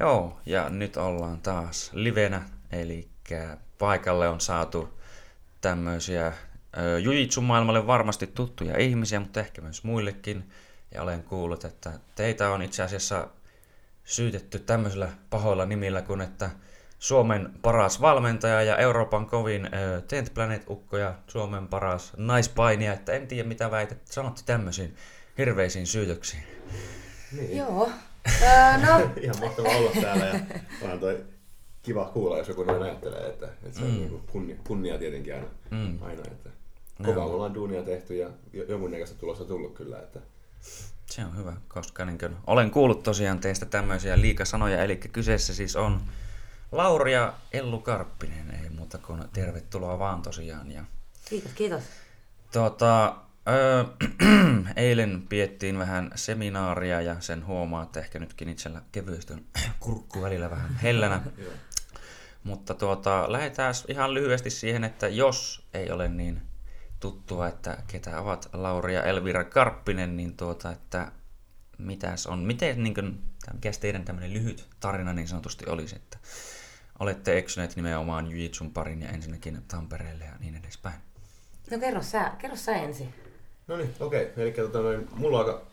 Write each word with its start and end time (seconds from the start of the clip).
Joo, 0.00 0.40
ja 0.46 0.68
nyt 0.68 0.96
ollaan 0.96 1.40
taas 1.40 1.90
livenä, 1.92 2.42
eli 2.72 3.08
paikalle 3.78 4.28
on 4.28 4.40
saatu 4.40 5.00
tämmöisiä 5.60 6.32
Jujitsun 7.02 7.44
maailmalle 7.44 7.86
varmasti 7.86 8.26
tuttuja 8.26 8.78
ihmisiä, 8.78 9.20
mutta 9.20 9.40
ehkä 9.40 9.62
myös 9.62 9.84
muillekin. 9.84 10.50
Ja 10.94 11.02
olen 11.02 11.22
kuullut, 11.22 11.64
että 11.64 11.92
teitä 12.14 12.50
on 12.50 12.62
itse 12.62 12.82
asiassa 12.82 13.28
syytetty 14.04 14.58
tämmöisillä 14.58 15.08
pahoilla 15.30 15.66
nimillä 15.66 16.02
kuin, 16.02 16.20
että 16.20 16.50
Suomen 16.98 17.50
paras 17.62 18.00
valmentaja 18.00 18.62
ja 18.62 18.76
Euroopan 18.76 19.26
kovin 19.26 19.64
äh, 19.64 20.02
Tent 20.08 20.34
Planet-ukko 20.34 20.96
ja 20.96 21.14
Suomen 21.26 21.68
paras 21.68 22.12
naispainija, 22.16 22.92
että 22.92 23.12
en 23.12 23.26
tiedä 23.26 23.48
mitä 23.48 23.70
väität, 23.70 23.98
sanotte 24.04 24.42
tämmöisiin 24.46 24.96
hirveisiin 25.38 25.86
syytöksiin. 25.86 26.42
Niin. 27.32 27.56
Joo. 27.56 27.90
Öö, 28.42 28.86
no. 28.86 29.10
Ihan 29.22 29.36
mahtavaa 29.40 29.76
olla 29.76 29.90
täällä 30.00 30.24
ja 30.26 30.40
onhan 30.82 31.00
toi 31.00 31.24
kiva 31.82 32.04
kuulla, 32.04 32.38
jos 32.38 32.48
joku 32.48 32.62
noin 32.64 32.82
ajattelee, 32.82 33.26
että, 33.26 33.46
että 33.46 33.78
se 33.78 33.84
on 33.84 33.90
mm. 33.90 33.96
niin 33.96 34.22
kunnia, 34.26 34.56
kunnia 34.66 34.98
tietenkin 34.98 35.34
aina, 35.34 35.46
mm. 35.70 36.02
aina 36.02 36.22
että 36.26 36.50
kovaa 37.04 37.24
ollaan 37.24 37.54
duunia 37.54 37.82
tehty 37.82 38.16
ja 38.16 38.30
jonkunnäköistä 38.68 39.18
tulosta 39.18 39.44
tullut 39.44 39.74
kyllä, 39.74 39.98
että 39.98 40.20
se 41.06 41.24
on 41.24 41.36
hyvä, 41.36 41.52
koska 41.68 42.04
niin 42.04 42.18
kuin, 42.18 42.36
olen 42.46 42.70
kuullut 42.70 43.02
tosiaan 43.02 43.38
teistä 43.40 43.66
tämmöisiä 43.66 44.20
liikasanoja, 44.20 44.82
eli 44.82 44.96
kyseessä 44.96 45.54
siis 45.54 45.76
on 45.76 46.00
Lauri 46.72 47.12
ja 47.12 47.34
Ellu 47.52 47.80
Karppinen, 47.80 48.50
ei 48.62 48.70
muuta 48.70 48.98
kuin 48.98 49.24
tervetuloa 49.32 49.98
vaan 49.98 50.22
tosiaan. 50.22 50.72
Ja, 50.72 50.84
kiitos, 51.28 51.52
kiitos. 51.52 51.82
Tuota, 52.52 53.16
öö, 53.48 53.84
eilen 54.76 55.26
piettiin 55.28 55.78
vähän 55.78 56.10
seminaaria 56.14 57.00
ja 57.00 57.20
sen 57.20 57.46
huomaa, 57.46 57.82
että 57.82 58.00
ehkä 58.00 58.18
nytkin 58.18 58.48
itsellä 58.48 58.82
kevyesti 58.92 59.32
on 59.32 59.44
kurkku 59.80 60.22
välillä 60.22 60.50
vähän 60.50 60.74
hellänä. 60.82 61.22
Mutta 62.44 62.74
tuota, 62.74 63.32
lähdetään 63.32 63.74
ihan 63.88 64.14
lyhyesti 64.14 64.50
siihen, 64.50 64.84
että 64.84 65.08
jos 65.08 65.66
ei 65.74 65.90
ole 65.90 66.08
niin 66.08 66.42
tuttua, 67.00 67.48
että 67.48 67.78
ketä 67.86 68.20
ovat 68.20 68.48
Lauri 68.52 68.94
ja 68.94 69.02
Elvira 69.02 69.44
Karppinen, 69.44 70.16
niin 70.16 70.36
tuota, 70.36 70.70
että 70.72 71.12
mitäs 71.78 72.26
on, 72.26 72.38
miten 72.38 72.82
niin 72.82 72.94
kuin, 72.94 73.22
mikä 73.52 73.70
teidän 73.80 74.04
tämmöinen 74.04 74.32
lyhyt 74.32 74.68
tarina 74.80 75.12
niin 75.12 75.28
sanotusti 75.28 75.66
olisi, 75.66 75.96
että 75.96 76.18
olette 76.98 77.38
eksyneet 77.38 77.76
nimenomaan 77.76 78.30
Jujitsun 78.30 78.72
parin 78.72 79.02
ja 79.02 79.08
ensinnäkin 79.08 79.62
Tampereelle 79.68 80.24
ja 80.24 80.32
niin 80.40 80.56
edespäin. 80.56 81.00
No 81.70 81.78
kerro 81.78 82.02
sä, 82.02 82.32
kerro 82.38 82.56
sä 82.56 82.76
ensin. 82.76 83.14
No 83.66 83.76
niin, 83.76 83.94
okei. 84.00 84.22
Okay. 84.22 84.44
Eli 84.44 84.52
tota, 84.52 84.80
noin, 84.80 85.08
mulla 85.16 85.40
on 85.40 85.46
aika 85.46 85.66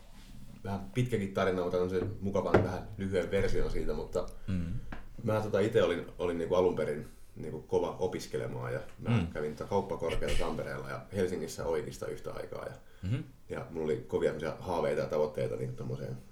vähän 0.64 0.80
pitkäkin 0.94 1.34
tarina, 1.34 1.62
mutta 1.62 1.78
on 1.78 1.90
se 1.90 2.00
mukavan 2.20 2.64
vähän 2.64 2.88
lyhyen 2.98 3.30
version 3.30 3.70
siitä, 3.70 3.92
mutta 3.92 4.26
mm. 4.46 4.80
mä 5.22 5.40
tota 5.40 5.60
itse 5.60 5.82
olin, 5.82 6.06
olin 6.18 6.38
niinku 6.38 6.54
alun 6.54 6.76
perin 6.76 7.08
niinku 7.36 7.60
kova 7.60 7.96
opiskelemaan 7.98 8.72
ja 8.72 8.80
mä 8.98 9.10
mm. 9.10 9.26
kävin 9.26 9.56
kauppakorkealla 9.68 10.38
Tampereella 10.38 10.88
ja 10.88 11.00
Helsingissä 11.16 11.66
oikeista 11.66 12.06
yhtä 12.06 12.32
aikaa. 12.32 12.64
Ja, 12.64 12.72
mm-hmm. 13.02 13.24
ja 13.48 13.66
mulla 13.70 13.84
oli 13.84 14.04
kovia 14.08 14.32
haaveita 14.60 15.00
ja 15.00 15.08
tavoitteita 15.08 15.56
niin 15.56 15.76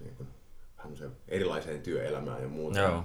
niinku, 0.00 0.26
vähän 0.78 1.12
erilaiseen 1.28 1.82
työelämään 1.82 2.42
ja 2.42 2.48
muuta. 2.48 2.78
Joo 2.78 3.04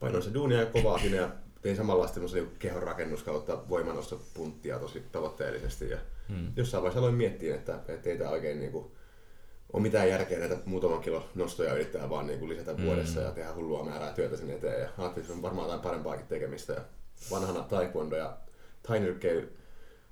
painoin 0.00 0.22
se 0.22 0.34
duunia 0.34 0.60
ja 0.60 0.66
kovaa 0.66 0.98
sinne 0.98 1.16
ja 1.16 1.28
tein 1.62 1.76
samanlaista 1.76 2.20
niin 2.20 2.56
kehon 2.58 2.82
rakennus 2.82 3.22
kautta 3.22 3.68
voimanostopunttia 3.68 4.78
tosi 4.78 5.02
tavoitteellisesti. 5.12 5.90
Ja 5.90 5.98
hmm. 6.28 6.52
jossain 6.56 6.82
vaiheessa 6.82 7.00
aloin 7.00 7.14
miettiä, 7.14 7.54
että, 7.54 7.78
että 7.88 8.10
ei 8.10 8.18
tämä 8.18 8.30
oikein 8.30 8.60
niin 8.60 8.72
kuin, 8.72 8.86
ole 9.72 9.82
mitään 9.82 10.08
järkeä 10.08 10.38
näitä 10.38 10.56
muutaman 10.64 11.00
kilo 11.00 11.28
nostoja 11.34 11.74
yrittää 11.74 12.10
vaan 12.10 12.26
niin 12.26 12.38
kuin 12.38 12.48
lisätä 12.48 12.72
hmm. 12.72 12.84
vuodessa 12.84 13.20
ja 13.20 13.30
tehdä 13.30 13.54
hullua 13.54 13.84
määrää 13.84 14.12
työtä 14.12 14.36
sen 14.36 14.50
eteen. 14.50 14.80
Ja 14.80 14.88
ajattelin, 14.98 15.08
että 15.08 15.26
se 15.26 15.32
on 15.32 15.42
varmaan 15.42 15.66
jotain 15.66 15.82
parempaakin 15.82 16.26
tekemistä. 16.26 16.72
Ja 16.72 16.80
vanhana 17.30 17.62
taekwondo 17.62 18.16
ja 18.16 18.36
tainyrkkeily 18.82 19.56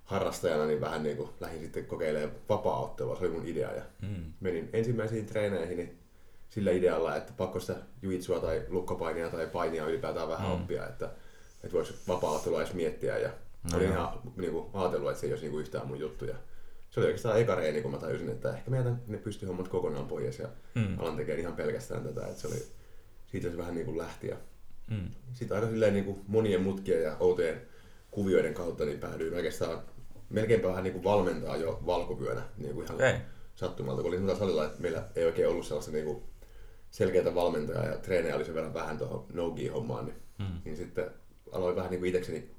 harrastajana 0.05 0.67
niin 0.67 0.81
vähän 0.81 1.03
niin 1.03 1.17
kuin 1.17 1.29
lähdin 1.41 1.61
sitten 1.61 1.87
kokeilemaan 1.87 2.33
vapaa-ottelua, 2.49 3.17
se 3.17 3.25
oli 3.25 3.35
mun 3.35 3.47
idea. 3.47 3.73
Ja 3.73 3.83
hmm. 4.07 4.33
menin 4.41 4.71
ensimmäisiin 4.73 5.27
treeneihin, 5.27 5.77
niin 5.77 5.99
sillä 6.51 6.71
idealla, 6.71 7.17
että 7.17 7.33
pakko 7.37 7.61
sitä 7.61 7.77
juitsua 8.03 8.41
tai 8.41 8.63
lukkopainia 8.69 9.29
tai 9.29 9.47
painia 9.47 9.87
ylipäätään 9.87 10.29
vähän 10.29 10.49
mm. 10.49 10.55
oppia, 10.55 10.87
että, 10.87 11.11
että 11.67 11.77
voisi 11.77 11.95
vapaa 12.09 12.43
edes 12.59 12.75
miettiä. 12.75 13.19
Ja 13.19 13.31
no 13.73 13.79
olin 13.79 13.89
ihan 13.89 14.21
niin 14.37 14.53
kuin, 14.53 14.67
ajatellut, 14.73 15.11
että 15.11 15.21
se 15.21 15.27
ei 15.27 15.33
olisi 15.33 15.45
niin 15.45 15.51
kuin 15.51 15.61
yhtään 15.61 15.87
mun 15.87 15.99
juttuja. 15.99 16.37
Se 16.91 17.01
oli 17.01 17.07
oikeastaan 17.07 17.41
eka 17.41 17.55
reeni, 17.55 17.83
kun 17.83 17.91
mä 17.91 17.99
tajusin, 17.99 18.29
että 18.29 18.57
ehkä 18.57 18.71
mä 18.71 18.77
jätän 18.77 19.03
ne 19.07 19.19
pystyhommat 19.19 19.69
kokonaan 19.69 20.07
pois 20.07 20.39
ja 20.39 20.49
mm. 20.75 20.99
alan 20.99 21.17
tekemään 21.17 21.41
ihan 21.41 21.57
pelkästään 21.57 22.05
tätä. 22.05 22.27
Että 22.27 22.41
se 22.41 22.49
oli, 22.49 22.63
siitä 23.27 23.51
se 23.51 23.57
vähän 23.57 23.75
niin 23.75 23.87
kuin 23.87 23.99
lähti. 23.99 24.29
Ja 24.29 24.37
mm. 24.91 25.11
Sitten 25.33 25.57
aika 25.57 25.69
silleen 25.69 25.93
niin 25.93 26.05
kuin 26.05 26.21
monien 26.27 26.63
mutkien 26.63 27.03
ja 27.03 27.17
outojen 27.21 27.61
kuvioiden 28.11 28.55
kautta 28.55 28.85
niin 28.85 28.99
päädyin 28.99 29.35
oikeastaan 29.35 29.83
melkeinpä 30.31 30.69
vähän 30.69 30.85
niin 30.85 30.93
kuin 30.93 31.05
valmentaa 31.05 31.57
jo 31.57 31.81
valkovyönä 31.87 32.43
niin 32.57 32.75
kuin 32.75 32.85
ihan 32.85 32.97
okay. 32.97 33.15
sattumalta. 33.55 34.03
Kun 34.03 34.15
olin 34.15 34.37
salilla, 34.37 34.65
että 34.65 34.83
meillä 34.83 35.05
ei 35.17 35.25
oikein 35.25 35.49
ollut 35.49 35.67
sellaista 35.67 35.93
niin 35.93 36.05
kuin 36.05 36.23
selkeätä 36.91 37.35
valmentajaa 37.35 37.85
ja 37.85 37.99
treenejä 37.99 38.37
oli 38.37 38.45
sen 38.45 38.55
verran 38.55 38.75
vähän 38.75 38.99
tuohon 38.99 39.27
no 39.33 39.55
hommaan 39.75 40.05
niin, 40.05 40.17
mm. 40.39 40.61
niin 40.65 40.77
sitten 40.77 41.11
aloin 41.57 41.77
vähän 41.77 41.91
niin 41.91 42.01
kuin 42.01 42.09
itsekseni 42.09 42.51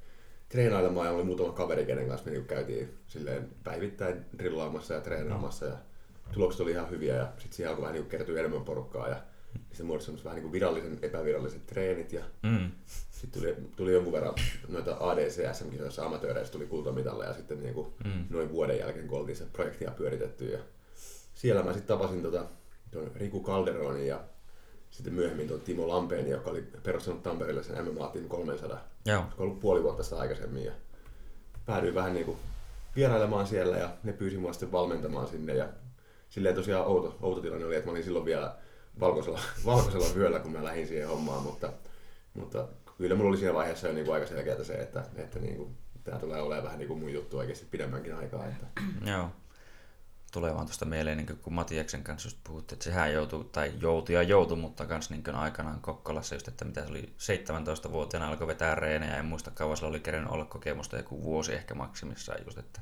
treenailemaan 0.49 1.07
ja 1.07 1.13
oli 1.13 1.23
muutama 1.23 1.51
kaveri, 1.51 1.85
kenen 1.85 2.07
kanssa 2.07 2.25
me 2.25 2.31
niin 2.31 2.45
käytiin 2.45 2.97
silleen 3.07 3.49
päivittäin 3.63 4.25
drillaamassa 4.37 4.93
ja 4.93 5.01
treenaamassa 5.01 5.65
ja 5.65 5.77
tulokset 6.33 6.61
oli 6.61 6.71
ihan 6.71 6.89
hyviä 6.89 7.15
ja 7.15 7.27
sitten 7.37 7.53
siihen 7.53 7.69
alkoi 7.69 7.81
vähän 7.81 7.93
niin 7.93 8.05
kertyä 8.05 8.39
enemmän 8.39 8.61
porukkaa 8.61 9.09
ja 9.09 9.21
se 9.71 9.83
muodostui 9.83 10.23
vähän 10.23 10.35
niin 10.35 10.43
kuin 10.43 10.51
virallisen 10.51 10.99
epäviralliset 11.01 11.65
treenit 11.65 12.13
ja 12.13 12.23
mm. 12.43 12.71
sitten 13.11 13.41
tuli, 13.41 13.55
tuli 13.75 13.93
jonkun 13.93 14.13
verran 14.13 14.33
noita 14.67 14.97
ADC 14.99 15.53
SM-kisoissa 15.53 16.05
amatööreissä 16.05 16.53
tuli 16.53 16.65
kultamitalle 16.65 17.25
ja 17.25 17.33
sitten 17.33 17.59
niin 17.59 17.73
kuin 17.73 17.87
mm. 18.05 18.25
noin 18.29 18.51
vuoden 18.51 18.79
jälkeen 18.79 19.07
kun 19.07 19.19
oltiin 19.19 19.35
se 19.35 19.45
projektia 19.53 19.91
pyöritetty 19.91 20.51
ja 20.51 20.59
siellä 21.33 21.63
mä 21.63 21.73
sitten 21.73 21.97
tapasin 21.97 22.21
tota 22.21 22.45
Riku 23.15 23.43
Calderonin 23.43 24.07
ja 24.07 24.23
sitten 24.91 25.13
myöhemmin 25.13 25.47
tuon 25.47 25.61
Timo 25.61 25.87
Lampeen, 25.87 26.29
joka 26.29 26.49
oli 26.49 26.61
perustanut 26.83 27.23
Tampereelle 27.23 27.63
sen 27.63 27.85
MMA 27.85 28.07
Team 28.07 28.27
300. 28.27 28.79
Joo. 29.05 29.23
Se 29.35 29.41
ollut 29.41 29.59
puoli 29.59 29.83
vuotta 29.83 30.03
sitä 30.03 30.17
aikaisemmin 30.17 30.65
ja 30.65 30.71
päädyin 31.65 31.95
vähän 31.95 32.13
niin 32.13 32.25
kuin 32.25 32.37
vierailemaan 32.95 33.47
siellä 33.47 33.77
ja 33.77 33.89
ne 34.03 34.13
pyysi 34.13 34.37
mua 34.37 34.53
sitten 34.53 34.71
valmentamaan 34.71 35.27
sinne 35.27 35.53
ja 35.53 35.69
silleen 36.29 36.55
tosiaan 36.55 36.87
outo, 36.87 37.17
outo 37.21 37.41
tilanne 37.41 37.65
oli, 37.65 37.75
että 37.75 37.87
mä 37.87 37.91
olin 37.91 38.03
silloin 38.03 38.25
vielä 38.25 38.55
valkoisella, 38.99 39.39
valkoisella 39.65 40.15
vyöllä, 40.15 40.39
kun 40.39 40.51
mä 40.51 40.63
lähdin 40.63 40.87
siihen 40.87 41.07
hommaan, 41.07 41.43
mutta, 41.43 41.73
mutta 42.33 42.67
kyllä 42.97 43.15
mulla 43.15 43.29
oli 43.29 43.37
siinä 43.37 43.53
vaiheessa 43.53 43.87
jo 43.87 43.93
niin 43.93 44.05
kuin 44.05 44.15
aika 44.15 44.27
selkeää 44.27 44.63
se, 44.63 44.73
että, 44.73 45.03
että 45.15 45.39
niin 45.39 45.55
kuin, 45.55 45.77
tämä 46.03 46.19
tulee 46.19 46.41
olemaan 46.41 46.63
vähän 46.63 46.79
niin 46.79 46.87
kuin 46.87 46.99
mun 46.99 47.13
juttu 47.13 47.37
oikeasti 47.37 47.65
pidemmänkin 47.71 48.15
aikaa. 48.15 48.45
Että... 48.47 48.67
Joo 49.05 49.29
tulee 50.37 50.55
vaan 50.55 50.65
tuosta 50.65 50.85
mieleen, 50.85 51.17
niin 51.17 51.37
kun 51.41 51.53
Matiaksen 51.53 52.03
kanssa 52.03 52.27
just 52.27 52.37
puhuttiin, 52.43 52.75
että 52.75 52.83
sehän 52.83 53.13
joutui, 53.13 53.45
tai 53.51 53.71
joutui 53.81 54.15
ja 54.15 54.23
joutui, 54.23 54.57
mutta 54.57 54.85
kans 54.85 55.09
niin 55.09 55.35
aikanaan 55.35 55.81
Kokkolassa 55.81 56.35
just, 56.35 56.47
että 56.47 56.65
mitä 56.65 56.81
se 56.81 56.89
oli 56.89 57.13
17-vuotiaana 57.19 58.29
alkoi 58.29 58.47
vetää 58.47 58.75
reenejä, 58.75 59.17
en 59.17 59.25
muista 59.25 59.51
kauan 59.51 59.77
sillä 59.77 59.89
oli 59.89 59.99
kerennyt 59.99 60.31
olla 60.31 60.45
kokemusta, 60.45 60.97
joku 60.97 61.23
vuosi 61.23 61.53
ehkä 61.53 61.75
maksimissaan 61.75 62.39
just, 62.45 62.57
että 62.57 62.81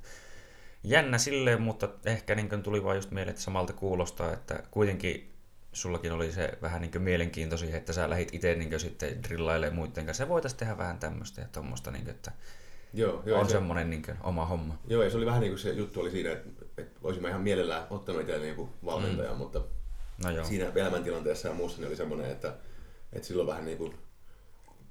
jännä 0.83 1.17
silleen, 1.17 1.61
mutta 1.61 1.89
ehkä 2.05 2.35
niin 2.35 2.63
tuli 2.63 2.83
vaan 2.83 2.95
just 2.95 3.11
mieleen, 3.11 3.29
että 3.29 3.41
samalta 3.41 3.73
kuulostaa, 3.73 4.33
että 4.33 4.63
kuitenkin 4.71 5.33
sullakin 5.73 6.11
oli 6.11 6.31
se 6.31 6.57
vähän 6.61 6.81
niin 6.81 7.01
mielenkiintoisia, 7.01 7.77
että 7.77 7.93
sä 7.93 8.09
lähit 8.09 8.33
itse 8.33 8.55
niin 8.55 8.79
sitten 8.79 9.23
drillailemaan 9.23 9.75
muiden 9.75 10.05
kanssa. 10.05 10.23
Se 10.23 10.29
voitaisiin 10.29 10.59
tehdä 10.59 10.77
vähän 10.77 10.99
tämmöistä 10.99 11.41
ja 11.41 11.47
tuommoista, 11.51 11.91
niin 11.91 12.09
että 12.09 12.31
Joo, 12.95 13.23
joo, 13.25 13.39
on 13.39 13.45
se, 13.45 13.51
semmoinen 13.51 13.89
niin 13.89 14.03
oma 14.23 14.45
homma. 14.45 14.77
Joo, 14.87 15.03
ja 15.03 15.09
se 15.09 15.17
oli 15.17 15.25
vähän 15.25 15.41
niin 15.41 15.51
kuin 15.51 15.59
se 15.59 15.71
juttu 15.71 16.01
oli 16.01 16.11
siinä, 16.11 16.31
että, 16.31 16.64
että 16.77 16.99
olisin 17.03 17.21
mä 17.21 17.29
ihan 17.29 17.41
mielellään 17.41 17.87
ottanut 17.89 18.21
itselleni 18.21 18.49
joku 18.49 18.69
valmentaja, 18.85 19.31
mm. 19.31 19.37
mutta 19.37 19.61
no 20.23 20.31
joo. 20.31 20.45
siinä 20.45 20.71
elämäntilanteessa 20.75 21.47
ja 21.47 21.53
muussa 21.53 21.77
niin 21.77 21.87
oli 21.87 21.95
semmoinen, 21.95 22.31
että, 22.31 22.55
että 23.13 23.27
silloin 23.27 23.47
vähän 23.47 23.65
niin 23.65 23.77
kuin 23.77 23.93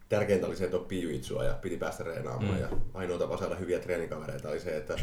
tärkeintä 0.09 0.47
oli 0.47 0.57
se, 0.57 0.65
että 0.65 0.77
oppii 0.77 1.03
juitsua 1.03 1.45
ja 1.45 1.55
piti 1.55 1.77
päästä 1.77 2.05
reenaamaan. 2.05 2.55
Mm. 2.55 2.61
Ja 2.61 2.69
ainoa 2.95 3.19
tapa 3.19 3.37
saada 3.37 3.55
hyviä 3.55 3.79
treenikavereita 3.79 4.49
oli 4.49 4.61
se, 4.61 4.77
että, 4.77 4.95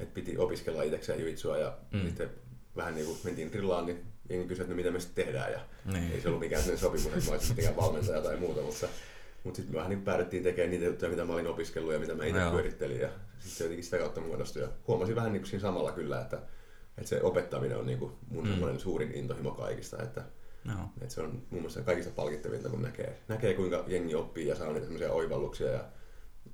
että 0.00 0.14
piti 0.14 0.38
opiskella 0.38 0.82
itsekseen 0.82 1.20
juitsua 1.20 1.58
ja 1.58 1.76
mm. 1.92 2.00
sitten 2.00 2.30
vähän 2.76 2.94
niin 2.94 3.06
kuin 3.06 3.18
mentiin 3.24 3.48
grillaan, 3.48 3.86
niin 3.86 4.04
jengi 4.30 4.48
kysyi, 4.48 4.62
että 4.62 4.72
no 4.72 4.76
mitä 4.76 4.90
me 4.90 5.00
sitten 5.00 5.24
tehdään. 5.24 5.52
Ja 5.52 5.60
niin. 5.92 6.12
ei 6.12 6.20
se 6.20 6.28
ollut 6.28 6.40
mikään 6.40 6.78
sopimus, 6.78 7.06
että 7.06 7.24
mä 7.26 7.30
olisin 7.30 7.48
mitenkään 7.48 7.76
valmentaja 7.76 8.22
tai 8.22 8.36
muuta, 8.36 8.60
mutta 8.60 8.88
mutta 9.46 9.56
sitten 9.56 9.74
vähän 9.74 9.90
niin 9.90 10.02
päädyttiin 10.02 10.42
tekemään 10.42 10.70
niitä 10.70 10.84
juttuja, 10.84 11.10
mitä 11.10 11.24
mä 11.24 11.32
olin 11.32 11.46
opiskellut 11.46 11.92
ja 11.92 11.98
mitä 11.98 12.14
mä 12.14 12.24
itse 12.24 12.40
pyörittelin. 12.50 13.00
Ja 13.00 13.08
sitten 13.38 13.56
se 13.56 13.64
jotenkin 13.64 13.84
sitä 13.84 13.98
kautta 13.98 14.20
muodostui. 14.20 14.62
Ja 14.62 14.68
huomasin 14.88 15.16
vähän 15.16 15.32
niin 15.32 15.40
kuin 15.40 15.50
siinä 15.50 15.62
samalla 15.62 15.92
kyllä, 15.92 16.20
että, 16.20 16.38
että 16.98 17.08
se 17.08 17.22
opettaminen 17.22 17.78
on 17.78 17.86
niin 17.86 17.98
kuin 17.98 18.12
mun 18.28 18.44
mm. 18.44 18.50
semmoinen 18.50 18.80
suurin 18.80 19.12
intohimo 19.14 19.50
kaikista. 19.50 20.02
Että, 20.02 20.22
no. 20.64 20.90
että 21.00 21.14
se 21.14 21.20
on 21.20 21.30
mun 21.30 21.42
mielestä 21.50 21.82
kaikista 21.82 22.12
palkittavinta, 22.16 22.68
kun 22.68 22.82
näkee, 22.82 23.18
näkee 23.28 23.54
kuinka 23.54 23.84
jengi 23.86 24.14
oppii 24.14 24.46
ja 24.46 24.54
saa 24.54 24.66
niitä 24.66 24.80
semmoisia 24.80 25.12
oivalluksia 25.12 25.70
ja 25.70 25.84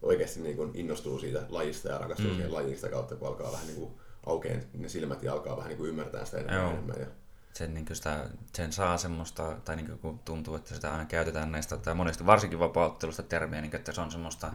oikeasti 0.02 0.40
niin 0.40 0.56
kuin 0.56 0.70
innostuu 0.74 1.18
siitä 1.18 1.42
lajista 1.48 1.88
ja 1.88 1.98
rakastuu 1.98 2.28
mm. 2.28 2.34
siihen 2.34 2.54
lajista 2.54 2.88
kautta, 2.88 3.16
kun 3.16 3.28
alkaa 3.28 3.52
vähän 3.52 3.66
niin 3.66 3.78
kuin 3.78 3.92
aukeen 4.26 4.64
ne 4.74 4.88
silmät 4.88 5.22
ja 5.22 5.32
alkaa 5.32 5.56
vähän 5.56 5.68
niin 5.68 5.78
kuin 5.78 5.88
ymmärtää 5.88 6.24
sitä 6.24 6.38
enemmän. 6.38 6.70
enemmän 6.70 7.00
ja 7.00 7.06
sen, 7.52 7.74
niin 7.74 7.86
sitä, 7.92 8.28
sen 8.52 8.72
saa 8.72 8.98
semmoista, 8.98 9.56
tai 9.64 9.76
niin 9.76 9.98
kun 9.98 10.18
tuntuu, 10.18 10.54
että 10.56 10.74
sitä 10.74 10.92
aina 10.92 11.04
käytetään 11.04 11.52
näistä, 11.52 11.76
tai 11.76 11.94
monesti 11.94 12.26
varsinkin 12.26 12.58
vapauttelusta 12.58 13.22
termiä, 13.22 13.60
niin 13.60 13.76
että 13.76 13.92
se 13.92 14.00
on 14.00 14.10
semmoista 14.10 14.52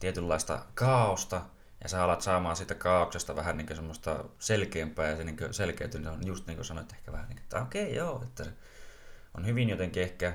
tietynlaista 0.00 0.62
kaaosta, 0.74 1.42
ja 1.82 1.88
sä 1.88 2.04
alat 2.04 2.22
saamaan 2.22 2.56
siitä 2.56 2.74
kaauksesta 2.74 3.36
vähän 3.36 3.56
niin 3.56 3.76
semmoista 3.76 4.24
selkeämpää, 4.38 5.10
ja 5.10 5.16
se 5.16 5.24
niin 5.24 5.36
selkeytyminen 5.50 6.12
on 6.12 6.26
just 6.26 6.46
niin 6.46 6.56
kuin 6.56 6.66
sanoit, 6.66 6.92
ehkä 6.92 7.12
vähän 7.12 7.28
niin, 7.28 7.38
että 7.38 7.62
okei, 7.62 7.82
okay, 7.82 7.96
joo, 7.96 8.22
että 8.22 8.44
se 8.44 8.50
on 9.34 9.46
hyvin 9.46 9.68
jotenkin 9.68 10.02
ehkä 10.02 10.34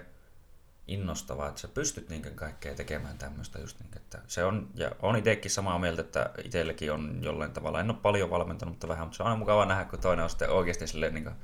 innostavaa, 0.88 1.48
että 1.48 1.62
sä 1.62 1.68
pystyt 1.68 2.10
niin 2.10 2.36
kaikkea 2.36 2.76
tekemään 2.76 3.18
tämmöistä 3.18 3.60
just 3.60 3.80
niin, 3.80 3.98
että 3.98 4.20
se 4.28 4.44
on, 4.44 4.70
ja 4.76 4.92
on 5.00 5.16
itsekin 5.16 5.52
samaa 5.52 5.80
mieltä, 5.80 6.02
että 6.02 6.30
itsellekin 6.44 6.92
on 6.92 7.20
jollain 7.22 7.54
tavalla, 7.54 7.80
en 7.80 7.90
ole 7.90 8.00
paljon 8.02 8.30
valmentanut, 8.30 8.74
mutta 8.74 8.88
vähän, 8.88 9.08
mutta 9.08 9.18
se 9.18 9.24
on 9.24 9.28
aina 9.28 9.40
mukava 9.40 9.66
nähdä, 9.66 9.86
kun 9.86 10.00
toinen 10.00 10.24
on 10.24 10.30
sitten 10.30 10.50
oikeasti 10.50 10.88
silleen, 10.88 11.14
niin 11.14 11.24
kuin, 11.24 11.36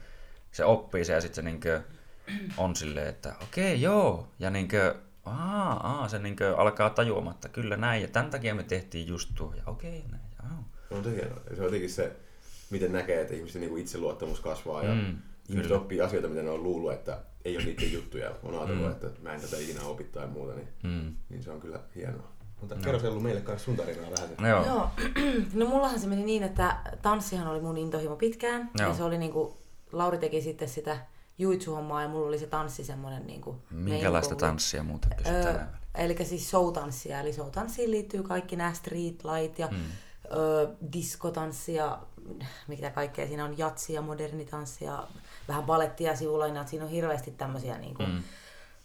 se 0.57 0.65
oppii 0.65 1.05
se 1.05 1.13
ja 1.13 1.21
sitten 1.21 1.35
se 1.35 1.41
niin 1.41 1.61
kuin, 1.61 1.81
on 2.57 2.75
silleen, 2.75 3.07
että 3.07 3.35
okei, 3.43 3.71
okay, 3.71 3.83
joo, 3.83 4.27
ja 4.39 4.49
niin 4.49 4.67
kuin, 4.67 4.91
aa, 5.25 5.73
aa, 5.73 6.07
se 6.07 6.19
niin 6.19 6.35
kuin, 6.35 6.49
alkaa 6.49 6.89
tajuamaan, 6.89 7.35
että 7.35 7.49
kyllä 7.49 7.77
näin, 7.77 8.01
ja 8.01 8.07
tämän 8.07 8.29
takia 8.29 8.55
me 8.55 8.63
tehtiin 8.63 9.07
just 9.07 9.29
tuo, 9.35 9.53
ja 9.57 9.63
okei, 9.65 9.99
okay, 9.99 10.11
näin. 10.11 10.27
On 10.91 11.03
se, 11.03 11.31
se 11.55 11.59
on 11.59 11.65
jotenkin 11.65 11.89
se, 11.89 12.11
miten 12.69 12.91
näkee, 12.91 13.21
että 13.21 13.33
ihmisten 13.33 13.61
niin 13.61 13.77
itseluottamus 13.77 14.39
kasvaa, 14.39 14.83
ja 14.83 14.93
mm, 14.93 15.17
ihmiset 15.49 15.67
kyllä. 15.67 15.81
oppii 15.81 16.01
asioita, 16.01 16.27
mitä 16.27 16.41
ne 16.41 16.49
on 16.49 16.63
luullut, 16.63 16.93
että 16.93 17.19
ei 17.45 17.57
ole 17.57 17.65
niiden 17.65 17.93
juttuja. 17.93 18.31
On 18.43 18.53
ajatellut, 18.57 18.85
mm. 18.85 18.91
että 18.91 19.07
mä 19.21 19.33
en 19.33 19.41
tätä 19.41 19.57
ikinä 19.57 19.81
opi 19.81 20.03
tai 20.03 20.27
muuta, 20.27 20.53
niin, 20.53 20.67
mm. 20.83 21.15
niin 21.29 21.43
se 21.43 21.51
on 21.51 21.59
kyllä 21.59 21.79
hienoa. 21.95 22.31
Mutta 22.61 22.75
no. 22.75 22.81
kerro 22.81 22.99
Sellu 22.99 23.19
meille 23.19 23.41
kanssa 23.41 23.65
sun 23.65 23.75
tarinaa 23.75 24.11
vähän. 24.11 24.29
No, 24.41 24.47
joo. 24.47 24.65
joo. 24.65 24.89
no 25.53 25.65
mullahan 25.65 25.99
se 25.99 26.07
meni 26.07 26.23
niin, 26.23 26.43
että 26.43 26.77
tanssihan 27.01 27.47
oli 27.47 27.61
mun 27.61 27.77
intohimo 27.77 28.15
pitkään. 28.15 28.71
Joo. 28.79 28.89
Ja 28.89 28.95
se 28.95 29.03
oli 29.03 29.17
niinku, 29.17 29.57
Lauri 29.91 30.17
teki 30.17 30.41
sitten 30.41 30.69
sitä 30.69 30.97
juitsuhommaa 31.37 32.01
ja 32.01 32.09
mulla 32.09 32.27
oli 32.27 32.39
se 32.39 32.47
tanssi 32.47 32.83
semmoinen 32.83 33.27
niinku 33.27 33.55
Minkälaista 33.69 34.35
tanssia 34.35 34.83
muuten 34.83 35.11
kysytään? 35.17 35.55
Öö, 35.55 35.65
eli 35.95 36.25
siis 36.25 36.51
show-tanssia. 36.51 37.19
Eli 37.19 37.31
show-tanssiin 37.31 37.91
liittyy 37.91 38.23
kaikki 38.23 38.55
nämä 38.55 38.73
street 38.73 39.23
light 39.23 39.59
ja 39.59 39.67
mm. 39.67 39.77
öö, 40.31 40.67
diskotanssia, 40.93 41.97
mitä 42.67 42.89
kaikkea 42.89 43.27
siinä 43.27 43.45
on, 43.45 43.57
jatsia, 43.57 44.01
moderni 44.01 44.45
tanssia, 44.45 45.03
vähän 45.47 45.63
balettia 45.63 46.15
sivulla, 46.15 46.47
niin 46.47 46.67
siinä 46.67 46.85
on 46.85 46.91
hirveästi 46.91 47.31
tämmöisiä 47.31 47.77
niin 47.77 47.95
kuin, 47.95 48.09
mm. 48.09 48.23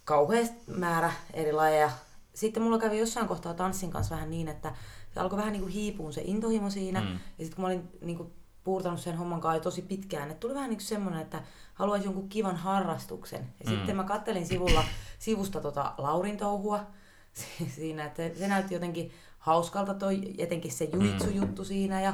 kauhean 0.05 0.49
määrä 0.67 1.13
eri 1.33 1.51
lajeja. 1.51 1.91
Sitten 2.33 2.63
mulla 2.63 2.77
kävi 2.77 2.99
jossain 2.99 3.27
kohtaa 3.27 3.53
tanssin 3.53 3.91
kanssa 3.91 4.15
vähän 4.15 4.29
niin, 4.29 4.47
että 4.47 4.75
se 5.13 5.19
alkoi 5.19 5.37
vähän 5.37 5.53
niin 5.53 5.63
kuin 5.63 5.73
hiipuun 5.73 6.13
se 6.13 6.21
intohimo 6.25 6.69
siinä. 6.69 7.01
Mm. 7.01 7.07
Ja 7.07 7.45
sitten 7.45 7.55
kun 7.55 7.61
mä 7.61 7.67
olin 7.67 7.89
niin 8.01 8.17
kuin, 8.17 8.33
puurtanut 8.63 8.99
sen 8.99 9.17
homman 9.17 9.41
kanssa 9.41 9.63
tosi 9.63 9.81
pitkään, 9.81 10.31
että 10.31 10.39
tuli 10.39 10.55
vähän 10.55 10.69
niin 10.69 10.81
semmoinen, 10.81 11.21
että 11.21 11.43
haluaisin 11.73 12.05
jonkun 12.05 12.29
kivan 12.29 12.55
harrastuksen. 12.55 13.53
Ja 13.59 13.69
mm. 13.69 13.75
sitten 13.75 13.95
mä 13.95 14.03
kattelin 14.03 14.47
sivulla, 14.47 14.83
sivusta 15.19 15.61
tota 15.61 15.93
Laurin 15.97 16.37
touhua 16.37 16.85
siinä, 17.75 18.05
että 18.05 18.29
se 18.39 18.47
näytti 18.47 18.73
jotenkin 18.73 19.11
hauskalta 19.39 19.93
toi, 19.93 20.33
etenkin 20.37 20.71
se 20.71 20.89
juitsu-juttu 20.93 21.61
mm. 21.61 21.65
siinä. 21.65 22.01
Ja 22.01 22.13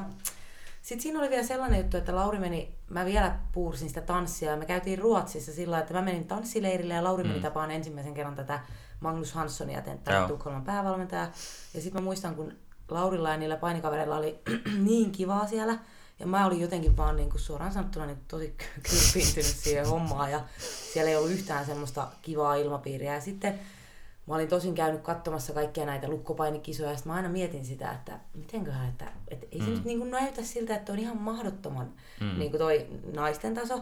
sitten 0.81 1.03
siinä 1.03 1.19
oli 1.19 1.29
vielä 1.29 1.43
sellainen 1.43 1.79
juttu, 1.79 1.97
että 1.97 2.15
Lauri 2.15 2.39
meni, 2.39 2.75
mä 2.89 3.05
vielä 3.05 3.39
puursin 3.51 3.87
sitä 3.87 4.01
tanssia 4.01 4.51
ja 4.51 4.57
me 4.57 4.65
käytiin 4.65 4.99
Ruotsissa 4.99 5.53
sillä 5.53 5.79
että 5.79 5.93
mä 5.93 6.01
menin 6.01 6.27
tanssileirille 6.27 6.93
ja 6.93 7.03
Lauri 7.03 7.23
mm. 7.23 7.29
meni 7.29 7.41
tapaan 7.41 7.71
ensimmäisen 7.71 8.13
kerran 8.13 8.35
tätä 8.35 8.59
Magnus 8.99 9.33
Hanssonia, 9.33 9.81
tämä 9.81 10.27
Tukholman 10.27 10.63
päävalmentaja. 10.63 11.29
Ja 11.73 11.81
sitten 11.81 12.01
mä 12.01 12.05
muistan, 12.05 12.35
kun 12.35 12.53
Laurilla 12.89 13.29
ja 13.29 13.37
niillä 13.37 13.57
painikavereilla 13.57 14.17
oli 14.17 14.39
niin 14.87 15.11
kivaa 15.11 15.47
siellä, 15.47 15.79
ja 16.19 16.27
mä 16.27 16.45
olin 16.45 16.61
jotenkin 16.61 16.97
vaan 16.97 17.15
niin 17.15 17.29
kuin 17.29 17.41
suoraan 17.41 17.73
sanottuna 17.73 18.05
niin 18.05 18.17
tosi 18.27 18.55
kylpintynyt 18.89 19.55
siihen 19.57 19.87
hommaan 19.87 20.31
ja 20.31 20.41
siellä 20.93 21.09
ei 21.09 21.15
ollut 21.15 21.31
yhtään 21.31 21.65
semmoista 21.65 22.07
kivaa 22.21 22.55
ilmapiiriä. 22.55 23.13
Ja 23.13 23.21
sitten 23.21 23.59
Mä 24.29 24.35
olin 24.35 24.47
tosin 24.47 24.75
käynyt 24.75 25.01
katsomassa 25.01 25.53
kaikkia 25.53 25.85
näitä 25.85 26.07
lukkopainikisoja, 26.07 26.91
ja 26.91 26.97
mä 27.05 27.13
aina 27.13 27.29
mietin 27.29 27.65
sitä, 27.65 27.91
että 27.91 28.19
mitenköhän, 28.33 28.89
että, 28.89 29.11
että 29.27 29.47
ei 29.51 29.59
se 29.59 29.65
mm. 29.65 29.73
nyt 29.73 29.85
niin 29.85 29.99
kuin 29.99 30.11
näytä 30.11 30.43
siltä, 30.43 30.75
että 30.75 30.91
on 30.91 30.99
ihan 30.99 31.17
mahdottoman 31.17 31.93
mm. 32.21 32.39
niin 32.39 32.51
kuin 32.51 32.59
toi 32.59 32.87
naisten 33.13 33.53
taso. 33.53 33.73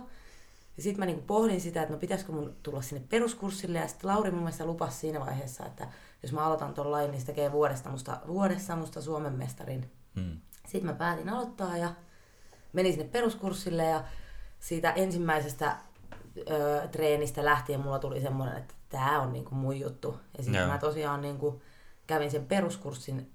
Ja 0.78 0.84
sitten 0.84 1.00
mä 1.00 1.06
niin 1.06 1.16
kuin 1.16 1.28
pohdin 1.28 1.62
sitä, 1.62 1.82
että 1.82 1.94
no 1.94 2.00
pitäisikö 2.00 2.32
mun 2.32 2.56
tulla 2.64 2.82
sinne 2.82 3.04
peruskurssille, 3.10 3.80
ja 3.80 3.88
sitten 3.88 4.10
Lauri 4.10 4.32
mun 4.32 4.40
mielestä 4.40 4.66
lupasi 4.66 4.98
siinä 4.98 5.20
vaiheessa, 5.20 5.66
että 5.66 5.88
jos 6.24 6.34
mä 6.34 6.46
aloitan 6.46 6.74
ton 6.74 6.92
lain, 6.92 7.12
niin 7.12 7.22
se 7.22 7.26
tekee 7.26 7.52
vuodesta 7.52 7.90
musta, 7.90 8.20
vuodessa 8.28 8.76
musta 8.76 9.02
Suomen 9.02 9.34
mestarin. 9.34 9.92
Mm. 10.16 10.40
Sitten 10.68 10.86
mä 10.86 10.94
päätin 10.94 11.30
aloittaa 11.30 11.78
ja 11.78 11.94
menin 12.78 12.94
sinne 12.94 13.08
peruskurssille, 13.08 13.86
ja 13.86 14.04
siitä 14.60 14.92
ensimmäisestä 14.92 15.76
ö, 16.38 16.88
treenistä 16.92 17.46
lähtien 17.46 17.80
mulla 17.80 18.00
tuli 18.00 18.22
semmoinen, 18.22 18.58
että 18.58 18.74
tämä 18.90 19.22
on 19.22 19.34
niinku 19.34 19.56
mun 19.56 19.80
juttu. 19.80 20.20
Ja 20.38 20.44
sitten 20.44 20.68
mä 20.68 20.78
tosiaan 20.78 21.22
niinku 21.22 21.62
kävin 22.08 22.32
sen 22.32 22.46
peruskurssin 22.46 23.32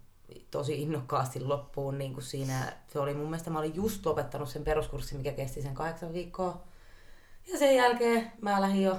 tosi 0.50 0.82
innokkaasti 0.82 1.40
loppuun 1.40 1.98
niinku 1.98 2.20
siinä. 2.20 2.72
Se 2.88 2.98
oli 2.98 3.14
mun 3.14 3.24
mielestä, 3.24 3.50
mä 3.50 3.58
olin 3.58 3.74
just 3.74 4.06
lopettanut 4.06 4.48
sen 4.48 4.64
peruskurssin, 4.64 5.18
mikä 5.18 5.32
kesti 5.32 5.62
sen 5.62 5.74
kahdeksan 5.74 6.12
viikkoa. 6.12 6.62
Ja 7.52 7.58
sen 7.58 7.76
jälkeen 7.76 8.32
mä 8.40 8.60
lähdin 8.60 8.82
jo 8.82 8.98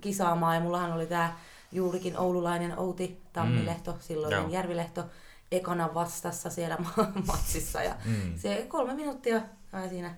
kisaamaan 0.00 0.54
ja 0.56 0.60
mullahan 0.60 0.92
oli 0.92 1.06
tää 1.06 1.38
juurikin 1.72 2.18
oululainen 2.18 2.78
Outi 2.78 3.22
Tammilehto, 3.32 3.92
mm. 3.92 3.98
silloin 4.00 4.50
Järvilehto, 4.50 5.04
ekana 5.52 5.94
vastassa 5.94 6.50
siellä 6.50 6.76
matsissa. 7.26 7.82
Ja 7.82 7.96
mm. 8.04 8.38
se 8.38 8.66
kolme 8.68 8.94
minuuttia 8.94 9.40
siinä 9.88 10.14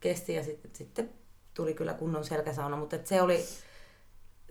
kesti 0.00 0.34
ja 0.34 0.44
sitten, 0.44 0.70
sitten 0.74 1.10
tuli 1.54 1.74
kyllä 1.74 1.94
kunnon 1.94 2.24
selkäsauna, 2.24 2.76
mutta 2.76 2.96
se 3.04 3.22
oli, 3.22 3.44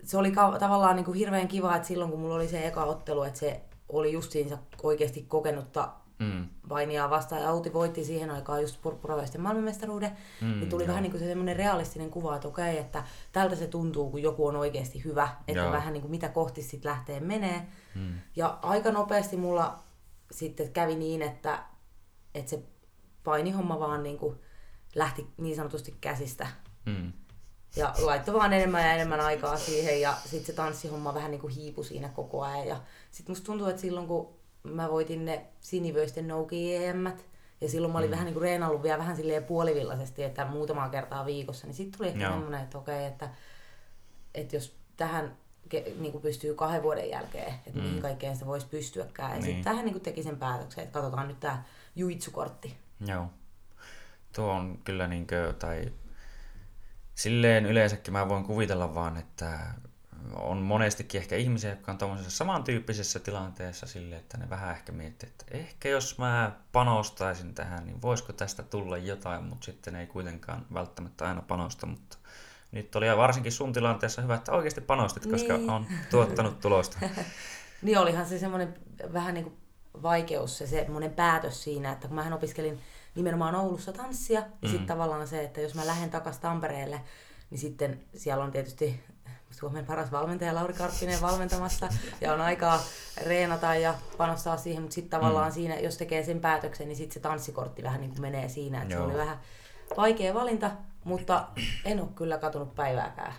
se 0.02 0.18
oli 0.18 0.30
ka- 0.30 0.58
tavallaan 0.58 0.96
niin 0.96 1.04
kuin 1.04 1.18
hirveän 1.18 1.48
kiva, 1.48 1.76
että 1.76 1.88
silloin 1.88 2.10
kun 2.10 2.20
mulla 2.20 2.34
oli 2.34 2.48
se 2.48 2.66
eka 2.66 2.84
ottelu, 2.84 3.22
että 3.22 3.38
se 3.38 3.60
oli 3.88 4.12
justiinsa 4.12 4.58
oikeasti 4.82 5.22
kokenutta 5.22 5.92
mm. 6.18 6.48
painia 6.68 7.10
vastaan. 7.10 7.42
Ja 7.42 7.50
Auti 7.50 7.72
voitti 7.72 8.04
siihen 8.04 8.30
aikaan 8.30 8.60
just 8.60 8.82
purppuraväisten 8.82 9.40
maailmanmestaruuden. 9.40 10.16
Mm, 10.40 10.46
niin 10.46 10.68
tuli 10.68 10.82
joo. 10.82 10.88
vähän 10.88 11.02
niin 11.02 11.10
kuin 11.10 11.20
se 11.20 11.26
semmoinen 11.26 11.56
realistinen 11.56 12.10
kuva, 12.10 12.36
että 12.36 12.48
okei, 12.48 12.78
että 12.78 13.04
tältä 13.32 13.56
se 13.56 13.66
tuntuu, 13.66 14.10
kun 14.10 14.22
joku 14.22 14.46
on 14.46 14.56
oikeasti 14.56 15.04
hyvä. 15.04 15.28
Että 15.48 15.62
joo. 15.62 15.72
vähän 15.72 15.92
niin 15.92 16.00
kuin 16.00 16.10
mitä 16.10 16.28
kohti 16.28 16.62
sitten 16.62 16.90
lähtee 16.90 17.20
menee. 17.20 17.66
Mm. 17.94 18.14
Ja 18.36 18.58
aika 18.62 18.92
nopeasti 18.92 19.36
mulla 19.36 19.78
sitten 20.30 20.72
kävi 20.72 20.94
niin, 20.94 21.22
että, 21.22 21.58
että 22.34 22.50
se 22.50 22.62
painihomma 23.24 23.80
vaan 23.80 24.02
niin 24.02 24.18
kuin 24.18 24.40
lähti 24.94 25.26
niin 25.36 25.56
sanotusti 25.56 25.96
käsistä. 26.00 26.46
Mm. 26.86 27.12
Ja 27.76 27.94
laittoi 28.02 28.34
vaan 28.34 28.52
enemmän 28.52 28.82
ja 28.82 28.92
enemmän 28.92 29.20
aikaa 29.20 29.56
siihen 29.56 30.00
ja 30.00 30.14
sitten 30.24 30.46
se 30.46 30.52
tanssihomma 30.52 31.14
vähän 31.14 31.30
niin 31.30 31.40
kuin 31.40 31.52
hiipui 31.52 31.84
siinä 31.84 32.08
koko 32.08 32.42
ajan. 32.42 32.66
Ja 32.66 32.80
sitten 33.10 33.30
musta 33.30 33.46
tuntuu, 33.46 33.66
että 33.66 33.82
silloin 33.82 34.06
kun 34.06 34.34
mä 34.62 34.90
voitin 34.90 35.24
ne 35.24 35.46
sinivöisten 35.60 36.28
nouki 36.28 36.76
em 36.76 37.12
ja 37.60 37.68
silloin 37.68 37.92
mä 37.92 37.98
olin 37.98 38.10
mm. 38.10 38.12
vähän 38.12 38.24
niin 38.24 38.34
kuin 38.34 38.42
reenallut 38.42 38.82
vielä 38.82 38.98
vähän 38.98 39.16
silleen 39.16 39.44
puolivillaisesti, 39.44 40.22
että 40.22 40.44
muutamaa 40.44 40.88
kertaa 40.88 41.26
viikossa, 41.26 41.66
niin 41.66 41.74
sitten 41.74 41.98
tuli 41.98 42.08
ehkä 42.08 42.30
semmoinen, 42.30 42.60
että 42.60 42.78
okei, 42.78 43.06
että, 43.06 43.30
että 44.34 44.56
jos 44.56 44.76
tähän 44.96 45.36
niin 45.72 46.12
kuin 46.12 46.22
pystyy 46.22 46.54
kahden 46.54 46.82
vuoden 46.82 47.10
jälkeen, 47.10 47.54
että 47.66 47.78
mm. 47.80 47.86
mihin 47.86 48.02
kaikkeen 48.02 48.36
se 48.36 48.46
voisi 48.46 48.66
pystyäkään. 48.66 49.30
Ja 49.30 49.36
niin. 49.36 49.44
sitten 49.44 49.64
tähän 49.64 49.84
niin 49.84 49.92
kuin 49.92 50.02
teki 50.02 50.22
sen 50.22 50.38
päätöksen, 50.38 50.84
että 50.84 50.92
katsotaan 50.92 51.28
nyt 51.28 51.40
tämä 51.40 51.62
juitsukortti. 51.96 52.76
Joo. 53.00 53.30
Tuo 54.34 54.52
on 54.52 54.78
kyllä 54.84 55.06
niin 55.06 55.26
kuin, 55.26 55.54
tai 55.54 55.92
silleen 57.14 57.66
yleensäkin 57.66 58.12
mä 58.12 58.28
voin 58.28 58.44
kuvitella 58.44 58.94
vaan, 58.94 59.16
että 59.16 59.74
on 60.34 60.58
monestikin 60.58 61.20
ehkä 61.20 61.36
ihmisiä, 61.36 61.70
jotka 61.70 61.92
on 61.92 61.98
tuollaisessa 61.98 62.36
samantyyppisessä 62.36 63.18
tilanteessa 63.18 63.86
sille, 63.86 64.16
että 64.16 64.38
ne 64.38 64.50
vähän 64.50 64.70
ehkä 64.70 64.92
miettii, 64.92 65.28
että 65.28 65.44
ehkä 65.50 65.88
jos 65.88 66.18
mä 66.18 66.52
panostaisin 66.72 67.54
tähän, 67.54 67.86
niin 67.86 68.02
voisiko 68.02 68.32
tästä 68.32 68.62
tulla 68.62 68.98
jotain, 68.98 69.44
mutta 69.44 69.64
sitten 69.64 69.96
ei 69.96 70.06
kuitenkaan 70.06 70.66
välttämättä 70.74 71.28
aina 71.28 71.42
panosta, 71.42 71.86
mutta 71.86 72.18
nyt 72.72 72.96
oli 72.96 73.16
varsinkin 73.16 73.52
sun 73.52 73.72
tilanteessa 73.72 74.22
hyvä, 74.22 74.34
että 74.34 74.52
oikeasti 74.52 74.80
panostit, 74.80 75.26
koska 75.26 75.56
niin. 75.56 75.70
on 75.70 75.86
tuottanut 76.10 76.60
tulosta. 76.60 76.98
niin 77.82 77.98
olihan 77.98 78.26
se 78.26 78.38
semmoinen 78.38 78.74
vähän 79.12 79.34
niin 79.34 79.44
kuin 79.44 79.56
vaikeus, 80.02 80.58
se 80.58 80.66
semmoinen 80.66 81.10
päätös 81.10 81.64
siinä, 81.64 81.92
että 81.92 82.08
kun 82.08 82.14
mähän 82.14 82.32
opiskelin 82.32 82.80
nimenomaan 83.14 83.54
Oulussa 83.54 83.92
tanssia. 83.92 84.40
Ja 84.40 84.46
mm. 84.62 84.68
sitten 84.68 84.86
tavallaan 84.86 85.28
se, 85.28 85.44
että 85.44 85.60
jos 85.60 85.74
mä 85.74 85.86
lähden 85.86 86.10
takaisin 86.10 86.42
Tampereelle, 86.42 87.00
niin 87.50 87.58
sitten 87.58 88.00
siellä 88.14 88.44
on 88.44 88.50
tietysti 88.50 89.00
Suomen 89.50 89.86
paras 89.86 90.12
valmentaja 90.12 90.54
Lauri 90.54 90.74
Karppinen 90.74 91.20
valmentamassa 91.20 91.88
ja 92.20 92.34
on 92.34 92.40
aikaa 92.40 92.80
reenata 93.22 93.74
ja 93.74 93.94
panostaa 94.16 94.56
siihen, 94.56 94.82
mutta 94.82 94.94
sitten 94.94 95.20
tavallaan 95.20 95.50
mm. 95.50 95.54
siinä, 95.54 95.78
jos 95.78 95.96
tekee 95.96 96.24
sen 96.24 96.40
päätöksen, 96.40 96.88
niin 96.88 96.96
sitten 96.96 97.14
se 97.14 97.20
tanssikortti 97.20 97.82
vähän 97.82 98.00
niin 98.00 98.10
kuin 98.10 98.20
menee 98.20 98.48
siinä, 98.48 98.82
että 98.82 98.94
se 98.94 99.00
oli 99.00 99.14
vähän 99.14 99.40
vaikea 99.96 100.34
valinta, 100.34 100.70
mutta 101.04 101.48
en 101.84 102.00
ole 102.00 102.08
kyllä 102.14 102.38
katunut 102.38 102.74
päivääkään. 102.74 103.34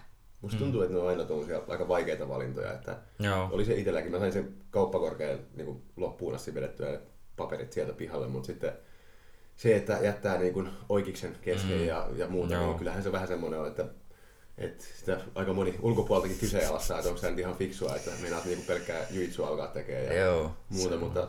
Musta 0.46 0.60
tuntuu, 0.60 0.82
että 0.82 0.94
ne 0.94 1.02
on 1.02 1.08
aina 1.08 1.24
aika 1.68 1.88
vaikeita 1.88 2.30
valintoja, 2.30 2.74
että 2.74 2.98
Joo. 3.20 3.50
oli 3.52 3.66
se 3.66 3.74
itselläkin, 3.74 4.12
mä 4.12 4.20
sain 4.20 4.34
sen 4.34 4.54
kauppakorkean 4.70 5.40
niin 5.56 5.84
loppuun 5.98 6.36
asti 6.36 6.54
vedettyä 6.54 7.00
paperit 7.36 7.74
sieltä 7.74 7.94
pihalle, 7.94 8.28
mutta 8.28 8.48
sitten 8.48 8.72
se, 9.56 9.76
että 9.76 10.00
jättää 10.02 10.40
niin 10.40 10.54
kuin 10.54 10.70
oikeiksen 10.90 11.36
kesken 11.42 11.78
mm. 11.78 11.86
ja, 11.86 12.08
ja 12.16 12.28
muuta, 12.28 12.48
niin 12.48 12.58
Joo. 12.62 12.68
niin 12.68 12.78
kyllähän 12.78 13.04
se 13.04 13.12
vähän 13.12 13.28
semmoinen 13.28 13.60
on, 13.60 13.68
että 13.68 13.86
että 14.58 14.86
sitä 14.98 15.20
aika 15.36 15.54
moni 15.54 15.76
ulkopuoleltakin 15.82 16.40
kyseenalaistaa, 16.40 16.98
että 16.98 17.10
onko 17.10 17.22
se 17.22 17.34
ihan 17.38 17.56
fiksua, 17.56 17.96
että 17.96 18.12
meinaat 18.22 18.46
niinku 18.46 18.64
pelkkää 18.68 19.08
juitsu 19.12 19.44
alkaa 19.44 19.68
tekemään 19.68 20.06
ja 20.06 20.14
Joo, 20.14 20.52
muuta, 20.70 20.98
mutta 20.98 21.28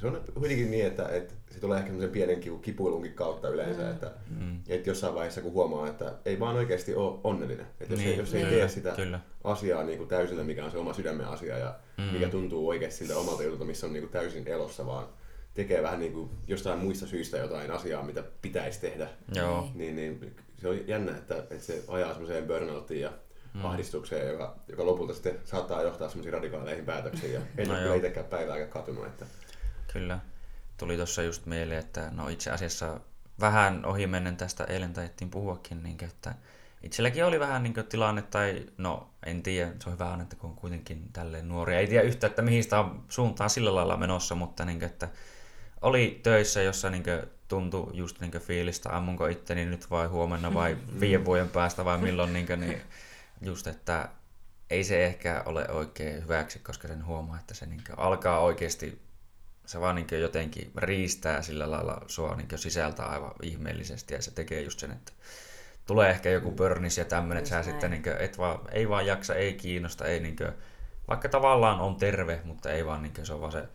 se 0.00 0.06
on 0.06 0.20
kuitenkin 0.34 0.70
niin, 0.70 0.86
että, 0.86 1.08
että 1.08 1.34
se 1.50 1.60
tulee 1.60 1.76
ehkä 1.78 1.86
semmoisen 1.88 2.10
pienen 2.10 2.40
kipu- 2.40 2.58
kipuilunkin 2.58 3.12
kautta 3.12 3.48
yleensä, 3.48 3.82
mm. 3.82 3.90
että, 3.90 4.10
mm. 4.40 4.60
että 4.68 4.90
jossain 4.90 5.14
vaiheessa 5.14 5.40
kun 5.40 5.52
huomaa, 5.52 5.88
että 5.88 6.12
ei 6.24 6.40
vaan 6.40 6.56
oikeasti 6.56 6.94
ole 6.94 7.18
onnellinen. 7.24 7.66
Että 7.80 7.94
jos, 7.94 8.00
Niin, 8.00 8.10
ei, 8.12 8.18
jos 8.18 8.34
ei 8.34 8.42
kyllä, 8.42 8.56
tee 8.56 8.68
sitä 8.68 8.92
kyllä. 8.96 9.20
asiaa 9.44 9.84
niin 9.84 9.98
kuin 9.98 10.08
täysillä, 10.08 10.44
mikä 10.44 10.64
on 10.64 10.70
se 10.70 10.78
oma 10.78 10.94
sydämen 10.94 11.26
asia 11.26 11.58
ja 11.58 11.74
mm. 11.96 12.04
mikä 12.04 12.28
tuntuu 12.28 12.68
oikeasti 12.68 12.98
siltä 12.98 13.16
omalta 13.18 13.42
jutulta, 13.42 13.64
missä 13.64 13.86
on 13.86 13.92
niin 13.92 14.02
kuin 14.02 14.12
täysin 14.12 14.48
elossa, 14.48 14.86
vaan 14.86 15.06
tekee 15.54 15.82
vähän 15.82 16.00
niin 16.00 16.12
kuin 16.12 16.30
jostain 16.46 16.78
muista 16.78 17.06
syistä 17.06 17.38
jotain 17.38 17.70
asiaa, 17.70 18.02
mitä 18.02 18.24
pitäisi 18.42 18.80
tehdä. 18.80 19.08
Joo. 19.34 19.68
Niin, 19.74 19.96
niin 19.96 20.36
se 20.58 20.68
on 20.68 20.88
jännä, 20.88 21.16
että, 21.16 21.38
että 21.38 21.58
se 21.58 21.82
ajaa 21.88 22.10
semmoiseen 22.12 22.46
burnoutiin 22.46 23.00
ja 23.00 23.12
mm. 23.54 23.64
ahdistukseen, 23.64 24.28
joka, 24.28 24.56
joka 24.68 24.86
lopulta 24.86 25.14
sitten 25.14 25.38
saattaa 25.44 25.82
johtaa 25.82 26.08
semmoisiin 26.08 26.32
radikaaleihin 26.32 26.84
päätöksiin. 26.84 27.32
Ja 27.34 27.40
en 27.58 27.68
No 27.68 27.74
ole 27.74 27.96
itsekään 27.96 28.26
päivääkään 28.26 28.70
katunut. 28.70 29.06
Että... 29.06 29.26
Kyllä. 29.92 30.18
Tuli 30.76 30.96
tuossa 30.96 31.22
just 31.22 31.46
mieleen, 31.46 31.80
että 31.80 32.10
no 32.10 32.28
itse 32.28 32.50
asiassa 32.50 33.00
vähän 33.40 33.84
ohimennen 33.84 34.36
tästä 34.36 34.64
eilen 34.64 34.92
taidettiin 34.92 35.30
puhuakin, 35.30 35.82
niin 35.82 36.04
että 36.04 36.34
itselläkin 36.82 37.24
oli 37.24 37.40
vähän 37.40 37.62
niin 37.62 37.74
tilanne, 37.88 38.22
tai 38.22 38.66
no 38.78 39.10
en 39.26 39.42
tiedä, 39.42 39.70
se 39.82 39.88
on 39.88 39.92
hyvä 39.92 40.10
aina, 40.10 40.22
että 40.22 40.36
kun 40.36 40.50
on 40.50 40.56
kuitenkin 40.56 41.12
tälleen 41.12 41.48
nuoria, 41.48 41.78
ei 41.78 41.86
tiedä 41.86 42.02
yhtä, 42.02 42.26
että 42.26 42.42
mihin 42.42 42.62
sitä 42.62 42.80
on 42.80 43.04
suuntaan 43.08 43.50
sillä 43.50 43.74
lailla 43.74 43.96
menossa, 43.96 44.34
mutta 44.34 44.64
niin 44.64 44.78
kuin, 44.78 44.86
että 44.86 45.08
oli 45.80 46.20
töissä, 46.22 46.62
jossa 46.62 46.90
niin 46.90 47.04
tuntui 47.48 47.90
just 47.92 48.20
niin 48.20 48.40
fiilistä, 48.40 48.96
ammunko 48.96 49.26
itteni 49.26 49.64
nyt 49.64 49.90
vai 49.90 50.06
huomenna 50.06 50.54
vai 50.54 50.76
viiden 51.00 51.24
vuoden 51.24 51.48
päästä 51.48 51.84
vai 51.84 51.98
milloin, 51.98 52.32
niin, 52.32 52.46
kuin, 52.46 52.60
niin 52.60 52.80
just, 53.40 53.66
että 53.66 54.08
ei 54.70 54.84
se 54.84 55.06
ehkä 55.06 55.42
ole 55.46 55.68
oikein 55.70 56.22
hyväksi, 56.22 56.58
koska 56.58 56.88
sen 56.88 57.06
huomaa, 57.06 57.38
että 57.38 57.54
se 57.54 57.66
niin 57.66 57.82
alkaa 57.96 58.38
oikeasti 58.40 59.07
se 59.68 59.80
vaan 59.80 59.94
niin 59.94 60.20
jotenkin 60.20 60.70
riistää 60.76 61.42
sillä 61.42 61.70
lailla 61.70 62.00
sua 62.06 62.34
niin 62.36 62.48
sisältä 62.58 63.06
aivan 63.06 63.32
ihmeellisesti 63.42 64.14
ja 64.14 64.22
se 64.22 64.30
tekee 64.30 64.62
just 64.62 64.78
sen, 64.78 64.90
että 64.90 65.12
tulee 65.86 66.10
ehkä 66.10 66.30
joku 66.30 66.52
burnis 66.52 66.98
ja 66.98 67.04
tämmöinen, 67.04 67.38
että 67.38 67.50
sä 67.50 67.62
sitten 67.62 67.90
niin 67.90 68.02
et 68.18 68.38
vaan, 68.38 68.58
ei 68.72 68.88
vaan 68.88 69.06
jaksa, 69.06 69.34
ei 69.34 69.54
kiinnosta, 69.54 70.04
ei 70.04 70.20
niin 70.20 70.36
kuin, 70.36 70.52
vaikka 71.08 71.28
tavallaan 71.28 71.80
on 71.80 71.96
terve, 71.96 72.40
mutta 72.44 72.70
ei 72.70 72.86
vaan 72.86 73.02
niin 73.02 73.12
se 73.22 73.32
on 73.32 73.40
vaan 73.40 73.52
se 73.52 73.68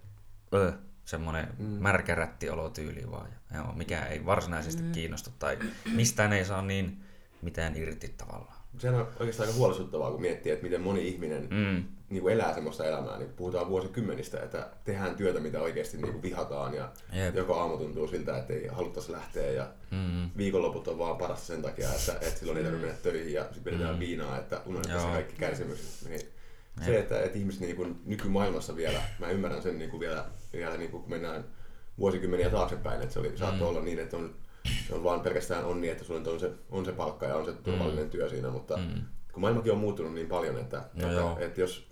ö, 0.53 0.73
semmoinen 1.05 1.47
mm. 1.57 1.65
märkä 1.65 2.15
rättiolotyyli 2.15 3.11
vaan, 3.11 3.29
ja, 3.51 3.57
joo, 3.57 3.73
mikä 3.73 4.05
ei 4.05 4.25
varsinaisesti 4.25 4.83
mm. 4.83 4.91
kiinnosta 4.91 5.31
tai 5.39 5.57
mistään 5.93 6.33
ei 6.33 6.45
saa 6.45 6.61
niin 6.61 7.03
mitään 7.41 7.75
irti 7.75 8.13
tavallaan. 8.17 8.62
Sehän 8.77 8.99
on 8.99 9.07
oikeastaan 9.19 9.47
aika 9.49 9.59
huolestuttavaa, 9.59 10.11
kun 10.11 10.21
miettii, 10.21 10.51
että 10.51 10.63
miten 10.63 10.81
moni 10.81 11.07
ihminen 11.07 11.41
Mm. 11.51 11.83
niin 12.09 12.21
kuin 12.21 12.33
elää 12.33 12.53
semmoista 12.53 12.85
elämää. 12.85 13.17
Niin 13.17 13.29
puhutaan 13.29 13.69
vuosikymmenistä, 13.69 14.39
että 14.39 14.67
tehdään 14.83 15.15
työtä, 15.15 15.39
mitä 15.39 15.61
oikeasti 15.61 15.97
niin 15.97 16.11
kuin 16.11 16.21
vihataan 16.21 16.73
ja 16.73 16.91
Jep. 17.13 17.35
joka 17.35 17.53
aamu 17.61 17.77
tuntuu 17.77 18.07
siltä, 18.07 18.37
että 18.37 18.53
ei 18.53 18.67
haluttaisi 18.67 19.11
lähteä 19.11 19.51
ja 19.51 19.67
Mm. 19.91 20.29
viikonloput 20.37 20.87
on 20.87 20.97
vaan 20.99 21.17
parasta 21.17 21.45
sen 21.45 21.61
takia, 21.61 21.89
että, 21.93 22.11
että 22.27 22.39
silloin 22.39 22.57
ei 22.57 22.63
tarvitse 22.63 22.85
mennä 22.87 23.01
töihin 23.03 23.33
ja 23.33 23.43
sitten 23.43 23.63
pidetään 23.63 23.99
viinaa, 23.99 24.37
että 24.37 24.61
unohdetaan 24.65 25.01
se 25.01 25.07
kaikki 25.07 25.35
kärsimys. 25.39 26.05
Niin 26.09 26.21
se, 26.85 26.99
että, 26.99 27.21
että 27.21 27.37
ihmiset 27.37 27.61
niin 27.61 27.75
kuin 27.75 28.01
nykymaailmassa 28.05 28.75
vielä, 28.75 29.01
mä 29.19 29.29
ymmärrän 29.29 29.61
sen 29.61 29.79
niin 29.79 29.89
kuin 29.91 29.99
vielä, 29.99 30.25
vielä 30.53 30.77
niin 30.77 30.91
kuin 30.91 31.01
kun 31.03 31.09
mennään 31.11 31.45
vuosikymmeniä 31.97 32.49
taaksepäin, 32.49 33.01
että 33.01 33.13
se 33.13 33.19
oli, 33.19 33.37
saattoi 33.37 33.67
olla 33.67 33.81
niin, 33.81 33.99
että 33.99 34.17
on, 34.17 34.35
se 34.87 34.95
on 34.95 35.03
vaan 35.03 35.21
pelkästään 35.21 35.65
onni, 35.65 35.89
että 35.89 36.03
sulla 36.03 36.31
on 36.31 36.39
se, 36.39 36.51
on 36.69 36.85
se 36.85 36.91
palkka 36.91 37.25
ja 37.25 37.35
on 37.35 37.45
se 37.45 37.53
turvallinen 37.53 38.09
työ 38.09 38.29
siinä, 38.29 38.49
mutta 38.49 38.79
kun 39.33 39.41
maailmakin 39.41 39.71
on 39.71 39.77
muuttunut 39.77 40.13
niin 40.13 40.27
paljon, 40.27 40.57
että, 40.59 40.77
No 40.77 41.07
että, 41.07 41.19
joo. 41.19 41.37
että 41.39 41.61
jos, 41.61 41.87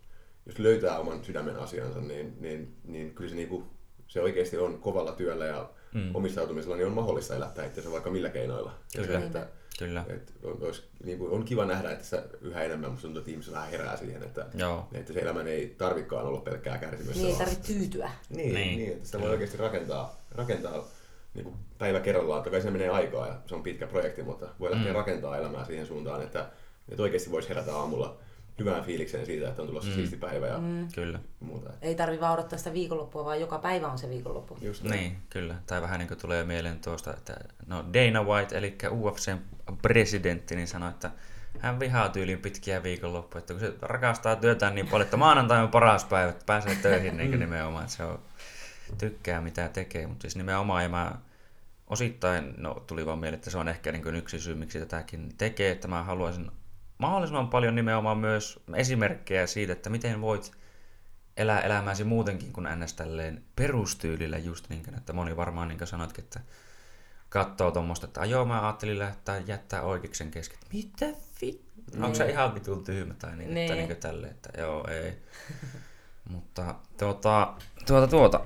jos 0.45 0.59
löytää 0.59 0.99
oman 0.99 1.23
sydämen 1.25 1.55
asiansa, 1.57 2.01
niin, 2.01 2.35
niin, 2.39 2.75
niin 2.83 3.15
kyllä 3.15 3.29
se, 3.29 3.35
niin 3.35 3.47
kuin, 3.49 3.65
se 4.07 4.21
oikeasti 4.21 4.57
on 4.57 4.79
kovalla 4.79 5.11
työllä 5.11 5.45
ja 5.45 5.69
mm. 5.93 6.15
omistautumisella 6.15 6.75
niin 6.75 6.87
on 6.87 6.93
mahdollista 6.93 7.35
elättää 7.35 7.65
itsensä 7.65 7.91
vaikka 7.91 8.09
millä 8.09 8.29
keinoilla. 8.29 8.73
Kyllä. 8.95 9.19
Se, 9.19 9.25
että, 9.25 9.47
Kyllä. 9.79 10.05
että 10.09 10.33
on, 10.43 10.57
olisi, 10.61 10.83
niin 11.03 11.17
kuin, 11.17 11.31
on 11.31 11.45
kiva 11.45 11.65
nähdä, 11.65 11.91
että 11.91 12.05
se 12.05 12.23
yhä 12.41 12.63
enemmän 12.63 12.91
musta 12.91 13.01
tuntuu, 13.07 13.19
että 13.19 13.31
ihmiset 13.31 13.53
vähän 13.53 13.69
herää 13.69 13.97
siihen, 13.97 14.23
että, 14.23 14.45
Joo. 14.53 14.87
että 14.93 15.13
se 15.13 15.19
elämän 15.19 15.47
ei 15.47 15.75
tarvikaan 15.77 16.25
olla 16.25 16.41
pelkkää 16.41 16.77
kärsimystä. 16.77 17.21
Niin 17.21 17.31
ei 17.33 17.37
tarvitse 17.37 17.73
tyytyä. 17.73 18.11
niin, 18.29 18.37
Niin. 18.37 18.53
niin. 18.55 18.77
niin, 18.77 18.91
että 18.91 19.05
sitä 19.05 19.19
voi 19.19 19.29
oikeasti 19.29 19.57
rakentaa, 19.57 20.21
rakentaa 20.31 20.85
niin 21.33 21.43
kuin 21.43 21.55
päivä 21.77 21.99
kerrallaan. 21.99 22.37
Totta 22.37 22.49
kai 22.49 22.61
se 22.61 22.71
menee 22.71 22.89
aikaa 22.89 23.27
ja 23.27 23.35
se 23.45 23.55
on 23.55 23.63
pitkä 23.63 23.87
projekti, 23.87 24.23
mutta 24.23 24.47
voi 24.59 24.71
lähteä 24.71 24.91
mm. 24.91 24.97
rakentaa 24.97 25.37
elämää 25.37 25.65
siihen 25.65 25.85
suuntaan, 25.85 26.21
että, 26.21 26.49
että 26.89 27.03
oikeasti 27.03 27.31
voisi 27.31 27.49
herätä 27.49 27.75
aamulla 27.75 28.17
hyvään 28.59 28.83
fiilikseen 28.83 29.25
siitä, 29.25 29.49
että 29.49 29.61
on 29.61 29.67
tulossa 29.67 29.89
mm. 29.89 29.95
siisti 29.95 30.17
päivä 30.17 30.47
ja 30.47 30.57
mm. 30.57 30.87
Kyllä. 30.95 31.19
muuta. 31.39 31.69
Ei 31.81 31.95
tarvi 31.95 32.19
vaan 32.19 32.33
odottaa 32.33 32.57
sitä 32.57 32.73
viikonloppua, 32.73 33.25
vaan 33.25 33.41
joka 33.41 33.59
päivä 33.59 33.87
on 33.87 33.97
se 33.97 34.09
viikonloppu. 34.09 34.57
Just 34.61 34.83
näin. 34.83 34.99
Niin, 34.99 35.17
kyllä. 35.29 35.55
Tai 35.67 35.81
vähän 35.81 35.99
niin 35.99 36.07
kuin 36.07 36.19
tulee 36.19 36.43
mieleen 36.43 36.79
tuosta, 36.79 37.13
että 37.13 37.35
no 37.67 37.85
Dana 37.93 38.23
White, 38.23 38.57
eli 38.57 38.77
UFCn 38.91 39.37
presidentti, 39.81 40.55
niin 40.55 40.67
sanoi, 40.67 40.89
että 40.89 41.11
hän 41.59 41.79
vihaa 41.79 42.09
tyyliin 42.09 42.39
pitkiä 42.39 42.83
viikonloppuja, 42.83 43.39
että 43.39 43.53
kun 43.53 43.59
se 43.59 43.73
rakastaa 43.81 44.35
työtään 44.35 44.75
niin 44.75 44.87
paljon, 44.87 45.05
että 45.05 45.17
maanantai 45.17 45.63
on 45.63 45.69
paras 45.69 46.05
päivä, 46.05 46.29
että 46.29 46.45
pääsee 46.45 46.75
töihin 46.75 47.17
niin 47.17 47.39
nimenomaan, 47.39 47.83
että 47.83 47.95
se 47.95 48.03
on, 48.03 48.19
tykkää 48.97 49.41
mitä 49.41 49.69
tekee, 49.69 50.07
mutta 50.07 50.21
siis 50.21 50.35
nimenomaan, 50.35 50.83
ja 50.83 50.89
mä 50.89 51.15
osittain, 51.87 52.53
no 52.57 52.73
tuli 52.73 53.05
vaan 53.05 53.19
mieleen, 53.19 53.37
että 53.37 53.49
se 53.49 53.57
on 53.57 53.67
ehkä 53.67 53.91
niin 53.91 54.03
kuin 54.03 54.15
yksi 54.15 54.39
syy, 54.39 54.55
miksi 54.55 54.79
tätäkin 54.79 55.33
tekee, 55.37 55.71
että 55.71 55.87
mä 55.87 56.03
haluaisin 56.03 56.51
mahdollisimman 56.97 57.47
paljon 57.49 57.75
nimenomaan 57.75 58.17
myös 58.17 58.59
esimerkkejä 58.75 59.47
siitä, 59.47 59.73
että 59.73 59.89
miten 59.89 60.21
voit 60.21 60.51
elää 61.37 61.61
elämääsi 61.61 62.03
muutenkin 62.03 62.53
kuin 62.53 62.67
ns. 62.79 62.93
tälleen 62.93 63.43
perustyylillä 63.55 64.37
just 64.37 64.69
niin 64.69 64.83
kuin, 64.83 64.97
että 64.97 65.13
moni 65.13 65.37
varmaan 65.37 65.67
niin 65.67 65.77
kuin 65.77 65.87
sanoitkin, 65.87 66.23
että 66.23 66.39
katsoo 67.29 67.71
tuommoista, 67.71 68.07
että 68.07 68.25
joo 68.25 68.45
mä 68.45 68.61
ajattelin 68.61 68.99
lähteä 68.99 69.41
jättää 69.47 69.81
oikeiksen 69.81 70.31
kesken. 70.31 70.59
Mitä 70.73 71.05
vi... 71.41 71.61
Onko 72.01 72.15
se 72.15 72.29
ihan 72.29 72.55
vitun 72.55 72.83
tyhmä 72.83 73.13
tai 73.13 73.35
niin, 73.35 73.41
että 73.41 73.53
Niin. 73.53 73.71
niin 73.73 73.87
kuin 73.87 73.97
tälleen, 73.97 74.31
että 74.31 74.61
joo 74.61 74.87
ei. 74.87 75.17
Mutta 76.31 76.75
tuota, 76.97 77.53
tuota, 77.87 78.07
tuota, 78.07 78.41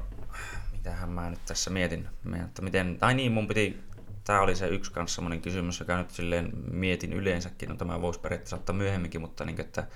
mitähän 0.86 1.10
mä 1.10 1.30
nyt 1.30 1.46
tässä 1.46 1.70
mietin, 1.70 2.08
että 2.46 2.62
miten, 2.62 2.98
tai 3.00 3.14
niin 3.14 3.32
mun 3.32 3.48
piti, 3.48 3.80
tää 4.24 4.42
oli 4.42 4.56
se 4.56 4.68
yksi 4.68 4.92
kanssa 4.92 5.16
semmoinen 5.16 5.42
kysymys, 5.42 5.80
joka 5.80 5.98
nyt 5.98 6.12
silleen 6.12 6.52
mietin 6.72 7.14
yleensäkin, 7.14 7.70
no 7.70 7.76
tämä 7.76 8.02
voisi 8.02 8.20
periaatteessa 8.20 8.56
ottaa 8.56 8.76
myöhemminkin, 8.76 9.22
mutta 9.22 9.46
niin, 9.46 9.62
että 9.62 9.88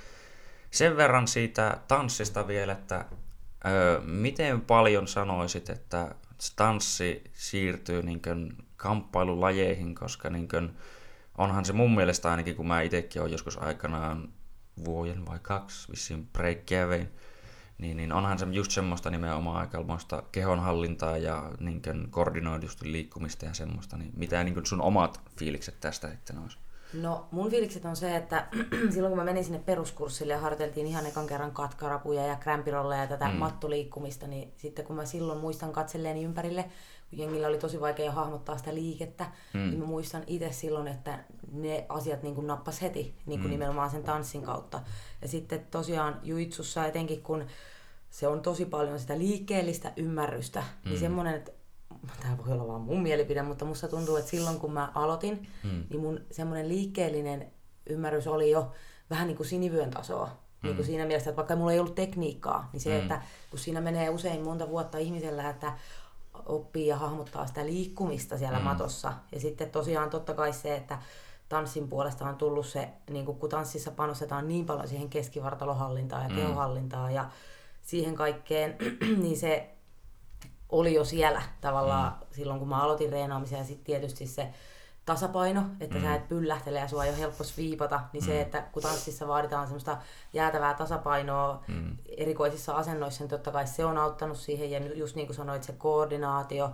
sen 0.72 0.98
verran 0.98 1.28
siitä 1.28 1.78
tanssista 1.88 2.48
vielä, 2.48 2.72
että 2.72 3.06
ö, 3.66 4.02
miten 4.06 4.62
paljon 4.62 5.08
sanoisit, 5.08 5.70
että 5.70 6.16
tanssi 6.56 7.24
siirtyy 7.34 8.04
niin 8.04 8.22
kuin 8.22 8.58
kamppailulajeihin, 8.78 9.96
koska 9.96 10.30
niin 10.30 10.48
kuin, 10.48 10.78
onhan 11.38 11.66
se 11.66 11.74
mun 11.74 11.96
mielestä 11.96 12.32
ainakin, 12.32 12.56
kun 12.56 12.68
mä 12.68 12.82
itsekin 12.82 13.22
olen 13.22 13.32
joskus 13.32 13.58
aikanaan 13.58 14.30
vuoden 14.86 15.26
vai 15.26 15.40
kaksi 15.42 15.92
vissiin 15.92 16.28
breikkiä 16.28 16.90
vein, 16.90 17.10
niin, 17.80 17.98
niin 17.98 18.14
onhan 18.14 18.40
se 18.40 18.48
just 18.52 18.72
semmoista 18.72 19.10
nimenomaan 19.10 19.58
aikamoista 19.58 20.24
kehonhallintaa 20.32 21.18
ja 21.18 21.52
niin 21.60 21.82
koordinoidusti 22.10 22.92
liikkumista 22.92 23.46
ja 23.46 23.54
semmoista, 23.54 23.98
niin 23.98 24.12
mitä 24.16 24.44
niin 24.44 24.66
sun 24.66 24.82
omat 24.82 25.22
fiilikset 25.38 25.80
tästä 25.80 26.10
sitten 26.10 26.38
olisi? 26.38 26.58
No 26.94 27.28
mun 27.32 27.50
fiilikset 27.50 27.86
on 27.86 27.96
se, 27.96 28.16
että 28.16 28.48
silloin 28.94 29.12
kun 29.12 29.18
mä 29.18 29.24
menin 29.24 29.44
sinne 29.44 29.60
peruskurssille 29.60 30.34
ja 30.34 30.40
harjoiteltiin 30.40 30.88
ihan 30.88 31.06
ekan 31.06 31.28
kerran 31.28 31.52
katkarapuja 31.52 32.26
ja 32.26 32.36
krämpirolleja 32.36 33.02
ja 33.02 33.08
tätä 33.08 33.28
mm. 33.28 33.36
mattuliikkumista, 33.36 34.28
niin 34.28 34.54
sitten 34.58 34.86
kun 34.86 34.96
mä 34.96 35.06
silloin 35.06 35.40
muistan 35.40 35.72
katselleeni 35.72 36.24
ympärille, 36.24 36.64
kun 37.10 37.20
jengillä 37.20 37.48
oli 37.48 37.58
tosi 37.58 37.82
vaikea 37.82 38.12
hahmottaa 38.12 38.58
sitä 38.58 38.76
liikettä, 38.76 39.26
mm. 39.54 39.60
niin 39.60 39.80
mä 39.80 39.86
muistan 39.86 40.24
itse 40.28 40.52
silloin, 40.52 40.88
että 40.88 41.20
ne 41.52 41.86
asiat 41.90 42.24
niin 42.24 42.36
kuin 42.36 42.48
nappas 42.48 42.82
heti 42.82 43.16
niin 43.26 43.40
kuin 43.40 43.50
mm. 43.50 43.52
nimenomaan 43.52 43.90
sen 43.90 44.04
tanssin 44.04 44.44
kautta. 44.44 44.82
Ja 45.22 45.28
sitten 45.28 45.68
tosiaan 45.72 46.20
juitsussa 46.24 46.86
etenkin 46.86 47.24
kun 47.24 47.46
se 48.10 48.28
on 48.28 48.42
tosi 48.42 48.66
paljon 48.66 49.00
sitä 49.00 49.18
liikkeellistä 49.18 49.94
ymmärrystä, 49.98 50.60
mm. 50.60 50.90
niin 50.90 51.00
semmoinen, 51.00 51.36
että 51.36 51.52
tämä 52.22 52.38
voi 52.38 52.54
olla 52.54 52.68
vaan 52.68 52.82
mun 52.82 53.02
mielipide, 53.02 53.42
mutta 53.42 53.66
musta 53.66 53.88
tuntuu, 53.88 54.16
että 54.16 54.32
silloin 54.32 54.60
kun 54.60 54.74
mä 54.74 54.92
aloitin, 54.96 55.48
mm. 55.64 55.84
niin 55.90 56.00
mun 56.00 56.20
semmoinen 56.32 56.70
liikkeellinen 56.70 57.52
ymmärrys 57.90 58.28
oli 58.28 58.52
jo 58.52 58.72
vähän 59.10 59.28
niin 59.28 59.38
kuin 59.38 59.48
sinivyön 59.48 59.90
tasoa. 59.90 60.26
Mm. 60.26 60.68
Niin 60.68 60.76
kuin 60.76 60.86
siinä 60.86 61.06
mielessä, 61.06 61.30
että 61.30 61.38
vaikka 61.38 61.56
mulla 61.56 61.72
ei 61.72 61.80
ollut 61.80 61.96
tekniikkaa, 61.96 62.70
niin 62.74 62.82
se, 62.82 62.90
mm. 62.90 62.98
että 62.98 63.22
kun 63.50 63.60
siinä 63.60 63.82
menee 63.82 64.10
usein 64.10 64.44
monta 64.44 64.70
vuotta 64.70 64.98
ihmisellä, 64.98 65.50
että 65.50 65.74
oppii 66.46 66.88
ja 66.88 66.98
hahmottaa 66.98 67.48
sitä 67.48 67.66
liikkumista 67.66 68.38
siellä 68.38 68.58
mm. 68.58 68.64
matossa. 68.64 69.14
Ja 69.32 69.40
sitten 69.40 69.72
tosiaan 69.72 70.10
totta 70.10 70.34
kai 70.34 70.54
se, 70.54 70.76
että 70.76 71.00
tanssin 71.50 71.88
puolesta 71.88 72.26
on 72.26 72.36
tullut 72.36 72.66
se, 72.66 72.90
niin 73.10 73.26
kun 73.26 73.50
tanssissa 73.50 73.92
panostetaan 73.92 74.48
niin 74.48 74.66
paljon 74.66 74.88
siihen 74.88 75.10
keskivartalohallintaan 75.10 76.24
ja 76.24 76.30
mm. 76.30 76.36
kehohallintaan 76.36 77.14
ja 77.14 77.30
siihen 77.82 78.16
kaikkeen, 78.16 78.76
niin 79.24 79.38
se 79.38 79.70
oli 80.70 80.94
jo 80.94 81.06
siellä 81.06 81.42
tavallaan 81.62 82.12
mm. 82.12 82.28
silloin, 82.32 82.60
kun 82.60 82.70
mä 82.70 82.84
aloitin 82.84 83.12
reenaamisen 83.12 83.60
ja 83.60 83.66
sitten 83.66 83.86
tietysti 83.86 84.28
se 84.28 84.50
tasapaino, 85.06 85.64
että 85.80 85.98
mm. 85.98 86.02
sä 86.02 86.16
et 86.16 86.28
pyllähtele 86.28 86.80
ja 86.80 86.88
sua 86.88 87.04
ei 87.04 87.10
ole 87.10 87.20
helppo 87.20 87.44
sviipata, 87.44 88.02
niin 88.14 88.24
mm. 88.24 88.26
se, 88.26 88.42
että 88.42 88.62
kun 88.72 88.84
tanssissa 88.84 89.28
vaaditaan 89.28 89.68
semmoista 89.68 89.98
jäätävää 90.34 90.74
tasapainoa 90.74 91.64
mm. 91.68 91.98
erikoisissa 92.18 92.74
asennoissa, 92.74 93.24
niin 93.24 93.30
totta 93.30 93.52
kai 93.52 93.68
se 93.68 93.86
on 93.86 93.98
auttanut 93.98 94.38
siihen, 94.38 94.72
ja 94.72 94.80
just 94.94 95.16
niin 95.16 95.28
kuin 95.28 95.36
sanoit, 95.36 95.64
se 95.64 95.74
koordinaatio. 95.74 96.72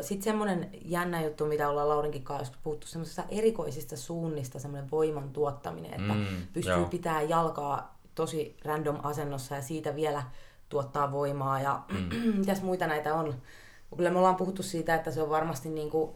Sitten 0.00 0.24
semmoinen 0.24 0.70
jännä 0.84 1.22
juttu, 1.22 1.46
mitä 1.46 1.68
ollaan 1.68 1.88
Laurinkin 1.88 2.22
kanssa 2.22 2.54
puhuttu, 2.62 2.86
semmoisista 2.86 3.24
erikoisista 3.28 3.96
suunnista, 3.96 4.58
semmoinen 4.58 4.90
voiman 4.90 5.30
tuottaminen, 5.30 5.90
että 5.90 6.12
mm, 6.12 6.26
pystyy 6.52 6.74
joo. 6.74 6.86
pitää 6.86 7.22
jalkaa 7.22 7.98
tosi 8.14 8.56
random 8.64 8.98
asennossa 9.02 9.54
ja 9.54 9.62
siitä 9.62 9.96
vielä 9.96 10.22
tuottaa 10.72 11.12
voimaa. 11.12 11.60
Ja 11.60 11.80
mm. 11.92 12.16
mitäs 12.40 12.62
muita 12.62 12.86
näitä 12.86 13.14
on? 13.14 13.34
Kyllä 13.96 14.10
me 14.10 14.18
ollaan 14.18 14.36
puhuttu 14.36 14.62
siitä, 14.62 14.94
että 14.94 15.10
se 15.10 15.22
on 15.22 15.30
varmasti 15.30 15.68
niin 15.68 15.90
kuin 15.90 16.10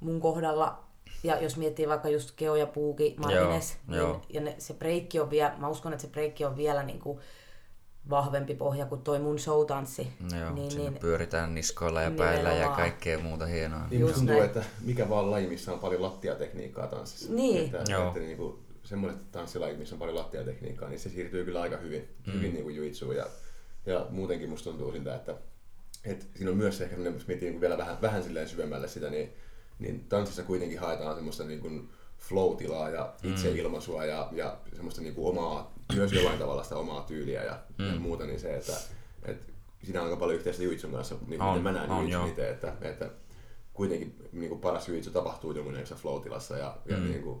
mun 0.00 0.20
kohdalla 0.20 0.84
ja 1.22 1.40
jos 1.40 1.56
miettii 1.56 1.88
vaikka 1.88 2.08
just 2.08 2.30
Keo 2.36 2.56
ja 2.56 2.66
Puuki, 2.66 3.14
Martinez, 3.18 3.72
joo, 3.72 3.86
niin, 3.88 3.98
joo. 3.98 4.22
ja 4.28 4.40
ne, 4.40 4.54
se 4.58 4.74
breikki 4.74 5.20
on 5.20 5.30
vielä, 5.30 5.54
mä 5.58 5.68
uskon, 5.68 5.92
että 5.92 6.02
se 6.02 6.08
breikki 6.08 6.44
on 6.44 6.56
vielä 6.56 6.82
niin 6.82 7.00
kuin 7.00 7.18
vahvempi 8.10 8.54
pohja 8.54 8.86
kuin 8.86 9.02
toi 9.02 9.18
mun 9.18 9.38
showtanssi. 9.38 10.08
Joo, 10.40 10.52
niin, 10.54 10.76
niin, 10.76 10.94
pyöritään 10.94 11.54
niskoilla 11.54 12.02
ja 12.02 12.10
päällä 12.10 12.52
ja 12.52 12.68
kaikkea 12.68 13.18
muuta 13.18 13.46
hienoa. 13.46 13.86
Niin 13.90 14.00
Just 14.00 14.14
tuntuu, 14.14 14.34
näin. 14.34 14.46
että 14.46 14.64
mikä 14.80 15.08
vaan 15.08 15.30
laji, 15.30 15.46
missä 15.46 15.72
on 15.72 15.78
paljon 15.78 16.02
lattiatekniikkaa 16.02 16.86
tanssissa. 16.86 17.32
Niin. 17.32 17.64
Että, 17.64 17.92
Joo. 17.92 18.08
että 18.08 18.20
niin 18.20 18.36
kuin, 18.36 18.58
semmoiset 18.82 19.32
tanssilaji, 19.32 19.76
missä 19.76 19.94
on 19.94 19.98
paljon 19.98 20.16
lattiatekniikkaa, 20.16 20.88
niin 20.88 21.00
se 21.00 21.08
siirtyy 21.08 21.44
kyllä 21.44 21.60
aika 21.60 21.76
hyvin, 21.76 22.08
mm. 22.26 22.32
hyvin 22.32 22.52
niin 22.52 22.64
kuin 22.64 22.76
juitsuun. 22.76 23.16
Ja, 23.16 23.26
ja 23.86 24.06
muutenkin 24.10 24.48
musta 24.48 24.70
tuntuu 24.70 24.92
siltä, 24.92 25.14
että, 25.14 25.34
että 26.04 26.24
siinä 26.34 26.50
on 26.50 26.56
myös 26.56 26.80
ehkä 26.80 26.94
sellainen, 26.96 27.18
jos 27.18 27.26
miettii 27.26 27.50
niin 27.50 27.60
vielä 27.60 27.78
vähän, 27.78 28.02
vähän 28.02 28.22
silleen 28.22 28.48
syvemmälle 28.48 28.88
sitä, 28.88 29.10
niin 29.10 29.32
niin 29.80 30.04
tanssissa 30.08 30.42
kuitenkin 30.42 30.78
haetaan 30.78 31.14
semmoista 31.14 31.44
niin 31.44 31.60
kuin 31.60 31.88
flow-tilaa 32.18 32.90
ja 32.90 33.14
mm. 33.22 33.30
itseilmaisua 33.30 34.04
ja, 34.04 34.28
ja 34.32 34.56
semmoista 34.74 35.02
niin 35.02 35.14
kuin 35.14 35.28
omaa, 35.28 35.74
myös 35.94 36.12
jollain 36.12 36.38
tavalla 36.38 36.62
sitä 36.62 36.76
omaa 36.76 37.02
tyyliä 37.02 37.44
ja, 37.44 37.58
mm. 37.78 37.86
ja 37.86 38.00
muuta, 38.00 38.26
niin 38.26 38.40
se, 38.40 38.56
että, 38.56 38.72
että 39.24 39.52
siinä 39.84 40.00
on 40.00 40.06
aika 40.06 40.16
paljon 40.16 40.38
yhteistä 40.38 40.62
Juitsun 40.62 40.92
kanssa, 40.92 41.14
niin 41.14 41.38
kuin 41.38 41.42
on, 41.42 41.62
mä 41.62 41.72
näen 41.72 41.90
Juitsun 41.90 42.28
itse, 42.28 42.50
että, 42.50 42.72
että 42.80 43.10
kuitenkin 43.74 44.14
niin 44.32 44.48
kuin 44.48 44.60
paras 44.60 44.88
Juitsu 44.88 45.10
tapahtuu 45.10 45.52
jonkunlaisessa 45.52 45.94
flow-tilassa 45.94 46.56
ja, 46.56 46.76
mm. 46.84 46.92
ja 46.92 46.98
niin 46.98 47.22
kuin, 47.22 47.40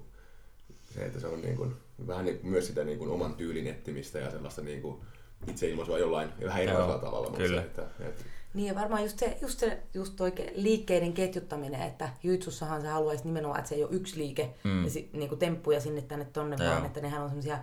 se, 0.94 1.04
että 1.04 1.20
se 1.20 1.26
on 1.26 1.40
niin 1.40 1.56
kuin, 1.56 1.74
vähän 2.06 2.24
niin, 2.24 2.40
myös 2.42 2.66
sitä 2.66 2.84
niin 2.84 2.98
kuin 2.98 3.10
oman 3.10 3.34
tyylin 3.34 3.66
etsimistä 3.66 4.18
ja 4.18 4.30
sellaista 4.30 4.62
niin 4.62 4.82
kuin 4.82 5.00
itseilmaisua 5.46 5.98
jollain 5.98 6.28
vähän 6.44 6.62
erilaisella 6.62 6.98
tavalla. 6.98 7.30
Kyllä. 7.36 7.62
Mutta 7.62 7.82
se, 7.82 7.82
että, 7.82 8.04
että, 8.08 8.24
niin 8.54 8.68
ja 8.68 8.74
varmaan 8.74 9.02
just 9.02 9.18
se, 9.18 9.38
just 9.42 9.58
se 9.58 9.82
just 9.94 10.20
liikkeiden 10.54 11.12
ketjuttaminen, 11.12 11.82
että 11.82 12.08
Jytsussahan 12.22 12.80
se 12.80 12.88
haluaisi 12.88 13.24
nimenomaan, 13.24 13.58
että 13.58 13.68
se 13.68 13.74
ei 13.74 13.84
ole 13.84 13.94
yksi 13.94 14.18
liike 14.18 14.54
mm. 14.64 14.84
ja 14.84 14.90
si, 14.90 15.10
niin 15.12 15.28
kuin 15.28 15.38
temppuja 15.38 15.80
sinne 15.80 16.02
tänne 16.02 16.24
tonne, 16.24 16.56
Joo. 16.60 16.70
vaan 16.70 16.86
että 16.86 17.00
nehän 17.00 17.22
on 17.22 17.28
semmoisia 17.28 17.58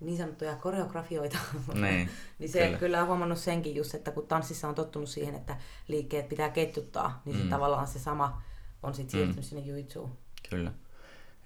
niin 0.00 0.18
sanottuja 0.18 0.56
koreografioita. 0.56 1.38
Niin, 1.74 2.10
niin 2.38 2.50
se 2.52 2.64
kyllä. 2.64 2.78
kyllä 2.78 3.00
on 3.00 3.06
huomannut 3.06 3.38
senkin 3.38 3.74
just, 3.74 3.94
että 3.94 4.10
kun 4.10 4.26
tanssissa 4.26 4.68
on 4.68 4.74
tottunut 4.74 5.08
siihen, 5.08 5.34
että 5.34 5.56
liikkeet 5.88 6.28
pitää 6.28 6.50
ketjuttaa, 6.50 7.22
niin 7.24 7.36
mm. 7.36 7.42
se 7.42 7.48
tavallaan 7.48 7.86
se 7.86 7.98
sama 7.98 8.42
on 8.82 8.94
sitten 8.94 9.10
siirtynyt 9.10 9.36
mm. 9.36 9.42
sinne 9.42 9.64
jujitsuun. 9.64 10.10
Kyllä. 10.50 10.72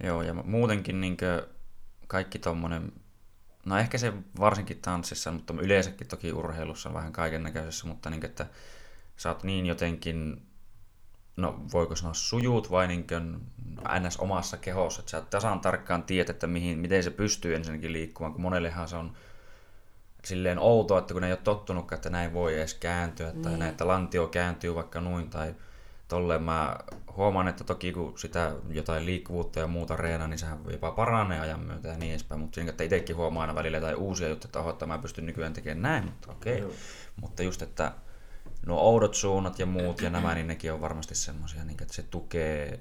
Joo, 0.03 0.23
ja 0.23 0.35
muutenkin 0.35 1.01
niin 1.01 1.17
kaikki 2.07 2.39
tommonen, 2.39 2.93
no 3.67 3.79
ehkä 3.79 3.99
se 3.99 4.13
varsinkin 4.41 4.81
tanssissa, 4.83 5.33
mutta 5.33 5.55
yleensäkin 5.61 6.09
toki 6.09 6.33
urheilussa 6.33 6.95
vähän 6.95 7.13
kaiken 7.13 7.43
näköisessä, 7.43 7.87
mutta 7.87 8.11
niin, 8.11 8.25
että 8.25 8.47
sä 9.17 9.29
oot 9.29 9.43
niin 9.45 9.67
jotenkin, 9.67 10.43
no 11.37 11.65
voiko 11.73 11.97
sanoa 11.97 12.15
sujuut 12.15 12.71
vai 12.71 12.89
niin 12.89 13.07
kuin 13.07 13.41
ns. 14.01 14.17
omassa 14.17 14.57
kehossa, 14.57 15.01
että 15.01 15.11
sä 15.11 15.21
tasan 15.21 15.61
tarkkaan 15.61 16.03
tiedät, 16.03 16.31
että 16.31 16.47
mihin, 16.47 16.79
miten 16.79 17.03
se 17.03 17.11
pystyy 17.11 17.55
ensinnäkin 17.55 17.93
liikkumaan, 17.93 18.33
kun 18.33 18.43
monellehan 18.43 18.89
se 18.89 18.97
on 18.97 19.13
silleen 20.25 20.59
outoa, 20.59 20.99
että 20.99 21.15
kun 21.15 21.21
ne 21.21 21.29
ei 21.29 21.33
ole 21.33 21.41
tottunutkaan, 21.45 21.97
että 21.97 22.11
näin 22.11 22.33
voi 22.33 22.55
edes 22.55 22.75
kääntyä, 22.75 23.33
niin. 23.33 23.43
tai 23.43 23.59
näin, 23.59 23.71
että 23.71 23.87
lantio 23.87 24.27
kääntyy 24.27 24.75
vaikka 24.75 25.01
noin, 25.01 25.31
tai 25.31 25.55
tolleen 26.13 26.43
mä 26.43 26.77
huomaan, 27.17 27.49
että 27.49 27.65
toki 27.65 27.93
kun 27.93 28.19
sitä 28.19 28.55
jotain 28.71 29.07
liikkuvuutta 29.07 29.61
ja 29.61 29.67
muuta 29.67 29.97
reena, 29.97 30.29
niin 30.29 30.39
sehän 30.39 30.59
jopa 30.71 30.91
paranee 30.91 31.41
ajan 31.41 31.61
myötä 31.61 31.89
ja 31.89 31.97
niin 31.97 32.11
edespäin, 32.11 32.41
mutta 32.41 32.55
siinä, 32.55 32.71
että 32.71 32.85
itsekin 32.85 33.17
huomaa 33.17 33.41
aina 33.41 33.55
välillä 33.55 33.77
jotain 33.77 33.97
uusia 33.97 34.29
juttuja, 34.29 34.49
että, 34.49 34.61
oho, 34.61 34.71
että 34.71 34.87
mä 34.87 34.99
pystyn 34.99 35.27
nykyään 35.27 35.53
tekemään 35.53 35.83
näin, 35.83 36.05
mutta 36.05 36.33
okei. 36.33 36.63
Okay. 36.65 36.77
Mutta 37.21 37.43
just, 37.43 37.63
että 37.63 37.93
nuo 38.67 38.81
oudot 38.81 39.15
suunnat 39.15 39.59
ja 39.59 39.67
muut 39.67 40.01
ja 40.01 40.11
nämä, 40.11 40.35
niin 40.35 40.47
nekin 40.47 40.73
on 40.73 40.81
varmasti 40.81 41.15
semmoisia, 41.15 41.65
niin 41.65 41.83
että 41.83 41.95
se 41.95 42.03
tukee 42.03 42.81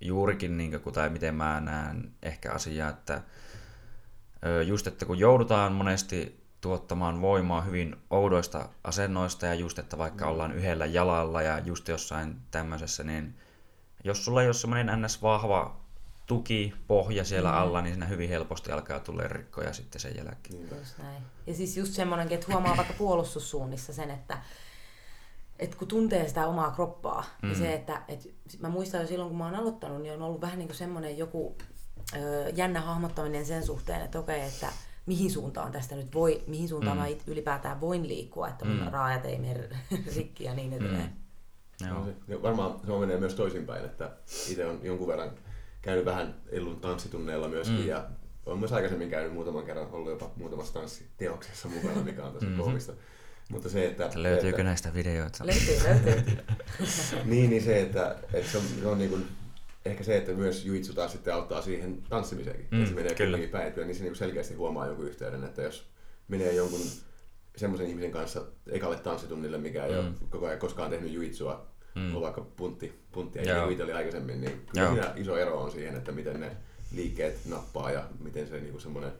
juurikin, 0.00 0.56
niin 0.56 0.80
kuin, 0.80 0.94
tai 0.94 1.10
miten 1.10 1.34
mä 1.34 1.60
näen 1.60 2.12
ehkä 2.22 2.52
asiaa, 2.52 2.90
että 2.90 3.22
just, 4.66 4.86
että 4.86 5.06
kun 5.06 5.18
joudutaan 5.18 5.72
monesti 5.72 6.45
tuottamaan 6.60 7.20
voimaa 7.20 7.60
hyvin 7.60 7.96
oudoista 8.10 8.68
asennoista 8.84 9.46
ja 9.46 9.54
just, 9.54 9.78
että 9.78 9.98
vaikka 9.98 10.24
mm. 10.24 10.30
ollaan 10.30 10.52
yhdellä 10.52 10.86
jalalla 10.86 11.42
ja 11.42 11.58
just 11.58 11.88
jossain 11.88 12.36
tämmöisessä, 12.50 13.04
niin 13.04 13.34
jos 14.04 14.24
sulla 14.24 14.42
ei 14.42 14.48
ole 14.48 14.54
semmoinen 14.54 15.02
ns. 15.02 15.22
vahva 15.22 15.80
tuki, 16.26 16.74
pohja 16.86 17.24
siellä 17.24 17.50
mm. 17.50 17.58
alla, 17.58 17.82
niin 17.82 17.94
siinä 17.94 18.06
hyvin 18.06 18.28
helposti 18.28 18.72
alkaa 18.72 19.00
tulla 19.00 19.22
rikkoja 19.22 19.72
sitten 19.72 20.00
sen 20.00 20.16
jälkeen. 20.16 20.54
Niin. 20.54 20.70
näin. 21.02 21.22
Ja 21.46 21.54
siis 21.54 21.76
just 21.76 21.92
semmoinen, 21.92 22.32
että 22.32 22.52
huomaa 22.52 22.76
vaikka 22.76 22.94
puolustussuunnissa 22.98 23.92
sen, 23.92 24.10
että 24.10 24.38
et 25.58 25.74
kun 25.74 25.88
tuntee 25.88 26.28
sitä 26.28 26.46
omaa 26.46 26.70
kroppaa, 26.70 27.20
niin 27.20 27.32
mm. 27.42 27.48
niin 27.48 27.58
se, 27.58 27.74
että 27.74 28.02
et, 28.08 28.28
mä 28.60 28.68
muistan 28.68 29.00
jo 29.00 29.06
silloin, 29.06 29.28
kun 29.28 29.38
mä 29.38 29.44
oon 29.44 29.54
aloittanut, 29.54 30.02
niin 30.02 30.14
on 30.14 30.22
ollut 30.22 30.40
vähän 30.40 30.58
niin 30.58 30.68
kuin 30.68 30.76
semmoinen 30.76 31.18
joku 31.18 31.56
ö, 32.16 32.48
jännä 32.54 32.80
hahmottaminen 32.80 33.46
sen 33.46 33.66
suhteen, 33.66 34.02
että 34.02 34.18
okei, 34.18 34.40
että 34.40 34.72
mihin 35.06 35.30
suuntaan 35.30 35.72
tästä 35.72 35.96
nyt 35.96 36.14
voi, 36.14 36.44
mihin 36.46 36.68
suuntaan 36.68 36.96
mm. 36.96 37.02
mä 37.02 37.08
ylipäätään 37.26 37.80
voin 37.80 38.08
liikkua, 38.08 38.48
että 38.48 38.64
mun 38.64 38.80
mm. 38.80 38.92
raajat 38.92 39.24
ei 39.24 39.38
mene 39.38 39.68
rikki 40.16 40.44
ja 40.44 40.54
niin 40.54 40.72
edelleen. 40.72 41.12
Mm. 41.82 41.88
Joo. 41.88 42.06
Se, 42.28 42.42
varmaan 42.42 42.80
se 42.86 42.92
menee 42.92 43.16
myös 43.16 43.34
toisinpäin, 43.34 43.84
että 43.84 44.10
itse 44.50 44.66
on 44.66 44.80
jonkun 44.82 45.08
verran 45.08 45.30
käynyt 45.82 46.04
vähän 46.04 46.34
illun 46.52 46.80
tanssitunneilla 46.80 47.48
myöskin 47.48 47.80
mm. 47.80 47.86
ja 47.86 48.04
olen 48.46 48.58
myös 48.58 48.72
aikaisemmin 48.72 49.10
käynyt 49.10 49.32
muutaman 49.32 49.64
kerran, 49.64 49.90
ollut 49.92 50.10
jopa 50.10 50.30
muutamassa 50.36 50.74
tanssiteoksessa 50.74 51.68
mukana, 51.68 52.02
mikä 52.02 52.24
on 52.24 52.32
tosi 52.32 52.46
mm-hmm. 52.46 52.62
koomista. 52.62 52.92
Mutta 53.50 53.68
se, 53.68 53.86
että... 53.86 54.10
Löytyykö 54.14 54.48
että, 54.48 54.62
näistä 54.62 54.94
videoita? 54.94 55.46
Löytyy, 55.46 55.76
löytyy. 55.84 56.38
niin, 57.24 57.50
niin 57.50 57.62
se, 57.62 57.80
että, 57.80 58.16
että 58.32 58.50
se 58.50 58.58
on, 58.58 58.64
se 58.80 58.86
on 58.86 58.98
niin 58.98 59.10
kuin, 59.10 59.26
ehkä 59.86 60.04
se, 60.04 60.16
että 60.16 60.32
myös 60.32 60.64
juitsu 60.64 60.94
taas 60.94 61.12
sitten 61.12 61.34
auttaa 61.34 61.62
siihen 61.62 62.02
tanssimiseenkin. 62.08 62.66
Mm, 62.70 62.78
että 62.78 62.88
se 62.88 62.94
menee 62.94 63.14
kyllä. 63.14 63.38
päin, 63.50 63.72
niin 63.76 63.94
se 63.94 64.04
niin 64.04 64.16
selkeästi 64.16 64.54
huomaa 64.54 64.86
jonkun 64.86 65.06
yhteyden, 65.06 65.44
että 65.44 65.62
jos 65.62 65.86
menee 66.28 66.52
jonkun 66.52 66.80
semmoisen 67.56 67.88
ihmisen 67.88 68.10
kanssa 68.10 68.42
ekalle 68.70 68.96
tanssitunnille, 68.96 69.58
mikä 69.58 69.84
ei 69.84 69.92
mm. 69.92 69.98
ole 69.98 70.08
koko 70.30 70.46
ajan 70.46 70.58
koskaan 70.58 70.90
tehnyt 70.90 71.12
juitsua, 71.12 71.66
mm. 71.94 72.16
on 72.16 72.22
vaikka 72.22 72.40
puntti, 72.40 72.92
punttia 73.12 73.42
ja 73.42 73.66
niin 73.66 73.82
oli 73.82 73.92
aikaisemmin, 73.92 74.40
niin 74.40 74.66
kyllä 74.72 74.88
siinä 74.88 75.12
iso 75.16 75.36
ero 75.36 75.60
on 75.60 75.70
siihen, 75.70 75.96
että 75.96 76.12
miten 76.12 76.40
ne 76.40 76.56
liikkeet 76.92 77.40
nappaa 77.46 77.90
ja 77.90 78.08
miten 78.20 78.48
se 78.48 78.60
niin 78.60 78.80
semmoinen 78.80 79.12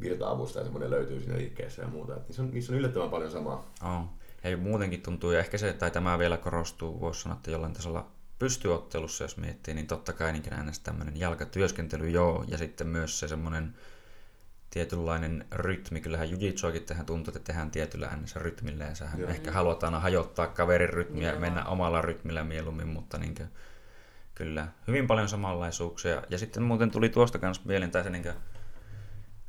virtaavusta 0.00 0.58
ja 0.58 0.64
semmoinen 0.64 0.90
löytyy 0.90 1.20
siinä 1.20 1.36
liikkeessä 1.36 1.82
ja 1.82 1.88
muuta. 1.88 2.14
niissä, 2.14 2.42
on, 2.42 2.50
niissä 2.50 2.72
on 2.72 2.78
yllättävän 2.78 3.10
paljon 3.10 3.30
samaa. 3.30 3.70
Oh. 3.82 4.04
Ja 4.44 4.56
muutenkin 4.56 5.02
tuntuu, 5.02 5.30
ja 5.30 5.38
ehkä 5.38 5.58
se, 5.58 5.72
tai 5.72 5.90
tämä 5.90 6.18
vielä 6.18 6.36
korostuu, 6.36 7.00
voisi 7.00 7.22
sanoa, 7.22 7.36
että 7.36 7.50
jollain 7.50 7.72
tasolla 7.72 8.10
pystyottelussa, 8.38 9.24
jos 9.24 9.36
miettii, 9.36 9.74
niin 9.74 9.86
totta 9.86 10.12
kai 10.12 10.32
niin 10.32 10.52
äänestä 10.54 10.84
tämmöinen 10.84 11.20
jalkatyöskentely, 11.20 12.10
joo, 12.10 12.44
ja 12.48 12.58
sitten 12.58 12.86
myös 12.86 13.18
se 13.18 13.28
semmoinen 13.28 13.74
tietynlainen 14.70 15.44
rytmi. 15.52 16.00
Kyllähän 16.00 16.30
jujitsuakin 16.30 16.84
tähän 16.84 17.06
tuntuu, 17.06 17.32
että 17.36 17.46
tehdään 17.46 17.70
tietyllä 17.70 18.06
äänessä 18.06 18.40
rytmillä, 18.40 18.84
ja 18.84 18.94
sähän 18.94 19.20
joo. 19.20 19.30
ehkä 19.30 19.52
haluat 19.52 19.84
aina 19.84 20.00
hajottaa 20.00 20.46
kaverin 20.46 20.90
rytmiä 20.90 21.32
ja 21.32 21.40
mennä 21.40 21.64
omalla 21.64 22.02
rytmillä 22.02 22.44
mieluummin, 22.44 22.88
mutta 22.88 23.18
niin 23.18 23.34
kuin, 23.34 23.48
kyllä 24.34 24.68
hyvin 24.86 25.06
paljon 25.06 25.28
samanlaisuuksia. 25.28 26.22
Ja 26.30 26.38
sitten 26.38 26.62
muuten 26.62 26.90
tuli 26.90 27.08
tuosta 27.08 27.38
kanssa 27.38 27.62
mieleen, 27.66 27.90
tai 27.90 28.04
se 28.04 28.10
niin 28.10 28.22
kuin, 28.22 28.34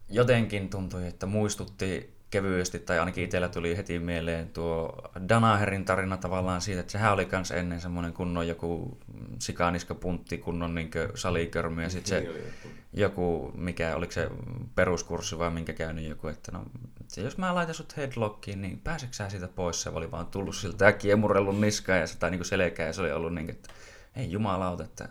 jotenkin 0.10 0.70
tuntui, 0.70 1.08
että 1.08 1.26
muistutti 1.26 2.19
kevyesti, 2.30 2.80
tai 2.80 3.00
ainakin 3.00 3.24
itsellä 3.24 3.50
tuli 3.50 3.78
heti 3.78 4.00
mieleen 4.00 4.50
tuo 4.50 5.02
Danaherin 5.30 5.86
tarina 5.86 6.18
tavallaan 6.18 6.62
siitä, 6.62 6.80
että 6.80 6.92
sehän 6.92 7.14
oli 7.14 7.28
myös 7.32 7.52
ennen 7.52 7.82
semmoinen 7.82 8.14
kunnon 8.14 8.48
joku 8.48 8.98
sikaniskapuntti, 9.40 10.38
kunnon 10.38 10.76
niin 10.76 10.92
salikörmy, 11.16 11.84
ja 11.84 11.90
sitten 11.90 12.10
se 12.10 12.30
niin 12.30 12.54
joku, 12.94 13.52
mikä, 13.56 13.96
oliko 13.96 14.12
se 14.12 14.30
peruskurssi 14.76 15.40
vai 15.40 15.50
minkä 15.50 15.74
käynyt 15.74 16.06
joku, 16.06 16.28
että 16.28 16.52
no, 16.52 16.66
että 17.02 17.22
jos 17.22 17.38
mä 17.38 17.56
laitan 17.56 17.76
sut 17.76 17.98
headlockiin, 17.98 18.62
niin 18.62 18.80
pääseekö 18.80 19.16
sä 19.16 19.30
siitä 19.30 19.48
pois? 19.48 19.82
Se 19.82 19.90
oli 19.90 20.12
vaan 20.12 20.28
tullut 20.28 20.56
siltä 20.56 20.86
ja 20.86 20.92
kiemurellut 20.92 21.60
niskaa 21.60 21.96
ja 21.96 22.08
sitä 22.08 22.30
niin 22.30 22.46
selkää, 22.46 22.88
ja 22.88 22.94
se 22.94 23.02
oli 23.02 23.12
ollut 23.12 23.34
niin, 23.34 23.46
kuin, 23.46 23.56
että 23.56 23.70
ei 24.16 24.32
jumalauta, 24.32 24.84
että 24.84 25.10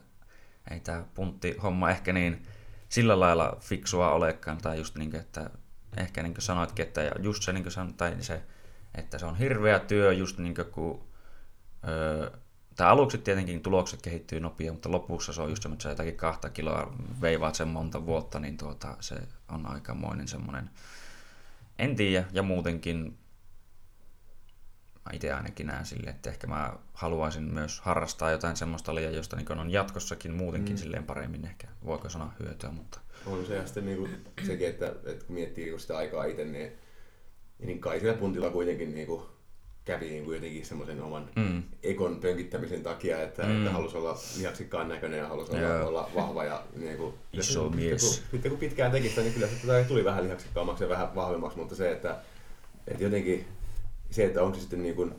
ei 0.71 0.81
tämä 0.81 1.05
puntti 1.15 1.57
homma 1.63 1.91
ehkä 1.91 2.13
niin 2.13 2.47
sillä 2.89 3.21
lailla 3.21 3.57
fiksua 3.61 4.13
olekaan, 4.13 4.59
tai 4.59 4.79
just 4.79 4.95
niin 4.95 5.11
kuin, 5.11 5.21
että 5.21 5.51
ehkä 5.97 6.23
niin 6.23 6.35
kuin 6.35 6.43
sanoitkin, 6.43 6.87
että 6.87 7.13
just 7.19 7.43
se, 7.43 7.53
niin 7.53 7.63
kuin 7.63 7.73
san, 7.73 7.95
tai 7.95 8.17
se, 8.21 8.43
että 8.95 9.19
se 9.19 9.27
on 9.27 9.37
hirveä 9.37 9.79
työ, 9.79 10.13
just 10.13 10.39
niin 10.39 10.55
kuin, 10.55 10.67
kun 10.67 11.05
öö, 11.89 12.31
tai 12.77 12.89
aluksi 12.89 13.19
tietenkin 13.19 13.63
tulokset 13.63 14.03
kehittyy 14.03 14.41
nopeasti, 14.41 14.73
mutta 14.73 14.91
lopussa 14.91 15.33
se 15.33 15.43
on 15.43 15.51
just 15.51 15.63
semmoinen, 15.63 15.77
että 15.77 15.89
jotakin 15.89 16.17
kahta 16.17 16.51
kiloa 16.51 16.95
veivaat 17.21 17.55
sen 17.55 17.69
monta 17.69 18.07
vuotta, 18.07 18.39
niin 18.39 18.57
tuota, 18.57 18.97
se 19.01 19.17
on 19.49 19.67
aikamoinen 19.67 20.29
semmoinen, 20.29 20.71
en 21.79 21.97
tiedä, 21.97 22.27
ja 22.33 22.43
muutenkin 22.43 23.19
mä 25.09 25.13
itse 25.13 25.33
ainakin 25.33 25.67
näen 25.67 25.87
sille, 25.87 26.11
että 26.11 26.31
ehkä 26.31 26.47
mä 26.47 26.73
haluaisin 26.93 27.43
myös 27.43 27.81
harrastaa 27.81 28.31
jotain 28.31 28.57
semmoista 28.57 28.95
lajia, 28.95 29.11
josta 29.11 29.37
niin 29.37 29.59
on 29.59 29.71
jatkossakin 29.71 30.35
muutenkin 30.35 30.75
mm. 30.75 30.79
silleen 30.79 31.05
paremmin 31.05 31.47
ehkä, 31.47 31.69
voiko 31.85 32.09
sanoa 32.09 32.33
hyötyä, 32.41 32.71
mutta... 32.71 33.01
On 33.27 33.47
se 33.47 33.55
ja 33.55 33.67
sitten 33.67 33.87
niin 33.87 33.99
kuin 33.99 34.11
sekin, 34.47 34.69
että, 34.69 34.87
että 34.87 35.25
kun 35.25 35.35
miettii 35.35 35.65
niin 35.65 35.81
sitä 35.81 35.97
aikaa 35.97 36.25
itse, 36.25 36.45
niin, 36.45 36.73
niin 37.59 37.81
kai 37.81 38.01
sillä 38.01 38.15
puntilla 38.15 38.51
kuitenkin 38.51 38.95
niin 38.95 39.07
kuin 39.07 39.23
kävi 39.85 40.11
niin 40.11 40.25
kuin 40.25 40.35
jotenkin 40.35 40.67
semmoisen 40.67 41.03
oman 41.03 41.31
mm. 41.37 41.63
ekon 41.83 42.21
pönkittämisen 42.21 42.83
takia, 42.83 43.23
että, 43.23 43.43
mm. 43.43 43.59
että 43.59 43.71
halusi 43.71 43.97
olla 43.97 44.19
lihaksikkaan 44.39 44.89
näköinen 44.89 45.19
ja 45.19 45.29
halusi 45.29 45.53
olla, 45.53 45.85
olla 45.85 46.11
vahva. 46.15 46.45
Ja, 46.45 46.63
niin 46.77 46.97
kuin, 46.97 47.15
Iso 47.33 47.65
ja 47.65 47.71
mies. 47.71 48.03
Sitten 48.03 48.23
kun, 48.23 48.31
sitten 48.31 48.51
kun 48.51 48.61
pitkään 48.61 48.93
teki 48.93 49.09
sitä, 49.09 49.21
niin 49.21 49.35
kyllä 49.35 49.49
se 49.49 49.85
tuli 49.89 50.05
vähän 50.05 50.25
lihaksikkaammaksi 50.25 50.85
ja 50.85 50.89
vähän 50.89 51.15
vahvemmaksi, 51.15 51.59
mutta 51.59 51.75
se, 51.75 51.93
että, 51.93 52.17
että 52.89 53.05
jotenkin 53.05 53.45
se, 54.11 54.25
että 54.25 54.43
onko 54.43 54.55
se 54.55 54.61
sitten 54.61 54.83
niin 54.83 54.95
kuin, 54.95 55.15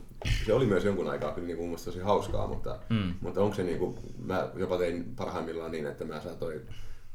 se 0.46 0.52
oli 0.52 0.66
myös 0.66 0.84
jonkun 0.84 1.10
aikaa 1.10 1.32
kyllä 1.32 1.46
niin 1.46 1.56
kuin 1.56 1.68
mun 1.68 1.78
tosi 1.84 2.00
hauskaa, 2.00 2.46
mutta, 2.46 2.78
mm. 2.88 3.14
mutta 3.20 3.42
onko 3.42 3.56
se 3.56 3.62
niin 3.62 3.78
kuin, 3.78 3.96
mä 4.24 4.48
jopa 4.54 4.78
tein 4.78 5.04
parhaimmillaan 5.16 5.72
niin, 5.72 5.86
että 5.86 6.04
mä 6.04 6.20
saatoin 6.20 6.60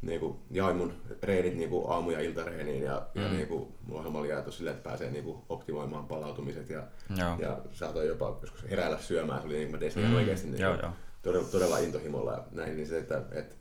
niin 0.06 0.20
kuin, 0.20 0.38
jaoin 0.52 0.78
mun 0.78 0.94
reenit 1.24 1.56
niin 1.56 1.70
kuin 1.70 1.90
aamu- 1.90 2.12
ja 2.12 2.20
iltareeniin 2.20 2.84
ja, 2.84 3.08
mm. 3.16 3.22
ja 3.22 3.30
niin 3.30 3.48
kuin, 3.48 3.74
mulla 3.86 4.00
on 4.00 4.06
samalla 4.06 4.28
jaettu 4.28 4.52
silleen, 4.52 4.76
että 4.76 4.90
pääsee 4.90 5.12
niin 5.12 5.24
kuin, 5.24 5.42
optimoimaan 5.50 6.08
palautumiset 6.08 6.70
ja, 6.70 6.84
Joo. 7.18 7.36
ja 7.40 7.58
saatoin 7.72 8.08
jopa 8.08 8.40
joskus 8.42 8.70
heräillä 8.70 8.98
syömään, 8.98 9.42
se 9.42 9.48
oli 9.48 9.56
niin 9.56 9.68
kuin 9.68 9.76
mä 9.76 9.80
tein 9.80 9.92
sen 9.92 10.04
mm. 10.04 10.16
oikeasti 10.16 10.48
niin 10.48 10.62
Joo, 10.62 10.76
joo. 10.82 10.92
todella, 11.22 11.48
todella 11.48 11.78
intohimolla 11.78 12.32
ja 12.32 12.44
näin, 12.52 12.76
niin 12.76 12.88
se, 12.88 12.98
että 12.98 13.22
et, 13.32 13.58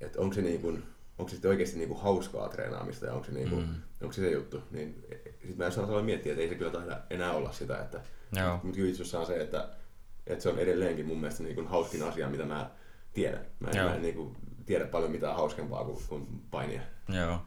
et 0.00 0.16
onko 0.16 0.34
se 0.34 0.42
niin 0.42 0.60
kuin, 0.60 0.82
onko 1.18 1.28
se 1.28 1.34
sitten 1.34 1.50
oikeasti 1.50 1.78
niin 1.78 1.88
kuin 1.88 2.00
hauskaa 2.00 2.48
treenaamista 2.48 3.06
ja 3.06 3.12
onko 3.12 3.24
se, 3.24 3.32
niin 3.32 3.50
kuin, 3.50 3.66
mm. 3.66 3.74
onko 4.02 4.12
se 4.12 4.20
se 4.20 4.30
juttu, 4.30 4.62
niin 4.70 5.06
sitten 5.46 5.56
mä 5.58 5.98
en 5.98 6.04
miettiä, 6.04 6.32
että 6.32 6.42
ei 6.42 6.48
se 6.48 6.54
kyllä 6.54 6.70
taida 6.70 7.00
enää 7.10 7.32
olla 7.32 7.52
sitä, 7.52 7.78
että 7.82 8.00
Joo. 8.36 8.60
mutta 8.62 8.76
kyllä 8.76 9.18
on 9.18 9.26
se, 9.26 9.36
että, 9.36 9.68
että 10.26 10.42
se 10.42 10.48
on 10.48 10.58
edelleenkin 10.58 11.06
mun 11.06 11.20
mielestä 11.20 11.42
niin 11.42 11.54
kuin 11.54 11.66
hauskin 11.66 12.02
asia, 12.02 12.28
mitä 12.28 12.44
mä 12.44 12.70
tiedän. 13.12 13.46
Mä 13.60 13.68
en, 13.70 13.84
mä 13.84 13.94
en 13.94 14.02
niin 14.02 14.14
kuin, 14.14 14.36
tiedä 14.72 14.86
paljon 14.86 15.10
mitään 15.10 15.36
hauskempaa 15.36 15.84
kuin, 15.84 15.98
kuin 16.08 16.42
painia. 16.50 16.80
Joo. 17.08 17.42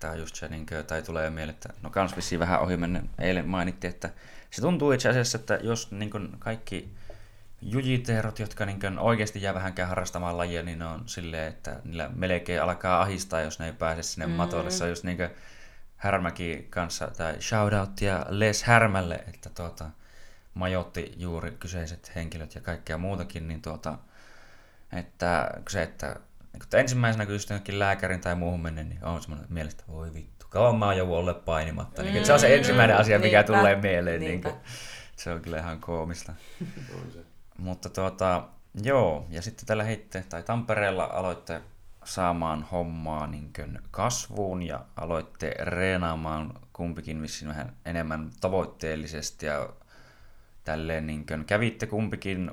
Tämä 0.00 0.12
on 0.12 0.18
just 0.18 0.34
se, 0.36 0.48
niin 0.48 0.66
kuin, 0.66 0.86
tai 0.86 1.02
tulee 1.02 1.30
mieleen, 1.30 1.54
että 1.54 1.68
no 1.82 1.90
kans 1.90 2.16
vissiin 2.16 2.38
vähän 2.38 2.60
ohi 2.60 2.76
mennä, 2.76 3.02
eilen 3.18 3.48
mainittiin, 3.48 3.94
että 3.94 4.10
se 4.50 4.60
tuntuu 4.62 4.92
itse 4.92 5.08
asiassa, 5.08 5.38
että 5.38 5.54
jos 5.62 5.90
niin 5.90 6.10
kuin 6.10 6.36
kaikki 6.38 6.94
jujiteerot, 7.62 8.38
jotka 8.38 8.66
niin 8.66 8.80
kuin 8.80 8.98
oikeasti 8.98 9.42
jää 9.42 9.54
vähänkään 9.54 9.88
harrastamaan 9.88 10.38
lajia, 10.38 10.62
niin 10.62 10.78
ne 10.78 10.86
on 10.86 11.02
silleen, 11.06 11.48
että 11.48 11.80
niillä 11.84 12.10
melkein 12.14 12.62
alkaa 12.62 13.02
ahistaa, 13.02 13.40
jos 13.40 13.58
ne 13.58 13.66
ei 13.66 13.72
pääse 13.72 14.02
sinne 14.02 14.26
mm. 14.26 14.32
matolle. 14.32 14.70
Se 14.70 14.84
on 14.84 14.90
just 14.90 15.04
niin 15.04 15.16
kuin 15.16 15.30
Härmäki 15.96 16.66
kanssa, 16.70 17.06
tai 17.16 17.42
shoutouttia 17.42 18.26
Les 18.28 18.62
Härmälle, 18.62 19.24
että 19.28 19.50
tuota, 19.50 19.90
majotti 20.54 21.14
juuri 21.16 21.50
kyseiset 21.50 22.12
henkilöt 22.14 22.54
ja 22.54 22.60
kaikkea 22.60 22.98
muutakin, 22.98 23.48
niin 23.48 23.62
tuota, 23.62 23.98
että 24.92 25.50
se, 25.68 25.82
että 25.82 26.16
kun 26.52 26.80
ensimmäisenä 26.80 27.26
kun 27.26 27.34
just 27.34 27.50
lääkärin 27.68 28.20
tai 28.20 28.34
muuhun 28.34 28.60
menen, 28.60 28.88
niin 28.88 29.04
on 29.04 29.22
semmoinen 29.22 29.52
mielestä, 29.52 29.84
voi 29.88 30.14
vittu, 30.14 30.46
kauan 30.48 30.78
mä 30.78 30.86
oon 30.86 31.08
ollut 31.08 31.44
painimatta. 31.44 32.02
Niin, 32.02 32.14
mm, 32.14 32.24
se 32.24 32.32
on 32.32 32.40
se 32.40 32.48
mm. 32.48 32.54
ensimmäinen 32.54 32.96
asia, 32.96 33.18
mikä 33.18 33.42
niinpä, 33.42 33.58
tulee 33.58 33.76
mieleen. 33.76 34.20
Niin 34.20 34.42
kuin, 34.42 34.54
se 35.16 35.30
on 35.30 35.40
kyllä 35.40 35.58
ihan 35.58 35.80
koomista. 35.80 36.32
Mutta 37.58 37.88
tuota, 37.88 38.48
joo, 38.82 39.26
ja 39.30 39.42
sitten 39.42 39.66
tällä 39.66 39.84
heitte, 39.84 40.24
tai 40.28 40.42
Tampereella 40.42 41.04
aloitte 41.04 41.60
saamaan 42.04 42.62
hommaa 42.62 43.26
niin 43.26 43.52
kasvuun 43.90 44.62
ja 44.62 44.84
aloitte 44.96 45.54
reenaamaan 45.60 46.54
kumpikin 46.72 47.22
vissiin 47.22 47.48
vähän 47.48 47.76
enemmän 47.84 48.30
tavoitteellisesti 48.40 49.46
ja 49.46 49.68
tälleen 50.64 51.06
niin 51.06 51.26
kävitte 51.46 51.86
kumpikin 51.86 52.50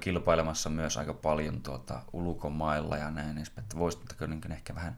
kilpailemassa 0.00 0.70
myös 0.70 0.96
aika 0.96 1.14
paljon 1.14 1.62
tuota, 1.62 2.00
ulkomailla 2.12 2.96
ja 2.96 3.10
näin 3.10 3.38
edespäin, 3.38 3.64
että 3.64 3.78
voisitteko 3.78 4.26
niin 4.26 4.52
ehkä 4.52 4.74
vähän 4.74 4.96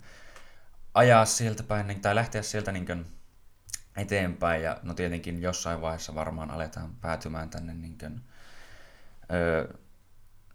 ajaa 0.95 1.25
sieltä 1.25 1.63
päin 1.63 1.87
niin, 1.87 2.01
tai 2.01 2.15
lähteä 2.15 2.43
sieltä 2.43 2.73
niin 2.73 3.07
eteenpäin 3.97 4.63
ja 4.63 4.77
no 4.83 4.95
tietenkin 4.95 5.43
jossain 5.43 5.81
vaiheessa 5.81 6.15
varmaan 6.15 6.51
aletaan 6.51 6.91
päätymään 7.01 7.51
tänne 7.51 7.75
niin 7.75 7.99
kuin, 7.99 8.21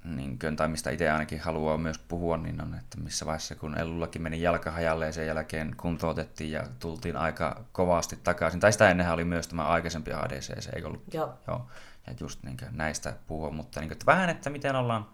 niin 0.04 0.40
kuin, 0.40 0.56
tai 0.56 0.68
mistä 0.68 0.90
itse 0.90 1.12
ainakin 1.12 1.40
haluaa 1.40 1.78
myös 1.78 1.98
puhua, 1.98 2.38
niin 2.38 2.62
on, 2.62 2.76
että 2.76 2.98
missä 2.98 3.26
vaiheessa 3.26 3.56
kun 3.56 3.78
Ellullakin 3.78 4.22
meni 4.22 4.42
jalka 4.42 4.72
hajalle 4.72 5.06
ja 5.06 5.12
sen 5.12 5.28
jälkeen 5.28 5.76
kuntoutettiin 5.78 6.52
ja 6.52 6.68
tultiin 6.80 7.18
aika 7.18 7.66
kovasti 7.72 8.20
takaisin. 8.24 8.60
Tai 8.60 8.72
sitä 8.72 8.90
ennenhän 8.90 9.14
oli 9.14 9.26
myös 9.26 9.48
tämä 9.48 9.68
aikaisempi 9.68 10.14
ADC, 10.14 10.62
se 10.62 10.72
ei 10.76 10.84
ollut. 10.84 11.14
Joo. 11.14 11.34
Joo. 11.48 11.68
Ja 12.08 12.14
just 12.20 12.44
niin 12.44 12.58
kuin, 12.58 12.78
näistä 12.78 13.14
puhua, 13.28 13.50
mutta 13.50 13.80
niin 13.80 13.90
kuin, 13.90 13.96
että 13.96 14.06
vähän, 14.06 14.30
että 14.30 14.50
miten 14.50 14.76
ollaan 14.76 15.10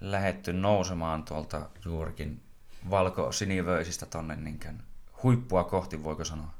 lähetty 0.00 0.52
nousemaan 0.52 1.22
tuolta 1.24 1.68
juurikin 1.84 2.40
valko-sinivöisistä 2.90 4.06
tonne 4.06 4.36
niin 4.36 4.60
kuin, 4.60 4.82
huippua 5.22 5.64
kohti, 5.64 6.04
voiko 6.04 6.24
sanoa? 6.24 6.54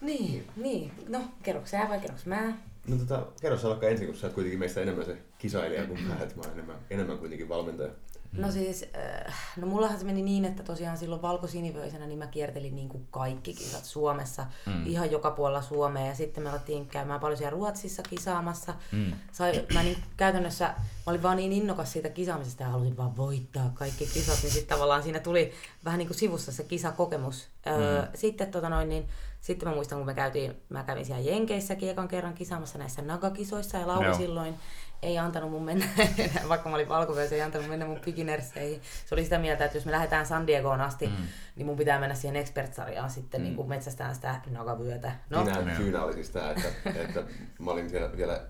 Niin, 0.00 0.46
niin. 0.56 0.92
No, 1.08 1.24
kerroks 1.42 1.70
sä 1.70 1.86
vai 1.88 2.00
kerroks 2.00 2.26
mä? 2.26 2.52
No 2.88 2.96
tota, 2.96 3.26
kerro 3.40 3.58
sä 3.58 3.68
vaikka 3.68 3.88
ensin, 3.88 4.06
kun 4.06 4.16
sä 4.16 4.26
oot 4.26 4.34
kuitenkin 4.34 4.58
meistä 4.58 4.80
enemmän 4.80 5.04
se 5.04 5.18
kisailija 5.38 5.86
kuin 5.86 6.02
mä, 6.02 6.14
että 6.14 6.36
mä 6.36 6.42
oon 6.42 6.52
enemmän, 6.52 6.76
enemmän 6.90 7.18
kuitenkin 7.18 7.48
valmentaja. 7.48 7.90
No 8.32 8.50
siis, 8.50 8.84
äh, 9.26 9.34
no 9.56 9.66
mullahan 9.66 9.98
se 9.98 10.04
meni 10.04 10.22
niin, 10.22 10.44
että 10.44 10.62
tosiaan 10.62 10.98
silloin 10.98 11.22
valkosinivöisenä 11.22 12.06
niin 12.06 12.18
mä 12.18 12.26
kiertelin 12.26 12.76
niin 12.76 12.88
kuin 12.88 13.06
kaikki 13.10 13.54
kisat 13.54 13.84
Suomessa, 13.84 14.46
mm. 14.66 14.86
ihan 14.86 15.10
joka 15.10 15.30
puolella 15.30 15.62
Suomea. 15.62 16.06
Ja 16.06 16.14
sitten 16.14 16.42
me 16.42 16.50
alettiin 16.50 16.86
käymään 16.86 17.20
paljon 17.20 17.38
siellä 17.38 17.50
Ruotsissa 17.50 18.02
kisaamassa. 18.02 18.74
Mm. 18.92 19.12
Sai, 19.32 19.66
mä 19.74 19.82
niin 19.82 19.96
käytännössä, 20.16 20.64
mä 20.66 20.74
olin 21.06 21.22
vaan 21.22 21.36
niin 21.36 21.52
innokas 21.52 21.92
siitä 21.92 22.08
kisaamisesta 22.08 22.62
ja 22.62 22.68
halusin 22.68 22.96
vaan 22.96 23.16
voittaa 23.16 23.70
kaikki 23.74 24.06
kisat. 24.06 24.38
Niin 24.42 24.52
sitten 24.52 24.76
tavallaan 24.76 25.02
siinä 25.02 25.20
tuli 25.20 25.52
vähän 25.84 25.98
niin 25.98 26.08
kuin 26.08 26.18
sivussa 26.18 26.52
se 26.52 26.64
kisakokemus. 26.64 27.48
Mm. 27.66 27.72
Öö, 27.72 28.06
sitten 28.14 28.50
tota 28.50 28.68
noin, 28.68 28.88
niin 28.88 29.08
sitten 29.40 29.68
mä 29.68 29.74
muistan, 29.74 29.98
kun 29.98 30.06
me 30.06 30.14
käytiin, 30.14 30.56
mä 30.68 30.84
kävin 30.84 31.06
siellä 31.06 31.22
Jenkeissäkin 31.22 31.90
ekan 31.90 32.08
kerran 32.08 32.34
kisaamassa 32.34 32.78
näissä 32.78 33.02
nagakisoissa 33.02 33.78
ja 33.78 33.86
Lauri 33.86 34.14
silloin 34.14 34.54
ei 35.02 35.18
antanut 35.18 35.50
mun 35.50 35.64
mennä, 35.64 35.86
vaikka 36.48 36.68
mä 36.68 36.74
olin 36.74 36.88
valkovyössä, 36.88 37.34
ei 37.34 37.42
antanut 37.42 37.68
mennä 37.68 37.86
mun 37.86 38.00
beginnerseihin. 38.04 38.80
Se 39.06 39.14
oli 39.14 39.24
sitä 39.24 39.38
mieltä, 39.38 39.64
että 39.64 39.76
jos 39.76 39.84
me 39.84 39.92
lähdetään 39.92 40.26
San 40.26 40.46
Diegoon 40.46 40.80
asti, 40.80 41.06
mm. 41.06 41.12
niin 41.56 41.66
mun 41.66 41.76
pitää 41.76 42.00
mennä 42.00 42.14
siihen 42.14 42.36
expert-sarjaan 42.36 43.10
sitten 43.10 43.40
mm. 43.40 43.44
niin 43.44 43.68
metsästään 43.68 44.14
sitä 44.14 44.40
nagavyötä. 44.50 45.12
No. 45.30 45.44
Siinä 45.44 45.76
syynä 45.76 46.04
oli 46.04 46.12
siis 46.12 46.30
tämä, 46.30 46.50
että, 46.50 46.68
että 47.04 47.22
mä 47.58 47.70
olin 47.70 47.90
siellä 47.90 48.16
vielä 48.16 48.40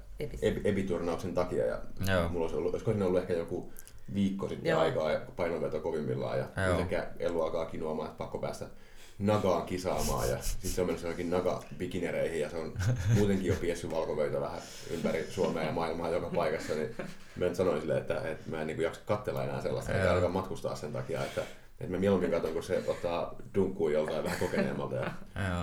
ebiturnauksen 0.65 1.35
takia 1.35 1.67
ja 1.67 1.79
Joo. 2.07 2.29
mulla 2.29 2.45
olisi 2.45 2.57
ollut, 2.57 2.73
olisiko 2.73 2.91
siinä 2.91 3.07
ollut 3.07 3.21
ehkä 3.21 3.33
joku 3.33 3.73
viikko 4.15 4.49
sitten 4.49 4.71
Joo. 4.71 4.81
aikaa 4.81 5.13
ja 5.13 5.21
painonveto 5.37 5.81
kovimmillaan 5.81 6.39
ja 6.39 6.49
yhtäkkiä 6.71 7.07
Elu 7.19 7.43
alkaa 7.43 7.67
kinoamaan, 7.67 8.09
että 8.09 8.19
pakko 8.19 8.39
päästä 8.39 8.67
Nagaan 9.21 9.63
kisaamaan 9.67 10.31
ja 10.31 10.43
sitten 10.43 10.71
se 10.71 10.81
on 10.81 10.87
mennyt 10.87 11.03
johonkin 11.03 11.31
Naga-bikinereihin 11.31 12.41
ja 12.41 12.51
se 12.51 12.57
on 12.57 12.73
muutenkin 13.15 13.47
jo 13.47 13.55
piessy 13.61 13.91
valkovöitä 13.91 14.41
vähän 14.41 14.61
ympäri 14.91 15.27
Suomea 15.31 15.65
ja 15.65 15.73
maailmaa 15.73 16.09
joka 16.11 16.31
paikassa, 16.35 16.75
niin 16.75 16.95
mä 17.37 17.45
nyt 17.45 17.55
sanoin 17.57 17.81
silleen, 17.81 18.01
että, 18.01 18.21
että 18.21 18.51
mä 18.51 18.61
en 18.61 18.67
niin 18.67 18.81
jaksa 18.81 19.01
katsella 19.07 19.45
enää 19.45 19.63
sellaista, 19.63 19.93
eikä 19.93 20.09
ainakaan 20.09 20.33
matkustaa 20.33 20.77
sen 20.77 20.93
takia, 20.93 21.25
että, 21.25 21.41
että 21.81 21.93
mä 21.93 21.99
mieluummin 21.99 22.31
katson, 22.31 22.53
kun 22.53 22.63
se 22.63 22.83
ottaa 22.87 23.35
dunkkuun 23.55 23.93
joltain 23.93 24.25
vähän 24.25 24.39
kokeneemmalta 24.39 24.97
ja 24.97 25.11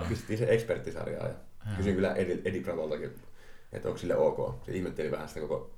pistettiin 0.08 0.38
se 0.38 0.46
eksperttisarjaa 0.48 1.28
ja 1.28 1.34
kysyin 1.76 1.94
kyllä 1.94 2.14
Edi, 2.14 2.42
Edi 2.44 2.60
Bravoltakin, 2.60 3.14
että 3.72 3.88
onko 3.88 3.98
sille 3.98 4.16
ok. 4.16 4.64
Se 4.66 4.72
ihmetteli 4.72 5.10
vähän 5.10 5.28
sitä 5.28 5.40
koko 5.40 5.70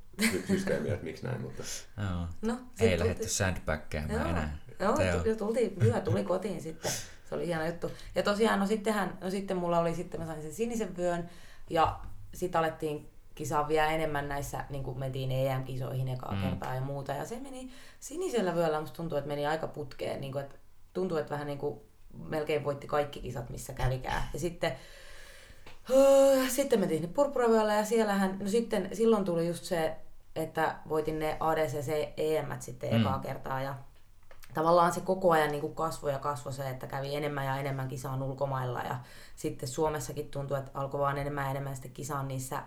systeemiä, 0.46 0.92
että 0.94 1.04
miksi 1.04 1.26
näin, 1.26 1.40
mutta... 1.40 1.62
Joo. 1.98 2.26
No, 2.42 2.58
Ei 2.80 2.98
lähdetty 2.98 3.28
sandbaggaamaan 3.28 4.30
enää. 4.30 4.58
Joo, 4.80 5.34
tultiin, 5.38 5.76
hyvä 5.82 6.00
tuli 6.00 6.24
kotiin 6.24 6.62
sitten. 6.62 6.92
Se 7.30 7.36
oli 7.36 7.46
hieno 7.46 7.66
juttu. 7.66 7.90
Ja 8.14 8.22
tosiaan, 8.22 8.60
no 8.60 8.66
sittenhän, 8.66 9.18
no 9.20 9.30
sitten 9.30 9.56
mulla 9.56 9.78
oli, 9.78 9.94
sitten 9.94 10.20
mä 10.20 10.26
sain 10.26 10.42
sen 10.42 10.52
sinisen 10.52 10.96
vyön 10.96 11.30
ja 11.70 12.00
sitten 12.34 12.58
alettiin 12.58 13.10
kisaa 13.34 13.68
vielä 13.68 13.90
enemmän 13.90 14.28
näissä, 14.28 14.64
niin 14.70 14.84
kuin 14.84 14.98
mentiin 14.98 15.32
EM-kisoihin 15.32 16.08
ekaa 16.08 16.32
mm. 16.32 16.42
kertaa 16.42 16.74
ja 16.74 16.80
muuta. 16.80 17.12
Ja 17.12 17.24
se 17.24 17.40
meni 17.40 17.70
sinisellä 18.00 18.54
vyöllä, 18.54 18.80
musta 18.80 18.96
tuntuu, 18.96 19.18
että 19.18 19.28
meni 19.28 19.46
aika 19.46 19.66
putkeen. 19.66 20.20
Niin 20.20 20.32
kuin, 20.32 20.44
että 20.44 20.56
tuntuu, 20.92 21.18
että 21.18 21.30
vähän 21.30 21.46
niin 21.46 21.58
kuin 21.58 21.80
melkein 22.28 22.64
voitti 22.64 22.86
kaikki 22.86 23.20
kisat, 23.20 23.50
missä 23.50 23.72
kävikään. 23.72 24.22
Ja 24.32 24.40
sitten, 24.40 24.72
uh, 25.90 26.48
sitten 26.48 26.80
mentiin 26.80 27.00
sinne 27.00 27.14
purppuravyöllä 27.14 27.74
ja 27.74 27.84
siellähän, 27.84 28.36
no 28.40 28.48
sitten 28.48 28.88
silloin 28.92 29.24
tuli 29.24 29.48
just 29.48 29.64
se, 29.64 29.96
että 30.36 30.76
voitin 30.88 31.18
ne 31.18 31.36
ADCC 31.40 32.12
EM 32.16 32.46
sitten 32.60 32.90
mm. 32.90 33.00
ekaa 33.00 33.18
kertaa 33.18 33.62
ja 33.62 33.74
tavallaan 34.54 34.92
se 34.92 35.00
koko 35.00 35.30
ajan 35.30 35.50
niin 35.50 35.60
kuin 35.60 35.74
kasvoi 35.74 36.12
ja 36.12 36.18
kasvoi 36.18 36.52
se, 36.52 36.70
että 36.70 36.86
kävi 36.86 37.14
enemmän 37.14 37.46
ja 37.46 37.56
enemmän 37.56 37.88
kisaan 37.88 38.22
ulkomailla 38.22 38.82
ja 38.82 38.98
sitten 39.36 39.68
Suomessakin 39.68 40.30
tuntui, 40.30 40.58
että 40.58 40.70
alkoi 40.74 41.00
vaan 41.00 41.18
enemmän 41.18 41.44
ja 41.44 41.50
enemmän 41.50 41.74
sitten 41.74 41.92
kisaan 41.92 42.28
niissä 42.28 42.62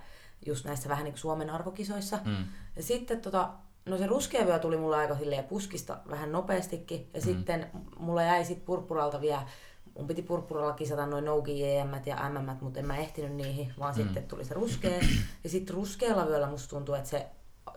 just 0.46 0.66
näissä 0.66 0.90
vähän 0.90 1.04
niin 1.04 1.14
kuin 1.14 1.20
Suomen 1.20 1.50
arvokisoissa. 1.50 2.20
Mm. 2.26 2.46
Ja 2.76 2.84
sitten 2.84 3.22
tota, 3.22 3.50
no 3.86 3.98
se 3.98 4.08
ruskea 4.08 4.46
vyö 4.46 4.60
tuli 4.60 4.78
mulle 4.78 4.98
aika 4.98 5.16
silleen 5.16 5.44
puskista 5.44 5.98
vähän 6.10 6.32
nopeastikin 6.32 7.10
ja 7.14 7.20
mm. 7.20 7.24
sitten 7.24 7.68
mulla 7.98 8.24
jäi 8.24 8.46
sitten 8.46 8.66
purppuralta 8.66 9.22
vielä 9.22 9.48
mun 9.98 10.08
piti 10.08 10.22
purppuralla 10.22 10.74
kisata 10.74 11.06
noin 11.06 11.26
nouki 11.26 11.70
EM 11.70 11.92
ja 12.06 12.30
MM, 12.30 12.58
mutta 12.62 12.80
en 12.80 12.86
mä 12.86 12.98
ehtinyt 12.98 13.34
niihin, 13.34 13.74
vaan 13.80 13.96
mm. 13.96 14.04
sitten 14.04 14.24
tuli 14.24 14.46
se 14.46 14.54
ruskea. 14.54 15.00
Ja 15.44 15.50
sitten 15.50 15.76
ruskealla 15.76 16.28
vyöllä 16.28 16.48
musta 16.48 16.70
tuntuu, 16.70 16.96
että 16.96 17.10
se, 17.10 17.26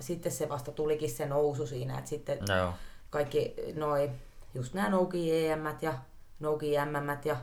sitten 0.00 0.32
se 0.32 0.48
vasta 0.48 0.72
tulikin 0.72 1.10
se 1.10 1.26
nousu 1.26 1.66
siinä, 1.66 1.98
että 1.98 2.10
sitten 2.10 2.38
no. 2.48 2.74
Kaikki 3.10 3.54
noi, 3.74 4.10
just 4.54 4.74
nämä 4.74 4.90
nouki 4.90 5.46
EM 5.46 5.64
ja 5.80 5.94
nouki 6.40 6.70
MM 6.70 7.18
ja 7.24 7.36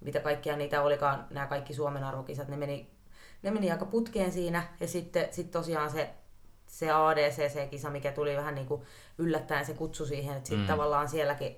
mitä 0.00 0.20
kaikkia 0.20 0.56
niitä 0.56 0.82
olikaan, 0.82 1.26
nämä 1.30 1.46
kaikki 1.46 1.74
Suomen 1.74 2.04
arvokisat, 2.04 2.48
ne 2.48 2.56
meni, 2.56 2.90
ne 3.42 3.50
meni 3.50 3.70
aika 3.70 3.84
putkeen 3.84 4.32
siinä. 4.32 4.62
Ja 4.80 4.88
sitten 4.88 5.28
sit 5.30 5.50
tosiaan 5.50 5.90
se, 5.90 6.10
se 6.66 6.90
ADCC-kisa, 6.90 7.90
mikä 7.90 8.12
tuli 8.12 8.36
vähän 8.36 8.54
niin 8.54 8.66
kuin 8.66 8.82
yllättäen 9.18 9.66
se 9.66 9.74
kutsu 9.74 10.06
siihen, 10.06 10.36
että 10.36 10.48
sitten 10.48 10.66
mm. 10.66 10.70
tavallaan 10.70 11.08
sielläkin 11.08 11.56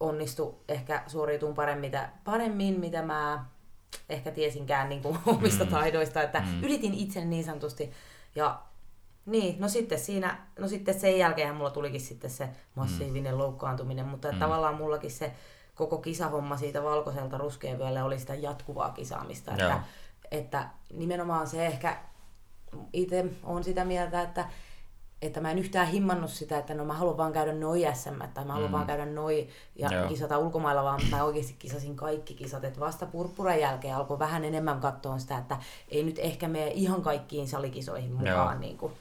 onnistu 0.00 0.64
ehkä 0.68 1.02
suoriutumaan 1.06 1.56
paremmin, 1.56 1.90
mitä, 1.90 2.08
paremmin, 2.24 2.80
mitä 2.80 3.02
mä 3.02 3.44
ehkä 4.08 4.30
tiesinkään 4.30 4.88
niin 4.88 5.02
kuin 5.02 5.18
omista 5.36 5.64
mm. 5.64 5.70
taidoista, 5.70 6.22
että 6.22 6.40
mm. 6.40 6.62
ylitin 6.62 6.94
itse 6.94 7.24
niin 7.24 7.44
sanotusti. 7.44 7.92
Ja 8.34 8.62
niin, 9.28 9.60
no 9.60 9.68
sitten 9.68 9.98
siinä, 9.98 10.38
no 10.58 10.68
sitten 10.68 11.00
sen 11.00 11.18
jälkeen 11.18 11.54
mulla 11.54 11.70
tulikin 11.70 12.00
sitten 12.00 12.30
se 12.30 12.48
massiivinen 12.74 13.32
mm. 13.32 13.38
loukkaantuminen, 13.38 14.06
mutta 14.06 14.32
mm. 14.32 14.38
tavallaan 14.38 14.74
mullakin 14.74 15.10
se 15.10 15.32
koko 15.74 15.98
kisahomma 15.98 16.56
siitä 16.56 16.82
valkoiselta 16.82 17.38
ruskeen 17.38 17.78
vyölle 17.78 18.02
oli 18.02 18.18
sitä 18.18 18.34
jatkuvaa 18.34 18.90
kisaamista. 18.90 19.52
Että, 19.52 19.80
että 20.30 20.68
nimenomaan 20.92 21.46
se 21.46 21.66
ehkä 21.66 21.96
itse 22.92 23.24
on 23.42 23.64
sitä 23.64 23.84
mieltä, 23.84 24.22
että 24.22 24.44
että 25.22 25.40
mä 25.40 25.50
en 25.50 25.58
yhtään 25.58 25.86
himmannut 25.86 26.30
sitä, 26.30 26.58
että 26.58 26.74
no 26.74 26.84
mä 26.84 26.92
haluan 26.92 27.16
vaan 27.16 27.32
käydä 27.32 27.52
noi 27.52 27.86
SM, 27.94 28.22
tai 28.34 28.44
mä 28.44 28.52
haluan 28.52 28.70
mm. 28.70 28.72
vaan 28.72 28.86
käydä 28.86 29.06
noi 29.06 29.48
ja 29.76 29.88
Joo. 29.92 30.08
kisata 30.08 30.38
ulkomailla, 30.38 30.84
vaan 30.84 31.00
mä 31.10 31.24
oikeasti 31.24 31.56
kisasin 31.58 31.96
kaikki 31.96 32.34
kisat. 32.34 32.64
Että 32.64 32.80
vasta 32.80 33.06
purppuran 33.06 33.60
jälkeen 33.60 33.96
alkoi 33.96 34.18
vähän 34.18 34.44
enemmän 34.44 34.80
katsoa 34.80 35.18
sitä, 35.18 35.38
että 35.38 35.56
ei 35.88 36.02
nyt 36.02 36.18
ehkä 36.18 36.48
mene 36.48 36.66
ihan 36.66 37.02
kaikkiin 37.02 37.48
salikisoihin 37.48 38.12
mukaan. 38.12 38.60
Niin 38.60 38.78
kuin. 38.78 38.92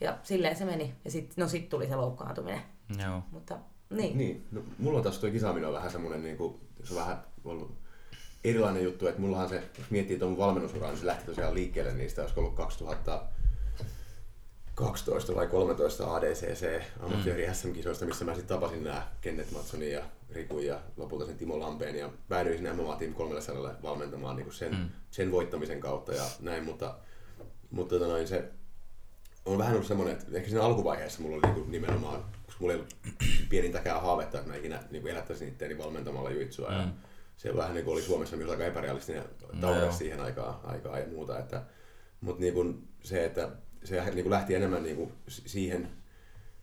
Ja 0.00 0.18
silleen 0.22 0.56
se 0.56 0.64
meni. 0.64 0.94
Ja 1.04 1.10
sitten 1.10 1.42
no 1.42 1.48
sit 1.48 1.68
tuli 1.68 1.86
se 1.86 1.96
loukkaantuminen. 1.96 2.60
Joo. 3.04 3.22
Mutta 3.30 3.58
niin. 3.90 4.18
niin. 4.18 4.46
No, 4.52 4.60
mulla 4.78 4.98
on 4.98 5.02
taas 5.04 5.18
tuo 5.18 5.30
kisaaminen 5.30 5.68
on 5.68 5.74
vähän 5.74 5.90
semmoinen, 5.90 6.22
niin 6.22 6.36
kuin, 6.36 6.60
se 6.84 6.94
on 6.94 7.00
vähän 7.00 7.24
ollut 7.44 7.74
erilainen 8.44 8.84
juttu, 8.84 9.06
että 9.06 9.20
mullahan 9.20 9.48
se, 9.48 9.62
jos 9.78 9.90
miettii 9.90 10.18
tuon 10.18 10.38
valmennusuraa, 10.38 10.90
niin 10.90 11.00
se 11.00 11.06
lähti 11.06 11.26
tosiaan 11.26 11.54
liikkeelle 11.54 11.94
niistä, 11.94 12.22
olisiko 12.22 12.40
ollut 12.40 12.54
2000 12.54 13.22
12 14.74 15.34
vai 15.34 15.46
13 15.46 16.14
ADCC 16.14 16.82
ammattijohdi 17.00 17.46
mm. 17.46 17.54
SM-kisoista, 17.54 18.04
missä 18.04 18.24
mä 18.24 18.34
sitten 18.34 18.56
tapasin 18.56 18.84
nämä 18.84 19.08
Kenneth 19.20 19.52
Matsonin 19.52 19.92
ja 19.92 20.02
Riku 20.30 20.58
ja 20.58 20.80
lopulta 20.96 21.26
sen 21.26 21.36
Timo 21.36 21.60
Lampeen 21.60 21.96
ja 21.96 22.10
päädyin 22.28 22.56
sinne 22.56 22.72
MMA 22.72 22.96
Team 22.96 23.14
300 23.14 23.74
valmentamaan 23.82 24.36
niin 24.36 24.52
sen, 24.52 24.74
mm. 24.74 24.88
sen 25.10 25.32
voittamisen 25.32 25.80
kautta 25.80 26.14
ja 26.14 26.24
näin, 26.40 26.64
mutta, 26.64 26.94
mutta 27.70 27.98
tota 27.98 28.10
noin, 28.10 28.28
se 28.28 28.44
on 29.44 29.58
vähän 29.58 29.72
ollut 29.72 29.86
semmoinen, 29.86 30.16
että 30.16 30.26
ehkä 30.36 30.48
siinä 30.48 30.64
alkuvaiheessa 30.64 31.22
mulla 31.22 31.36
oli 31.36 31.54
niin 31.54 31.70
nimenomaan, 31.70 32.24
koska 32.46 32.60
mulla 32.60 32.72
ei 32.72 32.78
ollut 32.78 32.96
pienintäkään 33.50 34.02
haavetta, 34.02 34.38
että 34.38 34.50
mä 34.50 34.56
ikinä 34.56 34.82
niin 34.90 35.08
elättäisin 35.08 35.48
itseäni 35.48 35.78
valmentamalla 35.78 36.30
juitsua 36.30 36.68
mm. 36.68 36.74
ja 36.74 36.88
se 37.36 37.56
vähän 37.56 37.74
niin 37.74 37.88
oli 37.88 38.02
Suomessa 38.02 38.36
myös 38.36 38.50
aika 38.50 38.64
epärealistinen 38.64 39.24
tavoite 39.60 39.86
no, 39.86 39.92
siihen 39.92 40.20
aikaan, 40.20 40.54
aikaan 40.64 41.00
ja 41.00 41.06
muuta, 41.06 41.38
että, 41.38 41.62
mutta 42.20 42.40
niin 42.40 42.54
kuin 42.54 42.88
se, 43.02 43.24
että 43.24 43.50
se 43.84 44.04
niin 44.04 44.24
kuin 44.24 44.30
lähti 44.30 44.54
enemmän 44.54 44.82
niin 44.82 44.96
kuin 44.96 45.12
siihen, 45.28 45.88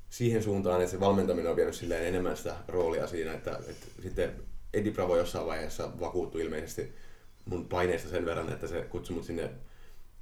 siihen 0.09 0.43
suuntaan, 0.43 0.81
että 0.81 0.91
se 0.91 0.99
valmentaminen 0.99 1.49
on 1.51 1.55
vienyt 1.55 1.75
silleen 1.75 2.07
enemmän 2.07 2.37
sitä 2.37 2.55
roolia 2.67 3.07
siinä, 3.07 3.33
että, 3.33 3.59
että 3.69 3.87
sitten 4.01 4.33
Edi 4.73 4.91
Bravo 4.91 5.17
jossain 5.17 5.45
vaiheessa 5.45 5.99
vakuuttui 5.99 6.41
ilmeisesti 6.41 6.95
mun 7.45 7.67
paineista 7.67 8.09
sen 8.09 8.25
verran, 8.25 8.53
että 8.53 8.67
se 8.67 8.81
kutsui 8.81 9.15
mut 9.15 9.25
sinne 9.25 9.49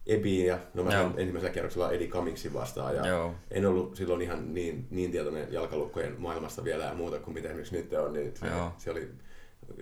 Ebiin 0.10 0.46
ja 0.46 0.60
no 0.74 0.84
mä 0.84 0.92
sain 0.92 1.14
ensimmäisellä 1.18 1.54
kierroksella 1.54 1.92
Edi 1.92 2.08
Kamiksin 2.08 2.54
vastaan 2.54 2.96
ja 2.96 3.08
Joo. 3.08 3.36
en 3.52 3.66
ollut 3.66 3.96
silloin 3.96 4.22
ihan 4.22 4.54
niin, 4.54 4.88
niin 4.92 5.12
tietoinen 5.12 5.54
jalkalukkojen 5.54 6.16
maailmasta 6.18 6.64
vielä 6.64 6.84
ja 6.84 6.94
muuta 6.94 7.20
kuin 7.20 7.34
mitä 7.34 7.48
esimerkiksi 7.48 7.76
nyt 7.76 7.94
on, 7.94 8.14
niin 8.14 8.32
se, 8.38 8.48
se 8.78 8.92
oli 8.92 9.10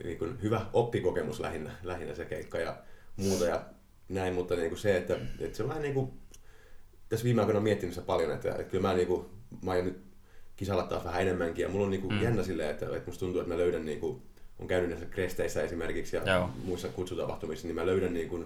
niin 0.04 0.18
kuin 0.18 0.42
hyvä 0.42 0.66
oppikokemus 0.74 1.40
lähinnä, 1.40 1.72
lähinnä 1.84 2.16
se 2.16 2.26
keikka 2.26 2.60
ja 2.60 2.78
muuta 3.18 3.46
ja 3.46 3.62
näin, 4.10 4.34
mutta 4.34 4.56
niin 4.56 4.70
kuin 4.70 4.80
se, 4.80 4.98
että, 4.98 5.18
että 5.40 5.58
se 5.58 5.64
on 5.64 5.70
vähän 5.70 5.84
niin 5.84 5.94
kuin 5.94 6.12
tässä 7.10 7.24
viime 7.24 7.42
aikoina 7.42 7.60
miettinyt 7.60 7.96
sitä 7.96 8.06
paljon, 8.06 8.32
että, 8.32 8.50
että 8.50 8.64
kyllä 8.64 8.88
mä, 8.88 8.94
niinku, 8.94 9.30
mä 9.62 9.72
aion 9.72 9.86
nyt 9.86 10.02
kisalla 10.56 10.84
taas 10.84 11.06
vähän 11.06 11.22
enemmänkin 11.22 11.64
ja 11.64 11.70
mulla 11.70 11.86
on 11.86 11.92
niinku 11.92 12.10
mm. 12.10 12.22
jännä 12.22 12.44
silleen, 12.44 12.70
että, 12.70 12.86
että 12.86 13.06
musta 13.06 13.20
tuntuu, 13.20 13.42
että 13.42 13.54
mä 13.54 13.60
löydän 13.60 13.86
niinku, 13.86 14.22
on 14.60 14.68
käynyt 14.68 14.90
näissä 14.90 15.06
kresteissä 15.06 15.64
esimerkiksi 15.64 16.16
ja 16.16 16.34
Joo. 16.34 16.50
muissa 16.64 16.88
kutsutapahtumissa, 16.88 17.68
niin 17.68 17.76
mä 17.76 17.86
löydän 17.86 18.14
niinku, 18.14 18.46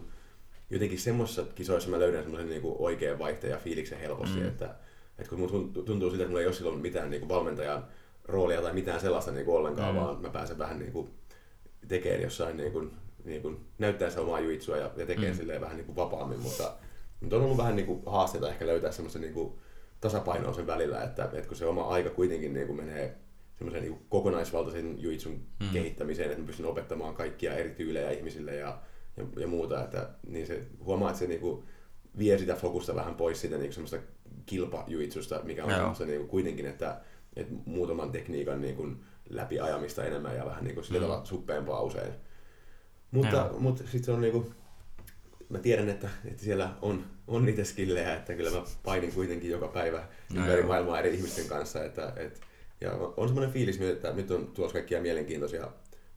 jotenkin 0.71 0.99
semmoisissa 0.99 1.45
kisoissa 1.55 1.89
mä 1.89 1.99
löydän 1.99 2.23
semmoisen 2.23 2.49
niinku 2.49 2.75
oikean 2.79 3.19
vaihteen 3.19 3.51
ja 3.51 3.57
fiiliksen 3.57 3.99
helposti, 3.99 4.39
mm. 4.39 4.47
että, 4.47 4.75
että 5.19 5.29
kun 5.29 5.39
mulla 5.39 5.69
tuntuu 5.85 6.09
siltä, 6.09 6.23
että 6.23 6.27
mulla 6.27 6.41
ei 6.41 6.47
ole 6.47 6.53
silloin 6.53 6.79
mitään 6.79 7.09
niinku 7.09 7.29
valmentajan 7.29 7.85
roolia 8.25 8.61
tai 8.61 8.73
mitään 8.73 8.99
sellaista 8.99 9.31
niinku 9.31 9.55
ollenkaan, 9.55 9.95
mm. 9.95 10.01
vaan 10.01 10.21
mä 10.21 10.29
pääsen 10.29 10.57
vähän 10.57 10.79
niinku 10.79 11.09
tekemään 11.87 12.21
jossain 12.21 12.57
niinku, 12.57 12.89
niinku, 13.23 13.59
näyttää 13.77 14.09
se 14.09 14.19
omaa 14.19 14.39
juitsua 14.39 14.77
ja, 14.77 14.91
ja 14.97 15.05
tekee 15.05 15.31
mm. 15.31 15.37
silleen 15.37 15.61
vähän 15.61 15.77
niinku 15.77 15.95
vapaammin, 15.95 16.39
mutta 16.39 16.73
mutta 17.21 17.35
on 17.35 17.41
ollut 17.41 17.57
vähän 17.57 17.75
niin 17.75 17.85
kuin 17.85 18.01
haasteita 18.05 18.49
ehkä 18.49 18.67
löytää 18.67 18.91
semmoista 18.91 19.19
niin 19.19 19.33
kuin 19.33 19.53
tasapainoa 20.01 20.53
sen 20.53 20.67
välillä, 20.67 21.03
että, 21.03 21.23
että 21.23 21.47
kun 21.47 21.57
se 21.57 21.65
oma 21.65 21.87
aika 21.87 22.09
kuitenkin 22.09 22.53
niin 22.53 22.67
kuin 22.67 22.77
menee 22.77 23.17
semmoisen 23.57 23.83
niin 23.83 24.05
kokonaisvaltaisen 24.09 25.01
juitsun 25.01 25.41
mm. 25.59 25.69
kehittämiseen, 25.73 26.29
että 26.29 26.41
mä 26.41 26.47
pystyn 26.47 26.65
opettamaan 26.65 27.15
kaikkia 27.15 27.53
eri 27.53 27.69
tyylejä 27.69 28.11
ihmisille 28.11 28.55
ja, 28.55 28.81
ja, 29.17 29.23
ja 29.37 29.47
muuta, 29.47 29.83
että 29.83 30.09
niin 30.27 30.47
se 30.47 30.63
huomaa, 30.83 31.09
että 31.09 31.19
se 31.19 31.27
niin 31.27 31.41
kuin 31.41 31.63
vie 32.17 32.37
sitä 32.37 32.55
fokusta 32.55 32.95
vähän 32.95 33.15
pois 33.15 33.41
siitä 33.41 33.57
niin 33.57 33.73
semmoista 33.73 33.97
kilpajuitsusta, 34.45 35.39
mikä 35.43 35.63
on 35.63 35.69
no. 35.69 35.75
semmoista 35.75 36.05
niin 36.05 36.19
kuin 36.19 36.29
kuitenkin, 36.29 36.65
että, 36.65 37.01
että 37.35 37.53
muutaman 37.65 38.11
tekniikan 38.11 38.61
niin 38.61 38.75
kuin 38.75 39.03
läpiajamista 39.29 40.03
enemmän 40.03 40.35
ja 40.35 40.45
vähän 40.45 40.63
niin 40.63 40.75
kuin 40.75 40.83
sillä 40.83 40.99
mm. 40.99 41.03
tavalla 41.03 41.25
suppeampaa 41.25 41.81
usein. 41.81 42.13
Mutta, 43.11 43.49
mutta 43.59 43.83
sitten 43.83 44.03
se 44.03 44.11
on 44.11 44.21
niin 44.21 44.33
kuin, 44.33 44.55
mä 45.49 45.59
tiedän, 45.59 45.89
että, 45.89 46.09
että 46.25 46.43
siellä 46.43 46.69
on, 46.81 47.05
on 47.27 47.45
niitä 47.45 47.63
skillejä, 47.63 48.15
että 48.15 48.33
kyllä 48.33 48.51
mä 48.51 48.63
painin 48.83 49.13
kuitenkin 49.13 49.51
joka 49.51 49.67
päivä 49.67 50.07
no 50.33 50.41
ympäri 50.41 50.63
maailmaa 50.63 50.99
eri 50.99 51.13
ihmisten 51.13 51.47
kanssa. 51.47 51.83
Että, 51.83 52.13
et, 52.15 52.41
ja 52.81 52.91
on 53.17 53.27
semmoinen 53.27 53.53
fiilis, 53.53 53.81
että 53.81 54.13
nyt 54.13 54.31
on 54.31 54.47
tuossa 54.47 54.73
kaikkia 54.73 55.01
mielenkiintoisia 55.01 55.67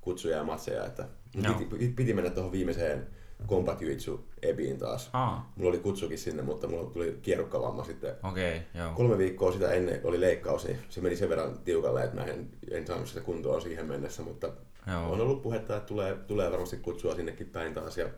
kutsuja 0.05 0.37
ja 0.37 0.45
matseja, 0.45 0.87
että 0.87 1.09
no. 1.37 1.55
piti, 1.55 1.89
piti, 1.97 2.15
mennä 2.15 2.31
tuohon 2.31 2.53
viimeiseen 2.53 3.07
Combat 3.49 3.81
Jiu 3.81 4.25
Ebiin 4.43 4.79
taas. 4.79 5.11
Aa. 5.13 5.53
Mulla 5.57 5.71
oli 5.71 5.79
kutsukin 5.79 6.19
sinne, 6.19 6.43
mutta 6.43 6.69
mulla 6.69 6.91
tuli 6.91 7.19
kierrukkavamma 7.23 7.85
sitten. 7.85 8.15
Okay, 8.23 8.61
joo. 8.75 8.93
Kolme 8.95 9.19
viikkoa 9.19 9.53
sitä 9.53 9.71
ennen 9.71 10.01
oli 10.05 10.21
leikkaus, 10.21 10.65
niin 10.67 10.79
se 10.89 11.01
meni 11.01 11.17
sen 11.17 11.29
verran 11.29 11.59
tiukalle, 11.59 12.05
että 12.05 12.17
mä 12.17 12.25
en, 12.25 12.49
en 12.71 12.87
saanut 12.87 13.09
sitä 13.09 13.21
kuntoa 13.21 13.61
siihen 13.61 13.87
mennessä, 13.87 14.23
mutta 14.23 14.53
joo. 14.91 15.13
on 15.13 15.21
ollut 15.21 15.43
puhetta, 15.43 15.77
että 15.77 15.89
tulee, 15.89 16.17
tulee 16.27 16.51
varmasti 16.51 16.77
kutsua 16.77 17.15
sinnekin 17.15 17.51
päin 17.51 17.75
taas. 17.75 17.99
Ja 17.99 18.09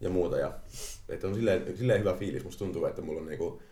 ja 0.00 0.10
muuta. 0.10 0.38
Ja, 0.38 0.52
että 1.08 1.26
on 1.26 1.34
silleen, 1.34 1.76
silleen 1.76 2.00
hyvä 2.00 2.14
fiilis. 2.14 2.44
Musta 2.44 2.58
tuntuu, 2.58 2.84
että 2.84 3.02
mulla 3.02 3.20
on 3.20 3.26
niinku 3.26 3.62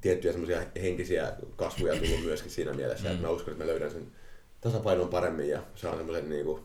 tiettyjä 0.00 0.32
semmoisia 0.32 0.62
henkisiä 0.82 1.32
kasvuja 1.56 1.96
tullut 1.96 2.24
myöskin 2.24 2.50
siinä 2.50 2.72
mielessä, 2.72 3.08
mm. 3.08 3.14
että 3.14 3.26
mä 3.26 3.32
uskon, 3.32 3.52
että 3.52 3.64
mä 3.64 3.70
löydän 3.70 3.90
sen 3.90 4.06
tasapainon 4.60 5.08
paremmin 5.08 5.48
ja 5.48 5.62
saan 5.74 5.96
semmoisen 5.96 6.28
niinku, 6.28 6.60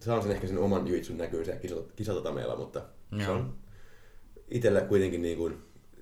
saan 0.00 0.22
sen 0.22 0.32
ehkä 0.32 0.46
sen 0.46 0.58
oman 0.58 0.88
juitsun 0.88 1.18
näkyyn 1.18 1.44
siellä 1.44 1.82
kisatatameella, 1.96 2.56
mutta 2.56 2.82
Joo. 3.12 3.22
se 3.24 3.30
on 3.30 3.54
itsellä 4.50 4.80
kuitenkin 4.80 5.22
niinku 5.22 5.52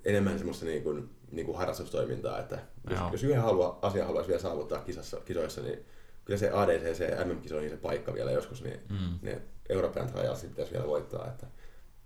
enemmän 0.05 0.37
semmoista 0.37 0.65
niinku, 0.65 1.03
niinku 1.31 1.53
harrastustoimintaa, 1.53 2.39
että 2.39 2.59
jos, 2.89 2.99
jos 3.11 3.23
yhden 3.23 3.41
halua, 3.41 3.79
asia 3.81 4.05
haluaisi 4.05 4.27
vielä 4.27 4.41
saavuttaa 4.41 4.79
kisassa, 4.79 5.19
kisoissa, 5.25 5.61
niin 5.61 5.79
kyllä 6.25 6.39
se 6.39 6.51
ADCC 6.51 7.25
MM-kisoihin 7.25 7.69
se 7.69 7.77
paikka 7.77 8.13
vielä 8.13 8.31
joskus, 8.31 8.63
niin 8.63 8.79
mm. 8.89 9.19
ne 9.21 9.41
European 9.69 10.07
Trials 10.07 10.43
pitäisi 10.43 10.73
vielä 10.73 10.87
voittaa. 10.87 11.27
Että 11.27 11.47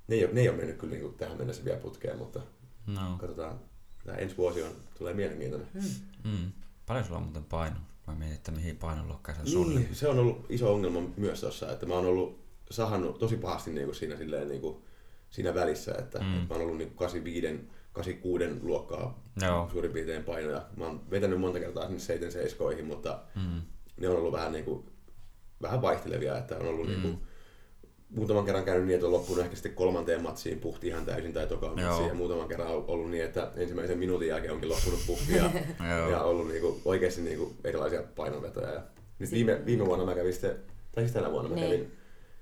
ne 0.08 0.15
ei 0.15 0.26
ole, 0.26 0.34
ne 0.34 0.41
ei 0.41 0.50
ole 0.50 0.58
mennyt 0.58 0.78
kyllä 0.78 0.91
niin 0.91 1.02
kuin 1.02 1.13
tähän 1.13 1.38
mennessä 1.38 1.65
vielä 1.65 1.80
putkeen, 1.80 2.17
mutta 2.17 2.41
no. 2.88 3.17
katsotaan. 3.20 3.60
Tämä 4.06 4.17
ensi 4.17 4.38
vuosi 4.38 4.63
on, 4.63 4.72
tulee 4.98 5.13
mielenkiintoinen. 5.13 5.67
Mm. 5.74 5.82
Mm. 6.32 6.52
Paljon 6.86 7.06
sulla 7.06 7.17
on 7.17 7.24
muuten 7.24 7.44
paino? 7.44 7.76
Mä 8.12 8.17
mietin, 8.19 8.36
että 8.36 8.52
mihin 8.52 8.78
painoluokkaan 8.78 9.47
se 9.47 9.58
on 9.58 9.69
niin, 9.76 9.95
Se 9.95 10.08
on 10.08 10.19
ollut 10.19 10.45
iso 10.50 10.74
ongelma 10.74 11.02
myös 11.17 11.41
tuossa, 11.41 11.71
että 11.71 11.86
mä 11.86 11.93
oon 11.93 12.06
ollut 12.06 12.41
sahannut 12.71 13.19
tosi 13.19 13.38
pahasti 13.38 13.71
niin 13.71 13.86
kuin 13.86 13.95
siinä, 13.95 14.17
silleen, 14.17 14.47
niin 14.47 14.62
kuin, 14.62 14.78
siinä 15.30 15.54
välissä, 15.54 15.95
että, 16.00 16.19
mm. 16.19 16.34
että 16.34 16.47
mä 16.47 16.54
oon 16.54 16.63
ollut 16.63 16.78
niin 16.78 16.95
85 16.95 17.47
86 17.93 18.45
luokkaa 18.62 19.24
Joo. 19.41 19.69
suurin 19.71 19.91
piirtein 19.91 20.24
painoja. 20.24 20.65
Mä 20.78 20.86
oon 20.86 21.12
vetänyt 21.12 21.39
monta 21.39 21.60
kertaa 21.60 21.84
sinne 21.86 22.00
77 22.00 22.86
mutta 22.86 23.19
mm. 23.36 23.62
ne 23.97 24.10
on 24.10 24.17
ollut 24.17 24.34
vähän, 24.34 24.52
niin 24.52 24.65
kuin, 24.65 24.86
vähän 25.62 25.82
vaihtelevia, 25.82 26.38
että 26.38 26.58
on 26.58 26.67
ollut 26.67 26.88
mm. 26.88 26.91
niin 26.91 27.02
kuin, 27.02 27.21
muutaman 28.15 28.45
kerran 28.45 28.63
käynyt 28.63 28.86
niin, 28.86 28.95
että 28.95 29.08
on 29.08 29.13
loppunut 29.13 29.43
ehkä 29.43 29.56
sitten 29.56 29.74
kolmanteen 29.74 30.24
matsiin 30.24 30.60
puhti 30.60 30.88
ihan 30.88 31.06
täysin 31.06 31.34
tai 31.34 31.47
tokaan 31.47 31.82
matsiin. 31.82 32.08
Ja 32.08 32.13
muutaman 32.13 32.47
kerran 32.47 32.67
on 32.67 32.86
ollut 32.88 33.12
niin, 33.12 33.26
että 33.26 33.52
ensimmäisen 33.56 33.97
minuutin 33.97 34.28
jälkeen 34.28 34.54
onkin 34.54 34.69
loppunut 34.69 35.00
puhti 35.08 35.36
ja, 35.36 35.52
ja 36.12 36.24
ollut 36.24 36.47
niin 36.47 36.62
kuin, 36.62 36.82
oikeasti 36.86 37.21
niin 37.21 37.38
kuin 37.38 37.56
erilaisia 37.63 38.04
painonvetoja. 38.15 38.74
Ja 38.74 38.82
nyt 39.19 39.32
viime, 39.32 39.65
viime 39.65 39.86
vuonna 39.86 40.06
mä 40.06 40.15
kävin 40.15 40.34
sitten, 40.34 40.56
tai 40.91 41.04
siis 41.04 41.13
tänä 41.13 41.32
vuonna 41.32 41.50
mä 41.50 41.56
niin. 41.56 41.69
kävin, 41.71 41.91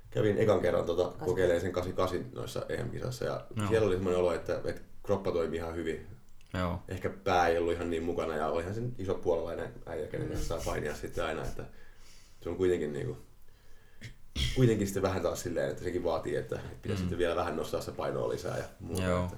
kävin 0.09 0.37
ekan 0.37 0.61
kerran 0.61 0.85
tota, 0.85 1.25
kokeilemaan 1.25 1.61
sen 1.61 1.71
88 1.71 2.31
noissa 2.35 2.65
EM-kisassa 2.69 3.25
ja 3.25 3.45
Joo. 3.55 3.67
siellä 3.67 3.87
oli 3.87 3.95
semmoinen 3.95 4.19
olo, 4.19 4.33
että, 4.33 4.61
että 4.65 4.81
kroppa 5.03 5.31
toimi 5.31 5.55
ihan 5.55 5.75
hyvin. 5.75 6.07
Joo. 6.53 6.79
Ehkä 6.87 7.09
pää 7.09 7.47
ei 7.47 7.57
ollut 7.57 7.73
ihan 7.73 7.89
niin 7.89 8.03
mukana 8.03 8.35
ja 8.35 8.47
olihan 8.47 8.73
sen 8.73 8.95
iso 8.97 9.13
puolalainen 9.13 9.69
äijä, 9.85 10.07
kenen 10.07 10.29
mm. 10.29 10.37
saa 10.37 10.61
painia 10.65 10.95
sitten 10.95 11.25
aina, 11.25 11.45
että 11.45 11.65
se 12.41 12.49
on 12.49 12.55
kuitenkin 12.55 12.93
niin 12.93 13.05
kuin, 13.05 13.17
kuitenkin 14.55 14.87
sitten 14.87 15.03
vähän 15.03 15.21
taas 15.21 15.41
silleen, 15.41 15.69
että 15.69 15.83
sekin 15.83 16.03
vaatii, 16.03 16.35
että 16.35 16.59
pitäisi 16.81 17.03
mm. 17.03 17.05
sitten 17.05 17.17
vielä 17.17 17.35
vähän 17.35 17.55
nostaa 17.55 17.81
se 17.81 17.91
painoa 17.91 18.29
lisää 18.29 18.57
ja 18.57 18.63
muuta. 18.79 19.03
Joo. 19.03 19.23
Että... 19.23 19.37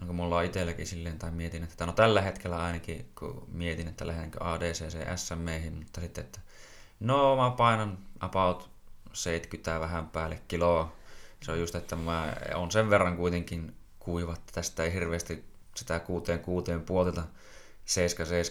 Onko 0.00 0.12
mulla 0.12 0.36
on 0.36 0.44
itselläkin 0.44 0.86
silleen, 0.86 1.18
tai 1.18 1.30
mietin, 1.30 1.62
että 1.62 1.86
no 1.86 1.92
tällä 1.92 2.20
hetkellä 2.20 2.62
ainakin, 2.62 3.10
kun 3.18 3.46
mietin, 3.52 3.88
että 3.88 4.06
lähdenkö 4.06 4.38
ADCC 4.44 5.16
SMEihin, 5.16 5.74
mutta 5.74 6.00
sitten, 6.00 6.24
että 6.24 6.40
no 7.00 7.36
mä 7.36 7.50
painan 7.56 7.98
about 8.20 8.70
70 9.12 9.80
vähän 9.80 10.08
päälle 10.08 10.40
kiloa. 10.48 10.92
Se 11.42 11.52
on 11.52 11.60
just, 11.60 11.74
että 11.74 11.96
mä 11.96 12.36
on 12.54 12.70
sen 12.70 12.90
verran 12.90 13.16
kuitenkin 13.16 13.74
kuiva, 13.98 14.32
että 14.32 14.52
tästä 14.52 14.84
ei 14.84 14.92
hirveästi 14.92 15.44
sitä 15.76 16.00
kuuteen 16.00 16.40
kuuteen 16.40 16.82
puolelta 16.82 17.22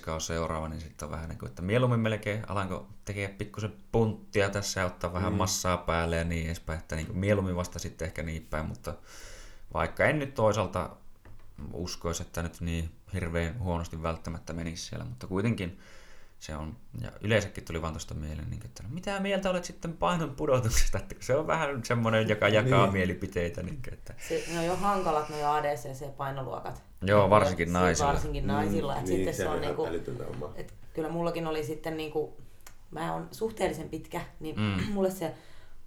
7-7 0.10 0.12
on 0.12 0.22
seuraava, 0.22 0.68
niin 0.68 0.82
sitten 0.82 1.06
on 1.06 1.12
vähän 1.12 1.30
niin 1.30 1.40
kuin, 1.40 1.50
että 1.50 1.62
mieluummin 1.62 2.00
melkein 2.00 2.50
alanko 2.50 2.88
tekee 3.06 3.28
pikkusen 3.28 3.74
punttia 3.92 4.50
tässä 4.50 4.80
ja 4.80 4.86
ottaa 4.86 5.14
vähän 5.14 5.34
mm. 5.34 5.38
massaa 5.38 5.78
päälle 5.78 6.16
ja 6.16 6.24
niin 6.24 6.46
edespäin, 6.46 6.80
että 6.80 6.96
niin 6.96 7.08
kuin 7.08 7.18
mieluummin 7.18 7.56
vasta 7.56 7.80
sitten 7.80 8.06
ehkä 8.06 8.24
niin 8.24 8.48
päin, 8.50 8.66
mutta 8.66 8.94
vaikka 9.74 10.06
en 10.06 10.20
nyt 10.20 10.34
toisaalta 10.34 10.90
uskoisi, 11.74 12.24
että 12.24 12.44
nyt 12.44 12.62
niin 12.62 12.92
hirveän 13.14 13.60
huonosti 13.60 14.04
välttämättä 14.04 14.54
menisi 14.54 14.86
siellä, 14.86 15.06
mutta 15.06 15.28
kuitenkin 15.28 15.80
se 16.44 16.56
on, 16.56 16.78
ja 17.02 17.12
yleensäkin 17.22 17.66
tuli 17.66 17.82
vaan 17.82 17.94
tuosta 17.94 18.14
mieleen, 18.14 18.50
niin, 18.50 18.66
että 18.66 18.84
no, 18.84 18.90
mitä 18.92 19.20
mieltä 19.20 19.50
olet 19.50 19.66
sitten 19.66 19.94
painon 19.94 20.36
pudotuksesta, 20.36 20.98
että 20.98 21.16
se 21.20 21.36
on 21.36 21.48
vähän 21.48 21.86
semmoinen, 21.86 22.30
joka 22.30 22.48
jakaa 22.48 22.84
niin. 22.84 22.94
mielipiteitä. 22.94 23.64
Niin, 23.64 23.80
että... 23.92 24.14
Se, 24.28 24.44
ne 24.54 24.60
on 24.60 24.66
jo 24.66 24.76
hankalat 24.76 25.30
nuo 25.30 25.40
ADCC-painoluokat. 25.40 26.82
Joo, 27.02 27.30
varsinkin 27.30 27.74
naisilla. 27.74 28.10
Varsinkin 28.10 28.48
naisilla, 28.48 28.94
mm, 28.94 29.00
että 29.00 29.10
niin, 29.10 29.18
sitten 29.18 29.36
se 29.36 29.50
on 29.50 29.62
niinku, 29.62 29.88
että 30.56 30.74
kyllä 30.94 31.10
mullakin 31.10 31.48
oli 31.48 31.64
sitten 31.64 31.98
niinku, 31.98 32.38
mä 32.92 33.14
oon 33.14 33.28
suhteellisen 33.32 33.90
pitkä, 33.90 34.22
niin 34.40 34.56
mm. 34.60 34.94
mulle 34.94 35.12
se 35.12 35.34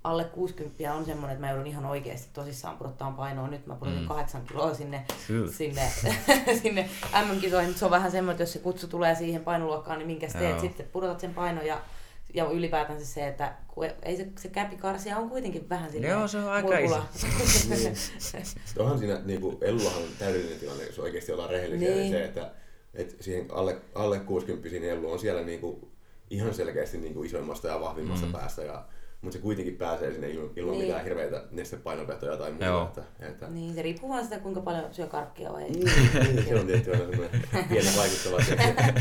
alle 0.07 0.25
60 0.25 0.95
on 0.95 1.05
semmoinen, 1.05 1.35
että 1.35 1.47
mä 1.47 1.51
joudun 1.51 1.67
ihan 1.67 1.87
oikeasti 1.87 2.29
tosissaan 2.33 2.77
pudottaa 2.77 3.11
painoa. 3.11 3.49
Nyt 3.49 3.67
mä 3.67 3.75
pudotin 3.75 4.01
mm. 4.01 4.09
8 4.09 4.47
kiloa 4.47 4.75
sinne, 4.75 5.05
sinne, 5.51 5.83
sinne 6.63 6.89
MM-kisoihin. 7.27 7.75
Se 7.75 7.85
on 7.85 7.91
vähän 7.91 8.11
semmoinen, 8.11 8.33
että 8.33 8.43
jos 8.43 8.53
se 8.53 8.59
kutsu 8.59 8.89
tulee 8.89 9.15
siihen 9.15 9.45
painoluokkaan, 9.45 9.99
niin 9.99 10.07
minkä 10.07 10.29
teet 10.29 10.61
sitten? 10.61 10.87
Pudotat 10.93 11.21
sen 11.21 11.35
painon 11.35 11.67
ja 11.67 11.81
ja 12.35 12.51
ylipäätänsä 12.51 13.07
se, 13.07 13.29
että 13.29 13.53
ei 14.03 14.17
se, 14.17 14.27
se 14.39 14.49
käpikarsia 14.49 15.19
on 15.19 15.31
kuitenkin 15.31 15.69
vähän 15.69 15.93
sinne 15.93 16.09
Joo, 16.09 16.29
se 16.29 16.39
on 16.39 16.49
aika 16.49 16.79
iso. 16.79 17.03
niin. 17.69 17.95
Onhan 18.79 18.99
siinä, 18.99 19.21
niin 19.25 19.41
kuin, 19.41 19.57
Ellullahan 19.61 20.03
on 20.03 20.09
täydellinen 20.19 20.59
tilanne, 20.59 20.85
jos 20.85 20.99
oikeasti 20.99 21.33
ollaan 21.33 21.51
rehellisiä, 21.51 21.89
niin. 21.89 21.99
niin 21.99 22.13
se, 22.13 22.25
että, 22.25 22.53
että 22.95 23.15
siihen 23.21 23.47
alle, 23.53 23.77
alle 23.95 24.19
60 24.19 24.69
Ellu 24.87 25.13
on 25.13 25.19
siellä 25.19 25.43
niin 25.43 25.61
kuin, 25.61 25.89
ihan 26.31 26.55
selkeästi 26.55 26.99
niin 26.99 27.15
kuin 27.15 27.27
isoimmasta 27.27 27.69
ja 27.69 27.81
vahvimmasta 27.81 28.27
mm. 28.27 28.33
päästä. 28.33 28.63
Ja, 28.63 28.85
mutta 29.27 29.39
se 29.39 29.43
kuitenkin 29.43 29.77
pääsee 29.77 30.13
sinne 30.13 30.31
ilman, 30.31 30.51
niin. 30.55 30.79
mitään 30.79 31.05
hirveitä 31.05 31.45
nestepainopetoja 31.51 32.37
tai 32.37 32.51
muuta. 32.51 33.01
Että, 33.01 33.27
että... 33.29 33.49
Niin, 33.49 33.75
se 33.75 33.83
riippuu 33.83 34.09
vaan 34.09 34.25
sitä, 34.25 34.39
kuinka 34.39 34.61
paljon 34.61 34.95
syö 34.95 35.07
karkkia 35.07 35.53
vai 35.53 35.63
ei. 35.63 35.71
Niin, 35.71 35.91
niin 36.15 36.45
se 36.45 36.55
on 36.55 36.67
tietty 36.67 36.93
aina 36.93 37.05
semmoinen 37.11 37.43
pieni 37.69 37.89
vaikuttava 37.97 38.39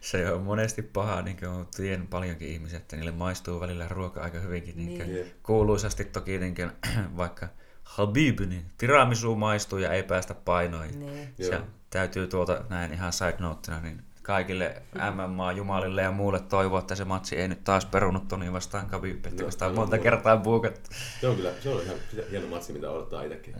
se 0.00 0.32
on 0.32 0.42
monesti 0.42 0.82
paha, 0.82 1.22
niin 1.22 1.36
kuin 1.36 1.66
tien 1.76 2.06
paljonkin 2.06 2.48
ihmisiä, 2.48 2.78
että 2.78 2.96
niille 2.96 3.10
maistuu 3.10 3.60
välillä 3.60 3.88
ruoka 3.88 4.22
aika 4.22 4.38
hyvinkin. 4.38 4.76
Niin 4.76 5.12
niin. 5.12 5.32
Kuuluisasti 5.42 6.04
toki 6.04 6.38
niin 6.38 6.54
kuin, 6.54 6.70
vaikka 7.16 7.48
Habib, 7.82 8.40
niin 8.40 8.64
tiramisu 8.78 9.36
maistuu 9.36 9.78
ja 9.78 9.92
ei 9.92 10.02
päästä 10.02 10.34
painoihin. 10.34 11.00
Niin. 11.00 11.34
Se 11.40 11.60
täytyy 11.90 12.26
tuolta 12.26 12.64
näin 12.68 12.92
ihan 12.92 13.12
side 13.12 13.36
noteina, 13.38 13.80
niin 13.80 14.02
kaikille 14.28 14.82
MMA-jumalille 14.94 16.02
ja 16.02 16.12
muulle 16.12 16.40
toivoa, 16.40 16.78
että 16.78 16.94
se 16.94 17.04
matsi 17.04 17.36
ei 17.36 17.48
nyt 17.48 17.64
taas 17.64 17.84
perunut 17.84 18.28
Toni 18.28 18.52
vastaan 18.52 18.88
no, 19.42 19.50
sitä 19.50 19.66
on 19.66 19.74
monta 19.74 19.98
kertaa 19.98 20.36
buukattu. 20.36 20.90
Se 21.20 21.28
on 21.28 21.36
kyllä, 21.36 21.52
se 21.60 21.68
on 21.68 21.82
ihan 21.82 21.96
hieno 22.30 22.46
matsi, 22.46 22.72
mitä 22.72 22.90
odottaa 22.90 23.22
itsekin. 23.22 23.54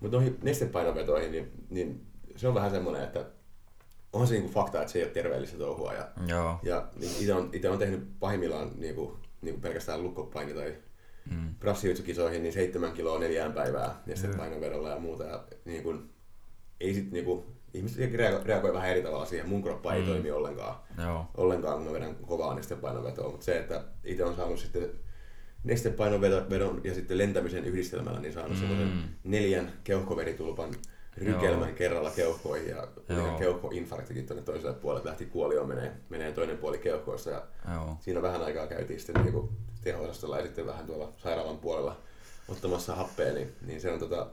Mutta 0.00 0.16
noihin 0.16 0.38
nestepainopetoihin, 0.42 1.32
niin, 1.32 1.50
niin 1.70 2.06
se 2.36 2.48
on 2.48 2.54
vähän 2.54 2.70
semmoinen, 2.70 3.02
että 3.02 3.24
on 4.12 4.26
se 4.26 4.34
niinku 4.34 4.52
fakta, 4.52 4.80
että 4.80 4.92
se 4.92 4.98
ei 4.98 5.04
ole 5.04 5.12
terveellistä 5.12 5.58
touhua. 5.58 5.92
Ja, 5.92 6.08
Joo. 6.26 6.58
ja 6.62 6.88
niin 6.96 7.12
itse 7.20 7.34
on, 7.34 7.50
ite 7.52 7.70
on 7.70 7.78
tehnyt 7.78 8.08
pahimmillaan 8.20 8.70
niinku, 8.76 9.18
niinku 9.42 9.60
pelkästään 9.60 10.02
lukkopaini 10.02 10.54
tai 10.54 10.74
mm. 11.30 11.54
brassijutsukisoihin 11.54 12.42
niin 12.42 12.52
seitsemän 12.52 12.92
kiloa 12.92 13.18
neljään 13.18 13.52
päivää 13.52 14.02
nestepainovedolla 14.06 14.90
ja 14.90 14.98
muuta. 14.98 15.24
Ja, 15.24 15.44
niinku, 15.64 15.94
ei 16.80 16.94
sit, 16.94 17.10
niinku, 17.10 17.55
ihmiset 17.76 18.14
reagoi 18.44 18.72
vähän 18.72 18.90
eri 18.90 19.02
tavalla 19.02 19.26
siihen. 19.26 19.48
Mun 19.48 19.62
kroppa 19.62 19.94
ei 19.94 20.00
mm. 20.00 20.06
toimi 20.06 20.30
ollenkaan, 20.30 20.76
Joo. 21.02 21.26
ollenkaan, 21.36 21.76
kun 21.76 21.86
mä 21.86 21.92
vedän 21.92 22.14
kovaa 22.14 22.54
nestepainovedoa. 22.54 23.30
Mutta 23.30 23.44
se, 23.44 23.58
että 23.58 23.84
itse 24.04 24.24
on 24.24 24.36
saanut 24.36 24.58
sitten 24.58 24.90
nestepainovedon 25.64 26.80
ja 26.84 26.94
sitten 26.94 27.18
lentämisen 27.18 27.64
yhdistelmällä, 27.64 28.20
niin 28.20 28.32
saanut 28.32 28.52
mm. 28.52 28.58
semmoisen 28.58 28.92
neljän 29.24 29.72
keuhkoveritulpan 29.84 30.70
rykelmän 31.16 31.68
Joo. 31.68 31.76
kerralla 31.76 32.10
keuhkoihin 32.10 32.68
ja 32.68 32.88
keuhkoinfarktikin 33.38 34.26
tuonne 34.26 34.42
toiselle 34.42 34.74
puolelle 34.74 35.08
lähti 35.08 35.26
kuolioon 35.26 35.68
menee, 35.68 35.92
menee 36.08 36.32
toinen 36.32 36.58
puoli 36.58 36.78
keuhkoista 36.78 37.30
ja 37.30 37.42
Joo. 37.72 37.96
siinä 38.00 38.22
vähän 38.22 38.42
aikaa 38.42 38.66
käytiin 38.66 39.00
sitten 39.00 39.24
niin 39.24 39.48
teho-osastolla 39.84 40.38
ja 40.38 40.44
sitten 40.44 40.66
vähän 40.66 40.86
tuolla 40.86 41.12
sairaalan 41.16 41.58
puolella 41.58 41.96
ottamassa 42.48 42.94
happea, 42.94 43.34
niin, 43.34 43.52
niin 43.66 43.80
se 43.80 43.92
on 43.92 43.98
tota, 43.98 44.26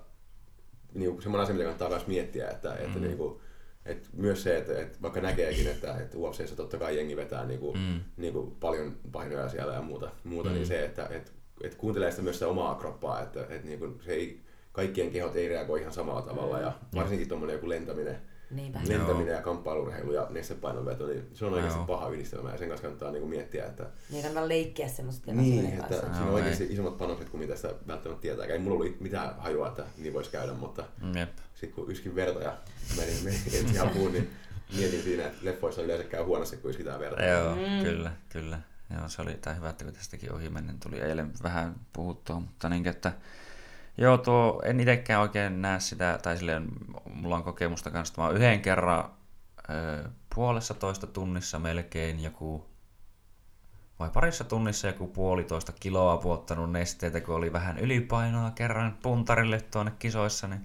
niin 0.93 1.21
semmoinen 1.21 1.43
asia, 1.43 1.53
mitä 1.53 1.63
kannattaa 1.63 1.89
myös 1.89 2.07
miettiä, 2.07 2.49
että, 2.49 2.75
että 2.75 2.99
mm. 2.99 3.03
niin 3.03 3.17
kuin, 3.17 3.39
et 3.85 4.09
myös 4.13 4.43
se, 4.43 4.57
että, 4.57 4.79
että 4.79 4.97
vaikka 5.01 5.21
näkeekin, 5.21 5.67
että, 5.67 5.97
että 5.97 6.17
UFCssä 6.17 6.55
totta 6.55 6.77
kai 6.77 6.97
jengi 6.97 7.15
vetää 7.15 7.45
niin 7.45 7.59
kuin, 7.59 7.77
mm. 7.77 7.99
niin 8.17 8.33
kuin 8.33 8.51
paljon 8.51 8.97
painoja 9.11 9.49
siellä 9.49 9.73
ja 9.73 9.81
muuta, 9.81 10.11
muuta 10.23 10.49
niin 10.49 10.55
mm. 10.55 10.59
niin 10.59 10.67
se, 10.67 10.85
että, 10.85 11.07
että, 11.11 11.31
että 11.63 11.77
kuuntelee 11.77 12.11
sitä 12.11 12.23
myös 12.23 12.35
sitä 12.35 12.47
omaa 12.47 12.75
kroppaa, 12.75 13.21
että, 13.21 13.41
että 13.41 13.67
niin 13.67 13.79
kuin, 13.79 13.99
se 14.05 14.11
ei, 14.11 14.41
kaikkien 14.71 15.11
kehot 15.11 15.35
ei 15.35 15.47
reagoi 15.47 15.79
ihan 15.79 15.93
samalla 15.93 16.21
tavalla 16.21 16.59
ja 16.59 16.73
varsinkin 16.95 17.27
tuommoinen 17.27 17.53
joku 17.53 17.69
lentäminen, 17.69 18.21
Niinpä. 18.55 18.79
lentäminen 18.87 19.27
Joo. 19.27 19.35
ja 19.35 19.41
kamppailurheilu 19.41 20.11
ja 20.11 20.27
nestepainonveto, 20.29 21.07
niin 21.07 21.29
se 21.33 21.45
on 21.45 21.53
oikeasti 21.53 21.79
Joo. 21.79 21.87
paha 21.87 22.09
yhdistelmä 22.09 22.51
ja 22.51 22.57
sen 22.57 22.67
kanssa 22.67 22.81
kannattaa 22.81 23.11
niinku 23.11 23.27
miettiä, 23.27 23.65
että... 23.65 23.85
Niin 24.09 24.21
kannattaa 24.21 24.47
leikkiä 24.47 24.87
semmoista 24.87 25.31
Niin, 25.33 25.65
että 25.65 25.81
kanssa. 25.81 26.01
siinä 26.13 26.25
on 26.25 26.33
oikeasti 26.33 26.67
isommat 26.69 26.97
panokset 26.97 27.29
kuin 27.29 27.41
mitä 27.41 27.55
sitä 27.55 27.73
välttämättä 27.87 28.21
tietää. 28.21 28.45
Ei 28.45 28.59
mulla 28.59 28.77
ollut 28.83 28.99
mitään 28.99 29.35
hajua, 29.37 29.67
että 29.67 29.83
niin 29.97 30.13
voisi 30.13 30.29
käydä, 30.29 30.53
mutta 30.53 30.83
sitten 31.53 31.73
kun 31.73 31.91
yskin 31.91 32.15
verta 32.15 32.39
ja 32.39 32.57
menin, 32.97 33.23
menin 33.23 33.81
apuun, 33.81 34.11
niin 34.13 34.29
mietin 34.77 35.03
siinä, 35.03 35.25
että 35.25 35.37
leffoissa 35.41 35.81
yleensä 35.81 36.03
käy 36.03 36.23
huonosti, 36.23 36.57
kun 36.57 36.71
yskitään 36.71 36.99
verta. 36.99 37.23
Joo, 37.23 37.55
mm. 37.55 37.83
kyllä, 37.83 38.11
kyllä. 38.29 38.59
Joo, 38.97 39.09
se 39.09 39.21
oli 39.21 39.33
tämä 39.33 39.55
hyvä, 39.55 39.69
että 39.69 39.85
kun 39.85 39.93
tästäkin 39.93 40.33
ohi 40.33 40.49
menen 40.49 40.79
tuli 40.79 40.99
eilen 40.99 41.31
vähän 41.43 41.75
puhuttua, 41.93 42.39
mutta 42.39 42.69
niin, 42.69 42.87
että 42.87 43.13
Joo, 43.97 44.17
tuo, 44.17 44.61
en 44.65 44.79
itsekään 44.79 45.21
oikein 45.21 45.61
näe 45.61 45.79
sitä, 45.79 46.19
tai 46.23 46.37
silleen, 46.37 46.67
mulla 47.13 47.35
on 47.35 47.43
kokemusta 47.43 47.91
kanssa, 47.91 48.21
mä 48.21 48.29
yhden 48.29 48.61
kerran 48.61 49.11
ö, 49.69 50.09
puolessa 50.35 50.73
toista 50.73 51.07
tunnissa 51.07 51.59
melkein 51.59 52.23
joku, 52.23 52.65
vai 53.99 54.09
parissa 54.09 54.43
tunnissa 54.43 54.87
joku 54.87 55.07
puolitoista 55.07 55.71
kiloa 55.79 56.17
puottanut 56.17 56.71
nesteitä, 56.71 57.21
kun 57.21 57.35
oli 57.35 57.53
vähän 57.53 57.77
ylipainoa 57.77 58.51
kerran 58.51 58.97
puntarille 59.03 59.61
tuonne 59.61 59.91
kisoissa, 59.99 60.47
niin 60.47 60.61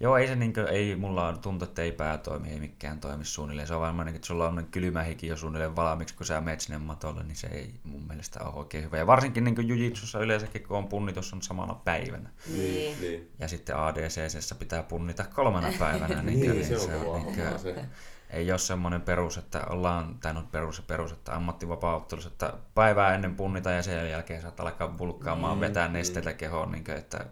Joo, 0.00 0.16
ei 0.16 0.26
se 0.26 0.36
niin 0.36 0.52
kuin, 0.52 0.68
ei 0.68 0.96
mulla 0.96 1.28
on 1.28 1.38
tuntu, 1.38 1.64
että 1.64 1.82
ei 1.82 1.92
pää 1.92 2.18
toimi, 2.18 2.48
ei 2.48 2.60
mikään 2.60 3.00
toimi 3.00 3.24
suunnilleen. 3.24 3.68
Se 3.68 3.74
on 3.74 3.80
varmaan, 3.80 4.08
että 4.08 4.26
sulla 4.26 4.48
on 4.48 4.68
kylmä 4.70 5.02
hiki 5.02 5.26
jo 5.26 5.36
suunnilleen 5.36 5.76
valmiiksi, 5.76 6.14
kun 6.14 6.26
sä 6.26 6.40
menet 6.40 6.60
sinne 6.60 6.78
matolle, 6.78 7.22
niin 7.22 7.36
se 7.36 7.46
ei 7.46 7.74
mun 7.84 8.06
mielestä 8.06 8.44
ole 8.44 8.54
oikein 8.54 8.84
hyvä. 8.84 8.96
Ja 8.96 9.06
varsinkin 9.06 9.44
niin 9.44 9.68
jujitsussa 9.68 10.18
yleensäkin, 10.18 10.62
kun 10.62 10.76
on 10.76 10.88
punnitus 10.88 11.32
on 11.32 11.42
samana 11.42 11.74
päivänä. 11.74 12.30
Niin. 12.46 13.00
niin. 13.00 13.30
Ja 13.38 13.48
sitten 13.48 13.76
ADCC 13.76 14.58
pitää 14.58 14.82
punnita 14.82 15.24
kolmana 15.24 15.68
päivänä. 15.78 16.22
niin, 16.22 16.40
niin, 16.40 16.52
niin, 16.52 16.66
se 16.66 16.96
on, 16.96 17.06
on 17.06 17.22
niin 17.22 17.34
kuin, 17.34 17.58
se. 17.58 17.84
Ei 18.30 18.50
ole 18.50 18.58
semmoinen 18.58 19.00
perus, 19.00 19.38
että 19.38 19.64
ollaan, 19.66 20.18
tai 20.18 20.34
no 20.34 20.42
perus 20.52 20.78
ja 20.78 20.84
perus, 20.86 21.12
että 21.12 21.34
ammattivapaa-ottelussa, 21.34 22.28
että 22.28 22.52
päivää 22.74 23.14
ennen 23.14 23.36
punnita 23.36 23.70
ja 23.70 23.82
sen 23.82 24.10
jälkeen 24.10 24.42
saat 24.42 24.60
alkaa 24.60 24.88
bulkkaamaan, 24.88 25.56
mm, 25.56 25.60
vetää 25.60 25.88
nesteitä 25.88 26.30
mm. 26.30 26.36
kehoon, 26.36 26.72
niin 26.72 26.84
kuin, 26.84 26.96
että 26.96 27.26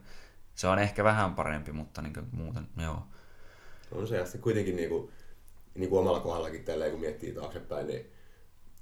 se 0.57 0.66
on 0.66 0.78
ehkä 0.78 1.04
vähän 1.04 1.34
parempi, 1.34 1.72
mutta 1.72 2.02
niin 2.02 2.14
kuin 2.14 2.26
muuten, 2.32 2.66
joo. 2.82 3.02
On 3.92 4.07
se, 4.07 4.16
ja 4.16 4.24
sitten 4.24 4.40
kuitenkin 4.40 4.76
niin 4.76 4.88
kuin, 4.88 5.11
niin 5.74 5.90
kuin 5.90 6.00
omalla 6.00 6.20
kohdallakin 6.20 6.64
tälleen, 6.64 6.90
kun 6.90 7.00
miettii 7.00 7.32
taaksepäin, 7.32 7.86
niin 7.86 8.11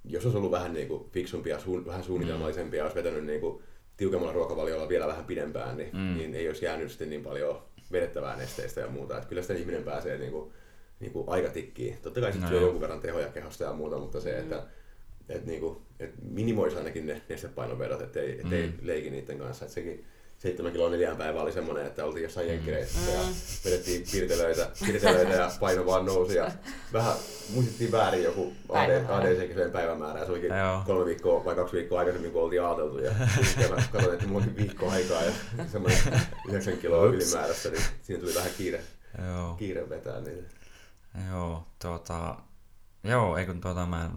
jos 0.05 0.25
olisi 0.25 0.39
ollut 0.39 0.51
vähän 0.51 0.75
niin 0.75 0.89
kuin 0.89 1.11
fiksumpia, 1.11 1.59
suun, 1.59 1.87
vähän 1.87 2.05
mm. 2.09 2.43
olisi 2.43 2.61
vetänyt 2.95 3.25
niin 3.25 3.41
kuin 3.41 3.63
tiukemmalla 3.97 4.33
ruokavaliolla 4.33 4.89
vielä 4.89 5.07
vähän 5.07 5.25
pidempään, 5.25 5.77
niin, 5.77 5.91
mm. 5.93 6.17
niin 6.17 6.35
ei 6.35 6.49
olisi 6.49 6.65
jäänyt 6.65 6.91
sitten 6.91 7.11
niin 7.11 7.23
paljon 7.23 7.63
vedettävää 7.93 8.37
nesteistä 8.37 8.81
ja 8.81 8.89
muuta. 8.89 9.17
Että 9.17 9.29
kyllä 9.29 9.43
sitten 9.43 9.57
ihminen 9.57 9.85
pääsee 9.85 10.19
niin 10.19 10.33
kuin, 10.33 10.53
niin 11.01 11.13
kuin 11.13 11.29
aika 11.29 11.49
tikkiin. 11.49 11.99
Totta 12.03 12.21
kai 12.21 12.33
sitten 12.33 12.51
no, 12.51 12.57
syö 12.57 12.61
jonkun 12.61 12.81
verran 12.81 13.01
tehoja 13.01 13.29
kehosta 13.29 13.65
ja 13.65 13.73
muuta, 13.73 13.99
mutta 13.99 14.21
se, 14.21 14.39
että 14.39 14.57
mm. 14.57 14.63
et, 15.29 15.47
niin 15.47 15.61
kuin, 15.61 15.79
et 16.01 16.15
minimoisi 16.23 16.77
ainakin 16.77 17.07
ne 17.07 17.23
nestepainovedot, 17.29 18.01
ettei, 18.01 18.41
ettei 18.41 18.67
mm. 18.67 18.73
leiki 18.83 19.11
niiden 19.11 19.39
kanssa. 19.39 19.65
Että 19.65 19.75
sekin, 19.75 20.05
seitsemän 20.45 20.73
kiloa 20.73 20.91
neljään 20.91 21.17
päivää 21.17 21.43
oli 21.43 21.53
semmoinen, 21.53 21.87
että 21.87 22.05
oltiin 22.05 22.23
jossain 22.23 22.61
mm. 22.61 22.69
ja 22.69 23.21
vedettiin 23.65 24.05
pirtelöitä, 24.13 24.71
pirtelöitä 24.87 25.33
ja 25.33 25.51
paino 25.61 25.87
vaan 25.87 26.07
nousi. 26.07 26.37
Ja 26.37 26.51
vähän 26.93 27.13
muistittiin 27.55 27.93
väärin 27.93 28.23
joku 28.23 28.53
ADC 28.69 29.73
päivämäärä 29.73 30.21
ja 30.21 30.27
se 30.27 30.33
olikin 30.33 30.51
Joo. 30.57 30.83
kolme 30.87 31.05
viikkoa 31.05 31.45
vai 31.45 31.55
kaksi 31.55 31.77
viikkoa 31.77 31.99
aikaisemmin, 31.99 32.33
kun 32.33 32.43
oltiin 32.43 32.63
ajateltu. 32.63 32.99
Ja 32.99 33.11
mä 33.71 33.83
katsoin, 33.93 34.15
että 34.15 34.27
mulla 34.27 34.45
oli 34.45 34.57
viikko 34.57 34.91
aikaa 34.91 35.23
ja 35.23 35.33
semmoinen 35.73 35.99
9 36.49 36.79
kiloa 36.79 37.07
ylimääräistä, 37.07 37.69
niin 37.69 37.83
siinä 38.03 38.21
tuli 38.21 38.35
vähän 38.35 38.51
kiire, 38.59 38.81
Joo. 39.27 39.55
kiire 39.55 39.89
vetää 39.89 40.21
niitä. 40.21 40.49
Joo, 41.31 41.67
tuota, 41.83 42.37
joo, 43.05 43.37
ei 43.37 43.47
kun 43.47 43.61
tuota 43.61 43.87
mä 43.87 44.11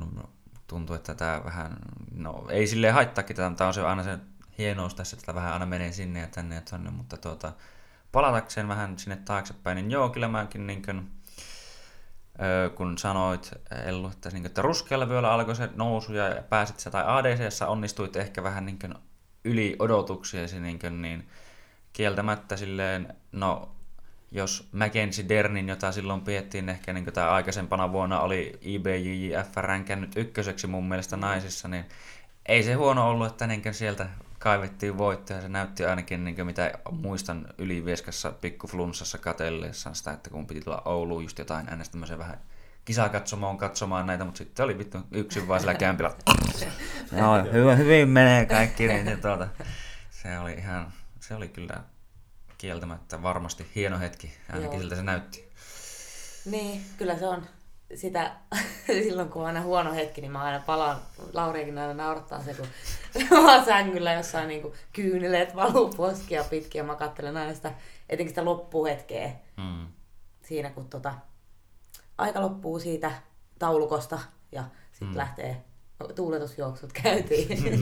tuntuu, 0.67 0.95
että 0.95 1.15
tämä 1.15 1.41
vähän, 1.45 1.77
no 2.11 2.45
ei 2.49 2.67
silleen 2.67 2.93
haittaakin 2.93 3.35
tätä, 3.35 3.49
mutta 3.49 3.67
on 3.67 3.73
se 3.73 3.81
aina 3.81 4.03
se 4.03 4.17
hienous 4.57 4.95
tässä, 4.95 5.17
että 5.17 5.35
vähän 5.35 5.53
aina 5.53 5.65
menee 5.65 5.91
sinne 5.91 6.19
ja 6.19 6.27
tänne 6.27 6.55
ja 6.55 6.61
tonne, 6.61 6.89
mutta 6.91 7.17
tuota, 7.17 7.51
palatakseen 8.11 8.67
vähän 8.67 8.99
sinne 8.99 9.15
taaksepäin, 9.15 9.75
niin 9.75 9.91
joo, 9.91 10.09
kyllä 10.09 10.27
mäkin 10.27 10.67
niin 10.67 10.81
kuin, 10.85 11.11
kun 12.75 12.97
sanoit 12.97 13.51
Ellu, 13.85 14.07
että, 14.07 14.29
niin 14.29 14.41
kuin, 14.41 14.45
että 14.45 14.61
ruskealla 14.61 15.09
vyöllä 15.09 15.31
alkoi 15.31 15.55
se 15.55 15.69
nousu 15.75 16.13
ja 16.13 16.43
pääsit 16.49 16.79
se, 16.79 16.89
tai 16.89 17.03
ADC 17.05 17.61
onnistuit 17.67 18.15
ehkä 18.15 18.43
vähän 18.43 18.65
niin 18.65 18.79
kuin, 18.79 18.95
yli 19.43 19.75
odotuksiesi, 19.79 20.59
niin, 20.59 20.79
kuin, 20.79 21.01
niin 21.01 21.29
kieltämättä 21.93 22.57
silleen, 22.57 23.13
no 23.31 23.75
jos 24.31 24.69
Mackenzie 24.71 25.29
Dernin, 25.29 25.69
jota 25.69 25.91
silloin 25.91 26.21
piettiin 26.21 26.69
ehkä 26.69 26.93
niin 26.93 27.05
tämä 27.05 27.31
aikaisempana 27.31 27.91
vuonna 27.91 28.19
oli 28.19 28.59
IBJJF 28.61 29.55
ränkännyt 29.55 30.17
ykköseksi 30.17 30.67
mun 30.67 30.87
mielestä 30.87 31.17
naisissa, 31.17 31.67
niin 31.67 31.85
ei 32.45 32.63
se 32.63 32.73
huono 32.73 33.09
ollut, 33.09 33.27
että 33.27 33.47
niin 33.47 33.73
sieltä 33.73 34.09
kaivettiin 34.47 34.97
voittoja. 34.97 35.41
Se 35.41 35.49
näytti 35.49 35.85
ainakin, 35.85 36.23
niin 36.23 36.45
mitä 36.45 36.71
muistan 36.91 37.47
Ylivieskassa 37.57 38.31
pikkuflunssassa 38.31 39.17
katelleessaan 39.17 39.95
sitä, 39.95 40.11
että 40.11 40.29
kun 40.29 40.47
piti 40.47 40.61
tulla 40.61 40.81
Ouluun 40.85 41.23
just 41.23 41.39
jotain 41.39 41.69
äänestä 41.69 41.91
tämmöisen 41.91 42.17
vähän 42.17 42.39
kisakatsomoon 42.85 43.57
katsomaan 43.57 44.07
näitä, 44.07 44.25
mutta 44.25 44.37
sitten 44.37 44.63
oli 44.63 44.77
vittu 44.77 44.97
yksin 45.11 45.47
vaan 45.47 45.59
sillä 45.59 45.73
kämpillä. 45.73 46.11
no, 47.11 47.43
hyvin, 47.53 47.77
hyvin 47.77 48.09
menee 48.09 48.45
kaikki, 48.45 48.87
niin 48.87 49.05
se, 49.05 49.15
tuota, 49.15 49.47
se 50.09 50.39
oli 50.39 50.53
ihan, 50.53 50.93
se 51.19 51.35
oli 51.35 51.47
kyllä 51.47 51.83
kieltämättä 52.57 53.23
varmasti 53.23 53.65
hieno 53.75 53.99
hetki, 53.99 54.33
ainakin 54.49 54.71
Joo. 54.71 54.81
siltä 54.81 54.95
se 54.95 55.03
näytti. 55.03 55.49
Niin, 56.45 56.81
kyllä 56.97 57.17
se 57.17 57.27
on 57.27 57.47
sitä, 57.95 58.35
silloin 59.03 59.29
kun 59.29 59.41
on 59.41 59.47
aina 59.47 59.61
huono 59.61 59.93
hetki, 59.93 60.21
niin 60.21 60.31
mä 60.31 60.41
aina 60.41 60.63
palaan, 60.65 60.97
Lauriakin 61.33 61.77
aina 61.77 61.93
naurattaa 61.93 62.43
se, 62.43 62.53
kun 62.53 62.67
mä 63.31 63.55
oon 63.55 63.65
sängyllä 63.65 64.13
jossain 64.13 64.47
niin 64.47 64.71
kyyneleet 64.93 65.55
valuu 65.55 65.89
poskia 65.89 66.43
pitkin 66.43 66.79
ja 66.79 66.83
mä 66.83 66.95
katselen 66.95 67.37
aina 67.37 67.53
sitä, 67.53 67.73
etenkin 68.09 68.31
sitä 68.31 68.45
loppuhetkeä 68.45 69.31
mm. 69.57 69.87
siinä, 70.43 70.69
kun 70.69 70.89
tota, 70.89 71.13
aika 72.17 72.41
loppuu 72.41 72.79
siitä 72.79 73.11
taulukosta 73.59 74.19
ja 74.51 74.63
sitten 74.91 75.07
mm. 75.07 75.17
lähtee 75.17 75.63
tuuletusjuoksut 76.15 76.93
käytiin. 76.93 77.81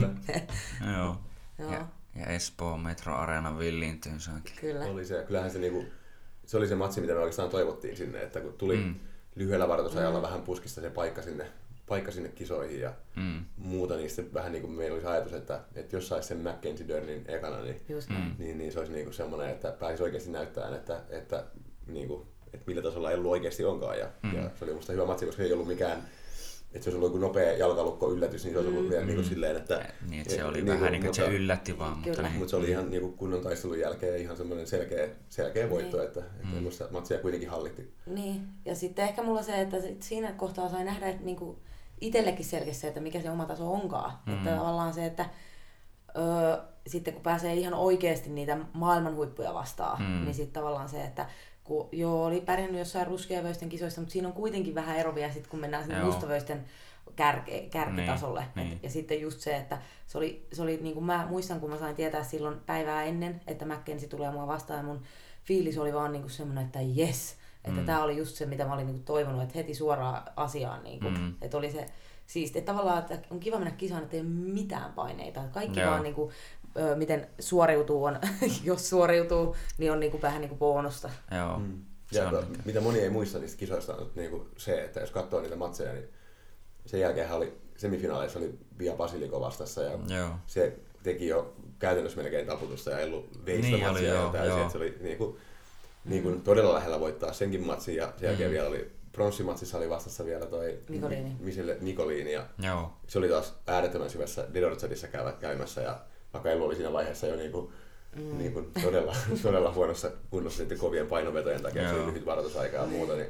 Joo. 0.96 1.16
Joo. 1.58 1.72
Ja, 1.72 1.86
ja 2.14 2.26
Espoo 2.26 2.76
Metro 2.76 3.14
Arena 3.14 3.58
villiintyyn 3.58 4.18
Kyllä. 4.60 4.84
Oli 4.84 5.04
se, 5.04 5.24
kyllähän 5.26 5.50
se, 5.50 5.58
niinku, 5.58 5.84
se 6.46 6.56
oli 6.56 6.68
se 6.68 6.74
matsi, 6.74 7.00
mitä 7.00 7.12
me 7.12 7.18
oikeastaan 7.18 7.50
toivottiin 7.50 7.96
sinne, 7.96 8.22
että 8.22 8.40
kun 8.40 8.52
tuli, 8.52 8.76
mm 8.76 8.94
lyhyellä 9.36 9.68
varoitusajalla 9.68 10.18
mm. 10.18 10.22
vähän 10.22 10.42
puskista 10.42 10.80
se 10.80 10.90
paikka 10.90 11.22
sinne, 11.22 11.46
paikka 11.86 12.12
sinne 12.12 12.28
kisoihin 12.28 12.80
ja 12.80 12.92
mm. 13.16 13.44
muuta, 13.56 13.96
niin 13.96 14.10
sitten 14.10 14.34
vähän 14.34 14.52
niin 14.52 14.62
kuin 14.62 14.72
meillä 14.72 14.94
olisi 14.94 15.06
ajatus, 15.06 15.32
että, 15.32 15.60
että 15.74 15.96
jos 15.96 16.08
saisi 16.08 16.28
sen 16.28 16.38
Mackenzie 16.38 16.88
Dörnin 16.88 17.24
ekana, 17.28 17.62
niin, 17.62 17.82
mm. 18.08 18.34
niin, 18.38 18.58
niin, 18.58 18.72
se 18.72 18.78
olisi 18.78 18.92
niin 18.92 19.04
kuin 19.04 19.14
semmoinen, 19.14 19.50
että 19.50 19.72
pääsisi 19.72 20.02
oikeasti 20.02 20.30
näyttämään, 20.30 20.74
että, 20.74 21.00
että, 21.10 21.44
niin 21.86 22.08
kuin, 22.08 22.26
että 22.54 22.64
millä 22.66 22.82
tasolla 22.82 23.12
Ellu 23.12 23.30
oikeasti 23.30 23.64
onkaan. 23.64 23.98
Ja, 23.98 24.08
mm. 24.22 24.34
ja 24.34 24.50
se 24.58 24.64
oli 24.64 24.74
musta 24.74 24.92
hyvä 24.92 25.06
matsi, 25.06 25.26
koska 25.26 25.42
ei 25.42 25.52
ollut 25.52 25.68
mikään 25.68 26.02
että 26.76 26.84
se 26.84 26.90
olisi 26.90 26.96
ollut 26.96 27.08
joku 27.08 27.26
nopea 27.26 27.52
jalkalukko 27.52 28.12
yllätys, 28.12 28.44
niin 28.44 28.52
se 28.52 28.58
olisi 28.58 28.70
ollut 28.72 28.84
mm. 28.84 28.90
vielä 28.90 29.04
niin 29.04 29.16
kuin 29.16 29.28
silleen, 29.28 29.56
että... 29.56 29.88
Niin, 30.10 30.20
että 30.20 30.34
se 30.34 30.44
oli 30.44 30.62
niin, 30.62 30.66
vähän 30.66 30.92
niin 30.92 31.00
kuin, 31.00 31.10
että 31.10 31.24
se 31.24 31.36
yllätti 31.36 31.78
vaan. 31.78 31.98
Mutta, 31.98 32.22
niin. 32.22 32.34
mutta 32.34 32.50
se 32.50 32.56
oli 32.56 32.70
ihan 32.70 32.90
niin 32.90 33.00
kuin 33.02 33.12
kunnon 33.12 33.42
taistelun 33.42 33.78
jälkeen 33.78 34.20
ihan 34.20 34.36
semmoinen 34.36 34.66
selkeä, 34.66 35.08
selkeä 35.28 35.70
voitto, 35.70 35.96
niin. 35.96 36.06
että, 36.06 36.20
että 36.20 36.84
mm. 36.84 36.92
matsia 36.92 37.18
kuitenkin 37.18 37.50
hallitti. 37.50 37.94
Niin, 38.06 38.48
ja 38.64 38.74
sitten 38.74 39.04
ehkä 39.04 39.22
mulla 39.22 39.42
se, 39.42 39.60
että 39.60 39.76
siinä 40.00 40.32
kohtaa 40.32 40.68
sai 40.68 40.84
nähdä, 40.84 41.08
että 41.08 41.24
niin 41.24 41.36
kuin 41.36 41.56
itsellekin 42.00 42.44
selkeästi, 42.44 42.86
että 42.86 43.00
mikä 43.00 43.20
se 43.20 43.30
oma 43.30 43.46
taso 43.46 43.72
onkaan. 43.72 44.12
Mm. 44.26 44.34
Että 44.34 44.50
tavallaan 44.50 44.94
se, 44.94 45.06
että 45.06 45.28
öö, 46.18 46.56
sitten 46.86 47.14
kun 47.14 47.22
pääsee 47.22 47.54
ihan 47.54 47.74
oikeasti 47.74 48.30
niitä 48.30 48.58
maailman 48.72 49.16
huippuja 49.16 49.54
vastaan, 49.54 50.02
mm. 50.02 50.24
niin 50.24 50.34
sitten 50.34 50.52
tavallaan 50.52 50.88
se, 50.88 51.04
että 51.04 51.26
kun 51.66 51.88
joo, 51.92 52.24
oli 52.24 52.40
pärjännyt 52.40 52.78
jossain 52.78 53.06
ruskeavöisten 53.06 53.68
kisoissa, 53.68 54.00
mutta 54.00 54.12
siinä 54.12 54.28
on 54.28 54.34
kuitenkin 54.34 54.74
vähän 54.74 54.96
eroja 54.96 55.32
sitten, 55.32 55.50
kun 55.50 55.60
mennään 55.60 55.84
sinne 55.84 56.04
mustavöisten 56.04 56.64
kärke, 57.16 57.68
kärkitasolle. 57.70 58.44
Niin, 58.54 58.68
niin. 58.68 58.80
Ja 58.82 58.90
sitten 58.90 59.20
just 59.20 59.40
se, 59.40 59.56
että 59.56 59.78
se 60.06 60.18
oli, 60.18 60.46
se 60.52 60.62
oli 60.62 60.78
niin 60.82 60.94
kuin 60.94 61.06
mä 61.06 61.26
muistan, 61.30 61.60
kun 61.60 61.70
mä 61.70 61.78
sain 61.78 61.96
tietää 61.96 62.24
silloin 62.24 62.60
päivää 62.66 63.04
ennen, 63.04 63.40
että 63.46 63.66
Mackenzie 63.66 64.08
tulee 64.08 64.30
mua 64.30 64.46
vastaan 64.46 64.78
ja 64.78 64.84
mun 64.84 65.02
fiilis 65.44 65.78
oli 65.78 65.94
vaan 65.94 66.12
niin 66.12 66.22
kuin 66.22 66.32
semmoinen, 66.32 66.64
että 66.64 66.80
yes, 66.80 67.36
että 67.64 67.80
mm. 67.80 67.86
tämä 67.86 68.02
oli 68.02 68.16
just 68.16 68.36
se, 68.36 68.46
mitä 68.46 68.64
mä 68.64 68.74
olin 68.74 68.86
niin 68.86 68.94
kuin 68.94 69.04
toivonut, 69.04 69.42
että 69.42 69.58
heti 69.58 69.74
suoraan 69.74 70.22
asiaan, 70.36 70.84
niin 70.84 71.00
kuin, 71.00 71.20
mm. 71.20 71.34
että 71.42 71.56
oli 71.56 71.72
se 71.72 71.86
siisti. 72.26 72.58
Että 72.58 72.72
tavallaan, 72.72 72.98
että 72.98 73.18
on 73.30 73.40
kiva 73.40 73.58
mennä 73.58 73.70
kisaan, 73.70 74.02
että 74.02 74.16
ei 74.16 74.20
ole 74.20 74.28
mitään 74.28 74.92
paineita. 74.92 75.40
Kaikki 75.52 75.80
Joo. 75.80 75.90
vaan 75.90 76.02
niin 76.02 76.14
kuin, 76.14 76.32
miten 76.96 77.26
suoriutuu 77.38 78.04
on, 78.04 78.18
jos 78.64 78.88
suoriutuu, 78.88 79.56
niin 79.78 79.92
on 79.92 80.00
niinku 80.00 80.22
vähän 80.22 80.40
niinku 80.40 80.56
bonusta. 80.56 81.10
Joo. 81.36 81.58
Mm. 81.58 81.82
Ja 82.12 82.28
on, 82.28 82.46
mitä 82.64 82.80
moni 82.80 83.00
ei 83.00 83.10
muista 83.10 83.38
niistä 83.38 83.58
kisoista 83.58 83.94
on 83.94 84.10
niinku 84.14 84.48
se, 84.56 84.84
että 84.84 85.00
jos 85.00 85.10
katsoo 85.10 85.40
niitä 85.40 85.56
matseja, 85.56 85.92
niin 85.92 86.08
sen 86.86 87.00
jälkeen 87.00 87.32
oli 87.32 87.58
semifinaaleissa 87.76 88.38
oli 88.38 88.58
Via 88.78 88.94
Basiliko 88.94 89.40
vastassa 89.40 89.82
ja 89.82 89.98
Joo. 90.18 90.28
se 90.46 90.76
teki 91.02 91.26
jo 91.26 91.54
käytännössä 91.78 92.22
melkein 92.22 92.46
taputusta 92.46 92.90
ja 92.90 92.98
ei 92.98 93.06
ollut 93.06 93.46
veistä 93.46 93.66
niin 93.66 93.86
matsia 93.86 94.12
oli, 94.12 94.20
joo, 94.20 94.32
täysin. 94.32 94.58
Joo. 94.58 94.70
Se 94.70 94.78
oli 94.78 94.98
niinku, 95.00 95.38
niinku 96.04 96.28
mm. 96.28 96.40
todella 96.40 96.74
lähellä 96.74 97.00
voittaa 97.00 97.32
senkin 97.32 97.66
matsin 97.66 97.96
ja 97.96 98.12
sen 98.16 98.26
jälkeen 98.26 98.50
mm. 98.50 98.52
vielä 98.52 98.68
oli 98.68 98.90
pronssimatsissa 99.12 99.78
oli 99.78 99.90
vastassa 99.90 100.24
vielä 100.24 100.46
toi 100.46 100.78
Nikoliini. 100.88 101.36
Miselle 101.40 101.76
Nikoliini 101.80 102.32
ja 102.32 102.46
Joo. 102.62 102.92
se 103.06 103.18
oli 103.18 103.28
taas 103.28 103.54
äärettömän 103.66 104.10
syvässä 104.10 104.46
Didorzetissa 104.54 105.08
käymässä 105.40 105.80
ja 105.80 106.00
Ellu 106.44 106.64
oli 106.64 106.74
siinä 106.74 106.92
vaiheessa 106.92 107.26
jo 107.26 107.36
niinku, 107.36 107.72
mm. 108.16 108.38
niinku 108.38 108.62
todella, 108.82 109.16
todella 109.42 109.72
huonossa 109.72 110.10
kunnossa 110.30 110.58
sitten 110.58 110.78
kovien 110.78 111.06
painovetojen 111.06 111.62
takia, 111.62 111.88
se 111.88 111.94
oli 111.94 112.06
lyhyt 112.06 112.26
varoitusaika 112.26 112.76
ja 112.76 112.86
muuta, 112.86 113.16
niin 113.16 113.28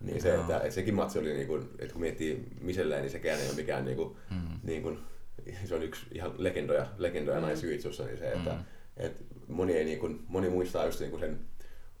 niin 0.00 0.22
se, 0.22 0.34
että, 0.34 0.56
että 0.56 0.70
sekin 0.70 0.94
matsi 0.94 1.18
oli, 1.18 1.32
niin 1.32 1.46
kuin, 1.46 1.68
että 1.78 1.92
kun 1.92 2.00
miettii 2.00 2.46
Miselleen, 2.60 3.02
niin 3.02 3.10
sekään 3.12 3.40
ei 3.40 3.46
ole 3.46 3.56
mikään, 3.56 3.84
niin 3.84 3.96
kuin, 3.96 4.16
mm. 4.30 4.60
niin 4.62 4.82
kuin, 4.82 4.98
se 5.64 5.74
on 5.74 5.82
yksi 5.82 6.06
ihan 6.12 6.34
legendoja, 6.38 6.86
legendoja 6.98 7.40
mm. 7.40 7.46
naisjuitsussa, 7.46 8.04
niin 8.04 8.18
se, 8.18 8.32
että, 8.32 8.50
mm. 8.50 8.58
että 8.96 9.24
moni, 9.48 9.72
ei, 9.72 9.84
niin 9.84 9.98
kuin, 9.98 10.24
moni 10.28 10.48
muistaa 10.48 10.86
just 10.86 11.00
niin 11.00 11.10
kuin 11.10 11.20
sen 11.20 11.40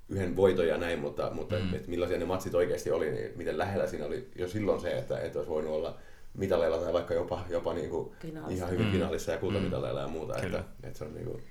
yhden 0.08 0.36
voiton 0.36 0.68
ja 0.68 0.76
näin, 0.76 0.98
mutta, 0.98 1.30
mutta 1.30 1.56
mm. 1.58 1.74
että 1.74 1.90
millaisia 1.90 2.18
ne 2.18 2.24
matsit 2.24 2.54
oikeasti 2.54 2.90
oli, 2.90 3.10
niin 3.10 3.32
miten 3.36 3.58
lähellä 3.58 3.86
siinä 3.86 4.06
oli 4.06 4.28
jo 4.34 4.48
silloin 4.48 4.80
se, 4.80 4.98
että, 4.98 5.18
että 5.18 5.38
olisi 5.38 5.50
voinut 5.50 5.72
olla 5.72 5.98
mitaleilla 6.36 6.78
tai 6.78 6.92
vaikka 6.92 7.14
jopa, 7.14 7.44
jopa 7.48 7.74
niin 7.74 7.90
kuin 7.90 8.12
ihan 8.48 8.70
hyvin 8.70 8.86
mm. 8.86 8.92
finaalissa 8.92 9.32
ja 9.32 9.38
kultamitaleilla 9.38 10.00
ja 10.00 10.08
muuta. 10.08 10.36
Että, 10.36 10.64
että 10.82 10.98
se 10.98 11.04
on 11.04 11.14
niin 11.14 11.26
kuin... 11.26 11.42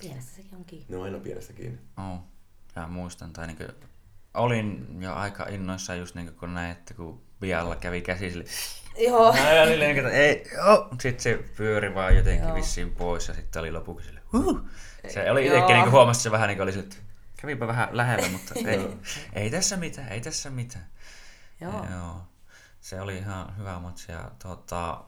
Pienestä 0.00 0.36
sekin 0.36 0.54
on 0.54 0.64
kiinni. 0.64 0.86
Ne 0.88 0.96
on 0.96 1.02
aina 1.02 1.18
pienestä 1.18 1.52
kiinni. 1.52 1.78
Oh. 1.96 2.18
Ja 2.76 2.86
muistan, 2.86 3.32
tai 3.32 3.46
niin 3.46 3.56
kuin, 3.56 3.68
olin 4.34 4.96
jo 5.00 5.14
aika 5.14 5.46
innoissaan 5.48 5.98
just 5.98 6.14
niin 6.14 6.26
kuin, 6.26 6.36
kun 6.36 6.54
näin, 6.54 6.72
että 6.72 6.94
kun 6.94 7.22
Bialla 7.40 7.76
kävi 7.76 8.00
käsi 8.00 8.30
sille, 8.30 8.44
Joo. 9.08 9.36
Ja 9.36 9.62
oli 9.62 9.76
niin, 9.76 9.98
että 9.98 10.10
ei, 10.10 10.44
joo. 10.54 10.88
Sitten 11.00 11.22
se 11.22 11.44
pyöri 11.56 11.94
vaan 11.94 12.16
jotenkin 12.16 12.46
joo. 12.48 12.56
vissiin 12.56 12.94
pois 12.94 13.28
ja 13.28 13.34
sitten 13.34 13.60
oli 13.60 13.72
lopuksi 13.72 14.06
sille, 14.06 14.20
huh. 14.32 14.60
Se 15.08 15.30
oli 15.30 15.46
itsekin 15.46 15.76
niin 15.76 15.90
huomasi 15.90 16.22
se 16.22 16.30
vähän 16.30 16.48
niin 16.48 16.56
kuin 16.56 16.62
oli 16.62 16.72
sille, 16.72 16.88
kävipä 17.36 17.66
vähän 17.66 17.88
lähellä, 17.92 18.28
mutta 18.28 18.54
ei, 18.70 18.88
ei 19.32 19.50
tässä 19.50 19.76
mitään, 19.76 20.08
ei 20.08 20.20
tässä 20.20 20.50
mitään. 20.50 20.86
Joo. 21.60 21.86
joo 21.92 22.22
se 22.88 23.00
oli 23.00 23.16
ihan 23.16 23.56
hyvä 23.56 23.78
matsi 23.78 24.12
ja 24.12 24.30
tuota, 24.42 25.04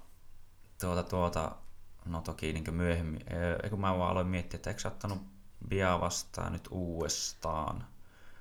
tuota, 0.81 1.03
tuota, 1.03 1.53
no 2.05 2.21
toki 2.21 2.53
niin 2.53 2.75
myöhemmin, 2.75 3.25
kun 3.71 3.81
mä 3.81 3.99
vaan 3.99 4.11
aloin 4.11 4.27
miettiä, 4.27 4.57
että 4.57 4.71
eikö 4.71 4.89
ottanut 4.89 5.19
Bia 5.69 6.01
vastaan 6.01 6.53
nyt 6.53 6.69
uudestaan. 6.71 7.85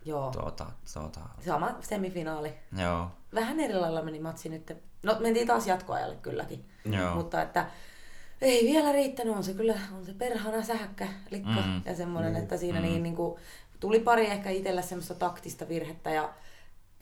Joo. 0.05 0.31
Tuota, 0.31 0.65
tuota. 0.93 1.19
Sama 1.45 1.77
semifinaali. 1.81 2.53
Joo. 2.77 3.11
Vähän 3.33 3.59
eri 3.59 3.73
lailla 3.73 4.01
meni 4.01 4.19
matsi 4.19 4.49
nyt 4.49 4.77
No 5.03 5.17
mentiin 5.19 5.47
taas 5.47 5.67
jatkoajalle 5.67 6.15
kylläkin. 6.15 6.69
Joo. 6.85 7.15
Mutta 7.15 7.41
että 7.41 7.67
ei 8.41 8.65
vielä 8.73 8.91
riittänyt, 8.91 9.35
on 9.35 9.43
se 9.43 9.53
kyllä 9.53 9.75
on 9.97 10.05
se 10.05 10.13
perhana 10.13 10.63
sähäkkä 10.63 11.07
likka 11.31 11.61
Mm. 11.65 11.81
ja 11.85 11.95
semmoinen, 11.95 12.35
että 12.35 12.57
siinä 12.57 12.79
niin, 12.81 13.03
niin 13.03 13.15
kuin, 13.15 13.39
tuli 13.79 13.99
pari 13.99 14.25
ehkä 14.25 14.49
itsellä 14.49 14.81
semmoista 14.81 15.15
taktista 15.15 15.67
virhettä 15.69 16.09
ja 16.09 16.33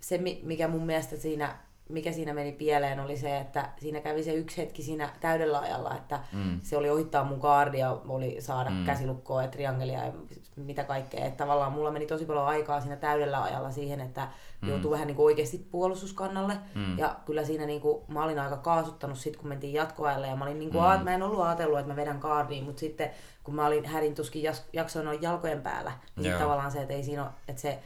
se 0.01 0.17
mi- 0.17 0.41
mikä 0.43 0.67
mun 0.67 0.85
mielestä 0.85 1.17
siinä 1.17 1.66
mikä 1.89 2.11
siinä 2.11 2.33
meni 2.33 2.51
pieleen 2.51 2.99
oli 2.99 3.17
se, 3.17 3.37
että 3.37 3.69
siinä 3.77 3.99
kävi 4.01 4.23
se 4.23 4.33
yksi 4.33 4.57
hetki 4.57 4.83
siinä 4.83 5.09
täydellä 5.19 5.59
ajalla, 5.59 5.95
että 5.95 6.19
mm. 6.33 6.59
se 6.63 6.77
oli 6.77 6.89
ohittaa 6.89 7.23
mun 7.23 7.39
kaardia, 7.39 7.91
oli 8.07 8.35
saada 8.39 8.69
mm. 8.69 8.85
käsilukkoa 8.85 9.41
ja 9.41 9.47
triangelia 9.47 10.05
ja 10.05 10.11
mitä 10.55 10.83
kaikkea. 10.83 11.25
Että 11.25 11.37
tavallaan 11.37 11.71
mulla 11.71 11.91
meni 11.91 12.05
tosi 12.05 12.25
paljon 12.25 12.45
aikaa 12.45 12.81
siinä 12.81 12.95
täydellä 12.95 13.43
ajalla 13.43 13.71
siihen, 13.71 14.01
että 14.01 14.27
mm. 14.61 14.69
joutui 14.69 14.91
vähän 14.91 15.07
niin 15.07 15.15
kuin 15.15 15.25
oikeasti 15.25 15.67
puolustuskannalle. 15.71 16.53
Mm. 16.75 16.97
Ja 16.97 17.15
kyllä 17.25 17.43
siinä 17.43 17.65
niin 17.65 17.81
kuin, 17.81 18.03
mä 18.07 18.23
olin 18.23 18.39
aika 18.39 18.57
kaasuttanut 18.57 19.17
sit, 19.17 19.37
kun 19.37 19.49
mentiin 19.49 19.73
jatkoajalle 19.73 20.27
ja 20.27 20.35
mä, 20.35 20.45
olin 20.45 20.59
niin 20.59 20.71
kuin, 20.71 20.97
mm. 20.97 21.03
mä 21.03 21.15
en 21.15 21.23
ollut 21.23 21.41
ajatellut, 21.41 21.79
että 21.79 21.91
mä 21.91 21.95
vedän 21.95 22.19
kaardiin, 22.19 22.63
mutta 22.63 22.79
sitten 22.79 23.09
kun 23.43 23.55
mä 23.55 23.65
olin 23.65 23.85
hädin 23.85 24.15
tuskin 24.15 24.43
jaksoin 24.73 25.05
noin 25.05 25.21
jalkojen 25.21 25.61
päällä, 25.61 25.91
niin 26.15 26.31
Joo. 26.31 26.39
tavallaan 26.39 26.71
se, 26.71 26.81
että 26.81 26.93
ei 26.93 27.03
siinä 27.03 27.23
ole, 27.23 27.31
että 27.47 27.61
se 27.61 27.79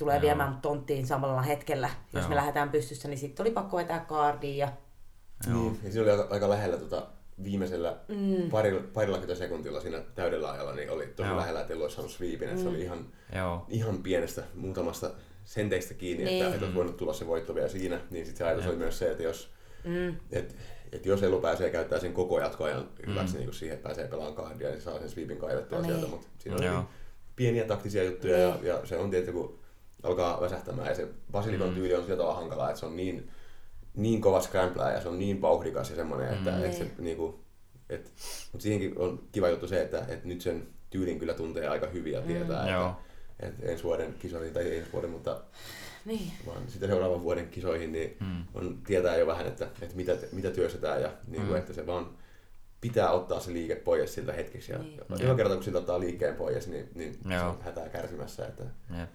tulee 0.00 0.16
Joo. 0.16 0.22
viemään 0.22 0.58
tonttiin 0.62 1.06
samalla 1.06 1.42
hetkellä. 1.42 1.90
Jos 2.12 2.22
Joo. 2.22 2.28
me 2.28 2.36
lähdetään 2.36 2.70
pystyssä, 2.70 3.08
niin 3.08 3.18
sitten 3.18 3.44
oli 3.44 3.50
pakko 3.50 3.76
vetää 3.76 4.00
kaardiin. 4.00 4.56
Ja... 4.58 4.68
Niin, 5.46 5.80
ja 5.84 5.90
siinä 5.92 6.02
oli 6.02 6.10
aika, 6.20 6.34
aika 6.34 6.48
lähellä 6.50 6.76
tota, 6.76 7.06
viimeisellä 7.44 7.96
mm. 8.08 8.50
parilla, 8.50 8.80
parillakymmentä 8.94 9.44
sekuntilla 9.44 9.80
siinä 9.80 10.02
täydellä 10.14 10.50
ajalla, 10.50 10.72
niin 10.74 10.90
oli 10.90 11.06
tosi 11.06 11.28
Joo. 11.28 11.38
lähellä, 11.38 11.60
että 11.60 11.72
ei 11.74 11.82
olisi 11.82 11.96
saanut 11.96 12.12
sweepin. 12.12 12.50
Mm. 12.50 12.58
Se 12.58 12.68
oli 12.68 12.82
ihan, 12.82 13.06
Joo. 13.36 13.66
ihan 13.68 14.02
pienestä, 14.02 14.42
muutamasta 14.54 15.10
senteistä 15.44 15.94
kiinni, 15.94 16.24
Niin. 16.24 16.42
että, 16.42 16.54
että 16.54 16.64
olisi 16.66 16.76
voinut 16.76 16.96
tulla 16.96 17.12
se 17.12 17.26
voitto 17.26 17.54
vielä 17.54 17.68
siinä. 17.68 18.00
Niin 18.10 18.26
sitten 18.26 18.38
se 18.38 18.44
ajatus 18.44 18.66
oli 18.66 18.76
myös 18.76 18.98
se, 18.98 19.10
että 19.10 19.22
jos, 19.22 19.50
Mm. 19.84 20.16
et, 20.32 20.56
et 20.92 21.06
jos 21.06 21.22
Elu 21.22 21.40
pääsee 21.40 21.70
käyttämään 21.70 22.00
sen 22.00 22.12
koko 22.12 22.40
jatkoajan 22.40 22.88
hyväksi 23.06 23.34
niin 23.36 23.44
kuin 23.44 23.54
siihen, 23.54 23.74
että 23.74 23.86
pääsee 23.88 24.08
pelaamaan 24.08 24.34
kardia, 24.36 24.68
niin 24.70 24.80
saa 24.80 24.98
sen 24.98 25.10
sweepin 25.10 25.36
kaivettua 25.38 25.78
No 25.78 25.82
niin. 25.82 25.92
sieltä. 25.94 26.10
Mutta 26.10 26.26
siinä 26.38 26.56
oli 26.56 26.66
Joo. 26.66 26.84
pieniä 27.36 27.64
taktisia 27.64 28.04
juttuja 28.04 28.36
Niin. 28.36 28.66
ja, 28.66 28.74
ja, 28.74 28.86
se 28.86 28.96
on 28.96 29.10
tietysti, 29.10 29.32
kun 29.32 29.58
alkaa 30.02 30.40
väsähtämään 30.40 30.88
ja 30.88 30.94
se 30.94 31.08
Basilikon 31.32 31.68
Mm. 31.68 31.74
tyyli 31.74 31.94
on 31.94 32.02
sillä 32.02 32.16
tavalla 32.16 32.34
hankalaa, 32.40 32.68
että 32.68 32.80
se 32.80 32.86
on 32.86 32.96
niin, 32.96 33.30
niin 33.94 34.20
kova 34.20 34.40
scramblaa 34.40 34.90
ja 34.90 35.00
se 35.00 35.08
on 35.08 35.18
niin 35.18 35.42
vauhdikas 35.42 35.90
ja 35.90 35.96
semmoinen, 35.96 36.34
että, 36.34 36.50
Mm. 36.50 36.64
että 36.64 36.76
se 36.78 36.84
Niin. 36.84 36.94
niinku, 37.04 37.40
et, 37.88 38.12
mutta 38.52 38.62
siihenkin 38.62 38.98
on 38.98 39.22
kiva 39.32 39.48
juttu 39.48 39.68
se, 39.68 39.82
että, 39.82 39.98
että 40.08 40.28
nyt 40.28 40.40
sen 40.40 40.66
tyylin 40.90 41.18
kyllä 41.18 41.34
tuntee 41.34 41.68
aika 41.68 41.86
hyvin 41.86 42.12
ja 42.12 42.20
tietää, 42.22 42.70
Joo. 42.70 42.88
että, 42.88 43.46
että 43.46 43.66
ensi 43.72 43.84
vuoden 43.84 44.14
kisoihin, 44.18 44.52
tai 44.54 44.62
ei 44.64 44.78
ensi 44.78 44.92
vuoden, 44.92 45.10
mutta 45.10 45.40
Niin. 46.04 46.32
vaan 46.46 46.62
sitten 46.68 46.88
seuraavan 46.88 47.22
vuoden 47.22 47.48
kisoihin, 47.48 47.92
niin 47.92 48.16
Mm. 48.20 48.44
on, 48.54 48.78
tietää 48.86 49.16
jo 49.16 49.26
vähän, 49.26 49.46
että, 49.46 49.68
että 49.82 49.96
mitä, 49.96 50.16
mitä 50.32 50.50
työstetään 50.50 51.02
ja 51.02 51.12
niin 51.26 51.42
kuin, 51.42 51.50
Mm. 51.52 51.56
että 51.56 51.72
se 51.72 51.86
vaan 51.86 52.10
pitää 52.80 53.10
ottaa 53.10 53.40
se 53.40 53.52
liike 53.52 53.76
pois 53.76 54.14
siltä 54.14 54.32
hetkeksi. 54.32 54.72
Ja 54.72 54.78
Niin. 54.78 55.00
joka 55.20 55.34
kerta 55.34 55.54
kun 55.54 55.64
siltä 55.64 55.78
ottaa 55.78 56.00
liikkeen 56.00 56.34
pois, 56.34 56.68
niin, 56.68 56.88
niin 56.94 57.18
se 57.28 57.40
on 57.40 57.58
hätää 57.62 57.88
kärsimässä. 57.88 58.46
Että, 58.46 58.64
Jep. 58.98 59.08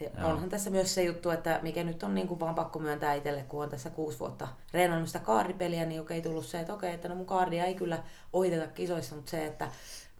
Ja 0.00 0.10
Joo. 0.20 0.30
onhan 0.30 0.48
tässä 0.48 0.70
myös 0.70 0.94
se 0.94 1.02
juttu, 1.02 1.30
että 1.30 1.60
mikä 1.62 1.84
nyt 1.84 2.02
on 2.02 2.14
niin 2.14 2.28
kuin 2.28 2.40
vaan 2.40 2.54
pakko 2.54 2.78
myöntää 2.78 3.14
itselle, 3.14 3.44
kun 3.48 3.62
on 3.62 3.68
tässä 3.68 3.90
kuusi 3.90 4.18
vuotta 4.18 4.48
reenannut 4.72 5.08
sitä 5.08 5.18
kaardipeliä, 5.18 5.84
niin 5.84 6.00
okei 6.00 6.22
tullut 6.22 6.46
se, 6.46 6.60
että 6.60 6.74
okei, 6.74 6.94
että 6.94 7.08
no 7.08 7.14
mun 7.14 7.26
kaardia 7.26 7.64
ei 7.64 7.74
kyllä 7.74 8.02
ohiteta 8.32 8.66
kisoissa, 8.66 9.14
mutta 9.14 9.30
se, 9.30 9.46
että 9.46 9.68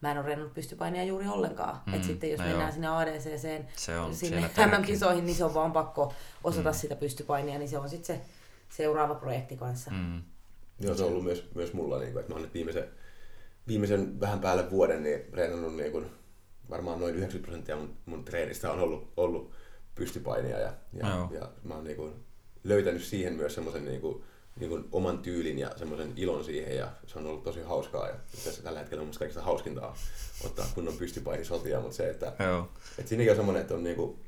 mä 0.00 0.10
en 0.10 0.18
ole 0.18 0.26
reenannut 0.26 0.54
pystypainia 0.54 1.04
juuri 1.04 1.28
ollenkaan. 1.28 1.80
Mm, 1.86 1.94
että 1.94 2.06
sitten 2.06 2.30
jos 2.30 2.38
no 2.40 2.46
mennään 2.46 2.66
joo. 2.66 2.72
sinne 2.72 2.90
on 2.90 4.14
sinne 4.14 4.36
siellä 4.36 4.48
tärkeä. 4.48 4.78
MM-kisoihin, 4.78 5.26
niin 5.26 5.36
se 5.36 5.44
on 5.44 5.54
vaan 5.54 5.72
pakko 5.72 6.12
osata 6.44 6.70
mm. 6.70 6.74
sitä 6.74 6.96
pystypainia, 6.96 7.58
niin 7.58 7.68
se 7.68 7.78
on 7.78 7.88
sitten 7.88 8.16
se 8.16 8.22
seuraava 8.68 9.14
projekti 9.14 9.56
kanssa. 9.56 9.90
Mm. 9.90 10.22
Joo, 10.80 10.94
se 10.94 11.02
on 11.02 11.08
ollut 11.08 11.24
myös, 11.24 11.50
myös 11.54 11.72
mulla, 11.72 11.98
niin 11.98 12.12
kuin, 12.12 12.20
että 12.20 12.32
mä 12.32 12.34
oon 12.34 12.42
nyt 12.42 12.54
viimeisen, 12.54 12.84
viimeisen 13.68 14.20
vähän 14.20 14.40
päälle 14.40 14.70
vuoden 14.70 15.02
niin 15.02 15.20
treenannut 15.30 15.76
niin 15.76 15.92
kuin, 15.92 16.06
varmaan 16.70 17.00
noin 17.00 17.14
90 17.14 17.46
prosenttia 17.46 17.76
mun, 17.76 17.96
mun 18.06 18.24
treenistä 18.24 18.72
on 18.72 18.80
ollut, 18.80 19.12
ollut 19.16 19.52
pystypainia 20.04 20.58
ja, 20.58 20.72
ja, 20.92 21.28
ja 21.30 21.48
mä 21.64 21.74
oon 21.74 21.84
niin 21.84 21.96
kuin, 21.96 22.12
löytänyt 22.64 23.02
siihen 23.02 23.32
myös 23.34 23.54
semmoisen 23.54 23.84
niin 23.84 24.00
kuin, 24.00 24.22
niin 24.60 24.70
kuin 24.70 24.84
oman 24.92 25.18
tyylin 25.18 25.58
ja 25.58 25.70
semmoisen 25.76 26.12
ilon 26.16 26.44
siihen 26.44 26.76
ja 26.76 26.88
se 27.06 27.18
on 27.18 27.26
ollut 27.26 27.44
tosi 27.44 27.60
hauskaa 27.62 28.08
ja 28.08 28.14
asiassa 28.38 28.62
tällä 28.62 28.78
hetkellä 28.78 29.00
on 29.00 29.06
musta 29.06 29.18
kaikista 29.18 29.42
hauskinta 29.42 29.92
ottaa 30.44 30.66
kunnon 30.74 30.94
pystypainisotia, 30.96 31.80
mutta 31.80 31.96
se, 31.96 32.10
että 32.10 32.32
Joo. 32.44 32.68
et 32.98 33.08
siinäkin 33.08 33.30
on 33.30 33.36
semmoinen, 33.36 33.62
että 33.62 33.74
on 33.74 33.84
niinku, 33.84 34.18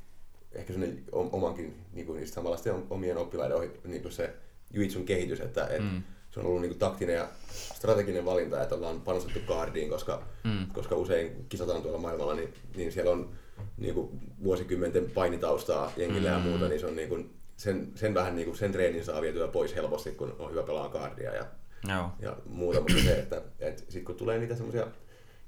ehkä 0.51 0.73
semmoinen 0.73 1.03
omankin 1.11 1.75
niinku 1.93 2.13
niistä 2.13 2.35
samanlaista 2.35 2.73
om- 2.73 2.87
omien 2.89 3.17
oppilaiden 3.17 3.57
ohi, 3.57 3.71
niinku 3.83 4.09
se 4.09 4.33
Juitsun 4.71 5.05
kehitys, 5.05 5.39
että 5.39 5.67
et 5.67 5.81
Mm. 5.83 6.03
se 6.31 6.39
on 6.39 6.45
ollut 6.45 6.61
niinku 6.61 6.77
taktinen 6.77 7.15
ja 7.15 7.27
strateginen 7.75 8.25
valinta, 8.25 8.63
että 8.63 8.75
ollaan 8.75 9.01
panostettu 9.01 9.39
kaardiin, 9.47 9.89
koska, 9.89 10.23
Mm. 10.43 10.67
koska 10.73 10.95
usein 10.95 11.45
kisataan 11.49 11.81
tuolla 11.81 11.99
maailmalla, 11.99 12.33
niin, 12.35 12.53
niin 12.75 12.91
siellä 12.91 13.11
on 13.11 13.29
niinku 13.77 14.11
vuosikymmenten 14.43 15.11
painitaustaa 15.11 15.91
jengillä 15.97 16.29
ja 16.29 16.37
Mm. 16.37 16.43
muuta, 16.43 16.67
niin 16.67 16.79
se 16.79 16.85
on 16.85 16.95
niinku, 16.95 17.19
sen, 17.57 17.91
sen 17.95 18.13
vähän 18.13 18.35
niinku, 18.35 18.55
sen 18.55 18.71
treenin 18.71 19.05
saa 19.05 19.21
vietyä 19.21 19.47
pois 19.47 19.75
helposti, 19.75 20.11
kun 20.11 20.35
on 20.39 20.51
hyvä 20.51 20.63
pelaa 20.63 20.89
kaardia 20.89 21.33
ja 21.35 21.45
Joo. 21.89 22.09
ja 22.19 22.37
muuta, 22.45 22.79
mutta 22.79 23.03
se, 23.03 23.13
että, 23.19 23.41
että 23.59 23.81
sitten 23.81 24.05
kun 24.05 24.15
tulee 24.15 24.39
niitä 24.39 24.55
semmoisia 24.55 24.87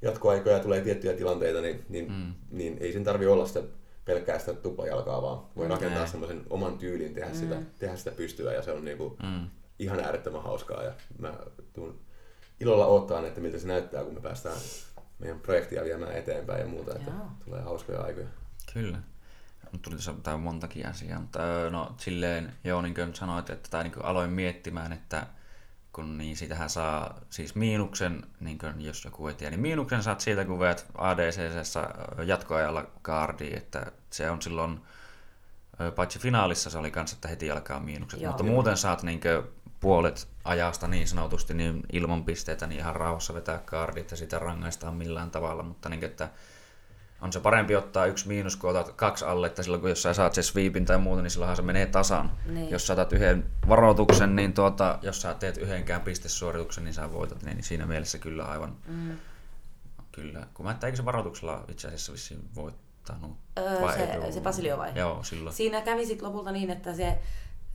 jatkoaikoja, 0.02 0.60
tulee 0.60 0.82
tiettyjä 0.82 1.14
tilanteita, 1.14 1.62
niin, 1.62 1.86
niin, 1.90 2.08
Mm. 2.08 2.14
mm. 2.16 2.34
niin 2.52 2.78
ei 2.82 2.94
sen 2.94 3.04
tarvi 3.04 3.28
olla 3.28 3.48
sitä 3.48 3.62
pelkkää 4.06 4.40
sitä 4.40 4.54
tuplajalkaa, 4.54 5.22
vaan 5.22 5.40
voi 5.56 5.68
rakentaa 5.68 6.02
Ei. 6.02 6.08
semmoisen 6.08 6.44
oman 6.50 6.78
tyylin, 6.78 7.14
tehdä, 7.14 7.30
mm. 7.30 7.36
sitä, 7.36 7.62
tehdä 7.80 7.96
sitä 7.96 8.12
pystyä 8.12 8.54
ja 8.54 8.62
se 8.62 8.72
on 8.72 8.86
niinku 8.86 9.18
Mm. 9.24 9.48
ihan 9.80 10.00
äärettömän 10.00 10.44
hauskaa 10.44 10.84
ja 10.84 10.94
mä 11.20 11.34
tuun 11.74 12.00
ilolla 12.60 12.86
odottaa, 12.88 13.28
että 13.28 13.42
miltä 13.42 13.60
se 13.60 13.68
näyttää, 13.68 14.04
kun 14.04 14.14
me 14.14 14.22
päästään 14.22 14.58
meidän 15.20 15.40
projektia 15.40 15.84
viemään 15.84 16.18
eteenpäin 16.18 16.60
ja 16.60 16.68
muuta, 16.68 16.96
että 16.96 17.12
Joo. 17.12 17.28
tulee 17.46 17.62
hauskoja 17.62 18.02
aikoja. 18.02 18.28
Kyllä. 18.74 18.98
Nyt 19.72 19.82
tuli 19.82 19.96
tässä 19.96 20.14
tää 20.24 20.34
on 20.34 20.40
montakin 20.40 20.88
asiaa, 20.88 21.20
mutta 21.20 21.44
öö, 21.44 21.70
no 21.70 21.96
silleen, 21.98 22.54
joo 22.64 22.82
niin 22.82 22.96
kuin 22.96 23.16
sanoit, 23.16 23.50
että 23.50 23.70
tai 23.70 23.84
niin 23.84 23.94
kuin 23.94 24.06
aloin 24.06 24.30
miettimään, 24.30 24.94
että 24.94 25.28
kun 25.94 26.18
niin 26.18 26.38
sitähän 26.38 26.70
saa 26.70 27.20
siis 27.30 27.56
miinuksen, 27.56 28.24
niin 28.40 28.58
kuin 28.58 28.82
jos 28.82 29.06
joku 29.06 29.28
ei 29.28 29.34
tiedä, 29.34 29.52
niin 29.52 29.62
miinuksen 29.62 30.04
saat 30.04 30.22
siitä, 30.22 30.46
kun 30.46 30.60
veät 30.60 30.86
ADCC 30.98 31.76
jatkoajalla 32.26 32.86
kaardiin, 33.02 33.58
että 33.58 33.92
se 34.10 34.32
on 34.32 34.42
silloin, 34.42 34.80
paitsi 35.96 36.20
finaalissa 36.20 36.70
se 36.70 36.78
oli 36.78 36.92
kanssa, 36.92 37.16
että 37.16 37.28
heti 37.28 37.52
alkaa 37.52 37.80
miinukset, 37.80 38.22
Joo. 38.22 38.32
mutta 38.32 38.44
muuten 38.44 38.78
saat 38.78 39.04
niin 39.04 39.20
puolet 39.86 40.28
ajasta 40.44 40.88
niin 40.88 41.08
sanotusti 41.08 41.54
niin 41.54 41.84
ilman 41.94 42.26
pisteitä, 42.26 42.68
niin 42.68 42.80
ihan 42.80 42.96
rauhassa 42.96 43.34
vetää 43.34 43.58
kaardit 43.66 44.12
ja 44.12 44.18
sitä 44.18 44.40
rangaistaan 44.40 44.94
millään 44.96 45.32
tavalla, 45.32 45.64
mutta 45.64 45.90
niin 45.90 46.04
että 46.04 46.30
on 47.22 47.34
se 47.34 47.40
parempi 47.40 47.76
ottaa 47.76 48.06
yksi 48.06 48.28
miinus, 48.28 48.56
kun 48.56 48.70
otat 48.70 48.92
kaksi 48.92 49.26
alle, 49.26 49.48
että 49.48 49.64
silloin 49.64 49.82
kun 49.82 49.90
jos 49.90 50.02
sä 50.04 50.14
saat 50.14 50.34
sen 50.34 50.44
sweepin 50.44 50.86
tai 50.86 50.98
muuta, 50.98 51.22
niin 51.22 51.32
silloinhan 51.32 51.56
se 51.56 51.62
menee 51.62 51.86
tasan. 51.86 52.32
Niin. 52.46 52.70
Jos 52.70 52.88
sä 52.88 52.94
otat 52.94 53.14
yhden 53.14 53.46
varoituksen, 53.70 54.36
niin 54.36 54.54
tuota, 54.54 55.00
jos 55.02 55.22
sä 55.22 55.34
teet 55.34 55.58
yhdenkään 55.58 56.02
pistesuorituksen, 56.02 56.84
niin 56.84 56.94
sä 56.94 57.14
voitat, 57.14 57.44
niin 57.44 57.64
siinä 57.64 57.86
mielessä 57.86 58.18
kyllä 58.18 58.46
aivan, 58.46 58.76
Mm. 58.88 59.18
kyllä. 60.12 60.48
Kun 60.54 60.66
mä 60.66 60.72
että 60.72 60.88
eikö 60.88 60.98
se 60.98 61.06
varoituksella 61.06 61.66
itse 61.68 61.88
asiassa 61.88 62.14
vissiin 62.14 62.50
voittanut? 62.56 63.38
Öö, 63.60 63.82
Vai 63.82 63.94
se- 63.98 64.32
se 64.32 64.42
Basilio 64.42 64.78
vai? 64.78 64.92
Joo, 64.96 65.24
silloin. 65.24 65.56
Siinä 65.56 65.82
kävi 65.82 66.06
sitten 66.06 66.28
lopulta 66.28 66.52
niin, 66.52 66.70
että 66.70 66.94
se 66.94 67.18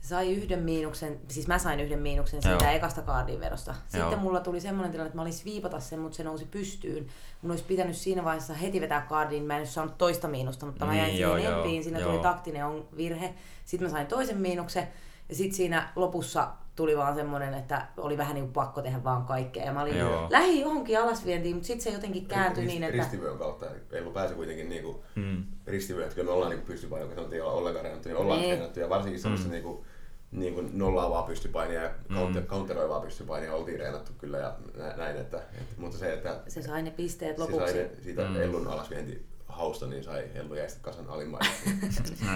sai 0.01 0.33
yhden 0.35 0.59
miinuksen, 0.59 1.19
siis 1.27 1.47
mä 1.47 1.57
sain 1.59 1.79
yhden 1.79 1.99
miinuksen 1.99 2.41
siitä 2.41 2.63
Joo. 2.65 2.73
ekasta 2.73 3.01
kaardin 3.01 3.39
vedosta. 3.39 3.73
Sitten 3.81 3.99
Joo. 4.01 4.15
mulla 4.17 4.39
tuli 4.39 4.59
semmoinen 4.61 4.91
tilanne, 4.91 5.07
että 5.07 5.15
mä 5.15 5.21
olin 5.21 5.33
viipata 5.45 5.79
sen, 5.79 5.99
mutta 5.99 6.15
se 6.17 6.23
nousi 6.23 6.45
pystyyn. 6.45 7.07
Mun 7.41 7.51
olisi 7.51 7.63
pitänyt 7.63 7.95
siinä 7.97 8.23
vaiheessa 8.23 8.53
heti 8.53 8.81
vetää 8.81 9.01
kaardiin, 9.09 9.43
mä 9.43 9.53
en 9.53 9.59
olisi 9.59 9.73
saanut 9.73 9.97
toista 9.97 10.27
miinusta, 10.27 10.65
mutta 10.65 10.85
mä 10.85 10.91
Niin, 10.91 11.01
jäin 11.01 11.19
joo, 11.19 11.35
siihen 11.35 11.53
empiin, 11.53 11.83
siinä 11.83 11.99
joo. 11.99 12.11
tuli 12.11 12.21
taktinen 12.21 12.65
on 12.65 12.87
virhe. 12.97 13.33
Sitten 13.65 13.87
mä 13.87 13.91
sain 13.91 14.07
toisen 14.07 14.37
miinuksen 14.37 14.87
ja 15.29 15.35
sitten 15.35 15.55
siinä 15.57 15.89
lopussa 15.95 16.47
tuli 16.75 16.97
vaan 16.97 17.15
semmoinen, 17.15 17.53
että 17.53 17.87
oli 17.97 18.17
vähän 18.17 18.33
niin 18.33 18.43
kuin 18.43 18.53
pakko 18.53 18.81
tehdä 18.81 19.03
vaan 19.03 19.25
kaikkea. 19.25 19.65
Ja 19.65 19.73
mä 19.73 19.81
olin 19.81 19.97
Joo. 19.97 20.27
lähi 20.29 20.61
johonkin 20.61 20.99
alasvientiin, 20.99 21.55
mutta 21.55 21.67
sitten 21.67 21.83
se 21.83 21.89
jotenkin 21.97 22.25
kääntyi 22.25 22.63
Rist- 22.63 22.67
niin, 22.67 22.83
että... 22.83 22.97
Ristivyön 22.97 23.37
kautta, 23.37 23.65
Eilu 23.91 24.11
pääsi 24.11 24.33
kuitenkin 24.33 24.69
niinku 24.69 25.03
Mm. 25.15 25.43
ristivyön, 25.67 26.03
että 26.03 26.15
kyllä 26.15 26.27
me 26.27 26.33
ollaan 26.33 26.49
niinku 26.51 26.65
pystypainia, 26.67 27.07
kun 27.07 27.15
sanottiin, 27.15 27.37
ei 27.37 27.41
olla 27.47 27.53
ollenkaan 27.59 27.83
reenattu, 27.85 28.09
niin 28.09 28.17
ollaan 28.17 28.39
Niin. 28.39 28.49
treenattu 28.51 28.79
ja 28.79 28.89
varsinkin 28.89 29.21
semmoista 29.21 29.47
Mm. 29.47 29.53
Niinku, 30.31 30.61
niinku 30.61 30.77
nollaavaa 30.77 31.23
pystypainia 31.23 31.81
ja 31.83 31.89
counter, 32.13 32.41
Mm. 32.43 32.47
counteroivaa 32.47 32.99
pystypainia 33.01 33.53
oltiin 33.53 33.79
reenattu 33.79 34.11
kyllä 34.17 34.37
ja 34.37 34.55
nä- 34.77 34.95
näin, 34.97 35.17
että, 35.17 35.37
että 35.37 35.75
mutta 35.77 35.97
se, 35.97 36.13
että 36.13 36.39
Se 36.47 36.61
sai 36.61 36.81
ne 36.81 36.91
pisteet 36.91 37.35
se 37.35 37.41
lopuksi. 37.41 37.73
sai 37.73 37.83
ne, 37.83 37.89
siitä 38.03 38.21
Mm. 38.29 38.41
Ellun 38.41 38.67
alasvienti 38.67 39.25
hausta, 39.47 39.87
niin 39.87 40.03
sai 40.03 40.23
Ellu 40.35 40.55
jäistä 40.55 40.79
kasan 40.81 41.09
alimmaista. 41.09 41.53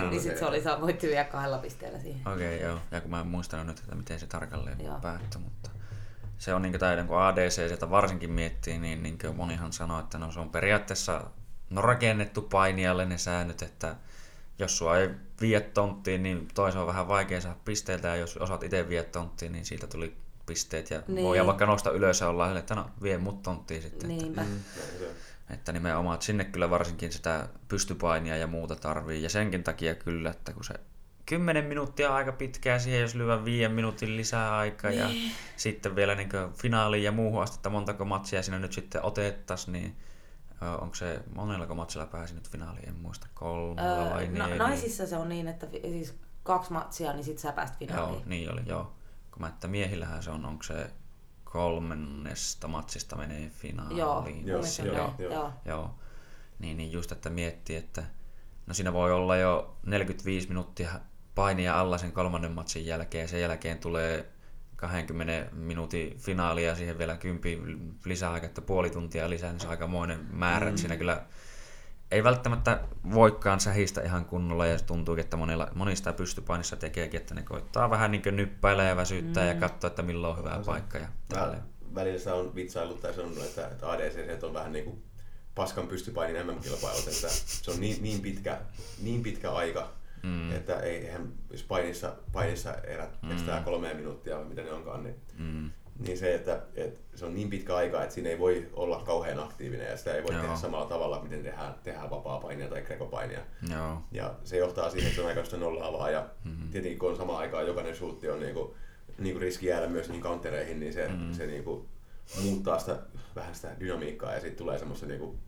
Niin 0.09 0.21
sitten 0.21 0.39
se 0.39 0.45
oli, 0.45 0.61
saa 0.63 0.81
voitti 0.81 1.07
vielä 1.07 1.23
kahdella 1.23 1.57
pisteellä 1.57 1.99
siihen. 1.99 2.33
Okei, 2.33 2.55
okay, 2.55 2.67
joo. 2.69 2.79
Ja 2.91 3.01
kun 3.01 3.11
mä 3.11 3.19
en 3.19 3.27
muistanut 3.27 3.67
nyt, 3.67 3.79
että 3.79 3.95
miten 3.95 4.19
se 4.19 4.27
tarkalleen 4.27 4.81
Joo. 4.85 4.99
päättyi, 5.01 5.41
mutta 5.41 5.69
se 6.37 6.53
on 6.53 6.61
niin 6.61 6.79
täyden, 6.79 7.07
kun 7.07 7.21
ADC 7.21 7.51
sieltä 7.67 7.89
varsinkin 7.89 8.31
miettii, 8.31 8.79
niin, 8.79 9.03
niin 9.03 9.17
monihan 9.35 9.73
sanoo, 9.73 9.99
että 9.99 10.17
no 10.17 10.31
se 10.31 10.39
on 10.39 10.49
periaatteessa 10.49 11.23
no 11.69 11.81
rakennettu 11.81 12.41
painijalle 12.41 13.05
ne 13.05 13.17
säännöt, 13.17 13.61
että 13.61 13.95
jos 14.59 14.77
sua 14.77 14.97
ei 14.97 15.09
vie 15.41 15.61
tonttiin, 15.61 16.23
niin 16.23 16.47
toisaalta 16.53 16.81
on 16.81 16.87
vähän 16.87 17.07
vaikea 17.07 17.41
saada 17.41 17.57
pisteitä, 17.65 18.07
ja 18.07 18.15
jos 18.15 18.37
osaat 18.37 18.63
itse 18.63 18.89
vie 18.89 19.03
tonttiin, 19.03 19.51
niin 19.51 19.65
siitä 19.65 19.87
tuli 19.87 20.15
pisteet, 20.45 20.89
ja 20.89 21.01
niin. 21.07 21.25
voi 21.25 21.45
vaikka 21.45 21.65
nousta 21.65 21.91
ylös 21.91 22.21
ja 22.21 22.29
olla 22.29 22.59
että 22.59 22.75
no 22.75 22.89
vie 23.01 23.17
mut 23.17 23.41
tonttiin 23.41 23.81
sitten. 23.81 24.07
Niinpä. 24.07 24.41
Että, 24.41 24.53
mm. 24.53 25.53
että 25.53 25.71
nimenomaan, 25.71 26.13
että 26.13 26.25
sinne 26.25 26.43
kyllä 26.43 26.69
varsinkin 26.69 27.11
sitä 27.11 27.47
pystypainia 27.67 28.37
ja 28.37 28.47
muuta 28.47 28.75
tarvii, 28.75 29.23
ja 29.23 29.29
senkin 29.29 29.63
takia 29.63 29.95
kyllä, 29.95 30.29
että 30.29 30.53
kun 30.53 30.63
se 30.63 30.73
10 31.25 31.65
minuuttia 31.65 32.09
on 32.09 32.15
aika 32.15 32.31
pitkää 32.31 32.79
siihen, 32.79 33.01
jos 33.01 33.15
lyö 33.15 33.45
viiden 33.45 33.71
minuutin 33.71 34.17
lisää 34.17 34.57
aikaa 34.57 34.91
ja 34.91 35.07
niin. 35.07 35.31
sitten 35.55 35.95
vielä 35.95 36.15
niin 36.15 36.29
finaaliin 36.61 37.03
ja 37.03 37.11
muuhun 37.11 37.43
asti, 37.43 37.55
että 37.55 37.69
montako 37.69 38.05
matsia 38.05 38.43
siinä 38.43 38.59
nyt 38.59 38.73
sitten 38.73 39.03
otettaisiin, 39.03 39.73
niin 39.73 39.95
onko 40.61 40.95
se 40.95 41.21
monellako 41.35 41.75
matsilla 41.75 42.05
pääsi 42.05 42.35
nyt 42.35 42.49
finaaliin, 42.49 42.89
en 42.89 42.95
muista, 42.95 43.27
kolmella 43.33 44.05
öö, 44.05 44.13
vai 44.13 44.27
no, 44.27 44.55
Naisissa 44.55 45.07
se 45.07 45.17
on 45.17 45.29
niin, 45.29 45.47
että 45.47 45.67
siis 45.81 46.19
kaksi 46.43 46.73
matsia, 46.73 47.13
niin 47.13 47.23
sitten 47.23 47.41
sä 47.41 47.51
pääst 47.51 47.75
finaaliin. 47.79 48.13
Joo, 48.13 48.23
niin 48.25 48.51
oli, 48.51 48.61
joo. 48.65 48.93
Kun 49.31 49.41
mä, 49.41 49.47
että 49.47 49.67
miehillähän 49.67 50.23
se 50.23 50.31
on, 50.31 50.45
onko 50.45 50.63
se 50.63 50.91
kolmannesta 51.43 52.67
matsista 52.67 53.15
menee 53.15 53.49
finaaliin. 53.49 53.97
Joo, 53.97 54.27
joo, 54.45 54.61
joo, 54.85 55.13
joo, 55.19 55.31
joo. 55.31 55.53
joo. 55.65 55.95
Niin, 56.59 56.77
niin 56.77 56.91
just, 56.91 57.11
että 57.11 57.29
miettii, 57.29 57.75
että 57.75 58.03
no 58.67 58.73
siinä 58.73 58.93
voi 58.93 59.11
olla 59.11 59.37
jo 59.37 59.77
45 59.85 60.47
minuuttia 60.47 60.89
painia 61.35 61.79
alla 61.79 61.97
sen 61.97 62.11
kolmannen 62.11 62.51
matsin 62.51 62.85
jälkeen 62.85 63.21
ja 63.21 63.27
sen 63.27 63.41
jälkeen 63.41 63.77
tulee 63.77 64.34
20 64.75 65.47
minuutin 65.51 66.17
finaali 66.17 66.65
ja 66.65 66.75
siihen 66.75 66.97
vielä 66.97 67.17
kympi 67.17 67.61
lisäaikaa, 68.05 68.47
että 68.47 68.61
puoli 68.61 68.89
tuntia 68.89 69.29
lisää, 69.29 69.51
niin 69.51 69.59
se 69.59 69.67
on 69.67 69.71
aikamoinen 69.71 70.19
määrä. 70.31 70.71
Mm. 70.71 70.77
Siinä 70.77 70.97
kyllä 70.97 71.21
ei 72.11 72.23
välttämättä 72.23 72.79
voikaan 73.13 73.59
sähistä 73.59 74.01
ihan 74.01 74.25
kunnolla 74.25 74.65
ja 74.65 74.79
tuntuu, 74.79 75.15
että 75.15 75.37
monilla, 75.37 75.71
monista 75.75 76.13
pystypainissa 76.13 76.75
tekeekin, 76.75 77.19
että 77.19 77.35
ne 77.35 77.41
koittaa 77.41 77.89
vähän 77.89 78.11
niin 78.11 78.21
nyppäillä 78.31 78.83
ja 78.83 78.95
väsyttää 78.95 79.43
mm. 79.43 79.49
ja 79.49 79.55
katsoa, 79.55 79.87
että 79.87 80.01
milloin 80.01 80.31
on 80.31 80.39
hyvä 80.39 80.57
no, 80.57 80.63
paikka. 80.63 80.97
Ja 80.97 81.07
välillä 81.95 82.19
se 82.19 82.31
on 82.31 82.55
vitsaillut 82.55 82.99
tai 83.01 83.13
sanonut, 83.13 83.43
että, 83.43 83.67
että 83.67 83.91
ADC 83.91 84.43
on 84.43 84.53
vähän 84.53 84.71
niin 84.71 84.85
kuin 84.85 85.03
paskan 85.55 85.87
pystypainin 85.87 86.47
MM-kilpailut, 86.47 87.07
että 87.07 87.27
se 87.29 87.71
on 87.71 87.79
niin, 87.79 88.03
niin, 88.03 88.21
pitkä, 88.21 88.61
niin 89.01 89.23
pitkä 89.23 89.51
aika, 89.51 89.93
Mm. 90.25 90.51
Että 90.51 90.79
eihän, 90.79 91.33
jos 91.51 91.63
painissa, 91.63 92.15
painissa 92.33 92.73
erät 92.73 93.21
mm. 93.21 93.29
kestää 93.29 93.61
kolme 93.61 93.93
minuuttia 93.93 94.39
mitä 94.39 94.61
ne 94.61 94.71
onkaan, 94.71 95.03
niin, 95.03 95.15
mm. 95.37 95.71
niin 95.99 96.17
se, 96.17 96.35
että, 96.35 96.61
että, 96.75 96.99
se 97.15 97.25
on 97.25 97.35
niin 97.35 97.49
pitkä 97.49 97.75
aika, 97.75 98.03
että 98.03 98.15
siinä 98.15 98.29
ei 98.29 98.39
voi 98.39 98.69
olla 98.73 99.03
kauhean 99.05 99.39
aktiivinen 99.39 99.89
ja 99.89 99.97
sitä 99.97 100.13
ei 100.13 100.23
voi 100.23 100.33
Joo. 100.33 100.41
tehdä 100.41 100.55
samalla 100.55 100.85
tavalla, 100.85 101.23
miten 101.23 101.43
tehdään, 101.43 101.75
tehdään 101.83 102.09
vapaa-painia 102.09 102.67
tai 102.67 102.81
grekopainia. 102.81 103.39
Joo. 103.71 104.01
Ja 104.11 104.33
se 104.43 104.57
johtaa 104.57 104.89
siihen, 104.89 105.07
että 105.07 105.15
se 105.15 105.21
on 105.21 105.27
aika 105.27 105.57
nollaavaa 105.57 106.09
ja 106.09 106.29
mm-hmm. 106.43 106.69
tietenkin 106.69 106.99
kun 106.99 107.09
on 107.09 107.17
samaan 107.17 107.39
aikaan 107.39 107.67
jokainen 107.67 107.95
shootti 107.95 108.29
on 108.29 108.39
niinku, 108.39 108.75
niinku 109.17 109.39
riski 109.39 109.65
jäädä 109.65 109.87
myös 109.87 110.09
niin 110.09 110.21
countereihin, 110.21 110.79
niin 110.79 110.93
se, 110.93 111.07
mm-hmm. 111.07 111.33
se 111.33 111.47
niinku 111.47 111.89
muuttaa 112.43 112.79
sitä, 112.79 112.99
vähän 113.35 113.55
sitä 113.55 113.75
dynamiikkaa 113.79 114.33
ja 114.33 114.39
sitten 114.39 114.57
tulee 114.57 114.79
semmoista 114.79 115.05
niinku, 115.05 115.39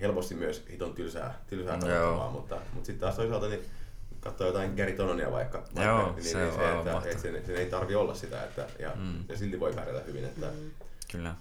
helposti 0.00 0.34
myös 0.34 0.66
hiton 0.70 0.94
tylsää, 0.94 1.40
tylsää 1.46 1.76
no, 1.76 2.30
mutta, 2.30 2.60
mutta 2.72 2.86
sitten 2.86 3.00
taas 3.00 3.16
toisaalta 3.16 3.48
niin 3.48 3.64
katsoo 4.26 4.46
jotain 4.46 4.74
Gary 4.76 4.92
Tononia 4.92 5.32
vaikka, 5.32 5.58
vaikka 5.58 5.82
Joo, 5.82 6.12
niin, 6.12 6.24
se, 6.24 6.38
niin 6.38 6.54
se, 6.54 6.78
että, 6.78 6.96
että 7.04 7.22
sen, 7.22 7.46
sen, 7.46 7.56
ei 7.56 7.66
tarvi 7.66 7.94
olla 7.94 8.14
sitä, 8.14 8.44
että, 8.44 8.66
ja, 8.78 8.92
mm. 8.94 9.24
ja 9.28 9.36
silti 9.36 9.60
voi 9.60 9.72
pärjätä 9.72 10.04
hyvin. 10.06 10.24
Että... 10.24 10.46
Mm. 10.46 10.70
Kyllä. 11.12 11.34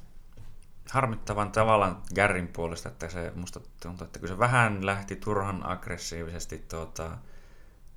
Harmittavan 0.90 1.52
tavallaan 1.52 2.02
Garrin 2.16 2.48
puolesta, 2.48 2.90
että 2.90 3.10
se 3.10 3.32
musta 3.36 3.60
tuntuu, 3.80 4.06
että 4.06 4.20
kun 4.20 4.28
se 4.28 4.40
vähän 4.40 4.86
lähti 4.86 5.16
turhan 5.16 5.66
aggressiivisesti 5.66 6.66
tuota, 6.70 7.18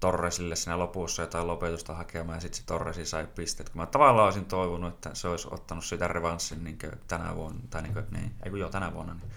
Torresille 0.01 0.57
siinä 0.57 0.79
lopussa 0.79 1.23
jotain 1.23 1.47
lopetusta 1.47 1.95
hakemaan 1.95 2.37
ja 2.37 2.41
sitten 2.41 2.61
se 2.61 2.67
Torresi 2.67 3.07
sai 3.07 3.27
pisteet. 3.27 3.69
Kun 3.69 3.81
mä 3.81 3.87
tavallaan 3.87 4.25
olisin 4.25 4.45
toivonut, 4.45 4.95
että 4.95 5.11
se 5.15 5.29
olisi 5.29 5.49
ottanut 5.51 5.85
sitä 5.85 6.09
revanssin 6.09 6.65
niin 6.65 6.79
tänä 7.09 7.35
vuonna, 7.37 7.61
tai 7.71 7.83
niin 7.83 7.93
kuin, 7.93 8.05
niin, 8.11 8.35
ei 8.43 8.51
kun 8.51 8.61
joo, 8.61 8.71
tänä 8.71 8.95
vuonna, 8.95 9.15
niin, 9.15 9.31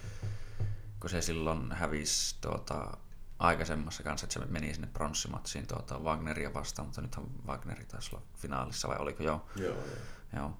kun 1.00 1.10
se 1.10 1.22
silloin 1.22 1.72
hävisi 1.72 2.36
tuota, 2.42 2.98
aikaisemmassa 3.42 4.04
kanssa, 4.04 4.26
että 4.26 4.34
se 4.34 4.46
meni 4.46 4.74
sinne 4.74 4.90
pronssimatsiin 4.94 5.68
tuota 5.68 6.00
Wagneria 6.00 6.54
vastaan, 6.54 6.86
mutta 6.88 7.02
nythän 7.02 7.26
Wagneri 7.48 7.86
taisi 7.86 8.16
olla 8.16 8.26
finaalissa, 8.38 8.88
vai 8.88 8.98
oliko 8.98 9.24
joo? 9.24 9.46
Joo, 9.56 9.74
joo. 9.74 9.84
joo. 10.36 10.58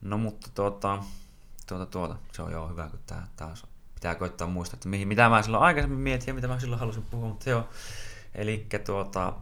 No 0.00 0.18
mutta 0.18 0.48
tuota, 0.54 1.02
tuota, 1.66 1.86
tuota, 1.86 2.16
se 2.32 2.42
on 2.42 2.52
joo 2.52 2.68
hyvä, 2.68 2.88
kun 2.88 3.00
tää 3.06 3.28
taas 3.36 3.66
pitää 3.94 4.14
koittaa 4.14 4.46
muistaa, 4.46 4.76
että 4.76 4.88
mihin, 4.88 5.08
mitä 5.08 5.28
mä 5.28 5.42
silloin 5.42 5.62
aikaisemmin 5.62 5.98
mietin 5.98 6.26
ja 6.26 6.34
mitä 6.34 6.48
mä 6.48 6.60
silloin 6.60 6.80
halusin 6.80 7.02
puhua, 7.02 7.28
mutta 7.28 7.50
joo. 7.50 7.68
Eli 8.34 8.66
tuota, 8.84 9.32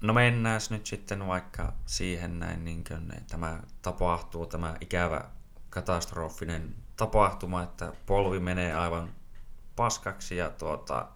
no 0.00 0.12
mennään 0.12 0.60
nyt 0.70 0.86
sitten 0.86 1.26
vaikka 1.26 1.72
siihen 1.86 2.38
näin, 2.38 2.64
niin 2.64 2.84
kuin, 2.84 3.12
tämä 3.30 3.60
tapahtuu, 3.82 4.46
tämä 4.46 4.76
ikävä 4.80 5.24
katastrofinen 5.70 6.74
tapahtuma, 6.96 7.62
että 7.62 7.92
polvi 8.06 8.40
menee 8.40 8.74
aivan 8.74 9.10
paskaksi 9.76 10.36
ja 10.36 10.50
tuota, 10.50 11.08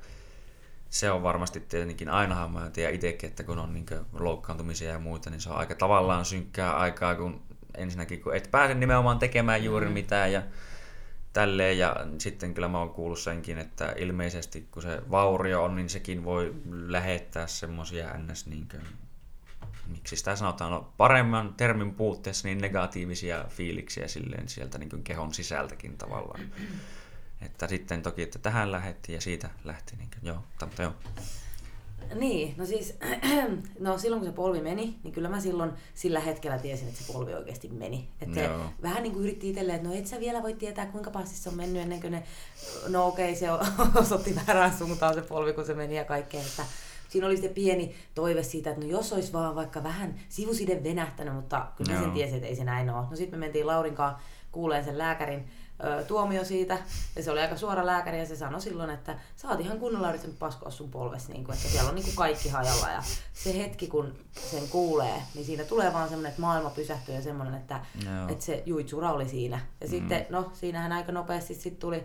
se 0.98 1.10
on 1.10 1.22
varmasti 1.22 1.60
tietenkin 1.60 2.08
ainahan 2.08 2.50
mä 2.50 2.70
tiedän 2.70 2.94
itsekin, 2.94 3.30
että 3.30 3.42
kun 3.42 3.58
on 3.58 3.74
niin 3.74 3.86
loukkaantumisia 4.12 4.90
ja 4.90 4.98
muita, 4.98 5.30
niin 5.30 5.40
se 5.40 5.50
on 5.50 5.56
aika 5.56 5.74
tavallaan 5.74 6.24
synkkää 6.24 6.76
aikaa, 6.76 7.14
kun 7.14 7.42
ensinnäkin 7.74 8.20
kun 8.20 8.36
et 8.36 8.48
pääse 8.50 8.74
nimenomaan 8.74 9.18
tekemään 9.18 9.64
juuri 9.64 9.86
mm. 9.86 9.92
mitään 9.92 10.32
ja 10.32 10.42
tälleen. 11.32 11.78
Ja 11.78 11.96
sitten 12.18 12.54
kyllä 12.54 12.68
mä 12.68 12.78
oon 12.78 12.90
kuullut 12.90 13.18
senkin, 13.18 13.58
että 13.58 13.94
ilmeisesti 13.96 14.68
kun 14.70 14.82
se 14.82 15.02
vaurio 15.10 15.64
on, 15.64 15.76
niin 15.76 15.88
sekin 15.88 16.24
voi 16.24 16.54
lähettää 16.70 17.46
semmoisia 17.46 18.18
ns. 18.18 18.46
Niin 18.46 18.68
kuin, 18.70 18.82
miksi 19.86 20.16
sitä 20.16 20.36
sanotaan, 20.36 20.70
no, 20.70 20.92
paremman 20.96 21.54
termin 21.54 21.94
puutteessa 21.94 22.48
niin 22.48 22.58
negatiivisia 22.58 23.44
fiiliksiä 23.48 24.08
silleen 24.08 24.48
sieltä 24.48 24.78
niin 24.78 25.04
kehon 25.04 25.34
sisältäkin 25.34 25.98
tavallaan. 25.98 26.40
Että 27.40 27.68
sitten 27.68 28.02
toki, 28.02 28.22
että 28.22 28.38
tähän 28.38 28.72
lähetti 28.72 29.12
ja 29.12 29.20
siitä 29.20 29.50
lähti. 29.64 29.96
Niin, 29.96 30.10
joo, 30.22 30.36
mutta 30.60 30.82
joo. 30.82 30.92
Niin, 32.14 32.54
no 32.56 32.66
siis, 32.66 32.98
no 33.80 33.98
silloin 33.98 34.20
kun 34.20 34.28
se 34.28 34.34
polvi 34.34 34.60
meni, 34.60 34.98
niin 35.02 35.12
kyllä 35.12 35.28
mä 35.28 35.40
silloin 35.40 35.72
sillä 35.94 36.20
hetkellä 36.20 36.58
tiesin, 36.58 36.88
että 36.88 37.04
se 37.04 37.12
polvi 37.12 37.34
oikeasti 37.34 37.68
meni. 37.68 38.08
Että 38.20 38.34
se 38.34 38.50
vähän 38.82 39.02
niin 39.02 39.12
kuin 39.12 39.24
yritti 39.24 39.50
itselleen, 39.50 39.76
että 39.76 39.88
no 39.88 39.94
et 39.94 40.06
sä 40.06 40.20
vielä 40.20 40.42
voi 40.42 40.54
tietää, 40.54 40.86
kuinka 40.86 41.10
pahasti 41.10 41.36
se 41.36 41.48
on 41.48 41.54
mennyt 41.54 41.82
ennen 41.82 42.00
kuin 42.00 42.12
ne, 42.12 42.22
no 42.88 43.06
okei, 43.06 43.32
okay, 43.32 43.40
se 43.40 43.50
osoitti 44.00 44.36
väärään 44.36 44.78
suuntaan 44.78 45.14
se 45.14 45.22
polvi, 45.22 45.52
kun 45.52 45.66
se 45.66 45.74
meni 45.74 45.96
ja 45.96 46.04
kaikkea. 46.04 46.40
Että 46.40 46.62
siinä 47.08 47.26
oli 47.26 47.36
se 47.36 47.48
pieni 47.48 47.94
toive 48.14 48.42
siitä, 48.42 48.70
että 48.70 48.82
no 48.82 48.90
jos 48.90 49.12
olisi 49.12 49.32
vaan 49.32 49.54
vaikka 49.54 49.82
vähän 49.82 50.20
sivuside 50.28 50.84
venähtänyt, 50.84 51.34
mutta 51.34 51.66
kyllä 51.76 51.92
mä 51.92 52.00
sen 52.00 52.10
tiesin, 52.10 52.36
että 52.36 52.48
ei 52.48 52.56
se 52.56 52.64
näin 52.64 52.90
ole. 52.90 53.06
No 53.10 53.16
sitten 53.16 53.38
me 53.38 53.46
mentiin 53.46 53.66
Laurinkaan 53.66 54.16
kuuleen 54.52 54.84
sen 54.84 54.98
lääkärin 54.98 55.48
ö, 55.84 56.04
tuomio 56.04 56.44
siitä, 56.44 56.78
ja 57.16 57.22
se 57.22 57.30
oli 57.30 57.40
aika 57.40 57.56
suora 57.56 57.86
lääkäri, 57.86 58.18
ja 58.18 58.26
se 58.26 58.36
sanoi 58.36 58.60
silloin, 58.60 58.90
että 58.90 59.18
sä 59.36 59.48
oot 59.48 59.60
ihan 59.60 59.78
kunnolla 59.78 60.08
yrittänyt 60.08 60.38
paskoa 60.38 60.70
sun 60.70 60.90
polves, 60.90 61.28
niin 61.28 61.44
kuin, 61.44 61.56
että 61.56 61.68
siellä 61.68 61.88
on 61.88 61.94
niin 61.94 62.04
kuin 62.04 62.16
kaikki 62.16 62.48
hajalla, 62.48 62.88
ja 62.88 63.02
se 63.32 63.58
hetki, 63.58 63.86
kun 63.86 64.14
sen 64.50 64.68
kuulee, 64.68 65.22
niin 65.34 65.46
siinä 65.46 65.64
tulee 65.64 65.92
vaan 65.92 66.08
semmoinen, 66.08 66.30
että 66.30 66.40
maailma 66.40 66.70
pysähtyy, 66.70 67.14
ja 67.14 67.22
semmoinen, 67.22 67.54
että, 67.54 67.80
no. 68.04 68.28
että 68.28 68.44
se 68.44 68.62
juitsura 68.66 69.12
oli 69.12 69.28
siinä. 69.28 69.60
Ja 69.80 69.86
mm. 69.86 69.90
sitten, 69.90 70.26
no, 70.30 70.50
siinähän 70.54 70.92
aika 70.92 71.12
nopeasti 71.12 71.54
sitten 71.54 71.80
tuli 71.80 72.04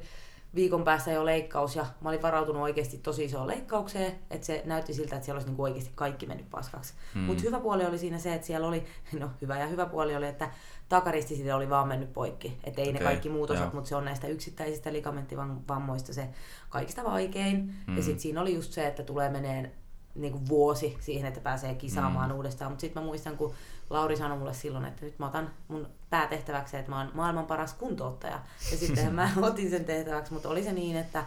viikon 0.56 0.84
päästä 0.84 1.12
jo 1.12 1.26
leikkaus 1.26 1.76
ja 1.76 1.86
mä 2.02 2.10
olin 2.10 2.22
varautunut 2.22 2.62
oikeasti 2.62 2.98
tosi 2.98 3.24
isoon 3.24 3.48
leikkaukseen, 3.48 4.16
että 4.30 4.48
se 4.48 4.62
näytti 4.66 4.94
siltä, 4.94 5.16
että 5.16 5.26
siellä 5.26 5.38
olisi 5.38 5.48
niinku 5.48 5.64
oikeasti 5.64 5.92
kaikki 5.96 6.26
mennyt 6.26 6.50
paskaksi. 6.50 6.94
Mm. 7.16 7.22
Mutta 7.22 7.44
hyvä 7.44 7.60
puoli 7.60 7.86
oli 7.86 7.98
siinä 7.98 8.20
se, 8.20 8.34
että 8.34 8.48
siellä 8.48 8.68
oli, 8.68 8.84
no 9.20 9.30
hyvä 9.42 9.60
ja 9.60 9.68
hyvä 9.68 9.86
puoli 9.86 10.16
oli, 10.16 10.28
että 10.28 10.52
takaristiside 10.92 11.54
oli 11.54 11.70
vaan 11.70 11.88
mennyt 11.88 12.14
poikki. 12.14 12.58
Että 12.64 12.82
ei 12.82 12.90
okay. 12.90 13.00
ne 13.00 13.06
kaikki 13.06 13.30
muut 13.30 13.50
osat, 13.50 13.74
mutta 13.74 13.88
se 13.88 13.96
on 13.96 14.06
näistä 14.06 14.28
yksittäisistä 14.28 14.94
ligamenttivammoista 14.94 16.14
se 16.14 16.30
kaikista 16.70 17.04
vaikein. 17.04 17.76
Mm. 17.88 17.98
Ja 17.98 18.04
sitten 18.04 18.20
siinä 18.20 18.42
oli 18.42 18.56
just 18.56 18.74
se, 18.74 18.88
että 18.88 19.04
tulee 19.04 19.30
meneen 19.30 19.72
niin 20.16 20.32
kuin 20.32 20.48
vuosi 20.48 20.98
siihen, 21.00 21.28
että 21.28 21.40
pääsee 21.40 21.76
kisaamaan 21.76 22.30
mm. 22.30 22.36
uudestaan. 22.36 22.72
Mutta 22.72 22.82
sitten 22.82 23.04
mä 23.04 23.08
muistan, 23.08 23.38
kun 23.38 23.54
Lauri 23.90 24.18
sanoi 24.18 24.38
mulle 24.38 24.54
silloin, 24.54 24.86
että 24.86 25.06
nyt 25.06 25.20
mä 25.20 25.28
otan 25.28 25.50
mun 25.68 25.88
päätehtäväksi, 26.10 26.78
että 26.78 26.92
mä 26.92 26.98
oon 26.98 27.12
maailman 27.14 27.46
paras 27.46 27.74
kuntouttaja. 27.74 28.40
Ja 28.72 28.78
sitten 28.78 29.16
mä 29.16 29.32
otin 29.42 29.70
sen 29.70 29.86
tehtäväksi, 29.86 30.34
mutta 30.34 30.50
oli 30.50 30.64
se 30.64 30.74
niin, 30.74 30.98
että 30.98 31.26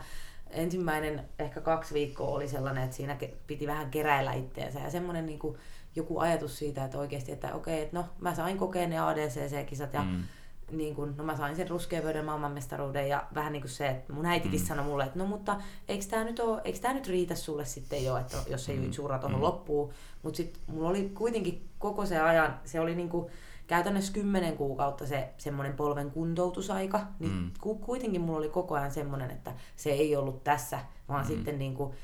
ensimmäinen 0.51 1.25
ehkä 1.39 1.61
kaksi 1.61 1.95
viikkoa 1.95 2.29
oli 2.29 2.49
sellainen, 2.49 2.85
että 2.85 2.97
siinä 2.97 3.17
piti 3.47 3.67
vähän 3.67 3.91
keräillä 3.91 4.33
itteensä. 4.33 4.81
Ja 4.81 4.91
semmoinen 4.91 5.27
niin 5.27 5.39
kuin, 5.39 5.59
joku 5.97 6.19
ajatus 6.19 6.59
siitä, 6.59 6.85
että 6.85 6.99
oikeasti, 6.99 7.33
että 7.33 7.55
okei, 7.55 7.83
että 7.83 7.97
no 7.97 8.05
mä 8.19 8.35
sain 8.35 8.59
kokeen 8.59 8.91
ne 8.91 8.99
ADCC-kisat 8.99 9.93
ja 9.93 10.03
mm. 10.03 10.23
niin 10.71 10.95
kun, 10.95 11.15
no 11.17 11.25
mä 11.25 11.37
sain 11.37 11.57
sen 11.57 11.69
ruskeapöydän 11.69 12.25
maailmanmestaruuden 12.25 13.09
ja 13.09 13.27
vähän 13.35 13.53
niin 13.53 13.63
kuin 13.63 13.71
se, 13.71 13.89
että 13.89 14.13
mun 14.13 14.27
äitikin 14.27 14.61
mm. 14.61 14.67
sanoi 14.67 14.85
mulle, 14.85 15.05
että 15.05 15.19
no 15.19 15.27
mutta 15.27 15.61
eikö 15.89 16.05
tämä 16.11 16.25
nyt, 16.25 16.41
ole, 16.41 16.61
eikö 16.65 16.79
tää 16.79 16.95
nyt 16.95 17.09
riitä 17.09 17.35
sulle 17.35 17.65
sitten 17.65 18.05
jo, 18.05 18.17
että 18.17 18.37
jos 18.47 18.65
se 18.65 18.73
mm. 18.73 18.93
suura 18.93 19.19
tuohon 19.19 19.39
mm. 19.39 19.43
loppuu. 19.43 19.93
Mutta 20.23 20.37
sitten 20.37 20.63
mulla 20.67 20.89
oli 20.89 21.11
kuitenkin 21.15 21.69
koko 21.79 22.07
se 22.07 22.21
ajan, 22.21 22.61
se 22.65 22.81
oli 22.81 22.95
niin 22.95 23.09
kuin, 23.09 23.31
käytännössä 23.67 24.13
kymmenen 24.13 24.57
kuukautta 24.57 25.07
se 25.07 25.29
semmoinen 25.39 25.77
polven 25.77 26.11
kuntoutusaika, 26.11 27.01
niin 27.19 27.33
mm. 27.33 27.51
kuitenkin 27.81 28.21
mulla 28.21 28.39
oli 28.39 28.49
koko 28.49 28.75
ajan 28.75 28.91
semmoinen, 28.91 29.31
että 29.31 29.53
se 29.77 29.91
ei 29.91 30.17
ollut 30.17 30.45
tässä, 30.45 30.81
vaan 31.09 31.25
mm. 31.25 31.29
sitten 31.29 31.59
niin 31.59 31.75
kuin 31.75 31.95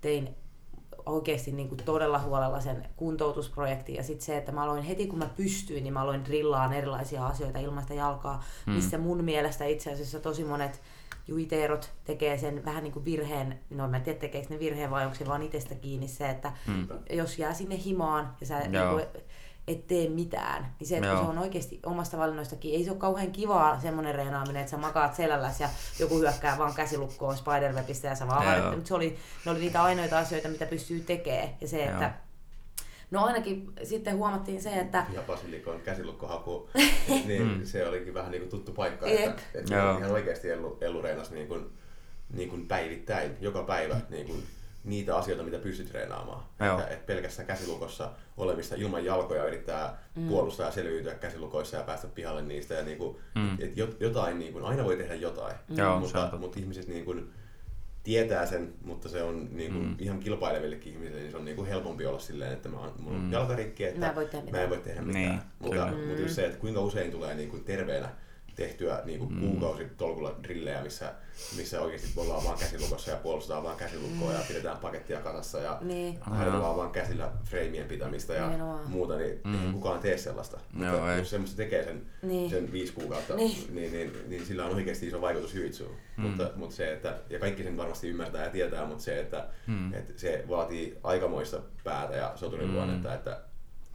tein 0.00 0.36
oikeasti 1.08 1.52
niin 1.52 1.68
kuin 1.68 1.84
todella 1.84 2.18
huolella 2.18 2.60
sen 2.60 2.88
kuntoutusprojektin. 2.96 3.94
Ja 3.94 4.02
sitten 4.02 4.26
se, 4.26 4.36
että 4.36 4.52
mä 4.52 4.62
aloin 4.62 4.82
heti 4.82 5.06
kun 5.06 5.18
mä 5.18 5.30
pystyin, 5.36 5.82
niin 5.82 5.94
mä 5.94 6.00
aloin 6.00 6.24
drillaan 6.24 6.72
erilaisia 6.72 7.26
asioita 7.26 7.58
ilman 7.58 7.82
sitä 7.82 7.94
jalkaa, 7.94 8.44
hmm. 8.66 8.74
missä 8.74 8.98
mun 8.98 9.24
mielestä 9.24 9.64
itse 9.64 9.92
asiassa 9.92 10.20
tosi 10.20 10.44
monet 10.44 10.80
juiteerot 11.28 11.90
tekee 12.04 12.38
sen 12.38 12.64
vähän 12.64 12.84
niin 12.84 12.92
kuin 12.92 13.04
virheen, 13.04 13.58
no 13.70 13.88
mä 13.88 13.96
en 13.96 14.02
tiedä 14.02 14.18
tekeekö 14.18 14.48
ne 14.50 14.58
virheen 14.58 14.90
vai 14.90 15.04
onko 15.04 15.16
se 15.16 15.26
vaan 15.26 15.42
itsestä 15.42 15.74
kiinni 15.74 16.08
se, 16.08 16.30
että 16.30 16.52
hmm. 16.66 16.88
jos 17.10 17.38
jää 17.38 17.54
sinne 17.54 17.78
himaan 17.84 18.36
ja 18.40 18.46
sä 18.46 18.58
niin 18.60 18.88
kuin, 18.90 19.22
et 19.68 19.86
tee 19.86 20.08
mitään. 20.08 20.74
Niin 20.80 20.88
se, 20.88 20.96
että 20.96 21.16
se 21.16 21.22
on 21.22 21.38
oikeasti 21.38 21.80
omasta 21.86 22.18
valinnoistakin, 22.18 22.74
ei 22.74 22.84
se 22.84 22.90
ole 22.90 22.98
kauhean 22.98 23.32
kivaa 23.32 23.80
semmoinen 23.80 24.14
reenaaminen, 24.14 24.60
että 24.60 24.70
sä 24.70 24.76
makaat 24.76 25.14
selälläs 25.14 25.60
ja 25.60 25.68
joku 25.98 26.18
hyökkää 26.18 26.58
vaan 26.58 26.74
käsilukkoon 26.74 27.36
Spiderwebistä 27.36 28.08
ja 28.08 28.14
sä 28.14 28.26
vaan 28.26 28.44
harjoittelet. 28.44 28.76
Mutta 28.76 28.88
se 28.88 28.94
oli, 28.94 29.18
ne 29.44 29.50
oli 29.50 29.60
niitä 29.60 29.82
ainoita 29.82 30.18
asioita, 30.18 30.48
mitä 30.48 30.66
pystyy 30.66 31.00
tekemään. 31.00 31.48
Ja 31.60 31.68
se, 31.68 31.84
että 31.84 32.12
No 33.10 33.24
ainakin 33.24 33.72
sitten 33.82 34.16
huomattiin 34.16 34.62
se, 34.62 34.70
että... 34.70 35.06
Ja 35.12 35.22
Basilikon 35.22 35.80
käsilukkohaku, 35.80 36.70
niin 37.26 37.42
mm. 37.42 37.64
se 37.64 37.88
olikin 37.88 38.14
vähän 38.14 38.30
niin 38.30 38.40
kuin 38.40 38.50
tuttu 38.50 38.72
paikka, 38.72 39.06
että, 39.06 39.42
että 39.54 39.94
ihan 39.98 40.10
oikeasti 40.10 40.50
Ellu, 40.50 40.78
Ellu 40.80 41.02
reenasi 41.02 41.34
niin 41.34 41.48
kuin, 41.48 41.70
niin 42.32 42.48
kuin 42.48 42.68
päivittäin, 42.68 43.36
joka 43.40 43.62
päivä 43.62 44.00
niin 44.10 44.26
kuin 44.26 44.42
niitä 44.88 45.16
asioita, 45.16 45.44
mitä 45.44 45.58
pystyt 45.58 45.88
treenaamaan. 45.88 46.42
Että, 46.60 46.86
että 46.86 47.06
pelkässä 47.06 47.44
käsilukossa 47.44 48.10
olemista 48.36 48.74
ilman 48.74 49.04
jalkoja 49.04 49.44
yrittää 49.44 49.98
mm. 50.16 50.28
puolustaa 50.28 50.66
ja 50.66 50.72
selviytyä 50.72 51.14
käsilukoissa 51.14 51.76
ja 51.76 51.82
päästä 51.82 52.06
pihalle 52.06 52.42
niistä. 52.42 52.74
Ja 52.74 52.82
niin 52.82 52.98
kuin, 52.98 53.16
mm. 53.34 53.54
et, 53.54 53.78
et 53.78 54.00
jotain, 54.00 54.38
niin 54.38 54.52
kuin, 54.52 54.64
aina 54.64 54.84
voi 54.84 54.96
tehdä 54.96 55.14
jotain, 55.14 55.56
mm. 55.68 55.76
mutta, 56.00 56.30
mutta 56.38 56.60
ihmiset 56.60 56.88
niin 56.88 57.04
kuin, 57.04 57.30
tietää 58.02 58.46
sen, 58.46 58.74
mutta 58.84 59.08
se 59.08 59.22
on 59.22 59.48
niin 59.52 59.72
kuin, 59.72 59.84
mm. 59.84 59.96
ihan 59.98 60.18
kilpailevillekin 60.18 60.92
ihmisille, 60.92 61.20
niin 61.20 61.30
se 61.30 61.36
on 61.36 61.44
niin 61.44 61.56
kuin 61.56 61.68
helpompi 61.68 62.06
olla 62.06 62.18
silleen, 62.18 62.52
että 62.52 62.68
mä 62.68 62.78
oon, 62.78 62.92
mun 62.98 63.20
mm. 63.20 63.32
jalkarikki, 63.32 63.84
että 63.84 64.00
mä, 64.00 64.14
mä 64.52 64.60
en 64.60 64.70
voi 64.70 64.78
tehdä 64.78 65.02
mitään. 65.02 65.24
Niin, 65.24 65.40
mutta, 65.58 65.86
mm. 65.86 65.96
mutta 65.96 66.22
just 66.22 66.34
se, 66.34 66.46
että 66.46 66.58
kuinka 66.58 66.80
usein 66.80 67.10
tulee 67.10 67.34
niin 67.34 67.50
kuin 67.50 67.64
terveenä 67.64 68.08
tehtyä 68.58 69.02
niin 69.04 69.18
kuin 69.18 69.32
mm. 69.32 69.40
kuukausitolkulla 69.40 70.34
drillejä, 70.42 70.82
missä, 70.82 71.12
missä 71.56 71.80
oikeasti 71.80 72.08
ollaan 72.16 72.44
vaan 72.44 72.58
käsilukossa 72.58 73.10
ja 73.10 73.16
puolustetaan 73.16 73.62
vaan 73.62 73.76
käsilukkoa 73.76 74.30
mm. 74.30 74.34
ja 74.34 74.44
pidetään 74.48 74.78
pakettia 74.78 75.20
kasassa 75.20 75.58
ja 75.58 75.78
niin. 75.80 76.18
harjoitellaan 76.20 76.76
vaan 76.76 76.90
käsillä 76.90 77.30
freimien 77.44 77.88
pitämistä 77.88 78.34
ja 78.34 78.46
Nimenomaan. 78.46 78.90
muuta, 78.90 79.16
niin 79.16 79.40
mm. 79.44 79.66
ei 79.66 79.72
kukaan 79.72 80.00
tee 80.00 80.18
sellaista. 80.18 80.60
Joo, 80.80 80.92
Mutta 80.92 81.12
ei. 81.12 81.18
jos 81.18 81.30
semmoista 81.30 81.56
tekee 81.56 81.84
sen, 81.84 82.06
niin. 82.22 82.50
sen 82.50 82.72
viisi 82.72 82.92
kuukautta, 82.92 83.34
niin. 83.34 83.74
Niin, 83.74 83.92
niin, 83.92 84.12
niin, 84.26 84.46
sillä 84.46 84.64
on 84.64 84.74
oikeasti 84.74 85.06
iso 85.06 85.20
vaikutus 85.20 85.54
hyvitsuun. 85.54 85.96
Mm. 86.16 86.22
Mutta, 86.22 86.50
mutta 86.56 86.76
se, 86.76 86.92
että, 86.92 87.18
ja 87.30 87.38
kaikki 87.38 87.62
sen 87.62 87.76
varmasti 87.76 88.08
ymmärtää 88.08 88.44
ja 88.44 88.50
tietää, 88.50 88.86
mutta 88.86 89.04
se, 89.04 89.20
että, 89.20 89.46
mm. 89.66 89.94
että 89.94 90.12
se 90.16 90.44
vaatii 90.48 90.98
aikamoista 91.02 91.60
päätä 91.84 92.16
ja 92.16 92.32
soturin 92.36 92.70
mm. 92.70 92.94
että, 92.94 93.14
että, 93.14 93.40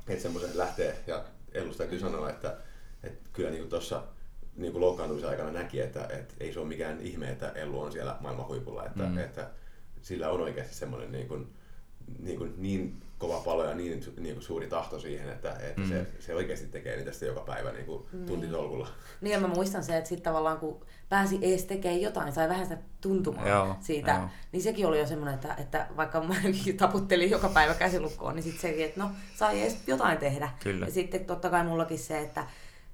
että 0.08 0.22
semmoisen 0.22 0.58
lähtee. 0.58 0.96
Ja 1.08 1.24
Ellus 1.52 1.78
täytyy 1.78 2.00
sanoa, 2.00 2.30
että, 2.30 2.58
että 3.04 3.30
kyllä 3.34 3.50
niin 3.50 3.70
tuossa 3.70 4.04
niin 4.58 4.72
kuin 4.72 4.82
loukkaantumisen 4.82 5.30
aikana 5.30 5.52
näki, 5.52 5.82
että, 5.82 6.08
että 6.10 6.34
ei 6.40 6.54
se 6.54 6.60
ole 6.60 6.68
mikään 6.68 7.02
ihme, 7.02 7.30
että 7.30 7.50
Ellu 7.50 7.82
on 7.82 7.92
siellä 7.92 8.18
maailman 8.20 8.48
huipulla, 8.48 8.86
että, 8.86 9.04
mm. 9.04 9.18
että 9.18 9.50
sillä 10.02 10.30
on 10.30 10.42
oikeasti 10.42 10.76
semmoinen 10.76 11.12
niin, 11.12 11.28
kuin, 11.28 11.48
niin, 12.20 12.38
kuin 12.38 12.54
niin 12.58 13.02
kova 13.18 13.40
palo 13.40 13.66
ja 13.66 13.76
niin, 13.76 14.04
niin 14.20 14.36
kuin 14.36 14.44
suuri 14.44 14.68
tahto 14.68 15.00
siihen, 15.00 15.30
että, 15.30 15.52
että 15.52 15.82
mm. 15.82 15.90
se, 15.90 16.08
se 16.20 16.36
oikeasti 16.36 16.68
tekee 16.68 16.96
niitä 16.96 17.12
sitten 17.12 17.28
joka 17.28 17.42
päivä 17.42 17.72
niin 17.72 17.86
kuin 17.86 18.04
mm. 18.14 18.26
tuntitolkulla. 18.26 18.88
Niin 19.22 19.32
ja 19.32 19.40
mä 19.40 19.48
muistan 19.48 19.84
se, 19.84 19.98
että 19.98 20.10
sitten 20.10 20.24
tavallaan 20.24 20.58
kun 20.58 20.86
pääsi 21.10 21.40
edes 21.42 21.66
tekemään 21.66 22.02
jotain, 22.02 22.34
sai 22.34 22.50
vähän 22.50 22.66
sitä 22.66 22.78
tuntumaan 23.02 23.50
joo, 23.50 23.76
siitä, 23.80 24.12
joo. 24.12 24.30
niin 24.52 24.64
sekin 24.64 24.86
oli 24.86 25.00
jo 25.00 25.08
semmoinen, 25.08 25.36
että, 25.36 25.56
että 25.58 25.88
vaikka 25.98 26.22
mä 26.22 26.36
taputtelin 26.78 27.30
joka 27.30 27.50
päivä 27.50 27.74
käsilukkoon, 27.74 28.36
niin 28.36 28.44
sitten 28.44 28.62
sekin, 28.62 28.86
että 28.86 29.00
no 29.00 29.12
sai 29.36 29.62
edes 29.62 29.78
jotain 29.88 30.18
tehdä. 30.18 30.50
Kyllä. 30.64 30.86
Ja 30.86 30.92
sitten 30.92 31.26
totta 31.26 31.50
kai 31.50 31.64
mullakin 31.64 32.00
se, 32.00 32.20
että 32.20 32.48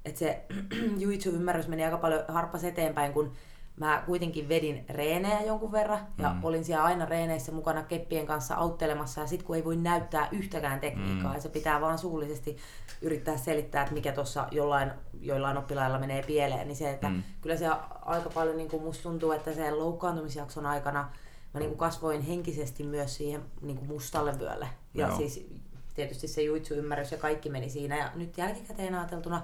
että 0.05 0.19
se 0.19 0.45
juitsu-ymmärrys 1.03 1.67
meni 1.67 1.85
aika 1.85 1.97
paljon 1.97 2.23
harppas 2.27 2.63
eteenpäin, 2.63 3.13
kun 3.13 3.31
mä 3.79 4.03
kuitenkin 4.05 4.49
vedin 4.49 4.85
reenejä 4.89 5.41
jonkun 5.41 5.71
verran 5.71 5.99
ja 6.17 6.33
mm. 6.33 6.43
olin 6.43 6.65
siellä 6.65 6.83
aina 6.83 7.05
reeneissä 7.05 7.51
mukana 7.51 7.83
keppien 7.83 8.25
kanssa 8.25 8.55
auttelemassa 8.55 9.21
ja 9.21 9.27
sit 9.27 9.43
kun 9.43 9.55
ei 9.55 9.65
voi 9.65 9.75
näyttää 9.75 10.27
yhtäkään 10.31 10.79
tekniikkaa 10.79 11.29
mm. 11.29 11.35
ja 11.35 11.41
se 11.41 11.49
pitää 11.49 11.81
vaan 11.81 11.97
suullisesti 11.97 12.57
yrittää 13.01 13.37
selittää, 13.37 13.81
että 13.81 13.93
mikä 13.93 14.11
tuossa 14.11 14.47
jollain, 14.51 14.91
joillain 15.21 15.57
oppilailla 15.57 15.99
menee 15.99 16.23
pieleen, 16.23 16.67
niin 16.67 16.75
se, 16.75 16.89
että 16.89 17.09
mm. 17.09 17.23
kyllä 17.41 17.57
se 17.57 17.67
aika 18.01 18.29
paljon 18.29 18.57
niin 18.57 18.69
kuin 18.69 18.83
musta 18.83 19.03
tuntuu, 19.03 19.31
että 19.31 19.53
sen 19.53 19.79
loukkaantumisjakson 19.79 20.65
aikana 20.65 21.09
mä 21.53 21.59
niin 21.59 21.69
kuin 21.69 21.79
kasvoin 21.79 22.21
henkisesti 22.21 22.83
myös 22.83 23.15
siihen 23.15 23.41
niin 23.61 23.77
kuin 23.77 23.87
mustalle 23.87 24.39
vyölle. 24.39 24.67
Ja 24.93 25.07
Joo. 25.07 25.17
siis 25.17 25.47
tietysti 25.95 26.27
se 26.27 26.41
juitsu-ymmärrys 26.41 27.11
ja 27.11 27.17
kaikki 27.17 27.49
meni 27.49 27.69
siinä 27.69 27.97
ja 27.97 28.11
nyt 28.15 28.37
jälkikäteen 28.37 28.95
ajateltuna 28.95 29.41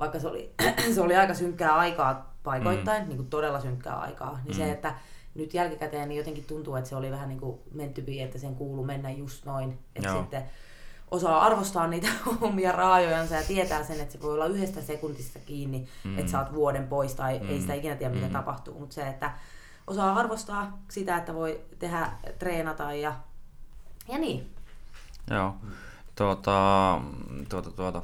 vaikka 0.00 0.20
se 0.20 0.28
oli, 0.28 0.54
se 0.94 1.00
oli 1.00 1.16
aika 1.16 1.34
synkkää 1.34 1.76
aikaa 1.76 2.34
paikoittain, 2.42 3.02
mm. 3.02 3.08
niin 3.08 3.16
kuin 3.16 3.30
todella 3.30 3.60
synkkää 3.60 4.00
aikaa, 4.00 4.40
niin 4.44 4.56
mm. 4.56 4.62
se, 4.62 4.70
että 4.70 4.94
nyt 5.34 5.54
jälkikäteen 5.54 6.08
niin 6.08 6.18
jotenkin 6.18 6.44
tuntuu, 6.44 6.76
että 6.76 6.90
se 6.90 6.96
oli 6.96 7.10
vähän 7.10 7.28
niin 7.28 7.40
kuin 7.40 7.58
mentypi, 7.74 8.20
että 8.20 8.38
sen 8.38 8.54
kuulu 8.54 8.84
mennä 8.84 9.10
just 9.10 9.44
noin. 9.44 9.78
Että 9.96 10.08
Joo. 10.08 10.20
sitten 10.20 10.42
osaa 11.10 11.40
arvostaa 11.40 11.86
niitä 11.86 12.08
omia 12.40 12.72
raajojansa 12.72 13.34
ja 13.34 13.42
tietää 13.42 13.84
sen, 13.84 14.00
että 14.00 14.12
se 14.12 14.22
voi 14.22 14.34
olla 14.34 14.46
yhdestä 14.46 14.80
sekuntista 14.80 15.38
kiinni, 15.38 15.88
mm. 16.04 16.18
että 16.18 16.38
oot 16.38 16.52
vuoden 16.52 16.88
pois 16.88 17.14
tai 17.14 17.38
mm. 17.38 17.48
ei 17.48 17.60
sitä 17.60 17.74
ikinä 17.74 17.96
tiedä, 17.96 18.14
mitä 18.14 18.26
mm. 18.26 18.32
tapahtuu. 18.32 18.78
Mutta 18.78 18.94
se, 18.94 19.08
että 19.08 19.32
osaa 19.86 20.14
arvostaa 20.14 20.78
sitä, 20.90 21.16
että 21.16 21.34
voi 21.34 21.60
tehdä, 21.78 22.12
treenata 22.38 22.94
ja, 22.94 23.14
ja 24.08 24.18
niin. 24.18 24.50
Joo. 25.30 25.54
Tuota, 26.16 27.00
tuota, 27.48 27.70
tuota 27.70 28.02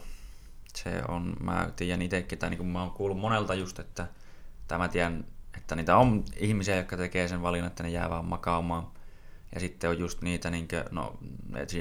se 0.76 1.02
on, 1.08 1.36
mä 1.40 1.70
tiedän 1.76 2.02
itsekin, 2.02 2.38
tai 2.38 2.50
niin 2.50 2.66
mä 2.66 2.82
oon 2.82 2.90
kuullut 2.90 3.18
monelta 3.18 3.54
just, 3.54 3.78
että, 3.78 4.06
tai 4.68 4.78
mä 4.78 4.88
tiedän, 4.88 5.24
että 5.56 5.76
niitä 5.76 5.96
on 5.96 6.24
ihmisiä, 6.36 6.76
jotka 6.76 6.96
tekee 6.96 7.28
sen 7.28 7.42
valinnan, 7.42 7.70
että 7.70 7.82
ne 7.82 7.88
jää 7.88 8.10
vaan 8.10 8.24
makaamaan. 8.24 8.86
Ja 9.54 9.60
sitten 9.60 9.90
on 9.90 9.98
just 9.98 10.22
niitä, 10.22 10.50
niin 10.50 10.68
kuin, 10.68 10.84
no 10.90 11.18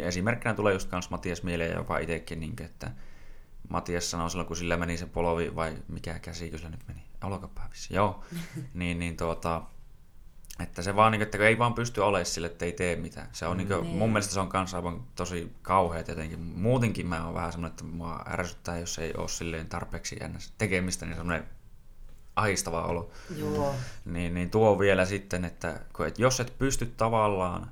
esimerkkinä 0.01 0.53
tulee 0.53 0.73
just 0.73 0.89
kans 0.89 1.09
Matias 1.09 1.43
mieleen 1.43 1.71
ja 1.71 1.77
jopa 1.77 1.97
itsekin, 1.97 2.39
niin 2.39 2.55
kuin, 2.55 2.65
että 2.65 2.91
Matias 3.69 4.11
sanoi 4.11 4.29
silloin, 4.29 4.47
kun 4.47 4.57
sillä 4.57 4.77
meni 4.77 4.97
se 4.97 5.05
polovi, 5.05 5.55
vai 5.55 5.77
mikä 5.87 6.19
käsi, 6.19 6.49
kyllä 6.49 6.69
nyt 6.69 6.87
meni, 6.87 7.03
olkapää 7.23 7.69
joo, 7.89 8.23
niin, 8.73 8.99
niin 8.99 9.17
tuota, 9.17 9.61
että 10.59 10.81
se 10.81 10.95
vaan, 10.95 11.11
niin 11.11 11.21
että 11.21 11.37
ei 11.37 11.59
vaan 11.59 11.73
pysty 11.73 12.01
olemaan 12.01 12.25
sille, 12.25 12.47
että 12.47 12.65
ei 12.65 12.71
tee 12.71 12.95
mitään. 12.95 13.29
Se 13.31 13.47
on, 13.47 13.57
niin 13.57 13.67
kuin, 13.67 13.85
mun 13.85 14.09
mielestä 14.09 14.33
se 14.33 14.39
on 14.39 14.49
kanssa 14.49 14.77
aivan 14.77 15.03
tosi 15.15 15.51
kauhea 15.61 16.03
jotenkin. 16.07 16.39
Muutenkin 16.39 17.07
mä 17.07 17.25
oon 17.25 17.33
vähän 17.33 17.51
semmoinen, 17.51 17.71
että 17.71 17.83
mua 17.83 18.25
ärsyttää, 18.27 18.79
jos 18.79 18.99
ei 18.99 19.13
ole 19.17 19.27
silleen 19.27 19.69
tarpeeksi 19.69 20.19
tekemistä, 20.57 21.05
niin 21.05 21.15
semmoinen 21.15 21.47
ahistava 22.35 22.81
olo. 22.81 23.11
Joo. 23.37 23.75
Niin, 24.05 24.33
niin 24.33 24.49
tuo 24.49 24.79
vielä 24.79 25.05
sitten, 25.05 25.45
että, 25.45 25.79
että 26.07 26.21
jos 26.21 26.39
et 26.39 26.57
pysty 26.57 26.85
tavallaan 26.85 27.71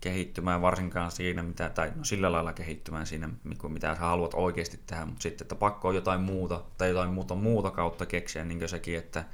kehittymään 0.00 0.62
varsinkaan 0.62 1.10
siinä, 1.10 1.42
mitä, 1.42 1.68
tai 1.68 1.92
no 1.96 2.04
sillä 2.04 2.32
lailla 2.32 2.52
kehittymään 2.52 3.06
siinä, 3.06 3.28
mitä 3.68 3.94
sä 3.94 4.00
haluat 4.00 4.34
oikeasti 4.34 4.80
tehdä, 4.86 5.06
mutta 5.06 5.22
sitten, 5.22 5.44
että 5.44 5.54
pakko 5.54 5.88
on 5.88 5.94
jotain 5.94 6.20
muuta, 6.20 6.62
tai 6.78 6.88
jotain 6.88 7.10
muuta, 7.10 7.34
muuta 7.34 7.70
kautta 7.70 8.06
keksiä, 8.06 8.44
niin 8.44 8.58
kuin 8.58 8.68
sekin, 8.68 8.98
että 8.98 9.24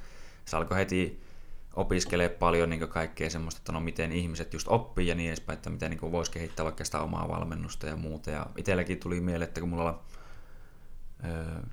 se 0.45 0.57
alkoi 0.57 0.77
heti 0.77 1.23
opiskelee 1.73 2.29
paljon 2.29 2.69
niin 2.69 2.87
kaikkea 2.87 3.29
semmoista, 3.29 3.59
että 3.59 3.71
no 3.71 3.79
miten 3.79 4.11
ihmiset 4.11 4.53
just 4.53 4.67
oppii 4.67 5.07
ja 5.07 5.15
niin 5.15 5.27
edespäin, 5.27 5.57
että 5.57 5.69
miten 5.69 5.91
niin 5.91 6.11
voisi 6.11 6.31
kehittää 6.31 6.63
vaikka 6.63 6.85
sitä 6.85 6.99
omaa 6.99 7.27
valmennusta 7.27 7.87
ja 7.87 7.95
muuta. 7.95 8.31
Ja 8.31 8.45
itselläkin 8.57 8.99
tuli 8.99 9.21
mieleen, 9.21 9.47
että 9.47 9.59
kun 9.59 9.69
mulla 9.69 10.03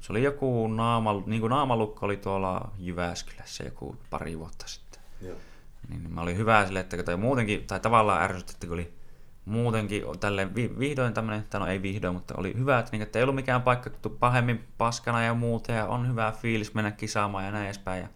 se 0.00 0.12
oli 0.12 0.22
joku 0.22 0.68
naama, 0.68 1.22
niin 1.26 1.40
kuin 1.40 1.50
naamalukko 1.50 2.06
oli 2.06 2.16
tuolla 2.16 2.70
Jyväskylässä 2.78 3.64
joku 3.64 3.96
pari 4.10 4.38
vuotta 4.38 4.68
sitten. 4.68 5.02
Joo. 5.22 5.36
Niin, 5.88 6.02
niin 6.02 6.14
mä 6.14 6.20
olin 6.20 6.36
hyvä 6.36 6.66
sille, 6.66 6.80
että 6.80 7.02
toi 7.02 7.16
muutenkin, 7.16 7.66
tai 7.66 7.80
tavallaan 7.80 8.22
ärsytti, 8.22 8.52
että 8.52 8.66
kun 8.66 8.74
oli 8.74 8.94
muutenkin 9.44 10.02
tälle 10.20 10.54
vihdoin 10.54 11.14
tämmöinen, 11.14 11.44
tai 11.50 11.60
no 11.60 11.66
ei 11.66 11.82
vihdoin, 11.82 12.14
mutta 12.14 12.34
oli 12.36 12.54
hyvä, 12.58 12.78
että, 12.78 12.92
niin, 12.92 13.02
että 13.02 13.18
ei 13.18 13.22
ollut 13.22 13.34
mikään 13.34 13.62
paikka 13.62 13.90
pahemmin 14.20 14.64
paskana 14.78 15.22
ja 15.22 15.34
muuta, 15.34 15.72
ja 15.72 15.86
on 15.86 16.08
hyvä 16.08 16.32
fiilis 16.32 16.74
mennä 16.74 16.90
kisaamaan 16.90 17.44
ja 17.44 17.50
näin 17.50 17.64
edespäin. 17.64 18.02
Ja 18.02 18.08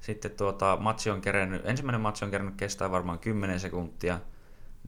sitten 0.00 0.30
tuota, 0.30 0.76
matsi 0.80 1.10
on 1.10 1.20
kerennyt, 1.20 1.66
ensimmäinen 1.66 2.00
matsi 2.00 2.24
on 2.24 2.30
kerennyt 2.30 2.56
kestää 2.56 2.90
varmaan 2.90 3.18
10 3.18 3.60
sekuntia. 3.60 4.20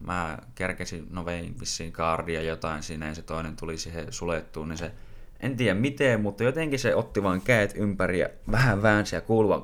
Mä 0.01 0.37
kerkesin, 0.55 1.07
no 1.09 1.25
vein 1.25 1.59
vissiin 1.59 1.91
kaardia 1.91 2.41
jotain 2.41 2.83
siinä 2.83 3.07
ja 3.07 3.15
se 3.15 3.21
toinen 3.21 3.55
tuli 3.55 3.77
siihen 3.77 4.13
sulettuun, 4.13 4.69
niin 4.69 4.77
se 4.77 4.91
en 5.39 5.57
tiedä 5.57 5.79
miten, 5.79 6.21
mutta 6.21 6.43
jotenkin 6.43 6.79
se 6.79 6.95
otti 6.95 7.23
vaan 7.23 7.41
käet 7.41 7.73
ympäri 7.75 8.19
ja 8.19 8.29
vähän 8.51 8.81
väänsi 8.81 9.15
ja 9.15 9.21
kuuluvan, 9.21 9.63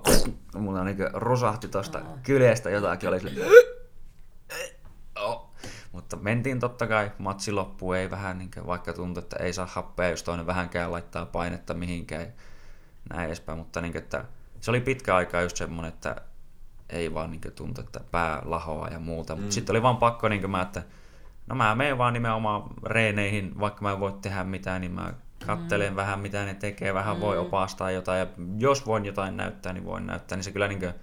mulla 0.56 0.84
niin 0.84 0.98
rosahti 1.14 1.68
tosta 1.68 2.02
kyleestä 2.24 2.70
jotakin, 2.70 3.10
oli 3.10 3.20
sille, 3.20 3.46
oh. 5.16 5.50
Mutta 5.92 6.18
mentiin 6.18 6.60
totta 6.60 6.88
kai, 6.88 7.12
matsi 7.18 7.52
loppuu, 7.52 7.94
ei 7.94 8.12
vähän 8.12 8.38
niin 8.38 8.52
kuin, 8.54 8.68
vaikka 8.68 8.94
tuntuu, 8.94 9.24
että 9.24 9.44
ei 9.44 9.54
saa 9.54 9.66
happea, 9.66 10.10
jos 10.10 10.24
toinen 10.24 10.48
vähänkään 10.48 10.92
laittaa 10.92 11.26
painetta 11.26 11.74
mihinkään, 11.74 12.34
näin 13.10 13.28
edespäin, 13.28 13.58
mutta 13.58 13.82
niin 13.82 13.92
kuin, 13.92 14.04
että 14.04 14.26
se 14.62 14.72
oli 14.72 14.82
pitkä 14.82 15.16
aika 15.16 15.42
just 15.42 15.58
semmoinen, 15.58 15.90
että 15.94 16.16
ei 16.90 17.14
vaan 17.14 17.32
niin 17.32 17.42
tuntu, 17.56 17.82
että 17.82 18.00
pää 18.12 18.42
lahoa 18.46 18.88
ja 18.88 19.00
muuta. 19.00 19.36
Mutta 19.36 19.48
mm. 19.48 19.52
sitten 19.52 19.74
oli 19.74 19.84
vaan 19.84 19.98
pakko, 19.98 20.30
niin 20.30 20.50
mä, 20.50 20.62
että 20.62 20.84
no 21.48 21.56
mä 21.56 21.76
menen 21.76 21.98
vaan 21.98 22.14
nimenomaan 22.14 22.64
reeneihin, 22.86 23.60
vaikka 23.60 23.82
mä 23.82 23.92
en 23.92 24.00
voi 24.00 24.14
tehdä 24.22 24.44
mitään, 24.44 24.82
niin 24.82 24.92
mä 24.92 25.14
kattelen 25.46 25.94
mm. 25.94 25.96
vähän 25.96 26.20
mitä 26.20 26.46
ne 26.46 26.54
tekee, 26.54 26.94
vähän 26.94 27.16
mm. 27.16 27.22
voi 27.22 27.38
opastaa 27.38 27.92
jotain 27.92 28.20
ja 28.20 28.28
jos 28.58 28.86
voin 28.86 29.06
jotain 29.06 29.38
näyttää, 29.38 29.74
niin 29.74 29.86
voin 29.86 30.08
näyttää, 30.08 30.36
niin 30.36 30.44
se 30.44 30.52
kyllä 30.52 30.68
niin 30.68 30.80
kuin, 30.80 30.94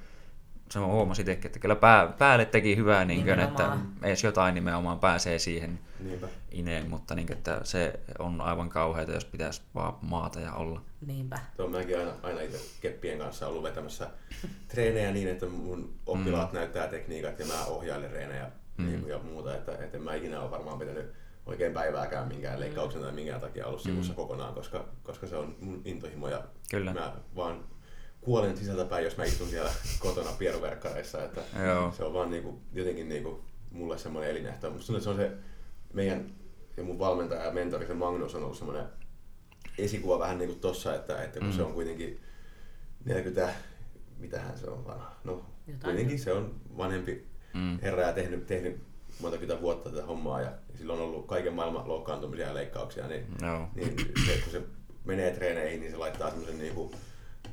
se 0.70 0.78
mä 0.78 0.86
huomasin 0.86 1.22
itsekin, 1.22 1.46
että 1.46 1.58
kyllä 1.58 1.76
pää, 1.76 2.06
päälle 2.18 2.44
teki 2.44 2.76
hyvää, 2.76 3.04
niin 3.04 3.24
kuin, 3.24 3.40
että 3.40 3.76
edes 4.02 4.24
jotain 4.24 4.54
nimenomaan 4.54 4.98
pääsee 4.98 5.38
siihen 5.38 5.78
Niinpä. 6.00 6.28
ineen, 6.50 6.90
mutta 6.90 7.14
niin 7.14 7.26
kuin, 7.26 7.36
että 7.36 7.60
se 7.64 8.00
on 8.18 8.40
aivan 8.40 8.68
kauheata, 8.68 9.12
jos 9.12 9.24
pitäisi 9.24 9.62
vaan 9.74 9.94
maata 10.02 10.40
ja 10.40 10.52
olla. 10.52 10.80
Niinpä. 11.06 11.38
Tuo 11.56 11.68
mäkin 11.68 11.98
aina, 11.98 12.12
aina 12.22 12.40
itse 12.40 12.58
keppien 12.80 13.18
kanssa 13.18 13.48
ollut 13.48 13.62
vetämässä 13.62 14.10
treenejä 14.68 15.12
niin, 15.12 15.28
että 15.28 15.46
mun 15.46 15.94
oppilaat 16.06 16.52
mm. 16.52 16.58
näyttää 16.58 16.88
tekniikat 16.88 17.38
ja 17.38 17.46
mä 17.46 17.64
ohjailen 17.64 18.10
reenejä 18.10 18.50
mm. 18.76 18.86
niin, 18.86 19.08
ja 19.08 19.18
muuta, 19.18 19.54
että, 19.54 19.72
että 19.72 19.98
mä 19.98 20.14
ikinä 20.14 20.40
ole 20.40 20.50
varmaan 20.50 20.78
pitänyt 20.78 21.12
oikein 21.46 21.72
päivääkään 21.72 22.28
minkään 22.28 22.60
leikkauksen 22.60 23.02
tai 23.02 23.12
minkään 23.12 23.40
takia 23.40 23.66
ollut 23.66 23.80
sivussa 23.80 24.12
mm. 24.12 24.16
kokonaan, 24.16 24.54
koska, 24.54 24.84
koska 25.02 25.26
se 25.26 25.36
on 25.36 25.56
mun 25.60 25.82
intohimo 25.84 26.28
ja 26.28 26.42
Kyllä. 26.70 26.92
mä 26.92 27.12
vaan 27.36 27.64
kuolen 28.26 28.56
sisältäpäin, 28.56 29.04
jos 29.04 29.16
mä 29.16 29.24
istun 29.24 29.48
siellä 29.48 29.70
kotona 29.98 30.30
pieruverkkareissa. 30.32 31.24
Että 31.24 31.40
Joo. 31.66 31.92
Se 31.92 32.04
on 32.04 32.14
vaan 32.14 32.30
niinku, 32.30 32.60
jotenkin 32.72 33.08
niinku, 33.08 33.40
mulle 33.70 33.98
semmoinen 33.98 34.30
elinehto. 34.30 34.70
Musta 34.70 35.00
se 35.00 35.10
on 35.10 35.16
se 35.16 35.32
meidän 35.92 36.30
ja 36.76 36.82
mun 36.82 36.98
valmentaja 36.98 37.44
ja 37.44 37.50
mentori, 37.50 37.86
se 37.86 37.94
Magnus 37.94 38.34
on 38.34 38.42
ollut 38.42 38.58
semmoinen 38.58 38.84
esikuva 39.78 40.18
vähän 40.18 40.38
niin 40.38 40.48
kuin 40.48 40.60
tossa, 40.60 40.94
että, 40.94 41.22
että 41.22 41.38
kun 41.38 41.48
mm. 41.48 41.54
se 41.54 41.62
on 41.62 41.72
kuitenkin 41.72 42.20
40, 43.04 43.54
mitähän 44.18 44.58
se 44.58 44.70
on 44.70 44.86
vanha, 44.86 45.16
no 45.24 45.32
Jotain. 45.66 45.80
kuitenkin 45.82 46.18
se 46.18 46.32
on 46.32 46.54
vanhempi 46.76 47.26
mm. 47.54 47.78
herra 47.82 48.02
ja 48.02 48.12
tehnyt, 48.12 48.46
tehnyt 48.46 48.80
monta 49.20 49.38
kytä 49.38 49.60
vuotta 49.60 49.90
tätä 49.90 50.06
hommaa 50.06 50.40
ja 50.40 50.52
sillä 50.74 50.92
on 50.92 51.00
ollut 51.00 51.26
kaiken 51.26 51.52
maailman 51.52 51.88
loukkaantumisia 51.88 52.46
ja 52.46 52.54
leikkauksia, 52.54 53.08
niin, 53.08 53.26
no. 53.42 53.68
niin 53.74 53.96
se, 54.26 54.40
kun 54.42 54.52
se 54.52 54.62
menee 55.04 55.34
treeneihin, 55.34 55.80
niin 55.80 55.92
se 55.92 55.98
laittaa 55.98 56.30
semmoisen 56.30 56.58
niin 56.58 56.74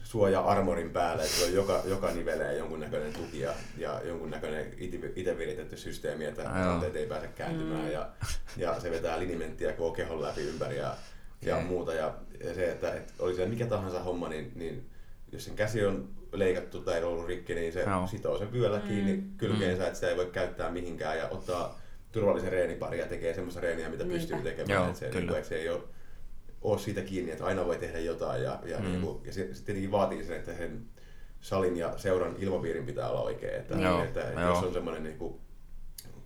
suoja-armorin 0.04 0.90
päälle, 0.90 1.24
että 1.24 1.46
on 1.46 1.54
joka, 1.54 1.82
joka 1.86 2.12
niveleen 2.12 2.58
jonkunnäköinen 2.58 3.14
tuki 3.14 3.40
ja, 3.40 3.54
ja 3.78 4.02
jonkunnäköinen 4.06 4.74
itse 5.16 5.38
viritetty 5.38 5.78
systeemi, 5.78 6.26
että 6.26 6.44
ranteet 6.44 6.96
ei 6.96 7.06
pääse 7.06 7.28
kääntymään 7.28 7.86
mm. 7.86 7.92
ja, 7.92 8.10
ja 8.58 8.80
se 8.80 8.92
vetää 8.92 9.20
linimenttiä 9.20 9.74
koko 9.74 9.92
kehon 9.92 10.22
läpi 10.22 10.42
ympäri 10.42 10.78
ja, 10.78 10.96
ja 11.42 11.56
okay. 11.56 11.68
muuta. 11.68 11.94
Ja, 11.94 12.14
ja 12.44 12.54
se, 12.54 12.72
että, 12.72 12.94
että 12.94 13.14
oli 13.20 13.36
se 13.36 13.46
mikä 13.46 13.66
tahansa 13.66 14.00
homma, 14.00 14.30
niin, 14.30 14.52
niin 14.56 14.90
jos 15.32 15.46
sen 15.46 15.56
käsi 15.56 15.86
on 15.86 16.10
leikattu 16.32 16.82
tai 16.82 17.04
ollut 17.04 17.28
rikki, 17.28 17.56
niin 17.56 17.74
se 17.74 17.86
no. 17.86 18.08
sitoo 18.08 18.38
sen 18.38 18.54
vyöllä 18.54 18.80
mm. 18.80 18.88
kiinni 18.88 19.24
kylkeensä, 19.38 19.82
mm. 19.82 19.88
että 19.88 19.96
sitä 19.96 20.10
ei 20.10 20.18
voi 20.18 20.26
käyttää 20.26 20.72
mihinkään 20.72 21.18
ja 21.18 21.28
ottaa 21.28 21.80
turvallisen 22.12 22.52
reenipari 22.52 23.00
ja 23.00 23.06
tekee 23.06 23.34
semmoista 23.34 23.62
reeniä, 23.62 23.90
mitä 23.90 24.04
Niinpä. 24.04 24.20
pystyy 24.20 24.42
tekemään. 24.42 24.80
Joo, 24.80 24.88
että 24.88 25.00
se, 25.00 25.10
niin 25.10 25.28
kuin, 25.28 25.38
että 25.38 25.50
se 25.50 25.56
ei 25.56 25.70
ole 25.70 25.82
ole 26.64 26.80
siitä 26.80 27.02
kiinni, 27.02 27.32
että 27.32 27.46
aina 27.46 27.66
voi 27.66 27.78
tehdä 27.78 28.00
jotain. 28.00 28.44
Ja, 28.44 28.60
ja, 28.66 28.80
mm. 28.80 28.86
niin 28.86 29.02
kuin, 29.02 29.26
ja 29.26 29.34
se, 29.34 29.54
se 29.54 29.64
tietenkin 29.64 29.92
vaatii 29.92 30.24
sen, 30.24 30.38
että 30.38 30.54
sen 30.54 30.86
salin 31.42 31.78
ja 31.78 31.98
seuran 31.98 32.36
ilmapiirin 32.40 32.86
pitää 32.86 33.10
olla 33.10 33.22
oikein. 33.22 33.56
Että, 33.56 33.76
joo, 33.76 34.04
että, 34.04 34.30
että 34.30 34.42
jos 34.42 34.64
on 34.64 34.74
semmoinen 34.74 35.04
niin 35.04 35.18
kuin 35.18 35.42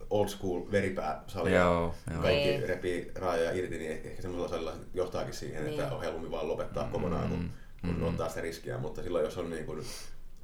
old 0.09 0.27
school 0.27 0.71
veripää 0.71 1.23
sali 1.27 1.55
joo, 1.55 1.95
ja 2.13 2.17
kaikki 2.21 2.49
niin. 2.49 2.69
repii 2.69 3.11
raajoja 3.15 3.51
irti, 3.51 3.77
niin 3.77 3.91
ehkä 3.91 4.21
semmoisella 4.21 4.47
salilla 4.47 4.73
johtaakin 4.93 5.33
siihen, 5.33 5.65
niin. 5.65 5.79
että 5.79 5.95
on 5.95 6.01
helpommin 6.01 6.31
vaan 6.31 6.47
lopettaa 6.47 6.85
mm, 6.85 6.91
kokonaan, 6.91 7.29
kun, 7.29 7.49
kun 7.81 7.97
mm. 7.97 8.03
ottaa 8.03 8.29
sitä 8.29 8.41
riskiä. 8.41 8.77
Mutta 8.77 9.03
silloin, 9.03 9.25
jos 9.25 9.37
on 9.37 9.49
niin 9.49 9.65
kuin 9.65 9.83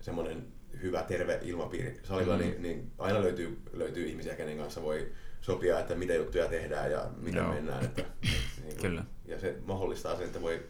semmoinen 0.01 0.47
hyvä, 0.81 1.03
terve 1.03 1.39
ilmapiiri 1.41 1.99
salilla, 2.03 2.37
mm. 2.37 2.41
niin, 2.41 2.61
niin 2.61 2.91
aina 2.97 3.21
löytyy, 3.21 3.61
löytyy 3.73 4.07
ihmisiä, 4.07 4.35
kenen 4.35 4.57
kanssa 4.57 4.81
voi 4.81 5.11
sopia, 5.43 5.79
että 5.79 5.95
mitä 5.95 6.13
juttuja 6.13 6.47
tehdään 6.47 6.91
ja 6.91 7.09
miten 7.17 7.43
Joo. 7.43 7.53
mennään. 7.53 7.85
Että, 7.85 8.01
niin 8.21 8.67
kuin, 8.67 8.81
kyllä. 8.81 9.03
Ja 9.25 9.39
se 9.39 9.55
mahdollistaa 9.65 10.15
sen, 10.15 10.25
että 10.25 10.41
voi 10.41 10.65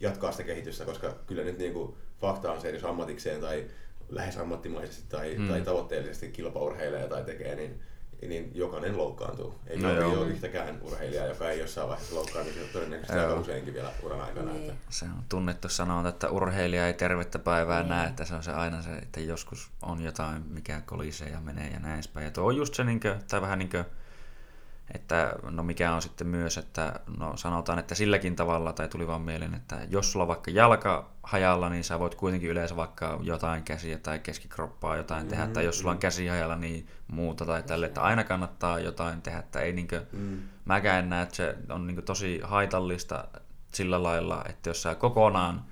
jatkaa 0.00 0.32
sitä 0.32 0.44
kehitystä, 0.44 0.84
koska 0.84 1.16
kyllä 1.26 1.44
nyt 1.44 1.58
niin 1.58 1.72
kuin, 1.72 1.94
fakta 2.20 2.52
on 2.52 2.60
se, 2.60 2.68
että 2.68 2.76
jos 2.76 2.90
ammatikseen 2.90 3.40
tai 3.40 3.66
lähes 4.08 4.36
ammattimaisesti 4.36 5.04
tai, 5.08 5.34
mm. 5.38 5.48
tai 5.48 5.60
tavoitteellisesti 5.60 6.28
kilpaurheilee 6.28 7.08
tai 7.08 7.24
tekee, 7.24 7.54
niin 7.54 7.80
niin 8.28 8.50
jokainen 8.54 8.98
loukkaantuu. 8.98 9.54
Ei 9.66 9.78
no 9.78 9.88
ole 9.88 10.28
yhtäkään 10.28 10.78
urheilijaa, 10.82 11.26
joka 11.26 11.50
ei 11.50 11.58
jossain 11.58 11.88
vaiheessa 11.88 12.14
loukkaantu, 12.14 12.52
niin 12.54 12.68
todennäköisesti 12.72 13.18
aika 13.18 13.34
useinkin 13.34 13.74
vielä 13.74 13.92
uran 14.02 14.20
aikana. 14.20 14.52
Niin. 14.52 14.70
Että... 14.70 14.84
Se 14.90 15.04
on 15.04 15.24
tunnettu 15.28 15.68
sanonta, 15.68 16.08
että 16.08 16.30
urheilija 16.30 16.86
ei 16.86 16.94
tervettä 16.94 17.38
päivää 17.38 17.80
niin. 17.82 17.90
näe, 17.90 18.08
että 18.08 18.24
se 18.24 18.34
on 18.34 18.42
se 18.42 18.52
aina 18.52 18.82
se, 18.82 18.90
että 18.90 19.20
joskus 19.20 19.70
on 19.82 20.02
jotain, 20.02 20.42
mikä 20.48 20.80
kolisee 20.80 21.28
ja 21.28 21.40
menee 21.40 21.70
ja 21.70 21.80
näin 21.80 21.94
edespäin. 21.94 22.24
Ja 22.24 22.30
tuo 22.30 22.44
on 22.44 22.56
just 22.56 22.74
se, 22.74 22.84
niin 22.84 23.00
kuin, 23.00 23.14
tai 23.30 23.40
vähän 23.40 23.58
niin 23.58 23.70
kuin 23.70 23.84
että 24.94 25.34
no 25.50 25.62
mikä 25.62 25.92
on 25.92 26.02
sitten 26.02 26.26
myös, 26.26 26.58
että 26.58 27.00
no 27.18 27.36
sanotaan, 27.36 27.78
että 27.78 27.94
silläkin 27.94 28.36
tavalla, 28.36 28.72
tai 28.72 28.88
tuli 28.88 29.06
vaan 29.06 29.20
mieleen, 29.20 29.54
että 29.54 29.78
jos 29.88 30.12
sulla 30.12 30.22
on 30.22 30.28
vaikka 30.28 30.50
jalka 30.50 31.10
hajalla, 31.22 31.68
niin 31.68 31.84
sä 31.84 31.98
voit 31.98 32.14
kuitenkin 32.14 32.50
yleensä 32.50 32.76
vaikka 32.76 33.18
jotain 33.22 33.62
käsiä 33.62 33.98
tai 33.98 34.18
keskikroppaa 34.18 34.96
jotain 34.96 35.24
mm, 35.24 35.28
tehdä, 35.28 35.46
tai 35.46 35.64
jos 35.64 35.78
sulla 35.78 35.90
on 35.90 35.98
käsi 35.98 36.26
hajalla, 36.26 36.56
niin 36.56 36.86
muuta 37.08 37.46
tai 37.46 37.62
tälle, 37.62 37.86
että 37.86 38.02
aina 38.02 38.24
kannattaa 38.24 38.78
jotain 38.78 39.22
tehdä, 39.22 39.38
että 39.38 39.60
ei 39.60 39.72
niinkö, 39.72 40.06
mm. 40.12 40.42
mäkään 40.64 41.08
näe, 41.08 41.22
että 41.22 41.36
se 41.36 41.56
on 41.68 41.86
niinkö 41.86 42.02
tosi 42.02 42.40
haitallista 42.44 43.28
sillä 43.74 44.02
lailla, 44.02 44.44
että 44.48 44.70
jos 44.70 44.82
sä 44.82 44.94
kokonaan 44.94 45.64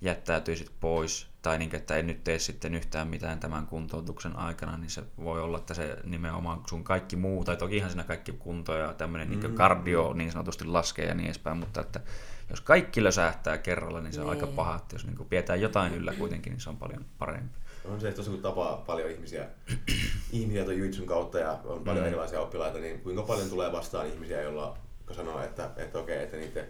jättäytyisit 0.00 0.72
pois 0.80 1.28
tai 1.42 1.58
niin, 1.58 1.74
että 1.74 1.96
en 1.96 2.06
nyt 2.06 2.24
tee 2.24 2.38
sitten 2.38 2.74
yhtään 2.74 3.08
mitään 3.08 3.40
tämän 3.40 3.66
kuntoutuksen 3.66 4.36
aikana, 4.36 4.76
niin 4.76 4.90
se 4.90 5.02
voi 5.16 5.40
olla, 5.40 5.58
että 5.58 5.74
se 5.74 5.96
nimenomaan 6.04 6.62
sun 6.66 6.84
kaikki 6.84 7.16
muu, 7.16 7.44
tai 7.44 7.56
tokihan 7.56 7.90
siinä 7.90 8.04
kaikki 8.04 8.32
kunto 8.32 8.74
ja 8.74 8.94
tämmöinen 8.94 9.30
niin 9.30 9.40
mm. 9.40 9.46
niin 9.46 9.54
kardio 9.54 10.12
niin 10.12 10.32
sanotusti 10.32 10.64
laskee 10.64 11.06
ja 11.06 11.14
niin 11.14 11.24
edespäin, 11.24 11.56
mutta 11.56 11.80
että 11.80 12.00
jos 12.50 12.60
kaikki 12.60 13.04
lösähtää 13.04 13.58
kerralla, 13.58 14.00
niin 14.00 14.12
se 14.12 14.20
on 14.20 14.26
niin. 14.26 14.36
aika 14.36 14.46
paha, 14.46 14.76
että 14.76 14.94
jos 14.94 15.06
niin 15.06 15.28
pidetään 15.28 15.60
jotain 15.60 15.94
yllä 15.94 16.12
kuitenkin, 16.12 16.52
niin 16.52 16.60
se 16.60 16.70
on 16.70 16.76
paljon 16.76 17.04
parempi. 17.18 17.58
On 17.84 18.00
se, 18.00 18.08
että 18.08 18.22
kun 18.22 18.42
tapaa 18.42 18.76
paljon 18.76 19.10
ihmisiä, 19.10 19.48
ihmisiä 20.32 20.64
tuon 20.64 21.06
kautta 21.06 21.38
ja 21.38 21.58
on 21.64 21.84
paljon 21.84 22.04
mm. 22.04 22.08
erilaisia 22.08 22.40
oppilaita, 22.40 22.78
niin 22.78 23.00
kuinka 23.00 23.22
paljon 23.22 23.50
tulee 23.50 23.72
vastaan 23.72 24.06
ihmisiä, 24.06 24.42
joilla 24.42 24.78
sanoo, 25.12 25.42
että, 25.42 25.70
että 25.76 25.98
okei, 25.98 26.22
että 26.22 26.36
niiden 26.36 26.66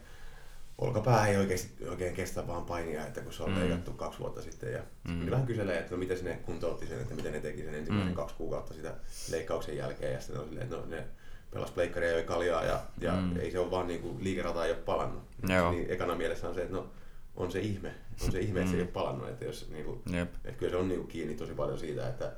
olkapää 0.79 1.26
ei 1.26 1.37
oikeasti, 1.37 1.89
oikein 1.89 2.14
kestä 2.14 2.47
vaan 2.47 2.64
painia, 2.64 3.07
että 3.07 3.20
kun 3.20 3.33
se 3.33 3.43
on 3.43 3.51
mm. 3.51 3.59
leikattu 3.59 3.93
kaksi 3.93 4.18
vuotta 4.18 4.43
sitten. 4.43 4.72
Ja 4.72 4.83
mm. 5.09 5.18
niin 5.18 5.31
vähän 5.31 5.47
kyselee, 5.47 5.79
että 5.79 5.91
no 5.91 5.97
miten 5.97 6.24
ne 6.24 6.39
kuntoutti 6.43 6.87
sen, 6.87 7.01
että 7.01 7.14
miten 7.14 7.33
ne 7.33 7.41
teki 7.41 7.62
sen 7.62 7.74
ensimmäisen 7.74 8.12
mm. 8.12 8.16
kaksi 8.16 8.35
kuukautta 8.35 8.74
sitä 8.74 8.95
leikkauksen 9.31 9.76
jälkeen. 9.76 10.12
Ja 10.12 10.20
sitten 10.20 10.41
on 10.41 10.49
silleen, 10.49 10.64
että 10.64 10.76
no, 10.76 10.87
ne 10.87 11.05
pelas 11.51 11.70
pleikkaria 11.70 12.18
ja 12.18 12.24
kaljaa 12.24 12.64
ja, 12.64 12.81
ja 13.01 13.12
mm. 13.12 13.37
ei 13.37 13.51
se 13.51 13.59
ole 13.59 13.70
vaan 13.70 13.87
niin 13.87 14.01
kuin, 14.01 14.24
liikerata 14.24 14.64
ei 14.64 14.72
ole 14.72 14.81
palannut. 14.81 15.22
Joo. 15.49 15.70
Niin 15.70 15.87
ekana 15.91 16.14
mielessä 16.14 16.49
on 16.49 16.55
se, 16.55 16.62
että 16.62 16.74
no, 16.74 16.91
on 17.37 17.53
se 17.53 17.61
ihme, 17.61 17.95
on 18.24 18.33
se 18.33 18.41
ihme, 18.41 18.61
että 18.61 18.70
se 18.70 18.76
ei 18.76 18.83
mm. 18.83 18.87
ole 18.87 18.93
palannut. 18.93 19.29
Että, 19.29 19.45
jos, 19.45 19.70
niin 19.70 19.85
kuin, 19.85 20.03
että 20.45 20.59
kyllä 20.59 20.70
se 20.70 20.76
on 20.76 20.89
niin 20.89 21.01
kuin, 21.01 21.09
kiinni 21.09 21.35
tosi 21.35 21.55
paljon 21.55 21.79
siitä, 21.79 22.09
että, 22.09 22.33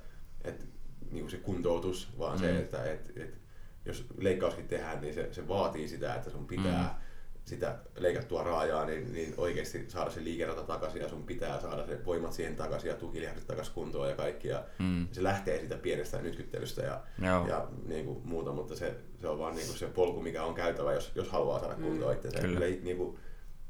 että 0.44 0.64
niin 1.10 1.22
kuin 1.22 1.30
se 1.30 1.36
kuntoutus, 1.36 2.08
vaan 2.18 2.38
mm. 2.38 2.40
se, 2.40 2.58
että, 2.58 2.84
että, 2.84 3.12
että 3.16 3.36
jos 3.84 4.06
leikkauskin 4.18 4.68
tehdään, 4.68 5.00
niin 5.00 5.14
se, 5.14 5.28
se 5.32 5.48
vaatii 5.48 5.88
sitä, 5.88 6.14
että 6.14 6.30
sun 6.30 6.46
pitää 6.46 6.82
mm 6.82 7.09
sitä 7.44 7.78
leikattua 7.96 8.42
raajaa, 8.42 8.84
niin, 8.84 9.12
niin 9.12 9.34
oikeasti 9.36 9.84
saada 9.88 10.10
se 10.10 10.24
liikerata 10.24 10.62
takaisin 10.62 11.02
ja 11.02 11.08
sun 11.08 11.22
pitää 11.22 11.60
saada 11.60 11.86
se 11.86 12.04
voimat 12.04 12.32
siihen 12.32 12.56
takaisin 12.56 12.88
ja 12.88 12.96
tukilihakset 12.96 13.46
takaisin 13.46 13.74
kuntoon 13.74 14.08
ja 14.08 14.16
kaikki. 14.16 14.48
Ja 14.48 14.64
mm. 14.78 15.08
Se 15.12 15.22
lähtee 15.22 15.58
siitä 15.58 15.76
pienestä 15.76 16.22
nytkyttelystä 16.22 16.82
ja, 16.82 17.00
ja 17.48 17.68
niin 17.86 18.04
kuin 18.04 18.20
muuta, 18.24 18.52
mutta 18.52 18.76
se, 18.76 18.94
se 19.20 19.28
on 19.28 19.38
vaan 19.38 19.54
niin 19.54 19.66
kuin 19.66 19.78
se 19.78 19.86
polku, 19.86 20.20
mikä 20.20 20.44
on 20.44 20.54
käytävä, 20.54 20.92
jos, 20.92 21.12
jos 21.14 21.28
haluaa 21.28 21.60
saada 21.60 21.74
kuntoon 21.74 22.10
mm. 22.10 22.16
itsensä. 22.16 22.40
Kyllä. 22.40 22.60
Kyllä, 22.60 22.82
niin 22.82 22.96
kuin, 22.96 23.18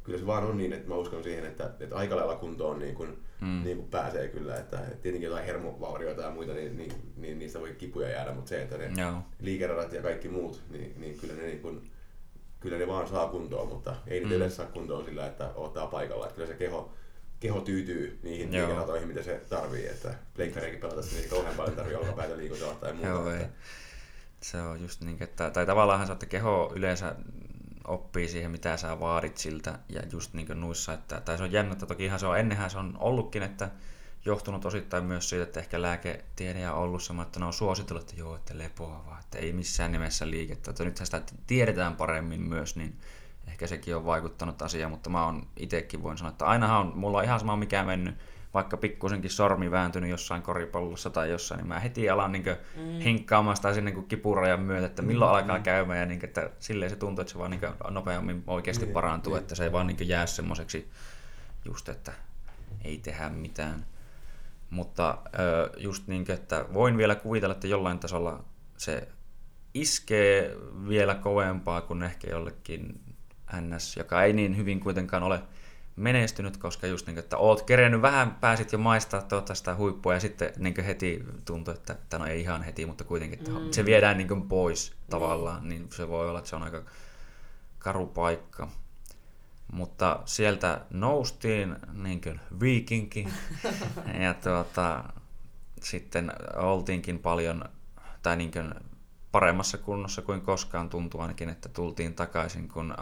kyllä 0.05 0.19
se 0.19 0.27
vaan 0.27 0.45
on 0.45 0.57
niin, 0.57 0.73
että 0.73 0.89
mä 0.89 0.95
uskon 0.95 1.25
siihen, 1.25 1.47
että, 1.47 1.71
että 1.81 1.97
aika 1.97 2.17
lailla 2.17 2.37
kuntoon 2.37 2.79
niin 2.79 2.95
kuin, 2.95 3.19
mm. 3.41 3.65
niin 3.65 3.77
kuin 3.77 3.89
pääsee 3.89 4.29
kyllä. 4.29 4.57
Että, 4.57 4.79
tietenkin 5.03 5.27
jotain 5.29 5.47
hermovaurioita 5.47 6.23
ja 6.23 6.31
muita, 6.31 6.53
niin, 6.53 6.77
niin, 6.77 6.93
niin 7.17 7.39
niistä 7.39 7.61
voi 7.61 7.75
kipuja 7.79 8.09
jäädä, 8.09 8.33
mutta 8.33 8.49
se, 8.49 8.63
että 8.63 8.79
ne 8.79 8.93
liikeradat 9.41 9.93
ja 9.93 10.03
kaikki 10.03 10.29
muut, 10.29 10.63
niin, 10.71 10.95
niin 10.97 11.19
kyllä 11.19 11.35
ne 11.35 11.43
niin 11.43 11.61
kuin, 11.61 11.91
kyllä 12.61 12.79
ne 12.79 12.87
vaan 12.87 13.09
saa 13.09 13.29
kuntoon, 13.29 13.69
mutta 13.69 13.97
ei 14.07 14.19
niitä 14.19 14.31
mm. 14.31 14.37
yleensä 14.37 14.57
saa 14.57 14.67
kuntoon 14.67 15.05
sillä, 15.05 15.27
että 15.27 15.51
ottaa 15.55 15.87
paikalla. 15.87 16.25
Että 16.25 16.35
kyllä 16.35 16.49
se 16.49 16.55
keho, 16.55 16.93
keho 17.41 17.61
tyytyy 17.61 18.21
niihin 18.23 18.53
liikeratoihin, 18.53 19.09
mitä 19.09 19.23
se 19.23 19.41
tarvii. 19.49 19.87
Että 19.87 20.15
pleikkariakin 20.35 20.81
pelata, 20.81 21.01
niin 21.01 21.31
kauhean 21.31 21.55
paljon 21.57 21.77
tarvii 21.77 21.95
olkapäitä 21.95 22.37
liikutella 22.37 22.75
tai 22.75 22.93
muuta. 22.93 23.09
Joo, 23.09 23.31
että... 23.31 23.49
Se 24.43 24.63
on 24.63 24.83
just 24.83 25.01
niin, 25.01 25.23
että, 25.23 25.51
tai 25.51 25.67
tavallaan 25.67 26.07
sä, 26.07 26.13
että 26.13 26.27
keho 26.27 26.73
yleensä 26.77 27.15
oppii 27.87 28.29
siihen, 28.29 28.51
mitä 28.51 28.77
sä 28.77 29.01
vaadit 29.01 29.37
siltä, 29.37 29.79
ja 29.89 30.03
just 30.13 30.35
niin 30.35 30.47
kuin 30.47 30.61
nuissa, 30.61 30.93
että, 30.93 31.21
tai 31.21 31.39
se 31.39 31.45
on 31.45 31.53
jännä, 31.53 31.73
että 31.73 31.87
tokihan 31.87 32.21
se 32.21 32.27
on, 32.27 32.39
ennenhän 32.39 32.71
se 32.71 32.79
on 32.79 32.97
ollutkin, 32.99 33.43
että 33.43 33.71
johtunut 34.25 34.65
osittain 34.65 35.05
myös 35.05 35.29
siitä, 35.29 35.43
että 35.43 35.61
ehkä 35.61 35.83
lääketiede 35.83 36.71
on 36.71 36.79
ollut 36.79 37.03
sama, 37.03 37.23
että 37.23 37.41
ne 37.41 37.47
on 37.47 37.53
suositellut, 37.53 38.03
että 38.03 38.21
joo, 38.21 38.37
että 38.37 38.59
lepoa 38.59 39.05
vaan, 39.07 39.21
että 39.21 39.39
ei 39.39 39.53
missään 39.53 39.93
nimessä 39.93 40.31
liikettä. 40.31 40.71
Että 40.71 40.85
nythän 40.85 41.07
sitä 41.07 41.23
tiedetään 41.47 41.97
paremmin 41.97 42.41
myös, 42.43 42.77
niin 42.77 42.97
ehkä 43.49 43.67
sekin 43.67 43.97
on 43.97 44.05
vaikuttanut 44.05 44.63
asiaan, 44.63 44.91
mutta 44.91 45.11
mä 45.11 45.25
oon 45.25 45.47
itsekin 45.57 46.03
voin 46.03 46.19
sanoa, 46.19 46.31
että 46.31 46.47
ainahan 46.47 46.81
on, 46.81 46.93
mulla 46.95 47.19
on 47.19 47.25
ihan 47.25 47.41
sama 47.41 47.57
mikä 47.57 47.85
mennyt, 47.85 48.15
vaikka 48.55 48.77
pikkusenkin 48.77 49.31
sormi 49.31 49.71
vääntynyt 49.71 50.11
jossain 50.11 50.43
koripallossa 50.43 51.11
tai 51.11 51.31
jossain, 51.31 51.59
niin 51.59 51.69
mä 51.69 51.79
heti 51.79 52.11
alan 52.11 52.33
niin 52.33 52.45
mm. 52.77 52.83
hinkkaamaan 52.83 53.57
sitä 53.57 53.75
sinne 53.75 53.91
niin 53.91 54.09
kipurajan 54.09 54.61
myötä, 54.61 54.87
että 54.87 55.03
milloin 55.03 55.31
mm. 55.31 55.35
alkaa 55.35 55.61
käymään 55.61 55.99
ja 55.99 56.07
niin 56.07 56.21
kuin, 56.21 56.29
että 56.29 56.51
silleen 56.59 56.91
se 56.91 56.97
tuntuu, 56.97 57.23
että 57.23 57.33
se 57.33 57.39
vaan 57.39 57.51
niin 57.51 57.61
nopeammin 57.91 58.45
oikeasti 58.47 58.87
mm. 58.87 58.93
parantuu, 58.93 59.33
mm. 59.33 59.39
että 59.39 59.55
se 59.55 59.65
ei 59.65 59.73
vaan 59.73 59.87
niin 59.87 60.09
jää 60.09 60.27
semmoiseksi 60.27 60.91
just, 61.65 61.89
että 61.89 62.13
ei 62.85 62.99
tehdä 62.99 63.29
mitään. 63.29 63.87
Mutta 64.71 65.19
just 65.77 66.07
niin 66.07 66.31
että 66.31 66.65
voin 66.75 66.97
vielä 66.97 67.15
kuvitella, 67.15 67.55
että 67.55 67.67
jollain 67.67 67.99
tasolla 67.99 68.45
se 68.77 69.09
iskee 69.75 70.57
vielä 70.89 71.15
kovempaa 71.15 71.81
kuin 71.81 72.03
ehkä 72.03 72.31
jollekin 72.31 73.01
NS, 73.61 73.97
joka 73.97 74.23
ei 74.23 74.33
niin 74.33 74.57
hyvin 74.57 74.81
kuitenkaan 74.81 75.23
ole 75.23 75.43
menestynyt, 75.97 76.57
koska 76.57 76.87
just 76.87 77.07
niin, 77.07 77.19
että 77.19 77.37
oot 77.37 77.63
kerennyt 77.63 78.03
vähän, 78.03 78.35
pääsit 78.41 78.73
jo 78.73 78.79
maistaa 78.79 79.23
tuota 79.23 79.55
sitä 79.55 79.75
huippua 79.75 80.15
ja 80.15 80.21
sitten 80.21 80.53
niin 80.59 80.85
heti 80.85 81.25
tuntuu, 81.45 81.75
että, 81.75 81.93
että 81.93 82.19
no 82.19 82.27
ei 82.27 82.41
ihan 82.41 82.63
heti, 82.63 82.87
mutta 82.87 83.05
kuitenkin, 83.05 83.39
että 83.39 83.51
mm. 83.51 83.71
se 83.71 83.85
viedään 83.85 84.19
niin 84.19 84.49
pois 84.49 84.93
tavallaan, 85.11 85.69
niin 85.69 85.89
se 85.93 86.09
voi 86.09 86.29
olla, 86.29 86.39
että 86.39 86.51
se 86.51 86.57
on 86.57 86.63
aika 86.63 86.83
karu 87.79 88.07
paikka. 88.07 88.69
Mutta 89.73 90.21
sieltä 90.25 90.81
noustiin 90.91 91.77
niin 91.93 92.21
kuin 92.21 92.41
viikinki 92.61 93.29
ja 94.25 94.35
tuota, 94.35 95.05
sitten 95.83 96.33
oltiinkin 96.57 97.19
paljon, 97.19 97.65
tai 98.23 98.37
niin 98.37 98.51
kuin 98.51 98.75
paremmassa 99.33 99.79
kunnossa 99.79 100.23
kuin 100.23 100.41
koskaan 100.41 100.91
tuntuu 100.91 101.21
ainakin, 101.21 101.49
että 101.49 101.69
tultiin 101.69 102.15
takaisin, 102.15 102.69
kun 102.69 102.95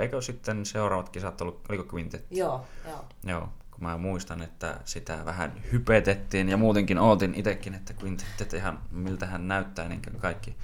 eikö 0.00 0.22
sitten 0.22 0.66
seuraavat 0.66 1.08
kisat 1.08 1.40
ollut, 1.40 1.60
oliko 1.68 1.84
kvintetti? 1.84 2.38
Joo, 2.38 2.66
joo. 2.84 3.04
Joo, 3.24 3.48
kun 3.70 3.84
mä 3.84 3.98
muistan, 3.98 4.42
että 4.42 4.80
sitä 4.84 5.24
vähän 5.24 5.62
hypetettiin 5.72 6.48
ja 6.48 6.56
muutenkin 6.56 6.98
ootin 6.98 7.34
itsekin, 7.34 7.74
että 7.74 7.94
kvintettet 7.94 8.52
ihan 8.52 8.78
miltä 8.90 9.26
hän 9.26 9.48
näyttää 9.48 9.88
niin 9.88 10.02
kuin 10.02 10.20
kaikki. 10.20 10.56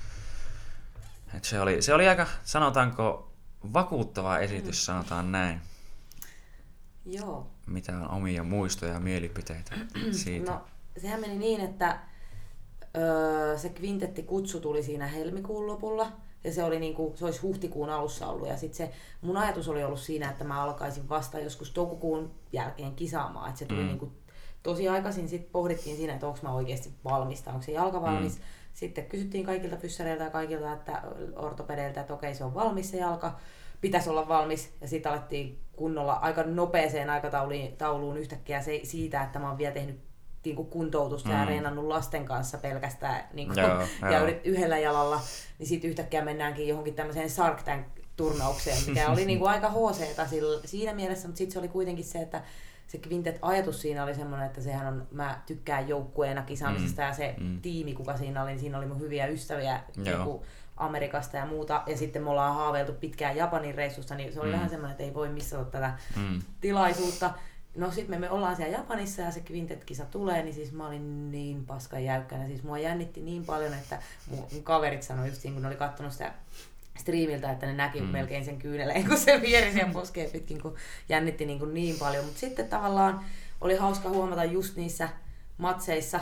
Et 1.35 1.45
se, 1.45 1.61
oli, 1.61 1.83
se 1.83 1.95
oli 1.95 2.09
aika, 2.09 2.27
sanotaanko, 2.45 3.32
vakuuttava 3.73 4.39
esitys, 4.39 4.77
mm. 4.77 4.85
sanotaan 4.85 5.33
näin. 5.33 5.61
Joo. 7.07 7.47
Mitä 7.67 7.99
on 7.99 8.11
omia 8.11 8.43
muistoja 8.43 8.93
ja 8.93 9.01
mielipiteitä 9.01 9.75
siitä? 10.25 10.53
No, 10.53 10.61
sehän 10.99 11.21
meni 11.21 11.39
niin, 11.39 11.61
että 11.61 11.99
öö, 12.97 13.59
se 13.59 13.69
kvintetti 13.69 14.23
kutsu 14.23 14.61
tuli 14.61 14.83
siinä 14.83 15.07
helmikuun 15.07 15.67
lopulla. 15.67 16.13
Ja 16.45 16.53
se 16.53 16.65
oli 16.65 16.81
niinku, 16.81 17.13
se 17.17 17.25
olisi 17.25 17.41
huhtikuun 17.41 17.91
alussa 17.91 18.27
ollut. 18.27 18.49
Ja 18.49 18.57
sitten 18.57 18.77
se, 18.77 18.93
mun 19.21 19.37
ajatus 19.37 19.69
oli 19.69 19.85
ollut 19.85 20.01
siinä, 20.01 20.31
että 20.31 20.45
mä 20.45 20.63
alkaisin 20.63 21.09
vasta 21.09 21.39
joskus 21.39 21.71
toukokuun 21.71 22.31
jälkeen 22.53 22.95
kisaamaan. 22.95 23.49
Että 23.49 23.59
se 23.59 23.65
tuli 23.65 23.81
mm. 23.81 23.87
niinku 23.87 24.13
tosi 24.63 24.89
aikaisin. 24.89 25.29
Sitten 25.29 25.53
pohdittiin 25.53 25.97
siinä, 25.97 26.15
että 26.15 26.27
onko 26.27 26.39
mä 26.43 26.53
oikeasti 26.53 26.93
valmista, 27.05 27.51
onko 27.51 27.63
se 27.63 27.73
jalka 27.73 28.03
valmis. 28.03 28.39
Mm. 28.39 28.45
Sitten 28.75 29.07
kysyttiin 29.07 29.47
kaikilta 29.47 29.77
fyssareilta 29.77 30.25
ja 30.25 30.31
kaikilta 30.31 30.73
että 30.73 31.03
ortopedeiltä, 31.37 32.01
että 32.01 32.15
okei 32.15 32.35
se 32.35 32.45
on 32.45 32.55
valmis 32.55 32.91
se 32.91 32.97
jalka. 32.97 33.39
Pitäisi 33.81 34.11
olla 34.11 34.29
valmis. 34.29 34.73
Ja 34.81 34.89
sitten 34.89 35.13
alettiin 35.13 35.59
kunnolla 35.77 36.13
aika 36.13 36.43
nopeeseen 36.43 37.11
aikatauluun 37.11 38.17
yhtäkkiä 38.17 38.63
se, 38.63 38.81
siitä, 38.83 39.23
että 39.23 39.39
mä 39.39 39.49
oon 39.49 39.59
vielä 39.59 39.75
tehnyt 39.75 40.01
niin 40.45 40.57
kuin 40.57 40.69
kuntoutusta 40.69 41.29
mm. 41.29 41.35
ja 41.35 41.45
reenannut 41.45 41.85
lasten 41.85 42.25
kanssa 42.25 42.59
pelkästään 42.59 43.25
niin 43.33 43.49
kuin, 43.49 43.59
joo, 43.59 43.81
ja 44.13 44.19
joo. 44.19 44.29
yhdellä 44.45 44.79
jalalla, 44.79 45.21
niin 45.59 45.67
sitten 45.67 45.91
yhtäkkiä 45.91 46.25
mennäänkin 46.25 46.69
johonkin 46.69 46.95
tämmöiseen 46.95 47.31
Shark 47.31 47.63
Tank 47.63 47.87
turnaukseen, 48.17 48.79
mikä 48.87 49.09
oli 49.13 49.25
niin 49.25 49.39
kuin 49.39 49.51
aika 49.51 49.71
hc 49.71 50.03
siinä 50.65 50.95
mielessä, 50.95 51.29
mutta 51.29 51.39
sitten 51.39 51.53
se 51.53 51.59
oli 51.59 51.69
kuitenkin 51.69 52.05
se, 52.05 52.19
että 52.19 52.43
se 52.93 53.01
Quintet-ajatus 53.09 53.81
siinä 53.81 54.05
oli 54.05 54.15
semmoinen, 54.15 54.47
että 54.47 54.61
sehän 54.61 54.87
on, 54.87 55.07
mä 55.11 55.41
tykkään 55.47 55.89
joukkueena 55.89 56.43
kisaamisesta 56.43 57.03
mm. 57.03 57.09
ja 57.09 57.15
se 57.15 57.35
mm. 57.39 57.61
tiimi, 57.61 57.95
kuka 57.95 58.17
siinä 58.17 58.43
oli, 58.43 58.51
niin 58.51 58.61
siinä 58.61 58.79
oli 58.79 58.87
mun 58.87 59.01
hyviä 59.01 59.27
ystäviä 59.27 59.81
niin 59.97 60.41
Amerikasta 60.77 61.37
ja 61.37 61.47
muuta. 61.47 61.83
Ja 61.87 61.97
sitten 61.97 62.23
me 62.23 62.31
ollaan 62.31 62.55
haaveiltu 62.55 62.93
pitkään 62.93 63.37
Japanin 63.37 63.75
reissusta, 63.75 64.15
niin 64.15 64.33
se 64.33 64.41
oli 64.41 64.49
mm. 64.49 64.55
vähän 64.55 64.71
semmoinen, 64.71 64.91
että 64.91 65.05
ei 65.05 65.15
voi 65.15 65.29
missata 65.29 65.65
tätä 65.65 65.93
mm. 66.17 66.43
tilaisuutta. 66.61 67.31
No 67.77 67.91
sitten 67.91 68.11
me, 68.11 68.19
me 68.19 68.31
ollaan 68.31 68.57
siellä 68.57 68.79
Japanissa 68.79 69.23
ja 69.23 69.31
se 69.31 69.43
Quintet-kisa 69.51 70.05
tulee, 70.05 70.43
niin 70.43 70.55
siis 70.55 70.73
mä 70.73 70.87
olin 70.87 71.31
niin 71.31 71.67
paskan 71.67 72.05
jäykkänä. 72.05 72.47
Siis 72.47 72.63
mua 72.63 72.79
jännitti 72.79 73.21
niin 73.21 73.45
paljon, 73.45 73.75
että 73.75 73.99
mun, 74.31 74.47
kaverit 74.63 75.03
sanoi 75.03 75.29
just 75.29 75.45
niin, 75.45 75.53
kun 75.53 75.63
ne 75.63 75.69
oli 75.69 75.77
katsonut 75.77 76.13
sitä 76.13 76.33
striimiltä, 76.99 77.53
että 77.53 77.67
ne 77.67 77.73
näki 77.73 78.01
mm. 78.01 78.07
melkein 78.07 78.45
sen 78.45 78.59
kyyneleen, 78.59 79.05
kun 79.09 79.19
se 79.19 79.41
vieri 79.43 79.73
sen 79.73 79.93
poskeen 79.93 80.31
pitkin, 80.31 80.63
kun 80.63 80.77
jännitti 81.09 81.47
niin, 81.47 81.59
kuin 81.59 81.75
niin 81.75 81.97
paljon. 81.99 82.25
Mutta 82.25 82.41
sitten 82.41 82.69
tavallaan 82.69 83.25
oli 83.61 83.77
hauska 83.77 84.09
huomata 84.09 84.45
just 84.45 84.77
niissä 84.77 85.09
matseissa 85.59 86.21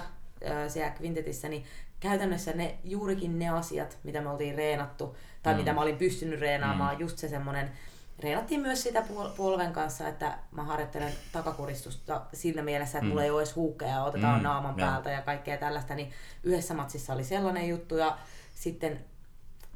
siellä 0.69 0.93
Quintetissä, 1.01 1.49
niin 1.49 1.65
käytännössä 2.01 2.53
ne, 2.53 2.79
juurikin 2.85 3.39
ne 3.39 3.49
asiat, 3.49 3.99
mitä 4.03 4.21
me 4.21 4.29
oltiin 4.29 4.55
reenattu, 4.55 5.17
tai 5.43 5.55
mm. 5.55 5.59
mitä 5.59 5.73
mä 5.73 5.81
olin 5.81 5.97
pystynyt 5.97 6.41
reenaamaan, 6.41 6.95
mm. 6.95 7.01
just 7.01 7.19
se 7.19 7.29
semmoinen 7.29 7.71
reenattiin 8.19 8.61
myös 8.61 8.83
sitä 8.83 9.05
polven 9.37 9.73
kanssa, 9.73 10.09
että 10.09 10.39
mä 10.51 10.65
harjoittelen 10.65 11.13
takakuristusta 11.33 12.23
sillä 12.33 12.63
mielessä, 12.63 12.99
että 12.99 13.05
mm. 13.05 13.09
mulla 13.09 13.25
ei 13.25 13.31
ole 13.31 13.43
edes 13.43 13.57
huukkeja 13.57 13.91
ja 13.91 14.05
otetaan 14.05 14.39
mm, 14.39 14.45
naaman 14.45 14.75
ja. 14.79 14.87
päältä 14.87 15.11
ja 15.11 15.23
kaikkea 15.23 15.57
tällaista, 15.57 15.95
niin 15.95 16.13
yhdessä 16.45 16.75
matsissa 16.75 17.13
oli 17.13 17.25
sellainen 17.25 17.69
juttu 17.69 17.97
ja 17.97 18.19
sitten 18.55 19.05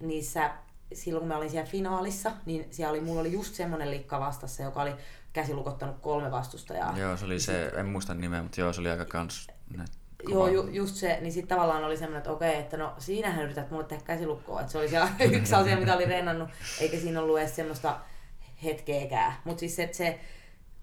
niissä, 0.01 0.51
silloin 0.97 1.21
kun 1.21 1.29
mä 1.29 1.37
olin 1.37 1.51
siellä 1.51 1.71
finaalissa, 1.71 2.33
niin 2.47 2.67
siellä 2.71 2.91
oli, 2.91 3.01
mulla 3.01 3.21
oli 3.21 3.33
just 3.33 3.55
semmoinen 3.55 3.91
likka 3.91 4.21
vastassa, 4.21 4.63
joka 4.63 4.83
oli 4.83 4.93
käsilukottanut 5.33 5.97
kolme 6.01 6.31
vastustajaa. 6.31 6.99
Joo, 6.99 7.17
se 7.17 7.25
oli 7.25 7.41
se, 7.41 7.73
en 7.77 7.87
muista 7.87 8.15
nimeä, 8.15 8.43
mutta 8.43 8.61
joo, 8.61 8.73
se 8.73 8.81
oli 8.81 8.91
aika 8.91 9.05
kans 9.05 9.49
Joo, 10.29 10.49
ju, 10.49 10.69
just 10.69 10.97
se, 10.97 11.19
niin 11.21 11.33
sitten 11.33 11.57
tavallaan 11.57 11.85
oli 11.85 11.97
semmoinen, 11.97 12.19
että 12.19 12.33
okei, 12.33 12.55
että 12.55 12.77
no 12.77 12.95
siinähän 12.99 13.45
yrität 13.45 13.71
mulle 13.71 13.85
tehdä 13.85 14.03
käsilukkoa, 14.05 14.61
että 14.61 14.73
se 14.73 14.79
oli 14.79 14.89
siellä 14.89 15.09
yksi 15.39 15.55
asia, 15.55 15.77
mitä 15.77 15.97
oli 15.97 16.05
rennannut, 16.05 16.49
eikä 16.81 16.99
siinä 16.99 17.21
ollut 17.21 17.39
edes 17.39 17.57
semmoista 17.57 18.01
hetkeäkään. 18.65 19.33
Mutta 19.45 19.61
siis 19.61 19.77
se, 19.77 19.89
se, 19.93 20.21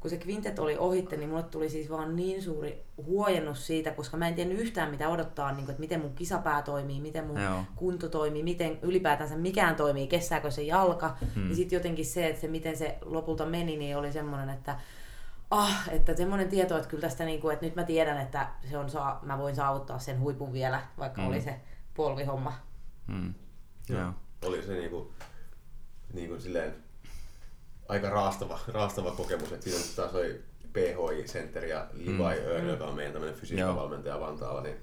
kun 0.02 0.10
se 0.10 0.18
kvintet 0.18 0.60
oli 0.60 0.78
ohitte, 0.78 1.18
niin 1.18 1.30
mulle 1.30 1.44
tuli 1.44 1.70
siis 1.70 1.90
vaan 1.90 2.16
niin 2.16 2.44
suuri 2.44 2.84
huojennus 3.06 3.68
siitä, 3.68 3.92
koska 3.92 4.18
mä 4.18 4.28
en 4.28 4.36
tiennyt 4.36 4.60
yhtään 4.60 4.92
mitä 4.92 5.10
odottaa, 5.10 5.52
niin 5.52 5.66
kuin, 5.66 5.70
että 5.70 5.80
miten 5.80 6.02
mun 6.02 6.16
kisapää 6.16 6.62
toimii, 6.62 7.02
miten 7.02 7.28
mun 7.28 7.42
Joo. 7.42 7.64
kunto 7.76 8.10
toimii, 8.10 8.44
miten 8.44 8.80
ylipäätänsä 8.82 9.36
mikään 9.36 9.76
toimii, 9.76 10.08
kestääkö 10.08 10.52
se 10.52 10.62
jalka. 10.62 11.18
Hmm. 11.36 11.50
Ja 11.50 11.56
sitten 11.56 11.78
jotenkin 11.78 12.06
se, 12.06 12.28
että 12.28 12.42
se, 12.42 12.48
miten 12.48 12.78
se 12.78 12.98
lopulta 13.02 13.46
meni, 13.46 13.78
niin 13.78 13.98
oli 13.98 14.12
semmoinen, 14.12 14.50
että 14.50 14.80
ah, 15.52 15.90
että 15.92 16.16
semmoinen 16.16 16.50
tieto, 16.50 16.78
että 16.78 16.90
kyllä 16.90 17.02
tästä, 17.02 17.26
niin 17.26 17.42
kuin, 17.42 17.54
että 17.54 17.66
nyt 17.66 17.76
mä 17.76 17.84
tiedän, 17.84 18.22
että 18.22 18.50
se 18.70 18.78
on, 18.78 18.90
saa, 18.90 19.20
mä 19.24 19.38
voin 19.38 19.56
saavuttaa 19.56 20.00
sen 20.00 20.20
huipun 20.20 20.54
vielä, 20.54 20.82
vaikka 20.98 21.22
hmm. 21.22 21.32
oli 21.32 21.42
se 21.42 21.60
polvihomma. 21.94 22.54
Hmm. 23.08 23.34
Joo. 23.90 24.14
Oli 24.46 24.64
se 24.64 24.74
niin 24.74 24.90
kuin, 24.90 25.08
niin 26.14 26.30
kuin 26.30 26.42
silleen 26.42 26.76
aika 27.92 28.10
raastava, 28.10 28.60
raastava 28.68 29.12
kokemus. 29.12 29.52
että 29.52 29.70
siinä 29.70 29.80
taas 29.96 30.16
oli 30.16 30.42
PHI 30.74 31.24
Center 31.24 31.66
ja 31.66 31.88
Levi 31.94 32.12
mm. 32.12 32.22
Earn, 32.22 32.68
joka 32.68 32.86
on 32.86 32.96
meidän 32.96 33.14
tämmöinen 33.14 33.40
fysiikkavalmentaja 33.40 34.20
Vantaalla, 34.20 34.62
niin, 34.62 34.76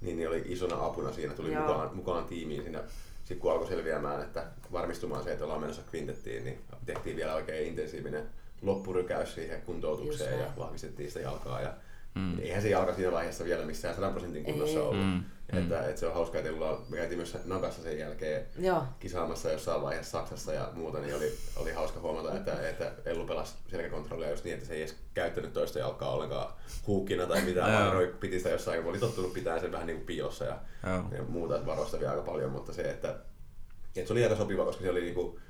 niin, 0.00 0.16
niin, 0.16 0.28
oli 0.28 0.42
isona 0.46 0.84
apuna 0.84 1.12
siinä, 1.12 1.34
tuli 1.34 1.56
mukaan, 1.56 1.96
mukaan 1.96 2.24
tiimiin 2.24 2.62
siinä. 2.62 2.82
Sitten 3.18 3.38
kun 3.38 3.52
alkoi 3.52 3.68
selviämään, 3.68 4.22
että 4.22 4.46
varmistumaan 4.72 5.24
se, 5.24 5.32
että 5.32 5.44
ollaan 5.44 5.60
menossa 5.60 5.82
kvintettiin, 5.90 6.44
niin 6.44 6.60
tehtiin 6.86 7.16
vielä 7.16 7.34
oikein 7.34 7.66
intensiivinen 7.66 8.26
loppurykäys 8.62 9.34
siihen 9.34 9.62
kuntoutukseen 9.62 10.40
ja 10.40 10.46
vahvistettiin 10.58 11.08
sitä 11.08 11.20
jalkaa. 11.20 11.60
Ja 11.60 11.74
Mm. 12.14 12.38
Eihän 12.38 12.62
se 12.62 12.68
jalka 12.68 12.94
siinä 12.94 13.12
vaiheessa 13.12 13.44
vielä 13.44 13.64
missään 13.64 13.94
100 13.94 14.10
prosentin 14.10 14.44
kunnossa 14.44 14.78
Ei. 14.78 14.84
ollut. 14.84 15.06
Mm. 15.06 15.22
Että, 15.52 15.86
että 15.88 16.00
se 16.00 16.06
on 16.06 16.14
hauskaa, 16.14 16.40
että 16.40 16.52
me 16.88 16.96
käytiin 16.96 17.18
myös 17.18 17.38
Nagassa 17.44 17.82
sen 17.82 17.98
jälkeen 17.98 18.46
Joo. 18.58 18.82
kisaamassa 19.00 19.50
jossain 19.52 19.82
vaiheessa 19.82 20.18
Saksassa 20.18 20.52
ja 20.52 20.70
muuta, 20.72 20.98
niin 20.98 21.14
oli, 21.14 21.32
oli 21.56 21.72
hauska 21.72 22.00
huomata, 22.00 22.34
että, 22.36 22.68
että 22.68 22.92
Ellu 23.04 23.26
pelasi 23.26 23.54
selkäkontrollia 23.70 24.30
just 24.30 24.44
niin, 24.44 24.54
että 24.54 24.66
se 24.66 24.74
ei 24.74 24.82
edes 24.82 24.96
käyttänyt 25.14 25.52
toista 25.52 25.78
jalkaa 25.78 26.10
ollenkaan 26.10 26.52
huukkina 26.86 27.26
tai 27.26 27.42
mitään, 27.42 27.72
vaan 27.72 27.92
roi, 27.92 28.14
piti 28.20 28.38
sitä 28.38 28.50
jossain, 28.50 28.82
kun 28.82 28.90
oli 28.90 28.98
tottunut 28.98 29.32
pitää 29.32 29.60
sen 29.60 29.72
vähän 29.72 29.86
niin 29.86 29.96
kuin 29.96 30.06
piossa 30.06 30.44
ja, 30.44 30.58
ja 31.16 31.22
muuta, 31.28 31.54
että 31.54 31.66
varostavia 31.66 32.10
aika 32.10 32.22
paljon, 32.22 32.50
mutta 32.50 32.72
se, 32.72 32.82
että, 32.82 33.08
että 33.96 34.06
se 34.06 34.12
oli 34.12 34.24
aika 34.24 34.36
sopiva, 34.36 34.64
koska 34.64 34.82
se 34.82 34.90
oli 34.90 35.00
niin 35.00 35.14
kuin, 35.14 35.40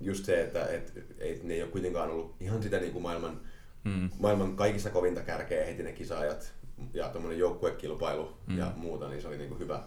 just 0.00 0.24
se, 0.24 0.42
että 0.42 0.64
et, 0.66 0.92
et, 1.18 1.42
ne 1.42 1.54
ei 1.54 1.62
ole 1.62 1.70
kuitenkaan 1.70 2.10
ollut 2.10 2.36
ihan 2.40 2.62
sitä 2.62 2.78
niin 2.78 2.92
kuin 2.92 3.02
maailman 3.02 3.40
mm. 3.84 4.10
maailman 4.18 4.56
kaikista 4.56 4.90
kovinta 4.90 5.20
kärkeä 5.20 5.64
heti 5.64 5.82
ne 5.82 5.92
kisaajat 5.92 6.52
ja 6.94 7.08
tuommoinen 7.08 7.38
joukkuekilpailu 7.38 8.36
mm. 8.46 8.58
ja 8.58 8.72
muuta, 8.76 9.08
niin 9.08 9.22
se 9.22 9.28
oli 9.28 9.38
niinku 9.38 9.58
hyvä, 9.58 9.82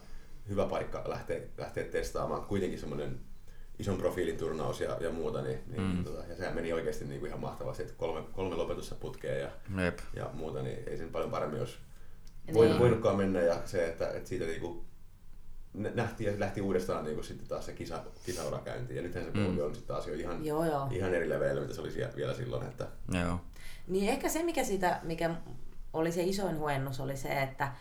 hyvä 0.49 0.65
paikka 0.65 1.03
lähteä, 1.07 1.41
lähteä 1.57 1.83
testaamaan. 1.83 2.45
Kuitenkin 2.45 2.79
semmoinen 2.79 3.19
ison 3.79 3.97
profiilin 3.97 4.37
turnaus 4.37 4.81
ja, 4.81 4.97
ja 4.99 5.11
muuta, 5.11 5.41
niin, 5.41 5.59
niin 5.67 5.81
mm. 5.81 6.03
tota, 6.03 6.23
ja 6.29 6.35
sehän 6.35 6.55
meni 6.55 6.73
oikeasti 6.73 7.05
niin 7.05 7.19
kuin 7.19 7.27
ihan 7.27 7.41
mahtavasti, 7.41 7.83
että 7.83 7.95
kolme, 7.97 8.21
kolme 8.31 8.55
lopetusta 8.55 8.95
putkeen 8.95 9.41
ja, 9.41 9.83
Jep. 9.83 9.99
ja 10.15 10.29
muuta, 10.33 10.61
niin 10.61 10.79
ei 10.87 10.97
sen 10.97 11.09
paljon 11.09 11.31
paremmin 11.31 11.59
olisi 11.59 11.77
niin. 12.47 12.79
voinutkaan 12.79 13.17
mennä 13.17 13.41
ja 13.41 13.61
se, 13.65 13.87
että, 13.87 14.09
että 14.09 14.29
siitä 14.29 14.45
niin 14.45 14.61
kuin 14.61 14.85
nähtiin 15.73 16.33
ja 16.33 16.39
lähti 16.39 16.61
uudestaan 16.61 17.03
niin 17.03 17.15
kuin 17.15 17.25
sitten 17.25 17.47
taas 17.47 17.65
se 17.65 17.73
kisa, 17.73 18.03
kisaura 18.25 18.59
käyntiin. 18.59 18.97
Ja 18.97 19.03
nythän 19.03 19.25
se 19.25 19.31
mm. 19.33 19.59
on 19.59 19.75
sitten 19.75 19.95
taas 19.95 20.07
jo 20.07 20.13
ihan, 20.13 20.45
joo, 20.45 20.65
joo. 20.65 20.87
ihan 20.91 21.13
eri 21.13 21.29
leveillä, 21.29 21.61
mitä 21.61 21.73
se 21.73 21.81
oli 21.81 21.93
vielä 22.15 22.33
silloin. 22.33 22.67
Että... 22.67 22.87
Joo. 23.11 23.39
Niin 23.87 24.09
ehkä 24.09 24.29
se, 24.29 24.43
mikä, 24.43 24.63
siitä, 24.63 24.99
mikä 25.03 25.35
oli 25.93 26.11
se 26.11 26.23
isoin 26.23 26.57
huojennus 26.57 26.99
oli 26.99 27.17
se, 27.17 27.41
että 27.41 27.71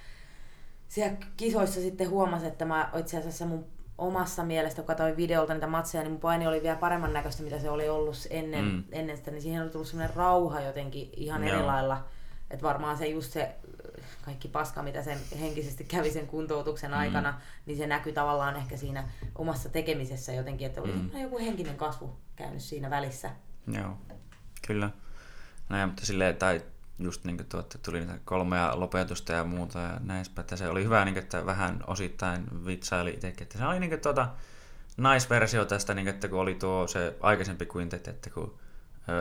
siellä 0.89 1.17
kisoissa 1.37 1.81
sitten 1.81 2.11
huomasi, 2.11 2.47
että 2.47 2.65
mä 2.65 2.91
itse 2.99 3.19
asiassa 3.19 3.47
mun 3.47 3.67
omassa 3.99 4.45
mielestä, 4.45 4.83
kun 4.83 4.87
katsoin 4.87 5.17
videolta 5.17 5.55
niitä 5.55 5.67
matseja, 5.67 6.03
niin 6.03 6.13
mun 6.13 6.21
paini 6.21 6.47
oli 6.47 6.63
vielä 6.63 6.77
paremman 6.77 7.13
näköistä, 7.13 7.43
mitä 7.43 7.59
se 7.59 7.71
oli 7.71 7.89
ollut 7.89 8.27
ennen, 8.31 8.65
mm. 8.65 8.85
ennen 8.93 9.17
sitä, 9.17 9.31
niin 9.31 9.43
siihen 9.43 9.63
oli 9.63 9.71
tullut 9.71 9.89
sellainen 9.89 10.17
rauha 10.17 10.61
jotenkin 10.61 11.11
ihan 11.17 11.45
Joo. 11.45 11.57
eri 11.57 11.67
lailla. 11.67 12.05
Että 12.51 12.63
varmaan 12.63 12.99
se 12.99 13.07
just 13.07 13.33
se 13.33 13.55
kaikki 14.25 14.49
paska, 14.49 14.83
mitä 14.83 15.03
sen 15.03 15.19
henkisesti 15.41 15.85
kävi 15.85 16.11
sen 16.11 16.27
kuntoutuksen 16.27 16.91
mm. 16.91 16.97
aikana, 16.97 17.41
niin 17.67 17.79
se 17.79 17.87
näkyy 17.87 18.13
tavallaan 18.13 18.57
ehkä 18.57 18.77
siinä 18.77 19.09
omassa 19.35 19.69
tekemisessä 19.69 20.33
jotenkin, 20.33 20.67
että 20.67 20.83
oli 20.83 20.93
mm. 20.93 21.21
joku 21.23 21.39
henkinen 21.39 21.77
kasvu 21.77 22.17
käynyt 22.37 22.63
siinä 22.63 22.91
välissä. 22.91 23.31
Joo, 23.73 23.97
kyllä. 24.67 24.91
Näin, 25.73 25.89
mutta 25.89 26.07
silleen, 26.07 26.37
tai 26.37 26.63
just 26.99 27.25
niin 27.25 27.37
kuin 27.37 27.47
tuotte, 27.47 27.79
tuli 27.79 28.01
niitä 28.01 28.19
kolmea 28.25 28.81
lopetusta 28.81 29.33
ja 29.33 29.45
muuta 29.45 29.79
ja 29.79 30.01
näin 30.01 30.27
että 30.41 30.57
se 30.57 30.69
oli 30.69 30.85
hyvä, 30.85 31.05
niin 31.05 31.15
kuin, 31.15 31.23
että 31.23 31.47
vähän 31.47 31.85
osittain 31.87 32.45
vitsaili 32.67 33.11
itsekin, 33.11 33.43
että 33.43 33.59
se 33.59 33.67
oli 33.67 33.81
niin 33.81 33.91
kuin, 33.91 34.01
tuota, 34.01 34.29
naisversio 34.97 35.65
tästä, 35.65 35.95
niin 35.95 36.05
kuin, 36.05 36.15
että 36.15 36.29
kun 36.29 36.41
oli 36.41 36.55
tuo 36.55 36.87
se 36.87 37.17
aikaisempi 37.21 37.69
quintet, 37.77 38.09
että 38.09 38.31
kun 38.31 38.55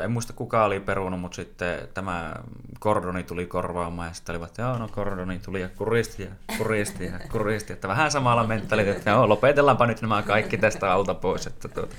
en 0.03 0.11
muista 0.11 0.33
kuka 0.33 0.65
oli 0.65 0.79
perunut, 0.79 1.19
mutta 1.19 1.35
sitten 1.35 1.87
tämä 1.93 2.35
Kordoni 2.79 3.23
tuli 3.23 3.45
korvaamaan 3.45 4.07
ja 4.07 4.13
sitten 4.13 4.33
olivat, 4.33 4.49
että 4.49 4.61
joo, 4.61 4.77
no 4.77 4.87
Kordoni 4.87 5.39
tuli 5.39 5.61
ja 5.61 5.69
kuristi 5.69 6.23
ja 6.23 6.31
kuristi 6.57 7.05
ja 7.05 7.19
kuristi, 7.31 7.73
että 7.73 7.87
vähän 7.87 8.11
samalla 8.11 8.47
mentaliteetillä, 8.47 8.97
että 8.97 9.09
joo, 9.09 9.29
lopetellaanpa 9.29 9.85
nyt 9.85 10.01
nämä 10.01 10.21
kaikki 10.21 10.57
tästä 10.57 10.93
alta 10.93 11.13
pois, 11.13 11.47
että, 11.47 11.67
tuota, 11.67 11.95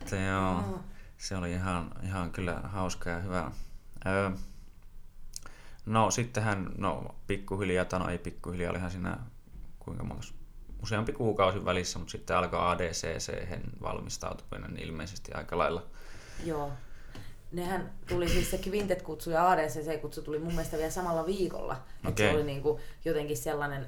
että 0.00 0.16
joo, 0.16 0.80
se 1.18 1.36
oli 1.36 1.52
ihan, 1.52 1.90
ihan 2.02 2.32
kyllä 2.32 2.60
hauska 2.64 3.10
ja 3.10 3.20
hyvä. 3.20 3.50
Öö, 4.06 4.30
no 5.86 6.10
sittenhän, 6.10 6.70
no 6.78 7.14
pikkuhiljaa, 7.26 7.84
tai 7.84 8.00
no 8.00 8.08
ei 8.08 8.18
pikkuhiljaa, 8.18 8.70
olihan 8.70 8.90
siinä 8.90 9.18
kuinka 9.78 10.04
monta, 10.04 10.26
useampi 10.82 11.12
kuukausi 11.12 11.64
välissä, 11.64 11.98
mutta 11.98 12.12
sitten 12.12 12.36
alkoi 12.36 12.60
ADCC 12.62 13.32
valmistautuminen 13.82 14.78
ilmeisesti 14.78 15.32
aika 15.32 15.58
lailla 15.58 15.82
Joo. 16.44 16.72
Nehän 17.52 17.92
tuli 18.08 18.28
siis 18.28 18.50
se 18.50 18.60
Quintet-kutsu 18.66 19.30
ja 19.30 19.50
ADCC-kutsu 19.50 20.22
tuli 20.22 20.38
mun 20.38 20.52
mielestä 20.52 20.76
vielä 20.76 20.90
samalla 20.90 21.26
viikolla. 21.26 21.72
Okay. 21.72 22.08
Että 22.08 22.22
se 22.22 22.30
oli 22.30 22.44
niin 22.44 22.62
kuin 22.62 22.82
jotenkin 23.04 23.36
sellainen 23.36 23.86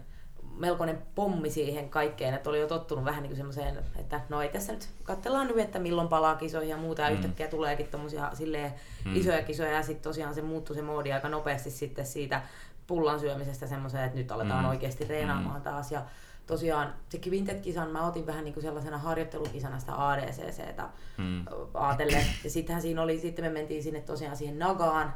melkoinen 0.57 0.99
pommi 1.15 1.51
siihen 1.51 1.89
kaikkeen, 1.89 2.35
että 2.35 2.51
oli 2.51 2.61
jo 2.61 2.67
tottunut 2.67 3.05
vähän 3.05 3.23
niin 3.23 3.37
semmoiseen, 3.37 3.79
että 3.99 4.21
no 4.29 4.43
ei 4.43 4.49
tässä 4.49 4.73
nyt, 4.73 4.89
katsellaan 5.05 5.47
nyt, 5.47 5.59
että 5.59 5.79
milloin 5.79 6.09
palaa 6.09 6.35
kisoihin 6.35 6.71
ja 6.71 6.77
muuta, 6.77 7.03
ja 7.03 7.11
mm. 7.11 7.15
yhtäkkiä 7.15 7.49
tuleekin 7.49 7.87
tommosia 7.87 8.31
silleen 8.35 8.75
mm. 9.05 9.17
isoja 9.17 9.43
kisoja, 9.43 9.73
ja 9.73 9.83
sitten 9.83 10.03
tosiaan 10.03 10.35
se 10.35 10.43
muuttui 10.43 10.77
se 10.77 10.83
moodi 10.83 11.13
aika 11.13 11.29
nopeasti 11.29 11.71
sitten 11.71 12.07
siitä 12.07 12.43
pullan 12.87 13.21
syömisestä 13.21 13.67
semmoiseen, 13.67 14.05
että 14.05 14.19
nyt 14.19 14.33
aletaan 14.33 14.65
mm. 14.65 14.71
oikeasti 14.71 15.05
reenaamaan 15.05 15.61
mm. 15.61 15.63
taas, 15.63 15.93
ja 15.93 16.03
tosiaan 16.47 16.95
se 17.09 17.21
Quintet-kisan 17.27 17.91
mä 17.91 18.07
otin 18.07 18.27
vähän 18.27 18.45
niin 18.45 18.55
kuin 18.55 18.65
sellaisena 18.65 18.99
harjoittelukisana 18.99 19.79
sitä 19.79 20.09
ADCCtä 20.09 20.89
mm. 21.17 21.45
ajatellen. 21.75 22.27
Ja 22.45 22.51
sittenhän 22.51 22.83
siinä 22.83 23.03
oli, 23.03 23.19
sitten 23.19 23.45
me 23.45 23.49
mentiin 23.49 23.83
sinne 23.83 24.01
tosiaan 24.01 24.37
siihen 24.37 24.59
Nagaan, 24.59 25.15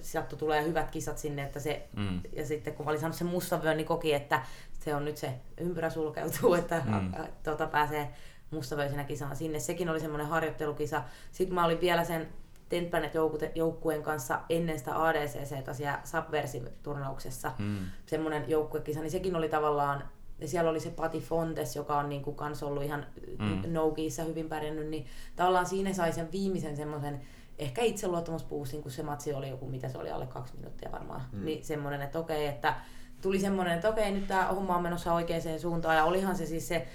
sattui 0.00 0.38
tulee 0.38 0.64
hyvät 0.64 0.90
kisat 0.90 1.18
sinne, 1.18 1.42
että 1.42 1.60
se, 1.60 1.88
mm. 1.96 2.20
ja 2.36 2.46
sitten 2.46 2.74
kun 2.74 2.86
mä 2.86 2.90
olin 2.90 3.00
saanut 3.00 3.16
sen 3.16 3.26
mustan 3.26 3.62
vyön, 3.62 3.76
niin 3.76 3.86
koki, 3.86 4.12
että 4.12 4.42
se 4.80 4.94
on 4.94 5.04
nyt 5.04 5.16
se 5.16 5.34
ympyrä 5.60 5.90
sulkeutuu, 5.90 6.54
että 6.60 6.82
mm. 6.84 7.12
tuota, 7.42 7.66
pääsee 7.66 8.08
mustavöisenä 8.50 9.04
kisaan 9.04 9.36
sinne. 9.36 9.58
Sekin 9.60 9.88
oli 9.88 10.00
semmoinen 10.00 10.26
harjoittelukisa. 10.26 11.02
Sitten 11.32 11.54
mä 11.54 11.64
olin 11.64 11.80
vielä 11.80 12.04
sen 12.04 12.28
Ten 12.68 12.86
Planet 12.86 13.12
joukkueen 13.54 14.02
kanssa 14.02 14.40
ennen 14.48 14.78
sitä 14.78 15.06
ADCC 15.06 15.74
siellä 15.76 16.00
Subversive-turnauksessa. 16.04 17.52
Mm. 17.58 17.78
Semmoinen 18.06 18.50
joukkuekisa, 18.50 19.00
niin 19.00 19.10
sekin 19.10 19.36
oli 19.36 19.48
tavallaan 19.48 20.04
ja 20.42 20.48
siellä 20.48 20.70
oli 20.70 20.80
se 20.80 20.90
Pati 20.90 21.20
Fontes, 21.20 21.76
joka 21.76 21.98
on 21.98 22.08
niin 22.08 22.22
kuin 22.22 22.36
kans 22.36 22.62
ollut 22.62 22.82
ihan 22.82 23.06
mm. 23.38 23.72
Nogiissa 23.72 24.22
hyvin 24.24 24.48
pärjännyt, 24.48 24.88
niin 24.88 25.06
tavallaan 25.36 25.66
siinä 25.66 25.92
sai 25.92 26.12
sen 26.12 26.32
viimeisen 26.32 26.76
semmoisen 26.76 27.20
ehkä 27.62 27.82
itseluottamusboostin, 27.82 28.82
kun 28.82 28.90
se 28.90 29.02
matsi 29.02 29.34
oli 29.34 29.48
joku, 29.48 29.68
mitä 29.68 29.88
se 29.88 29.98
oli, 29.98 30.10
alle 30.10 30.26
kaksi 30.26 30.56
minuuttia 30.56 30.92
varmaan. 30.92 31.22
Mm. 31.32 31.44
Niin 31.44 31.64
semmoinen, 31.64 32.02
että 32.02 32.18
okei, 32.18 32.46
että 32.46 32.74
tuli 33.22 33.40
semmoinen, 33.40 33.74
että 33.74 33.88
okei, 33.88 34.10
nyt 34.10 34.26
tämä 34.26 34.46
homma 34.46 34.76
on 34.76 34.82
menossa 34.82 35.14
oikeaan 35.14 35.60
suuntaan. 35.60 35.96
Ja 35.96 36.04
olihan 36.04 36.36
se 36.36 36.46
siis 36.46 36.68
se 36.68 36.86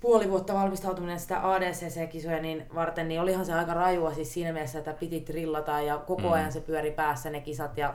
puoli 0.00 0.30
vuotta 0.30 0.54
valmistautuminen 0.54 1.20
sitä 1.20 1.52
ADCC-kisoja 1.52 2.42
niin 2.42 2.66
varten, 2.74 3.08
niin 3.08 3.20
olihan 3.20 3.46
se 3.46 3.52
aika 3.52 3.74
rajua 3.74 4.14
siis 4.14 4.34
siinä 4.34 4.52
mielessä, 4.52 4.78
että 4.78 4.92
piti 4.92 5.20
trillata 5.20 5.80
ja 5.80 5.98
koko 5.98 6.22
mm. 6.22 6.32
ajan 6.32 6.52
se 6.52 6.60
pyöri 6.60 6.90
päässä 6.90 7.30
ne 7.30 7.40
kisat 7.40 7.78
ja 7.78 7.94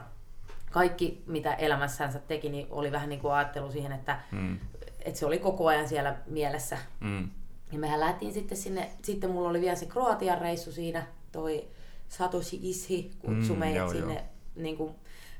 kaikki, 0.70 1.22
mitä 1.26 1.54
elämässänsä 1.54 2.18
teki, 2.18 2.48
niin 2.48 2.66
oli 2.70 2.92
vähän 2.92 3.08
niin 3.08 3.20
kuin 3.20 3.32
ajattelu 3.32 3.70
siihen, 3.70 3.92
että, 3.92 4.20
mm. 4.32 4.58
että 5.04 5.20
se 5.20 5.26
oli 5.26 5.38
koko 5.38 5.66
ajan 5.66 5.88
siellä 5.88 6.16
mielessä. 6.26 6.78
Mm. 7.00 7.28
Ja 7.72 7.78
mehän 7.78 8.00
lähtiin 8.00 8.32
sitten 8.32 8.58
sinne, 8.58 8.90
sitten 9.02 9.30
mulla 9.30 9.48
oli 9.48 9.60
vielä 9.60 9.76
se 9.76 9.86
Kroatian 9.86 10.40
reissu 10.40 10.72
siinä, 10.72 11.06
toi 11.32 11.68
Satoshi 12.08 12.60
Ishi 12.62 13.10
kutsui 13.18 13.56
mm, 13.56 13.60
meidät 13.60 13.78
joo, 13.78 13.92
sinne 13.92 14.14
joo. 14.14 14.22
Niin 14.56 14.76
kuin, 14.76 14.94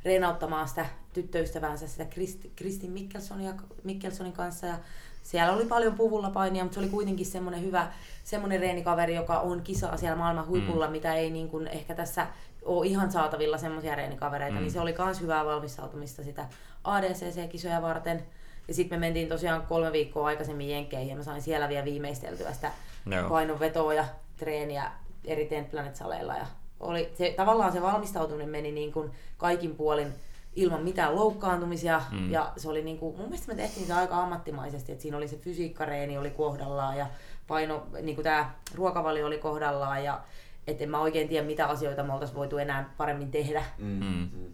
reenauttamaan 0.05 0.69
sitä 0.69 0.87
tyttöystäväänsä, 1.13 1.89
sitä 1.89 2.05
Kristi, 2.05 2.53
Kristin 2.57 2.91
Mikkelsonia, 2.91 3.55
Mikkelsonin 3.85 4.33
kanssa. 4.33 4.67
Ja 4.67 4.79
siellä 5.23 5.53
oli 5.53 5.65
paljon 5.65 5.95
puvulla 5.95 6.31
painia, 6.31 6.65
mutta 6.65 6.75
se 6.75 6.81
oli 6.81 6.89
kuitenkin 6.89 7.27
semmoinen 7.27 7.63
hyvä 7.63 7.93
semmoinen 8.25 8.61
reenikaveri, 8.61 9.15
joka 9.15 9.41
on 9.41 9.63
kisaa 9.63 9.97
siellä 9.97 10.17
maailman 10.17 10.47
huipulla, 10.47 10.87
mm. 10.87 10.93
mitä 10.93 11.15
ei 11.15 11.31
niin 11.31 11.49
kuin 11.49 11.67
ehkä 11.67 11.95
tässä 11.95 12.27
ole 12.65 12.87
ihan 12.87 13.13
saatavilla 13.13 13.59
semmoisia 13.59 13.95
reenikavereita, 13.95 14.55
niin 14.55 14.61
mm. 14.61 14.65
niin 14.65 14.73
se 14.73 14.81
oli 14.81 14.95
myös 15.05 15.21
hyvää 15.21 15.45
valmistautumista 15.45 16.25
sitä 16.25 16.47
ADCC-kisoja 16.85 17.83
varten. 17.83 18.23
Ja 18.69 18.75
sitten 18.75 18.99
me 18.99 19.07
mentiin 19.07 19.29
tosiaan 19.29 19.63
kolme 19.63 19.93
viikkoa 19.93 20.27
aikaisemmin 20.27 20.71
Jenkkeihin 20.71 21.09
ja 21.09 21.17
mä 21.17 21.23
sain 21.23 21.43
siellä 21.43 21.69
vielä 21.69 21.85
viimeisteltyä 21.85 22.53
sitä 22.53 22.73
no. 23.05 23.29
painonvetoa 23.29 23.95
ja 23.95 24.05
treeniä 24.37 24.91
eri 25.29 25.47
Tent 25.47 25.71
Planet-saleilla. 25.71 26.35
Ja 26.35 26.47
oli, 26.81 27.13
se, 27.15 27.35
tavallaan 27.37 27.73
se 27.73 27.83
valmistautuminen 27.83 28.49
meni 28.49 28.73
niin 28.73 28.93
kuin 28.93 29.11
kaikin 29.37 29.77
puolin 29.77 30.13
ilman 30.57 30.83
mitään 30.83 31.17
loukkaantumisia. 31.17 32.03
Mm. 32.11 32.33
Ja 32.33 32.53
se 32.57 32.69
oli 32.69 32.83
niin 32.83 32.99
kuin, 32.99 33.17
mun 33.17 33.29
mielestä 33.29 33.53
me 33.53 33.63
tehtiin 33.63 33.87
sitä 33.87 33.97
aika 33.97 34.23
ammattimaisesti, 34.23 34.93
että 34.93 35.03
siinä 35.03 35.17
oli 35.17 35.29
se 35.29 35.37
fysiikkareeni 35.37 36.19
oli 36.19 36.31
kohdallaan 36.31 36.99
ja 36.99 37.07
paino, 37.47 37.87
niin 38.03 38.15
kuin 38.15 38.25
tämä 38.25 38.55
ruokavalio 38.75 39.27
oli 39.27 39.39
kohdallaan 39.39 40.05
ja 40.05 40.21
että 40.67 40.85
en 40.85 40.91
mä 40.91 41.01
oikein 41.01 41.29
tiedä, 41.29 41.47
mitä 41.47 41.67
asioita 41.67 42.03
me 42.03 42.13
oltaisiin 42.13 42.37
voitu 42.37 42.59
enää 42.59 42.95
paremmin 42.97 43.31
tehdä. 43.31 43.65
Mm. 43.79 43.87
Mm. 43.87 44.29
mm. 44.33 44.53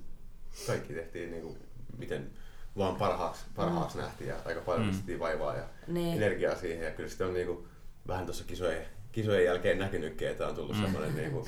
Kaikki 0.67 0.95
tehtiin 0.95 1.31
niin 1.31 1.43
kuin, 1.43 1.59
miten 1.99 2.31
vaan 2.77 2.97
parhaaksi, 2.97 3.45
parhaaksi 3.57 3.97
mm. 3.97 4.03
nähtiin 4.03 4.29
ja 4.31 4.37
aika 4.45 4.61
paljon 4.61 4.87
mm. 4.87 5.19
vaivaa 5.19 5.57
ja 5.57 5.65
niin. 5.87 6.17
energiaa 6.17 6.57
siihen. 6.57 6.85
Ja 6.85 6.91
kyllä 6.91 7.09
sitten 7.09 7.27
on 7.27 7.35
niin 7.35 7.47
kuin, 7.47 7.69
vähän 8.09 8.27
tuossa 8.27 8.45
kisojen, 8.45 8.87
kisojen 9.15 9.45
jälkeen 9.45 9.79
näkynytkin, 9.79 10.29
että 10.29 10.47
on 10.47 10.55
tullut 10.55 10.77
mm. 10.77 10.83
semmoinen 10.83 11.17
niin 11.17 11.31
kuin, 11.31 11.45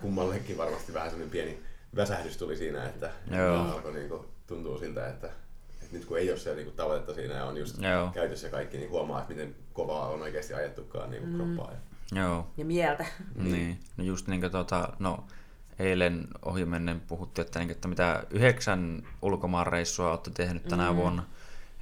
kummallekin 0.00 0.58
varmasti 0.58 0.94
vähän 0.94 1.10
semmoinen 1.10 1.30
pieni 1.30 1.58
väsähdys 1.96 2.36
tuli 2.36 2.56
siinä, 2.56 2.84
että 2.84 3.10
Joo. 3.30 3.62
alkoi 3.62 3.92
niin 3.92 4.08
kuin, 4.08 4.22
tuntuu 4.46 4.78
siltä, 4.78 5.08
että, 5.08 5.26
että 5.82 5.96
nyt 5.96 6.04
kun 6.04 6.18
ei 6.18 6.30
ole 6.30 6.38
se 6.38 6.54
niin 6.54 6.64
kuin, 6.64 6.76
tavoitetta 6.76 7.14
siinä 7.14 7.34
ja 7.34 7.44
on 7.44 7.56
just 7.56 7.82
Joo. 7.82 8.10
käytössä 8.14 8.48
kaikki, 8.48 8.76
niin 8.76 8.90
huomaa, 8.90 9.20
että 9.20 9.34
miten 9.34 9.54
kovaa 9.72 10.08
on 10.08 10.22
oikeasti 10.22 10.54
ajettukaan 10.54 11.10
niin 11.10 11.22
kuin, 11.22 11.32
mm. 11.32 11.36
kroppaa. 11.36 11.72
Ja 11.72 12.20
Joo. 12.20 12.46
ja 12.56 12.64
mieltä. 12.64 13.06
Niin, 13.34 13.78
no 13.96 14.04
just 14.04 14.26
niin 14.28 14.40
kuin 14.40 14.52
tuota, 14.52 14.88
no, 14.98 15.24
eilen 15.78 16.28
ohimennen 16.42 17.00
puhuttiin, 17.00 17.46
että, 17.46 17.58
niin, 17.58 17.70
että 17.70 17.88
mitä 17.88 18.24
yhdeksän 18.30 19.02
ulkomaanreissua 19.22 20.10
olette 20.10 20.30
tehnyt 20.30 20.68
tänä 20.68 20.90
mm. 20.90 20.96
vuonna. 20.96 21.24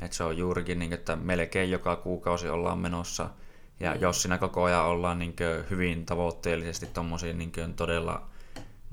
Että 0.01 0.17
se 0.17 0.25
on 0.25 0.37
juurikin, 0.37 0.79
niin, 0.79 0.93
että 0.93 1.17
melkein 1.17 1.71
joka 1.71 1.97
kuukausi 1.97 2.49
ollaan 2.49 2.79
menossa. 2.79 3.31
Ja 3.81 3.95
mm. 3.95 4.01
jos 4.01 4.23
siinä 4.23 4.39
koko 4.39 4.63
ajan 4.65 4.85
ollaan 4.85 5.19
niin 5.19 5.37
hyvin 5.71 6.07
tavoitteellisesti 6.07 6.87
tuommoisiin 6.87 7.39
niin 7.39 7.75
todella 7.77 8.27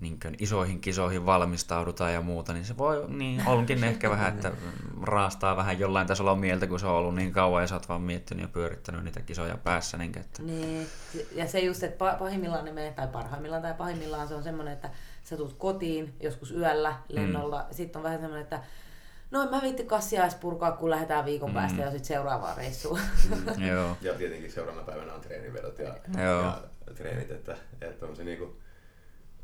niin 0.02 0.20
kuin 0.20 0.36
isoihin 0.40 0.82
kisoihin 0.82 1.26
valmistaudutaan 1.26 2.14
ja 2.14 2.22
muuta, 2.22 2.54
niin 2.54 2.66
se 2.66 2.78
voi, 2.78 3.06
niin 3.08 3.48
onkin 3.48 3.84
ehkä 3.84 4.10
vähän, 4.10 4.34
että 4.34 4.52
raastaa 5.02 5.58
vähän 5.58 5.80
jollain 5.80 6.08
tasolla 6.08 6.36
mieltä, 6.36 6.68
kun 6.68 6.80
se 6.80 6.86
on 6.86 6.94
ollut 6.94 7.16
niin 7.16 7.32
kauan 7.32 7.64
ja 7.64 7.68
sä 7.68 7.76
oot 7.76 7.90
vaan 7.90 8.02
miettinyt 8.02 8.42
ja 8.42 8.48
pyörittänyt 8.48 9.04
niitä 9.04 9.22
kisoja 9.22 9.58
päässä. 9.58 9.98
Niin, 9.98 10.18
että... 10.18 10.44
niin. 10.44 10.88
ja 11.36 11.48
se 11.48 11.60
just, 11.60 11.84
että 11.84 12.16
pahimmillaan 12.20 12.66
ne 12.66 12.72
menee, 12.72 12.94
tai 12.94 13.08
parhaimmillaan 13.08 13.62
tai 13.62 13.74
pahimmillaan 13.74 14.28
se 14.28 14.36
on 14.36 14.44
semmoinen, 14.44 14.74
että 14.74 14.90
sä 15.24 15.38
tulet 15.38 15.54
kotiin 15.54 16.14
joskus 16.20 16.52
yöllä 16.52 16.96
lennolla, 17.10 17.60
mm. 17.60 17.76
sitten 17.76 18.00
on 18.00 18.04
vähän 18.04 18.20
semmoinen, 18.20 18.44
että 18.44 18.60
No 19.32 19.50
mä 19.52 19.62
viitti 19.62 19.84
kassia 19.84 20.24
edes 20.24 20.36
purkaa, 20.36 20.72
kun 20.72 20.90
lähdetään 20.90 21.26
viikon 21.26 21.50
mm. 21.50 21.54
päästä 21.54 21.82
ja 21.82 21.92
sitten 21.92 22.06
seuraavaan 22.06 22.58
reissuun. 22.58 23.00
Mm, 23.30 23.68
joo. 23.68 23.98
Ja 24.02 24.14
tietenkin 24.14 24.52
seuraavana 24.52 24.86
päivänä 24.86 25.14
on 25.14 25.22
treenivedot 25.22 25.80
ja, 25.80 25.98
ja 26.24 26.62
treenit, 26.96 27.32
että, 27.32 27.58
että 27.82 28.06
on 28.06 28.16
se 28.16 28.24
niinku, 28.24 28.58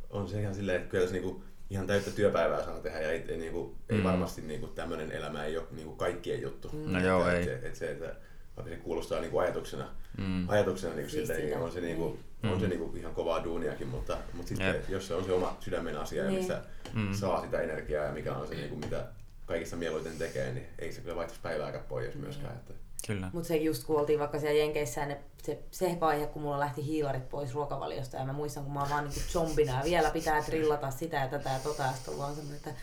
on 0.09 0.27
se 0.27 0.41
ihan 0.41 0.55
silleen, 0.55 0.77
että 0.77 0.89
kyllä 0.89 1.03
tässä 1.03 1.15
niinku 1.15 1.43
ihan 1.69 1.87
täyttä 1.87 2.11
työpäivää 2.11 2.65
saa 2.65 2.79
tehdä 2.79 3.01
ja 3.01 3.11
ei, 3.11 3.25
ei, 3.27 3.37
niinku, 3.37 3.75
mm. 3.89 3.97
ei 3.97 4.03
varmasti 4.03 4.41
niinku 4.41 4.67
tämmöinen 4.67 5.11
elämä 5.11 5.45
ei 5.45 5.57
ole 5.57 5.67
niinku 5.71 5.95
kaikkien 5.95 6.41
juttu. 6.41 6.71
No 6.73 6.99
joo, 6.99 7.27
että, 7.27 7.51
ei. 7.51 7.57
Et, 7.57 7.63
et 7.63 7.75
se, 7.75 7.91
että 7.91 8.15
vaikka 8.57 8.75
se 8.75 8.79
kuulostaa 8.81 9.19
niin 9.19 9.31
kuin 9.31 9.43
ajatuksena, 9.43 9.87
mm. 10.17 10.49
ajatuksena 10.49 10.93
niin 10.93 11.03
kuin 11.03 11.11
silleen, 11.11 11.45
niin 11.45 11.57
on 11.57 11.71
se, 11.71 11.81
niin 11.81 11.97
kuin, 11.97 12.19
mm. 12.43 12.51
on 12.51 12.59
se 12.59 12.67
niin 12.67 12.79
kuin 12.79 12.97
ihan 12.97 13.13
kovaa 13.13 13.43
duuniakin, 13.43 13.87
mutta, 13.87 14.17
mutta 14.33 14.49
sitten 14.49 14.75
jos 14.89 15.07
se 15.07 15.13
on 15.13 15.25
se 15.25 15.31
oma 15.31 15.57
sydämen 15.59 15.97
asia 15.97 16.23
niin. 16.23 16.33
ja 16.33 16.39
missä 16.39 16.61
mm. 16.93 17.13
saa 17.13 17.41
sitä 17.41 17.61
energiaa 17.61 18.05
ja 18.05 18.11
mikä 18.11 18.35
on 18.35 18.47
se, 18.47 18.55
niin 18.55 18.69
kuin, 18.69 18.79
mitä 18.79 19.05
kaikista 19.47 19.75
mieluiten 19.75 20.17
tekee, 20.17 20.51
niin 20.51 20.67
ei 20.79 20.91
se 20.91 21.01
kyllä 21.01 21.15
vaihtaisi 21.15 21.41
päivääkään 21.41 21.83
pois 21.83 22.15
mm. 22.15 22.21
myöskään. 22.21 22.55
Että... 22.55 22.73
Kyllä. 23.07 23.29
Mutta 23.33 23.47
se 23.47 23.55
just 23.55 23.83
kun 23.83 23.99
oltiin 23.99 24.19
vaikka 24.19 24.39
siellä 24.39 24.59
Jenkeissä, 24.59 25.05
ne, 25.05 25.19
se, 25.43 25.59
se 25.71 25.97
vaihe, 25.99 26.27
kun 26.27 26.41
mulla 26.41 26.59
lähti 26.59 26.85
hiilarit 26.85 27.29
pois 27.29 27.53
ruokavaliosta 27.53 28.17
ja 28.17 28.25
mä 28.25 28.33
muistan, 28.33 28.63
kun 28.63 28.73
mä 28.73 28.79
oon 28.79 28.89
vaan 28.89 29.03
niin 29.03 29.23
zombina 29.29 29.77
ja 29.77 29.83
vielä 29.83 30.11
pitää 30.11 30.43
trillata 30.43 30.91
sitä 30.91 31.17
ja 31.17 31.27
tätä 31.27 31.49
ja 31.49 31.59
tota 31.59 31.83
ja 31.83 31.93
sitten 31.93 32.13
on 32.13 32.35
semmoinen, 32.35 32.57
että 32.57 32.73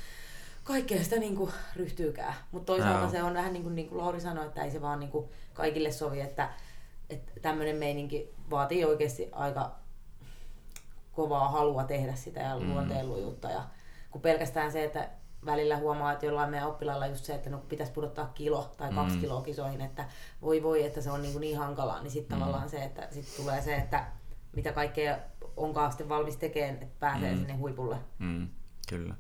kaikkea 0.65 1.05
sitä 1.05 1.17
niin 1.17 1.37
kuin 1.37 1.53
ryhtyykään. 1.77 2.35
Mutta 2.53 2.67
toisaalta 2.67 3.05
no. 3.05 3.11
se 3.11 3.23
on 3.23 3.35
vähän 3.35 3.53
niin 3.53 3.63
kuin, 3.63 3.75
niin 3.75 3.89
kuin 3.89 3.99
Lauri 3.99 4.21
sanoi, 4.21 4.47
että 4.47 4.65
ei 4.65 4.71
se 4.71 4.81
vaan 4.81 5.01
niin 5.01 5.11
kuin 5.11 5.29
kaikille 5.55 5.93
sovi, 5.93 6.21
että, 6.21 6.51
että 7.11 7.33
tämmöinen 7.43 7.77
meininki 7.77 8.35
vaatii 8.51 8.85
oikeasti 8.85 9.29
aika 9.33 9.75
kovaa 11.13 11.49
halua 11.49 11.85
tehdä 11.85 12.15
sitä 12.15 12.41
ja 12.41 12.59
mm. 12.59 12.73
luonteenlujuutta. 12.73 13.51
Ja 13.51 13.65
kun 14.11 14.21
pelkästään 14.21 14.73
se, 14.73 14.85
että 14.85 15.09
välillä 15.47 15.77
huomaa, 15.77 16.13
että 16.13 16.27
jollain 16.27 16.51
meidän 16.51 16.69
oppilailla 16.69 17.07
just 17.07 17.25
se, 17.25 17.35
että 17.35 17.51
no 17.51 17.59
pitäisi 17.59 17.93
pudottaa 17.93 18.31
kilo 18.35 18.75
tai 18.77 18.93
kaksi 18.93 19.15
mm. 19.15 19.21
kiloa 19.21 19.43
kisoihin, 19.43 19.81
että 19.81 20.05
voi 20.43 20.63
voi, 20.63 20.87
että 20.87 21.01
se 21.01 21.11
on 21.11 21.23
niin, 21.23 21.33
kuin 21.33 21.41
niin 21.41 21.59
hankalaa, 21.59 22.03
niin 22.03 22.11
sitten 22.11 22.39
mm. 22.39 22.41
tavallaan 22.41 22.69
se, 22.69 22.85
että 22.85 23.09
sitten 23.11 23.45
tulee 23.45 23.63
se, 23.63 23.77
että 23.77 24.07
mitä 24.57 24.73
kaikkea 24.73 25.19
onkaan 25.57 25.91
sitten 25.93 26.09
valmis 26.09 26.37
tekemään, 26.37 26.75
että 26.75 26.87
pääsee 27.01 27.33
mm. 27.33 27.39
sinne 27.39 27.55
huipulle. 27.55 27.97
Mm. 28.19 28.49
Kyllä. 28.89 29.15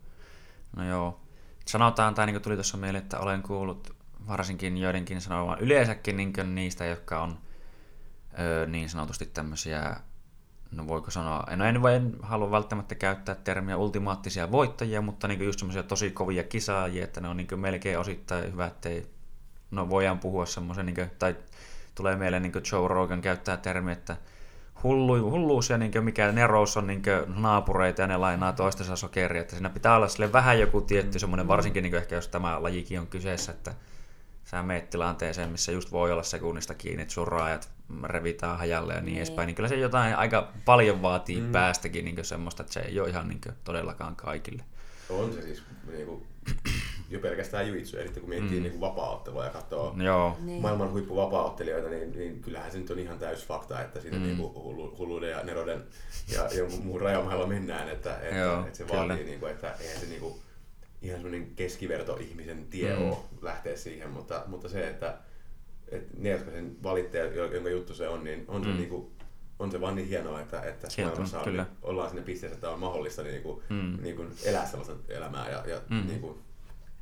No 0.77 0.89
joo, 0.89 1.21
sanotaan, 1.67 2.15
tai 2.15 2.27
niin 2.27 2.35
kuin 2.35 2.43
tuli 2.43 2.55
tuossa 2.55 2.77
mieleen, 2.77 3.03
että 3.03 3.19
olen 3.19 3.43
kuullut 3.43 3.95
varsinkin 4.29 4.79
joidenkin 4.79 5.21
sanovan 5.21 5.59
yleensäkin 5.61 6.17
niin 6.17 6.33
niistä, 6.55 6.85
jotka 6.85 7.23
on 7.23 7.39
ö, 8.39 8.67
niin 8.67 8.89
sanotusti 8.89 9.27
tämmöisiä, 9.27 9.97
no 10.77 10.89
voiko 10.89 11.11
sanoa, 11.11 11.45
no 11.57 11.65
en, 11.65 11.77
en 11.77 12.17
halua 12.23 12.51
välttämättä 12.51 12.95
käyttää 12.95 13.35
termiä 13.35 13.77
ultimaattisia 13.77 14.53
voittajia, 14.53 15.03
mutta 15.03 15.29
niin 15.29 15.45
just 15.45 15.59
semmoisia 15.59 15.83
tosi 15.83 16.11
kovia 16.11 16.45
kisaajia, 16.45 17.05
että 17.05 17.21
ne 17.21 17.29
on 17.29 17.37
niin 17.37 17.61
melkein 17.61 17.99
osittain 17.99 18.53
hyvä, 18.53 18.67
ettei, 18.67 19.07
no 19.71 19.91
voidaan 19.91 20.19
puhua 20.19 20.47
semmoisen, 20.47 20.87
niin 20.87 21.11
tai 21.19 21.37
tulee 21.95 22.17
mieleen 22.17 22.43
niin 22.43 22.53
Joe 22.73 22.89
Rogan 22.89 23.21
käyttää 23.21 23.57
termiä, 23.57 23.93
että 23.93 24.17
hullu, 24.83 25.31
hulluus 25.31 25.71
ja 25.71 25.79
niin 25.79 26.05
mikä 26.05 26.33
nerous 26.33 26.77
on 26.77 26.87
niin 26.87 27.03
naapureita 27.37 28.01
ja 28.01 28.07
ne 28.07 28.17
lainaa 28.17 28.53
toistensa 28.53 28.97
sokeria. 28.97 29.43
Että 29.43 29.55
siinä 29.55 29.71
pitää 29.71 29.97
olla 29.97 30.09
sille 30.09 30.33
vähän 30.33 30.61
joku 30.61 30.81
tietty 30.81 31.19
semmoinen, 31.19 31.49
varsinkin 31.49 31.83
niin 31.83 31.95
ehkä 31.95 32.15
jos 32.15 32.29
tämä 32.29 32.63
lajikin 32.63 33.01
on 33.01 33.07
kyseessä, 33.07 33.53
että 33.53 33.75
sä 34.45 34.63
meet 34.63 34.91
tilanteeseen, 34.91 35.51
missä 35.51 35.73
just 35.73 35.93
voi 35.93 36.13
olla 36.13 36.23
sekunnista 36.23 36.75
kiinni, 36.75 37.03
että 37.03 37.15
sun 37.15 37.29
raajat 37.29 37.74
revitään 38.05 38.59
hajalle 38.59 38.93
ja 38.93 39.01
niin, 39.01 39.06
niin 39.06 39.16
edespäin, 39.16 39.47
niin 39.47 39.55
kyllä 39.55 39.69
se 39.69 39.77
jotain 39.77 40.16
aika 40.16 40.52
paljon 40.65 41.02
vaatii 41.02 41.40
mm. 41.40 41.52
päästäkin 41.52 42.05
niin 42.05 42.24
semmoista, 42.24 42.62
että 42.62 42.73
se 42.73 42.81
ei 42.81 43.01
ole 43.01 43.09
ihan 43.09 43.28
niin 43.28 43.40
todellakaan 43.65 44.16
kaikille. 44.16 44.62
On 45.11 45.32
se 45.32 45.43
siis 45.43 45.62
niin 45.93 46.06
kuin, 46.06 46.27
jo 47.11 47.19
pelkästään 47.19 47.69
juitsu, 47.69 47.97
eli 47.97 48.09
kun 48.09 48.28
miettii 48.28 48.56
mm. 48.59 48.62
niin 48.62 48.81
vapaa-ottelua 48.81 49.44
ja 49.44 49.51
katsoo 49.51 49.94
Joo. 50.05 50.36
Niin. 50.40 50.62
maailman 50.62 50.90
huippuvapaa-ottelijoita, 50.90 51.89
niin, 51.89 52.12
niin 52.12 52.40
kyllähän 52.40 52.73
se 52.73 52.78
nyt 52.78 52.90
on 52.90 52.98
ihan 52.98 53.19
täys 53.19 53.47
fakta, 53.47 53.81
että 53.81 54.01
siinä 54.01 54.16
mm. 54.16 54.23
niin 54.23 54.36
kuin 54.36 54.52
hulluuden 54.98 55.31
ja 55.31 55.43
neroden 55.43 55.85
ja 56.32 56.48
jonkun 56.59 56.85
muun 56.85 57.01
rajamailla 57.01 57.47
mennään, 57.47 57.89
että, 57.89 58.19
että, 58.19 58.36
Joo, 58.36 58.61
että 58.66 58.78
se 58.78 58.85
kyllä. 58.85 59.09
vaatii, 59.09 59.24
niin 59.24 59.40
kuin, 59.40 59.52
että 59.52 59.74
eihän 59.81 60.01
se 60.01 60.06
niin 60.06 60.20
kuin, 60.20 60.35
ihan 61.02 61.20
semmoinen 61.20 61.51
keskiverto 61.56 62.16
ihmisen 62.16 62.66
tie 62.70 62.97
mm. 62.97 63.02
ole 63.02 63.16
lähteä 63.43 63.77
siihen, 63.77 64.11
mutta, 64.11 64.43
mutta 64.47 64.69
se, 64.69 64.89
että, 64.89 65.19
että 65.89 66.15
ne, 66.19 66.31
jotka 66.31 66.51
sen 66.51 66.77
valittaa, 66.82 67.20
jonka 67.20 67.69
juttu 67.69 67.94
se 67.94 68.09
on, 68.09 68.24
niin 68.24 68.44
on 68.48 68.61
mm. 68.61 68.66
se 68.66 68.73
niin 68.73 68.89
kuin, 68.89 69.11
on 69.59 69.70
se 69.70 69.81
vaan 69.81 69.94
niin 69.94 70.09
hienoa, 70.09 70.40
että, 70.40 70.61
että 70.61 70.89
maailmassa 71.02 71.40
on, 71.40 71.52
niin, 71.52 71.66
ollaan 71.82 72.09
sinne 72.09 72.23
pisteessä, 72.23 72.55
että 72.55 72.70
on 72.70 72.81
mahdollista 72.81 73.23
niin 73.23 73.43
kuin, 73.43 73.62
mm. 73.69 73.98
niin 74.02 74.16
kuin 74.16 74.28
elää 74.44 74.66
sellaista 74.66 74.94
elämää 75.09 75.51
ja, 75.51 75.65
ja 75.66 75.81
mm. 75.90 76.06
niin 76.06 76.20
kuin, 76.20 76.39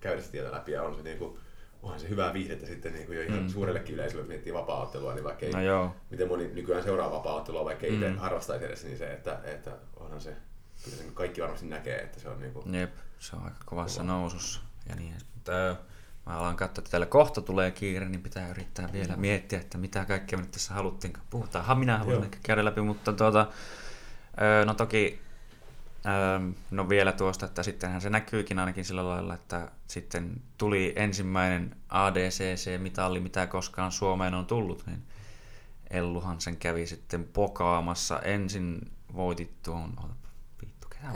käydä 0.01 0.21
sitä 0.21 0.33
tietä 0.33 0.53
läpi 0.53 0.73
ja 0.73 0.83
on 0.83 0.97
se 0.97 1.03
niin 1.03 1.19
kuin, 1.19 1.39
onhan 1.83 2.01
se 2.01 2.09
hyvää 2.09 2.35
viihdettä 2.35 2.67
sitten 2.67 2.93
niin 2.93 3.07
kuin 3.07 3.17
jo 3.17 3.23
ihan 3.23 3.43
mm. 3.43 3.49
suurellekin 3.49 3.95
yleisölle, 3.95 4.25
miettii 4.25 4.55
vapaa 4.55 4.91
niin 5.15 5.25
vaikka 5.25 5.47
ei, 5.47 5.53
no 5.53 5.63
joo. 5.63 5.95
miten 6.11 6.29
moni 6.29 6.51
nykyään 6.55 6.83
seuraa 6.83 7.11
vapaa 7.11 7.65
vaikka 7.65 7.87
ei 7.87 7.93
mm. 7.93 8.03
itse 8.03 8.19
harrastaisi 8.19 8.65
edes, 8.65 8.85
niin 8.85 8.99
se, 8.99 9.13
että, 9.13 9.41
että 9.45 9.71
onhan 9.97 10.21
se, 10.21 10.37
kyllä 10.85 10.97
sen 10.97 11.15
kaikki 11.15 11.41
varmasti 11.41 11.67
näkee, 11.67 12.03
että 12.03 12.21
se 12.21 12.29
on 12.29 12.41
niin 12.41 12.53
kuin, 12.53 12.75
Jep, 12.75 12.95
se 13.19 13.37
on 13.37 13.43
aika 13.43 13.57
kovassa 13.65 14.01
kova. 14.01 14.13
nousussa 14.13 14.61
ja 14.89 14.95
niin 14.95 15.15
Mutta, 15.35 15.77
Mä 16.27 16.39
alan 16.39 16.57
katsoa, 16.57 16.83
että 16.83 16.91
täällä 16.91 17.07
kohta 17.07 17.41
tulee 17.41 17.71
kiire, 17.71 18.09
niin 18.09 18.23
pitää 18.23 18.49
yrittää 18.49 18.93
vielä 18.93 19.17
miettiä, 19.17 19.61
että 19.61 19.79
mitä 19.79 20.05
kaikkea 20.05 20.39
me 20.39 20.43
nyt 20.43 20.51
tässä 20.51 20.75
haluttiin. 20.75 21.13
Puhutaanhan 21.31 21.79
minä 21.79 21.99
haluan 21.99 22.25
ehkä 22.25 22.39
käydä 22.43 22.65
läpi, 22.65 22.81
mutta 22.81 23.13
tuota, 23.13 23.47
no 24.67 24.75
toki 24.75 25.21
no 26.71 26.89
vielä 26.89 27.13
tuosta, 27.13 27.47
että 27.47 27.63
sittenhän 27.63 28.01
se 28.01 28.11
näkyykin 28.11 28.59
ainakin 28.59 28.85
sillä 28.85 29.09
lailla, 29.09 29.35
että 29.35 29.71
sitten 29.87 30.43
tuli 30.59 30.93
ensimmäinen 30.97 31.77
ADCC-mitalli, 31.89 33.21
mitä 33.21 33.47
koskaan 33.47 33.93
Suomeen 33.93 34.35
on 34.35 34.47
tullut, 34.47 34.87
niin 34.87 35.03
Elluhan 35.91 36.41
sen 36.41 36.57
kävi 36.57 36.87
sitten 36.87 37.25
pokaamassa. 37.25 38.19
Ensin 38.19 38.93
voitit 39.15 39.63
tuon, 39.63 39.95
vittu, 40.63 40.89
ketä. 40.89 41.13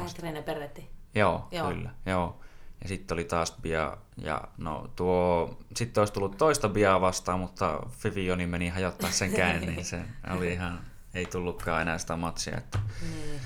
Joo, 1.14 1.48
joo, 1.50 1.68
kyllä, 1.68 1.90
joo. 2.06 2.40
Ja 2.82 2.88
sitten 2.88 3.14
oli 3.14 3.24
taas 3.24 3.56
Bia, 3.62 3.96
ja 4.16 4.40
no 4.58 4.88
tuo, 4.96 5.56
sitten 5.76 6.00
olisi 6.00 6.12
tullut 6.12 6.38
toista 6.38 6.68
Biaa 6.68 7.00
vastaan, 7.00 7.40
mutta 7.40 7.80
Fivioni 7.90 8.46
meni 8.46 8.68
hajottaa 8.68 9.10
sen 9.10 9.32
käyn, 9.32 9.60
niin 9.60 9.84
se 9.84 10.00
oli 10.36 10.52
ihan, 10.52 10.80
ei 11.14 11.26
tullutkaan 11.26 11.82
enää 11.82 11.98
sitä 11.98 12.16
matsia. 12.16 12.56
Että... 12.56 12.78
Niin. 13.02 13.40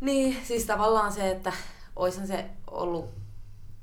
niin, 0.00 0.36
siis 0.44 0.64
tavallaan 0.64 1.12
se, 1.12 1.30
että 1.30 1.52
olisihan 1.96 2.26
se 2.26 2.50
ollut 2.70 3.14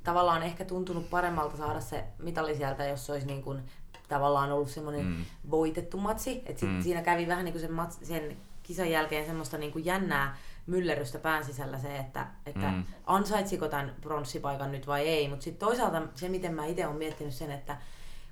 tavallaan 0.03 0.43
ehkä 0.43 0.65
tuntunut 0.65 1.09
paremmalta 1.09 1.57
saada 1.57 1.81
se 1.81 2.03
mitali 2.19 2.55
sieltä, 2.55 2.85
jos 2.85 3.05
se 3.05 3.11
olisi 3.11 3.27
niin 3.27 3.43
kuin, 3.43 3.63
tavallaan 4.07 4.51
ollut 4.51 4.69
semmoinen 4.69 5.05
mm. 5.05 5.25
voitettu 5.51 5.97
matsi. 5.97 6.41
Et 6.45 6.61
mm. 6.61 6.83
Siinä 6.83 7.01
kävi 7.01 7.27
vähän 7.27 7.45
niin 7.45 7.53
kuin 7.53 7.61
sen, 7.61 7.73
matsi, 7.73 8.05
sen 8.05 8.37
kisan 8.63 8.91
jälkeen 8.91 9.25
semmoista 9.25 9.57
niin 9.57 9.71
kuin 9.71 9.85
jännää 9.85 10.37
myllerrystä 10.65 11.19
pään 11.19 11.45
sisällä 11.45 11.79
se, 11.79 11.97
että, 11.97 12.27
että 12.45 12.71
mm. 12.71 12.83
ansaitsiko 13.05 13.67
tämän 13.67 13.95
pronssipaikan 14.01 14.71
nyt 14.71 14.87
vai 14.87 15.07
ei. 15.07 15.27
Mutta 15.27 15.43
sitten 15.43 15.67
toisaalta 15.67 16.01
se, 16.15 16.29
miten 16.29 16.53
mä 16.53 16.65
itse 16.65 16.87
olen 16.87 16.97
miettinyt 16.97 17.33
sen, 17.33 17.51
että 17.51 17.77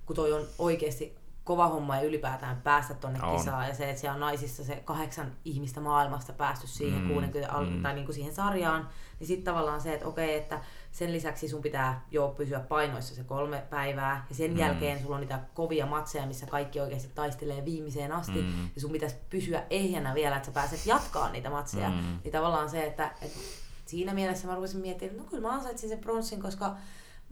kun 0.06 0.16
toi 0.16 0.34
on 0.34 0.46
oikeasti 0.60 1.16
kova 1.44 1.68
homma 1.68 1.96
ja 1.96 2.02
ylipäätään 2.02 2.62
päästä 2.62 2.94
tonne 2.94 3.20
on. 3.24 3.38
kisaan 3.38 3.68
ja 3.68 3.76
se, 3.76 3.90
että 3.90 4.02
siellä 4.02 4.14
on 4.14 4.20
naisissa 4.20 4.64
se 4.64 4.82
kahdeksan 4.86 5.32
ihmistä 5.46 5.82
maailmasta 5.82 6.34
päästy 6.34 6.68
siihen 6.68 7.02
mm. 7.02 7.08
60, 7.08 7.60
mm. 7.60 7.82
tai 7.82 7.94
niin 7.94 8.06
kuin 8.06 8.16
siihen 8.16 8.34
sarjaan, 8.34 8.90
niin 9.20 9.28
sitten 9.28 9.54
tavallaan 9.54 9.82
se, 9.82 9.94
että 9.94 10.08
okei, 10.08 10.38
että 10.38 10.62
sen 10.92 11.14
lisäksi 11.14 11.48
sun 11.48 11.62
pitää 11.62 12.06
jo 12.12 12.34
pysyä 12.38 12.60
painoissa 12.60 13.16
se 13.16 13.24
kolme 13.24 13.64
päivää. 13.70 14.26
Ja 14.30 14.36
sen 14.36 14.52
mm. 14.52 14.58
jälkeen 14.58 15.02
sulla 15.02 15.16
on 15.16 15.22
niitä 15.22 15.40
kovia 15.54 15.86
matseja, 15.86 16.26
missä 16.26 16.46
kaikki 16.46 16.80
oikeasti 16.80 17.12
taistelee 17.16 17.66
viimeiseen 17.66 18.12
asti. 18.12 18.42
Mm. 18.42 18.70
Ja 18.76 18.82
sun 18.82 18.92
pitäisi 18.92 19.16
pysyä 19.30 19.64
ehjänä 19.70 20.14
vielä, 20.14 20.36
että 20.36 20.46
sä 20.46 20.52
pääset 20.52 20.86
jatkaa 20.86 21.32
niitä 21.32 21.50
matseja. 21.50 21.90
Mm. 21.90 22.20
Niin 22.24 22.32
tavallaan 22.32 22.70
se, 22.70 22.84
että, 22.86 23.12
että 23.22 23.40
siinä 23.86 24.14
mielessä 24.14 24.48
mä 24.48 24.56
rupesin 24.56 24.82
miettimään, 24.82 25.12
että 25.12 25.24
no 25.24 25.30
kyllä 25.30 25.48
mä 25.48 25.54
ansaitsin 25.54 25.90
sen 25.90 26.00
pronssin, 26.00 26.42
koska 26.42 26.76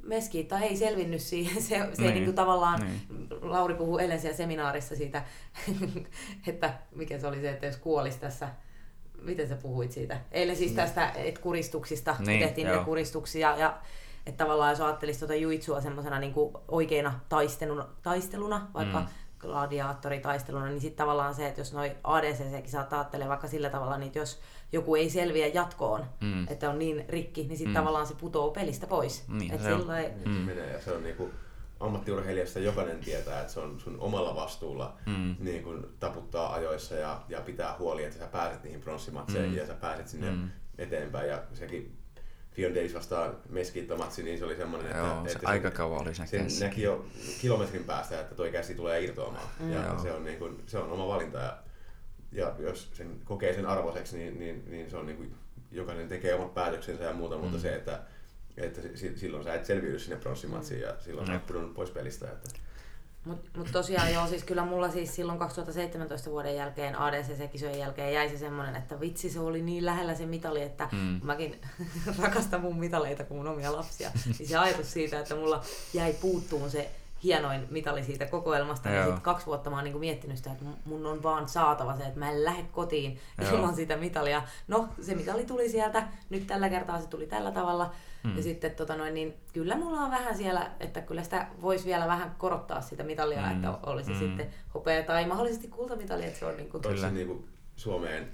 Meskiitta 0.10 0.60
ei 0.60 0.78
selvinnyt 0.78 1.22
siihen. 1.22 1.62
Se, 1.64 1.68
se 1.68 1.84
niin. 1.98 2.04
ei 2.04 2.12
niin 2.12 2.26
kuin 2.26 2.36
tavallaan, 2.36 2.80
niin. 2.80 3.28
Lauri 3.42 3.76
puhuu 3.76 3.98
eilen 3.98 4.20
siellä 4.22 4.38
seminaarissa 4.38 4.96
siitä, 4.96 5.24
että 6.48 6.74
mikä 6.96 7.20
se 7.20 7.28
oli 7.28 7.42
se, 7.42 7.50
että 7.50 7.66
jos 7.66 7.78
kuolisi 7.78 8.20
tässä 8.20 8.50
miten 9.22 9.48
sä 9.48 9.56
puhuit 9.56 9.92
siitä? 9.92 10.20
Eilen 10.32 10.56
siis 10.56 10.72
tästä 10.72 11.12
et 11.12 11.40
kuristuksista, 11.40 12.16
niin, 12.20 12.40
tehtiin 12.40 12.68
niitä 12.68 12.84
kuristuksia 12.84 13.58
ja 13.58 13.78
että 14.26 14.44
tavallaan 14.44 14.70
jos 14.70 14.82
ajattelisi 14.82 15.20
tuota 15.20 15.36
juitsua 15.36 15.82
semmoisena 15.82 16.20
niin 16.20 16.34
oikeina 16.68 17.20
taisteluna, 17.30 17.88
taisteluna 18.04 18.68
vaikka 18.74 19.00
mm. 19.00 19.08
Gladiaattoritaisteluna, 19.40 20.66
niin 20.66 20.82
sitten 20.82 20.98
tavallaan 20.98 21.36
se, 21.36 21.48
että 21.48 21.62
jos 21.62 21.74
noi 21.74 21.92
ADCC-kisat 22.04 22.94
ajattelee 22.94 23.30
vaikka 23.30 23.48
sillä 23.48 23.70
tavalla, 23.70 23.98
niin 23.98 24.12
jos 24.16 24.40
joku 24.72 24.96
ei 24.96 25.10
selviä 25.10 25.48
jatkoon, 25.48 26.06
mm. 26.22 26.48
että 26.50 26.70
on 26.70 26.80
niin 26.80 27.06
rikki, 27.10 27.44
niin 27.44 27.58
sitten 27.58 27.74
mm. 27.74 27.80
tavallaan 27.80 28.08
se 28.08 28.16
putoo 28.16 28.52
pelistä 28.52 28.88
pois. 28.88 29.28
Niin, 29.28 29.54
Et 29.54 29.62
se, 29.62 29.74
on, 29.74 29.80
sillai... 29.80 30.12
mm. 30.26 30.34
se 30.34 30.40
menee 30.40 30.74
ja 30.74 30.82
se 30.82 30.92
on 30.92 31.04
niinku, 31.04 31.30
ammattiurheilijasta 31.80 32.60
jokainen 32.60 33.00
tietää, 33.00 33.42
että 33.42 33.54
se 33.54 33.60
on 33.60 33.80
sun 33.80 33.98
omalla 34.00 34.36
vastuulla 34.36 34.98
mm. 35.06 35.36
niin 35.40 35.64
kun 35.64 35.94
taputtaa 36.00 36.54
ajoissa 36.54 36.96
ja, 36.96 37.22
ja 37.30 37.42
pitää 37.42 37.76
huoli, 37.80 38.04
että 38.04 38.20
sä 38.20 38.28
pääset 38.28 38.64
niihin 38.64 38.82
pronssimatseihin 38.82 39.52
mm. 39.52 39.58
ja 39.58 39.68
sä 39.68 39.74
pääset 39.74 40.08
sinne 40.08 40.32
mm. 40.32 40.50
eteenpäin. 40.78 41.30
Ja 41.30 41.44
sekin 41.54 41.99
Fion 42.52 42.76
Days 42.76 42.94
vastaan 42.94 43.38
Meskittomatsi, 43.50 44.24
niin 44.24 44.40
se 44.40 44.46
oli 44.46 44.56
semmoinen, 44.56 44.92
että, 44.92 45.04
Joo, 45.04 45.24
se 45.26 45.32
että 45.32 45.48
aika 45.48 45.72
kauan 45.72 46.02
oli 46.02 46.16
sen 46.16 46.28
Sen 46.28 46.48
näki 46.60 46.82
jo 46.82 47.06
kilometrin 47.42 47.84
päästä, 47.84 48.20
että 48.20 48.36
toi 48.36 48.52
käsi 48.52 48.76
tulee 48.76 49.04
irtoamaan. 49.04 49.48
Mm. 49.60 49.72
Ja 49.72 50.00
se 50.02 50.12
on, 50.12 50.24
niin 50.24 50.40
kun, 50.40 50.64
se 50.68 50.78
on 50.78 50.92
oma 50.92 51.08
valinta. 51.08 51.38
Ja, 51.38 51.58
ja 52.32 52.56
jos 52.60 52.90
sen 52.94 53.22
kokee 53.26 53.54
sen 53.54 53.66
arvoiseksi, 53.66 54.18
niin, 54.18 54.40
niin, 54.40 54.64
niin 54.68 54.90
se 54.90 54.98
on 54.98 55.06
niin 55.06 55.18
kuin, 55.18 55.36
jokainen 55.72 56.08
tekee 56.08 56.34
omat 56.34 56.54
päätöksensä 56.54 57.04
ja 57.04 57.14
muuta, 57.14 57.36
mm. 57.36 57.42
mutta 57.42 57.60
se, 57.60 57.76
että 57.76 58.00
että 58.58 58.82
silloin 59.16 59.44
sä 59.44 59.54
et 59.54 59.66
selviydy 59.66 60.00
sinne 60.00 60.18
pronssimatsiin 60.18 60.82
ja 60.82 60.96
silloin 61.00 61.28
sä 61.28 61.34
oot 61.34 61.46
pudonnut 61.46 61.74
pois 61.74 61.92
pelistä. 61.92 62.28
Että... 62.28 62.50
Mutta 63.30 63.60
mut 63.60 63.72
tosiaan 63.72 64.14
joo, 64.14 64.28
siis 64.28 64.44
kyllä 64.44 64.66
mulla 64.66 64.92
siis 64.92 65.16
silloin 65.16 65.40
2017 65.40 66.30
vuoden 66.30 66.56
jälkeen 66.56 66.96
ADCC-kisojen 66.96 67.80
jälkeen 67.80 68.14
jäi 68.14 68.30
se 68.30 68.38
semmoinen, 68.38 68.76
että 68.76 69.00
vitsi 69.00 69.30
se 69.30 69.40
oli 69.40 69.62
niin 69.62 69.86
lähellä 69.86 70.16
se 70.16 70.26
mitali, 70.26 70.62
että 70.62 70.90
mm. 70.92 71.20
mäkin 71.24 71.62
rakastan 72.22 72.62
mun 72.62 72.80
mitaleita 72.80 73.24
kuin 73.24 73.38
mun 73.38 73.48
omia 73.48 73.76
lapsia. 73.76 74.12
niin 74.26 74.48
se 74.48 74.58
ajatus 74.58 74.94
siitä, 74.94 75.20
että 75.20 75.36
mulla 75.36 75.62
jäi 75.94 76.14
puuttuun 76.14 76.70
se 76.72 76.92
hienoin 77.24 77.68
mitali 77.70 78.04
siitä 78.04 78.26
kokoelmasta. 78.26 78.90
Ja 78.90 79.04
sitten 79.04 79.22
kaksi 79.22 79.46
vuotta 79.46 79.70
mä 79.70 79.76
oon 79.76 79.84
niinku 79.84 80.00
miettinyt 80.00 80.38
sitä, 80.38 80.52
että 80.52 80.66
mun 80.86 81.06
on 81.06 81.24
vaan 81.24 81.50
saatava 81.50 81.98
se, 81.98 82.04
että 82.04 82.20
mä 82.20 82.32
en 82.32 82.46
lähde 82.46 82.64
kotiin 82.72 83.20
Joo. 83.42 83.52
ilman 83.52 83.76
sitä 83.76 83.98
mitalia. 83.98 84.44
No, 84.68 84.90
se 85.02 85.16
mitali 85.16 85.46
tuli 85.46 85.70
sieltä, 85.70 86.08
nyt 86.30 86.48
tällä 86.48 86.70
kertaa 86.70 87.02
se 87.02 87.08
tuli 87.08 87.28
tällä 87.28 87.52
tavalla. 87.52 87.92
Mm. 88.24 88.38
Ja 88.38 88.44
sitten 88.44 88.72
tota 88.72 88.96
noin, 88.96 89.14
niin 89.14 89.34
kyllä 89.54 89.76
mulla 89.76 90.00
on 90.00 90.12
vähän 90.12 90.38
siellä, 90.38 90.72
että 90.80 91.02
kyllä 91.02 91.24
sitä 91.24 91.48
voisi 91.62 91.86
vielä 91.86 92.08
vähän 92.08 92.36
korottaa 92.38 92.82
sitä 92.82 93.04
mitalia, 93.04 93.42
mm. 93.42 93.52
että 93.52 93.78
olisi 93.84 94.12
mm. 94.12 94.20
sitten 94.20 94.50
hopea 94.74 95.04
tai 95.04 95.28
mahdollisesti 95.28 95.68
kultamitali, 95.68 96.26
että 96.26 96.40
se 96.40 96.46
on 96.46 96.58
niin 96.58 96.70
kuin... 96.70 96.82
Kyllä. 96.82 97.12
Niin 97.12 97.28
kuin 97.28 97.48
Suomeen 97.76 98.28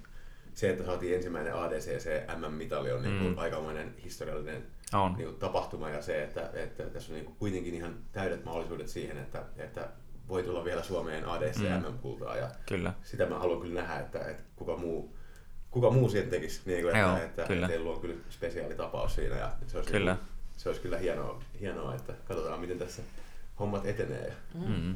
se, 0.53 0.69
että 0.69 0.85
saatiin 0.85 1.15
ensimmäinen 1.15 1.55
ADCC 1.55 2.09
MM-mitali 2.37 2.91
on 2.91 3.03
niin 3.03 3.19
kuin 3.19 3.31
mm. 3.31 3.37
aikamoinen 3.37 3.95
historiallinen 4.03 4.63
on. 4.93 5.13
Niin 5.13 5.25
kuin 5.25 5.39
tapahtuma 5.39 5.89
ja 5.89 6.01
se, 6.01 6.23
että, 6.23 6.49
että 6.53 6.83
tässä 6.83 7.11
on 7.11 7.15
niin 7.15 7.25
kuin 7.25 7.37
kuitenkin 7.37 7.73
ihan 7.73 7.95
täydet 8.11 8.45
mahdollisuudet 8.45 8.87
siihen, 8.87 9.17
että, 9.17 9.43
että 9.57 9.89
voi 10.27 10.43
tulla 10.43 10.63
vielä 10.63 10.83
Suomeen 10.83 11.29
ADC 11.29 11.57
mm. 11.57 11.87
MM-kultaa 11.87 12.37
ja 12.37 12.49
kyllä. 12.69 12.93
sitä 13.03 13.25
mä 13.25 13.39
haluan 13.39 13.61
kyllä 13.61 13.81
nähdä, 13.81 13.99
että, 13.99 14.19
että 14.19 14.43
kuka 14.55 14.77
muu 14.77 15.15
kuka 15.75 15.91
muu 15.91 16.09
sen 16.09 16.29
tekisi, 16.29 16.61
niin 16.65 16.81
kuin, 16.81 16.95
että, 16.95 17.07
Joo, 17.07 17.17
että, 17.17 17.43
kyllä. 17.43 17.67
teillä 17.67 17.89
on 17.89 18.01
kyllä 18.01 18.15
spesiaali 18.29 18.75
tapaus 18.75 19.15
siinä 19.15 19.35
ja 19.35 19.51
se 19.67 19.77
olisi, 19.77 19.91
kyllä. 19.91 20.13
Niin, 20.13 20.23
se 20.57 20.69
olisi 20.69 20.81
kyllä 20.81 20.97
hienoa, 20.97 21.41
hienoa, 21.59 21.95
että 21.95 22.13
katsotaan 22.27 22.59
miten 22.59 22.79
tässä 22.79 23.01
hommat 23.59 23.85
etenee. 23.85 24.33
Mm. 24.53 24.95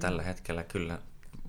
Tällä 0.00 0.22
hetkellä 0.22 0.62
kyllä 0.64 0.98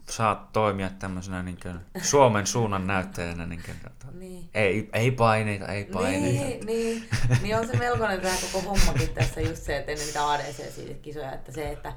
saat 0.09 0.51
toimia 0.51 0.89
tämmöisenä 0.89 1.43
niin 1.43 1.57
kuin 1.61 1.79
Suomen 2.01 2.47
suunnan 2.47 2.87
näyttäjänä. 2.87 3.45
Niin, 3.45 3.61
kuin, 3.65 3.77
niin. 4.19 4.49
Ei, 4.53 4.89
ei 4.93 5.11
paineita, 5.11 5.67
ei 5.67 5.85
paineita. 5.85 6.43
Niin, 6.45 6.65
niin, 6.65 7.09
niin 7.41 7.57
on 7.57 7.67
se 7.67 7.77
melkoinen 7.77 8.21
tämä 8.21 8.35
koko 8.41 8.61
hommakin 8.61 9.09
tässä 9.09 9.41
just 9.41 9.63
se, 9.63 9.77
että 9.77 9.91
ennen 9.91 10.07
mitä 10.07 10.29
ADC-kisoja, 10.29 11.33
että 11.33 11.51
se, 11.51 11.69
että 11.69 11.93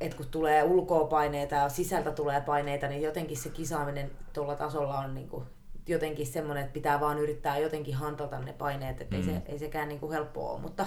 että 0.00 0.16
kun 0.16 0.26
tulee 0.30 0.62
ulkoa 0.62 1.04
paineita 1.06 1.54
ja 1.54 1.68
sisältä 1.68 2.12
tulee 2.12 2.40
paineita, 2.40 2.88
niin 2.88 3.02
jotenkin 3.02 3.36
se 3.36 3.48
kisaaminen 3.48 4.10
tuolla 4.32 4.56
tasolla 4.56 4.98
on 4.98 5.14
niin 5.14 5.28
kuin 5.28 5.44
jotenkin 5.88 6.26
semmoinen, 6.26 6.64
että 6.64 6.74
pitää 6.74 7.00
vaan 7.00 7.18
yrittää 7.18 7.58
jotenkin 7.58 7.94
hantata 7.94 8.38
ne 8.38 8.52
paineet, 8.52 9.00
että 9.00 9.16
mm. 9.16 9.20
ei, 9.20 9.26
se, 9.26 9.42
ei 9.46 9.58
sekään 9.58 9.88
niin 9.88 10.00
kuin 10.00 10.12
helppoa 10.12 10.50
ole, 10.50 10.60
mutta, 10.60 10.86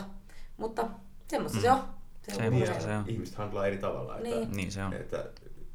mutta 0.58 0.88
semmoista 1.28 1.58
mm. 1.58 1.62
se 1.62 1.72
on. 1.72 1.80
Se, 2.22 2.36
se, 2.36 2.48
on, 2.48 2.60
se, 2.60 2.80
se 2.80 2.98
on. 2.98 3.04
Ihmiset 3.08 3.36
handlaa 3.36 3.68
eri 3.68 3.78
tavalla. 3.78 4.18
Että, 4.18 4.30
niin. 4.30 4.52
niin 4.52 4.72
se 4.72 4.84
on. 4.84 4.94
Että 4.94 5.26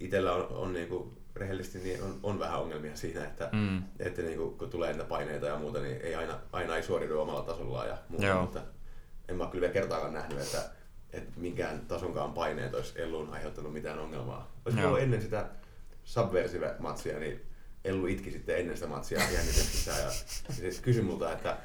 itsellä 0.00 0.32
on, 0.32 0.48
on 0.56 0.72
niin 0.72 0.88
kuin, 0.88 1.16
rehellisesti 1.36 1.78
niin 1.78 2.02
on, 2.02 2.20
on 2.22 2.38
vähän 2.38 2.60
ongelmia 2.60 2.96
siinä, 2.96 3.24
että, 3.24 3.48
mm. 3.52 3.82
että 3.98 4.22
niin 4.22 4.38
kuin, 4.38 4.59
kun 4.59 4.70
tulee 4.70 4.92
niitä 4.92 5.04
paineita 5.04 5.46
ja 5.46 5.59
muuta, 5.59 5.80
niin 5.80 6.00
ei 6.00 6.14
aina, 6.14 6.38
aina 6.52 6.76
ei 6.76 6.82
suoriudu 6.82 7.20
omalla 7.20 7.42
tasollaan 7.42 7.88
ja 7.88 7.96
muuta, 8.09 8.26
Joo. 8.26 8.42
mutta 8.42 8.60
en 9.28 9.36
mä 9.36 9.46
kyllä 9.46 9.60
vielä 9.60 9.72
kertaakaan 9.72 10.12
nähnyt, 10.12 10.40
että, 10.40 10.70
että 11.12 11.32
minkään 11.36 11.80
tasonkaan 11.80 12.32
paineet 12.32 12.74
olisi 12.74 13.02
Elluun 13.02 13.32
aiheuttanut 13.32 13.72
mitään 13.72 13.98
ongelmaa. 13.98 14.52
Olisi 14.64 14.84
ollut 14.84 15.01
ennen 15.01 15.22
sitä 15.22 15.47
Subversive-matsia, 16.05 17.18
niin 17.18 17.40
Ellu 17.84 18.06
itki 18.06 18.30
sitten 18.30 18.59
ennen 18.59 18.76
sitä 18.76 18.89
matsia 18.89 19.18
jännityksessä 19.18 19.90
ja 19.90 20.10
siis 20.55 20.80
kysyi 20.80 21.02
multa, 21.02 21.32
että, 21.32 21.56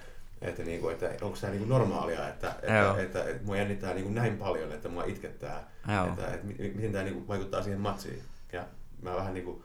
että, 0.42 0.64
niinku, 0.64 0.90
että 0.90 1.10
onko 1.22 1.38
tämä 1.42 1.52
niinku 1.52 1.68
normaalia, 1.68 2.30
että, 2.30 2.50
että, 2.50 2.90
että, 2.90 3.02
että, 3.02 3.24
että 3.24 3.44
mua 3.44 3.58
jännittää 3.58 3.94
niinku 3.94 4.12
näin 4.12 4.38
paljon, 4.38 4.72
että 4.72 4.90
mua 4.90 5.04
itkettää, 5.04 5.70
että, 5.80 6.34
että, 6.34 6.34
että 6.34 6.48
miten 6.76 6.92
tämä 6.92 7.04
niinku 7.04 7.28
vaikuttaa 7.28 7.64
siihen 7.64 7.80
matsiin. 7.82 8.24
Ja 8.54 8.68
mä 9.02 9.16
vähän 9.16 9.34
niinku 9.34 9.64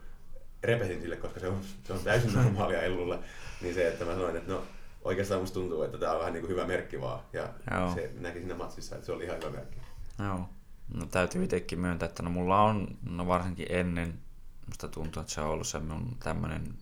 repesin 0.62 1.00
sille, 1.00 1.16
koska 1.16 1.40
se 1.40 1.48
on, 1.48 1.60
se 1.84 1.92
on 1.92 2.00
täysin 2.00 2.32
normaalia 2.42 2.82
Ellulle, 2.82 3.18
niin 3.60 3.74
se, 3.74 3.88
että 3.88 4.04
mä 4.04 4.14
sanoin, 4.14 4.36
että 4.36 4.52
no 4.52 4.64
oikeastaan 5.04 5.40
musta 5.40 5.54
tuntuu, 5.54 5.82
että 5.82 5.98
tämä 5.98 6.12
on 6.12 6.18
vähän 6.18 6.32
niin 6.32 6.40
kuin 6.40 6.50
hyvä 6.50 6.66
merkki 6.66 7.00
vaan. 7.00 7.20
Ja 7.32 7.48
Joo. 7.70 7.94
se 7.94 8.12
näki 8.18 8.38
siinä 8.38 8.54
matsissa, 8.54 8.94
että 8.94 9.06
se 9.06 9.12
oli 9.12 9.24
ihan 9.24 9.36
hyvä 9.36 9.50
merkki. 9.50 9.78
Joo. 10.18 10.48
No 10.94 11.06
täytyy 11.06 11.44
itsekin 11.44 11.80
myöntää, 11.80 12.08
että 12.08 12.22
no 12.22 12.30
mulla 12.30 12.62
on, 12.62 12.88
no 13.10 13.26
varsinkin 13.26 13.66
ennen, 13.68 14.18
musta 14.66 14.88
tuntuu, 14.88 15.20
että 15.20 15.32
se 15.32 15.40
on 15.40 15.50
ollut 15.50 15.66
se 15.66 15.78
mun 15.78 16.16
tämmöinen 16.22 16.74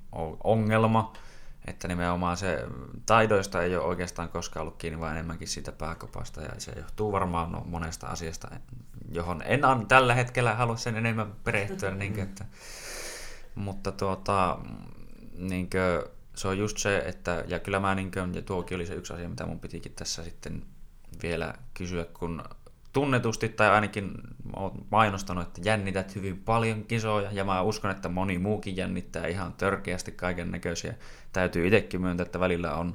ongelma, 0.44 1.12
että 1.66 1.88
nimenomaan 1.88 2.36
se 2.36 2.64
taidoista 3.06 3.62
ei 3.62 3.76
ole 3.76 3.84
oikeastaan 3.84 4.28
koskaan 4.28 4.60
ollut 4.60 4.76
kiinni, 4.76 5.00
vaan 5.00 5.12
enemmänkin 5.12 5.48
siitä 5.48 5.72
pääkopasta, 5.72 6.40
ja 6.40 6.50
se 6.58 6.72
johtuu 6.76 7.12
varmaan 7.12 7.52
no, 7.52 7.62
monesta 7.66 8.06
asiasta, 8.06 8.48
johon 9.12 9.42
en 9.44 9.64
an, 9.64 9.86
tällä 9.86 10.14
hetkellä 10.14 10.54
halua 10.54 10.76
sen 10.76 10.96
enemmän 10.96 11.32
perehtyä, 11.44 11.90
niin 11.90 12.12
kuin, 12.12 12.22
että, 12.22 12.44
mutta 13.54 13.92
tuota, 13.92 14.58
niin 15.38 15.70
kuin, 15.70 16.12
se 16.40 16.48
on 16.48 16.58
just 16.58 16.78
se, 16.78 16.98
että, 16.98 17.44
ja 17.48 17.58
kyllä 17.58 17.80
mä 17.80 17.94
niin 17.94 18.10
kuin, 18.10 18.34
ja 18.34 18.42
tuokin 18.42 18.76
oli 18.76 18.86
se 18.86 18.94
yksi 18.94 19.12
asia, 19.12 19.28
mitä 19.28 19.46
mun 19.46 19.60
pitikin 19.60 19.92
tässä 19.92 20.22
sitten 20.22 20.62
vielä 21.22 21.54
kysyä, 21.74 22.04
kun 22.04 22.42
tunnetusti 22.92 23.48
tai 23.48 23.70
ainakin 23.70 24.12
olet 24.56 24.74
mainostanut, 24.90 25.46
että 25.46 25.60
jännität 25.64 26.14
hyvin 26.14 26.38
paljon 26.38 26.84
kisoja 26.84 27.28
ja 27.32 27.44
mä 27.44 27.62
uskon, 27.62 27.90
että 27.90 28.08
moni 28.08 28.38
muukin 28.38 28.76
jännittää 28.76 29.26
ihan 29.26 29.52
törkeästi 29.52 30.12
kaiken 30.12 30.50
näköisiä. 30.50 30.94
Täytyy 31.32 31.66
itsekin 31.66 32.00
myöntää, 32.00 32.24
että 32.24 32.40
välillä 32.40 32.74
on 32.74 32.94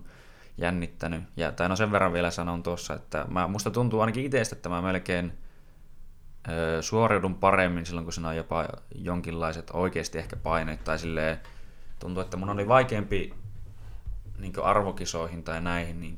jännittänyt. 0.57 1.23
Ja, 1.38 1.51
tai 1.51 1.69
no 1.69 1.76
sen 1.76 1.91
verran 1.91 2.13
vielä 2.13 2.31
sanon 2.31 2.63
tuossa, 2.63 2.93
että 2.93 3.26
mä, 3.30 3.47
musta 3.47 3.72
tuntuu 3.72 3.99
ainakin 3.99 4.26
itsestä, 4.26 4.55
että 4.55 4.69
mä 4.69 4.81
melkein 4.81 5.34
ö, 6.49 6.81
suoriudun 6.81 7.35
paremmin 7.35 7.85
silloin, 7.85 8.05
kun 8.05 8.13
siinä 8.13 8.30
on 8.30 8.35
jopa 8.38 8.67
jonkinlaiset 8.95 9.72
oikeasti 9.73 10.17
ehkä 10.17 10.35
paineet 10.35 10.84
tai 10.84 10.99
silleen, 10.99 11.39
tuntuu, 11.99 12.23
että 12.23 12.38
mun 12.38 12.49
oli 12.49 12.67
vaikeampi 12.67 13.34
niin 14.38 14.63
arvokisoihin 14.63 15.43
tai 15.43 15.61
näihin 15.61 15.99
niin 15.99 16.17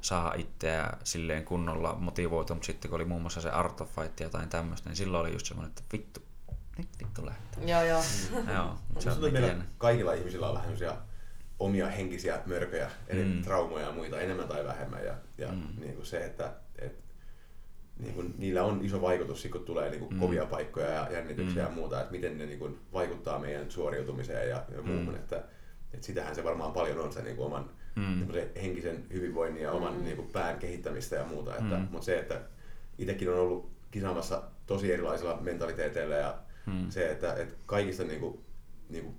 saa 0.00 0.34
itseä 0.34 0.92
silleen 1.04 1.44
kunnolla 1.44 1.94
motivoitua, 1.94 2.54
mutta 2.54 2.66
sitten 2.66 2.90
kun 2.90 2.96
oli 2.96 3.04
muun 3.04 3.20
muassa 3.20 3.40
se 3.40 3.50
Art 3.50 3.80
of 3.80 3.94
Fight 3.94 4.20
ja 4.20 4.26
jotain 4.26 4.48
tämmöistä, 4.48 4.88
niin 4.88 4.96
silloin 4.96 5.20
oli 5.20 5.32
just 5.32 5.46
semmoinen, 5.46 5.68
että 5.68 5.82
vittu, 5.92 6.22
nyt 6.78 6.88
vittu 6.98 7.26
lähtee. 7.26 7.64
Joo, 7.70 7.82
joo. 7.82 8.02
Mm. 8.30 8.54
joo, 8.54 8.76
se 8.98 9.10
on 9.10 9.32
meillä 9.32 9.64
kaikilla 9.78 10.12
ihmisillä 10.12 10.48
on 10.48 10.54
vähän 10.54 10.98
omia 11.58 11.88
henkisiä 11.88 12.40
mörköjä, 12.46 12.90
eri 13.08 13.24
mm. 13.24 13.42
traumoja 13.42 13.86
ja 13.86 13.92
muita, 13.92 14.20
enemmän 14.20 14.48
tai 14.48 14.64
vähemmän. 14.64 15.04
Ja, 15.04 15.14
ja 15.38 15.48
mm. 15.48 15.80
niin 15.80 15.94
kuin 15.94 16.06
se, 16.06 16.24
että 16.24 16.44
et, 16.46 16.52
niin 17.98 18.14
kuin, 18.14 18.34
niillä 18.38 18.64
on 18.64 18.84
iso 18.84 19.02
vaikutus, 19.02 19.48
kun 19.52 19.64
tulee 19.64 19.90
niin 19.90 20.00
kuin, 20.00 20.14
mm. 20.14 20.20
kovia 20.20 20.46
paikkoja 20.46 20.90
ja 20.90 21.08
jännityksiä 21.12 21.62
mm. 21.62 21.68
ja 21.68 21.74
muuta, 21.74 22.00
että 22.00 22.12
miten 22.12 22.38
ne 22.38 22.46
niin 22.46 22.58
kuin, 22.58 22.78
vaikuttaa 22.92 23.38
meidän 23.38 23.70
suoriutumiseen 23.70 24.48
ja, 24.48 24.64
ja 24.74 24.82
muuhun. 24.82 25.08
Mm. 25.08 25.14
Että, 25.14 25.36
että 25.94 26.06
sitähän 26.06 26.34
se 26.34 26.44
varmaan 26.44 26.72
paljon 26.72 26.98
on 26.98 27.12
se 27.12 27.22
niin 27.22 27.36
kuin, 27.36 27.46
oman 27.46 27.70
mm. 27.96 28.26
henkisen 28.62 29.04
hyvinvoinnin 29.12 29.62
ja 29.62 29.72
oman 29.72 29.94
mm. 29.94 30.04
niin 30.04 30.16
kuin, 30.16 30.28
pään 30.32 30.58
kehittämistä 30.58 31.16
ja 31.16 31.24
muuta. 31.24 31.56
Että, 31.56 31.76
mm. 31.76 31.88
Mutta 31.90 32.04
se, 32.04 32.18
että 32.18 32.40
itsekin 32.98 33.30
on 33.30 33.38
ollut 33.38 33.70
kisaamassa 33.90 34.42
tosi 34.66 34.92
erilaisilla 34.92 35.38
mentaliteeteillä 35.40 36.16
ja 36.16 36.38
mm. 36.66 36.90
se, 36.90 37.10
että, 37.10 37.34
että 37.34 37.54
kaikista, 37.66 38.04
niin 38.04 38.20
kuin, 38.20 38.40
niin 38.88 39.04
kuin, 39.04 39.16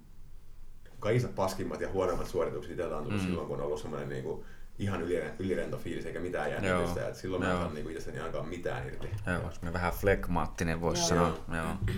kaikista 0.99 1.29
paskimmat 1.35 1.81
ja 1.81 1.91
huonommat 1.91 2.27
suoritukset 2.27 2.71
itsellä 2.71 2.97
on 2.97 3.03
tullut 3.03 3.21
mm. 3.21 3.25
silloin, 3.27 3.47
kun 3.47 3.59
on 3.59 3.65
ollut 3.65 3.81
semmoinen 3.81 4.09
niin 4.09 4.23
kuin, 4.23 4.45
ihan 4.79 5.01
ylirento 5.39 5.77
fiilis 5.77 6.05
eikä 6.05 6.19
mitään 6.19 6.51
jännitystä. 6.51 7.07
Et 7.07 7.15
silloin 7.15 7.43
Joo. 7.43 7.51
mä 7.51 7.57
en 7.57 7.63
saa 7.65 7.73
niinku 7.73 7.89
itsestäni 7.89 8.19
ainakaan 8.19 8.49
mitään 8.49 8.87
irti. 8.87 9.09
Joo, 9.27 9.73
vähän 9.73 9.93
flegmaattinen 9.93 10.81
voisi 10.81 11.07
sanoa. 11.07 11.37
Joo. 11.53 11.93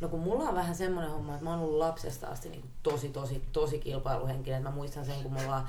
No 0.00 0.08
kun 0.08 0.20
mulla 0.20 0.44
on 0.44 0.54
vähän 0.54 0.74
semmoinen 0.74 1.10
homma, 1.10 1.32
että 1.32 1.44
mä 1.44 1.50
oon 1.50 1.60
ollut 1.60 1.78
lapsesta 1.78 2.26
asti 2.26 2.48
niin 2.48 2.64
tosi, 2.82 3.08
tosi, 3.08 3.42
tosi 3.52 3.78
kilpailuhenkinen. 3.78 4.62
Mä 4.62 4.70
muistan 4.70 5.04
sen, 5.04 5.22
kun 5.22 5.32
mulla 5.32 5.56
on 5.56 5.62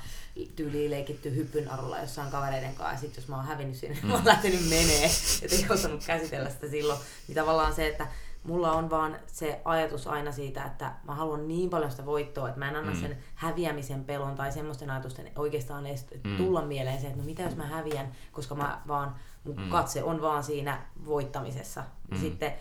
tyyliin 0.56 0.90
leikitty 0.90 1.36
hyppynarulla 1.36 2.00
jossain 2.00 2.30
kavereiden 2.30 2.74
kanssa. 2.74 2.94
Ja 2.94 3.00
sit 3.00 3.16
jos 3.16 3.28
mä 3.28 3.36
oon 3.36 3.44
hävinnyt 3.44 3.76
sinne, 3.76 3.98
mm. 4.02 4.06
mä 4.08 4.14
oon 4.14 4.26
lähtenyt 4.26 4.68
menee. 4.68 5.10
Et 5.42 5.52
ei 5.52 5.66
osannut 5.70 6.04
käsitellä 6.06 6.50
sitä 6.50 6.68
silloin. 6.68 7.00
Niin 7.28 7.36
tavallaan 7.36 7.74
se, 7.74 7.86
että 7.86 8.06
mulla 8.44 8.72
on 8.72 8.90
vaan 8.90 9.16
se 9.26 9.60
ajatus 9.64 10.06
aina 10.06 10.32
siitä, 10.32 10.64
että 10.64 10.92
mä 11.04 11.14
haluan 11.14 11.48
niin 11.48 11.70
paljon 11.70 11.90
sitä 11.90 12.06
voittoa, 12.06 12.48
että 12.48 12.58
mä 12.58 12.68
en 12.68 12.76
anna 12.76 12.92
mm. 12.92 13.00
sen 13.00 13.18
häviämisen 13.34 14.04
pelon 14.04 14.34
tai 14.34 14.52
semmoisten 14.52 14.90
ajatusten 14.90 15.30
oikeastaan 15.36 15.86
edes 15.86 16.06
mm. 16.24 16.36
tulla 16.36 16.62
mieleen 16.62 17.00
se, 17.00 17.06
että 17.06 17.18
no 17.18 17.24
mitä 17.24 17.42
jos 17.42 17.56
mä 17.56 17.66
häviän, 17.66 18.12
koska 18.32 18.54
mä 18.54 18.80
vaan, 18.88 19.14
mun 19.44 19.56
mm. 19.56 19.68
katse 19.68 20.02
on 20.02 20.22
vaan 20.22 20.44
siinä 20.44 20.82
voittamisessa. 21.06 21.84
Mm. 22.10 22.18
Sitten 22.18 22.52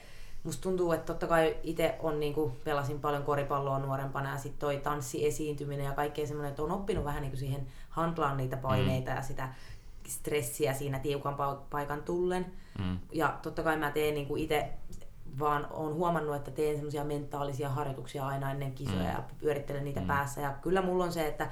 musta 0.43 0.61
tuntuu, 0.61 0.91
että 0.91 1.05
totta 1.05 1.27
kai 1.27 1.55
itse 1.63 1.95
on 1.99 2.19
niinku, 2.19 2.51
pelasin 2.63 2.99
paljon 2.99 3.23
koripalloa 3.23 3.79
nuorempana 3.79 4.31
ja 4.31 4.37
sitten 4.37 4.59
toi 4.59 4.77
tanssiesiintyminen 4.77 5.85
ja 5.85 5.91
kaikkea 5.91 6.27
semmoinen, 6.27 6.49
että 6.49 6.63
on 6.63 6.71
oppinut 6.71 7.05
vähän 7.05 7.21
niinku 7.21 7.37
siihen 7.37 7.67
handlaan 7.89 8.37
niitä 8.37 8.57
paineita 8.57 9.11
mm. 9.11 9.17
ja 9.17 9.23
sitä 9.23 9.49
stressiä 10.07 10.73
siinä 10.73 10.99
tiukan 10.99 11.35
paikan 11.69 12.03
tullen. 12.03 12.45
Mm. 12.79 12.99
Ja 13.11 13.39
totta 13.41 13.63
kai 13.63 13.77
mä 13.77 13.91
teen 13.91 14.13
niinku 14.13 14.35
itse 14.35 14.69
vaan 15.39 15.67
olen 15.71 15.93
huomannut, 15.93 16.35
että 16.35 16.51
teen 16.51 16.75
semmoisia 16.75 17.03
mentaalisia 17.03 17.69
harjoituksia 17.69 18.27
aina 18.27 18.51
ennen 18.51 18.71
kisoja 18.71 18.99
mm. 18.99 19.05
ja 19.05 19.23
pyörittelen 19.39 19.83
niitä 19.83 19.99
mm. 19.99 20.07
päässä. 20.07 20.41
Ja 20.41 20.53
kyllä 20.61 20.81
mulla 20.81 21.03
on 21.03 21.13
se, 21.13 21.27
että 21.27 21.49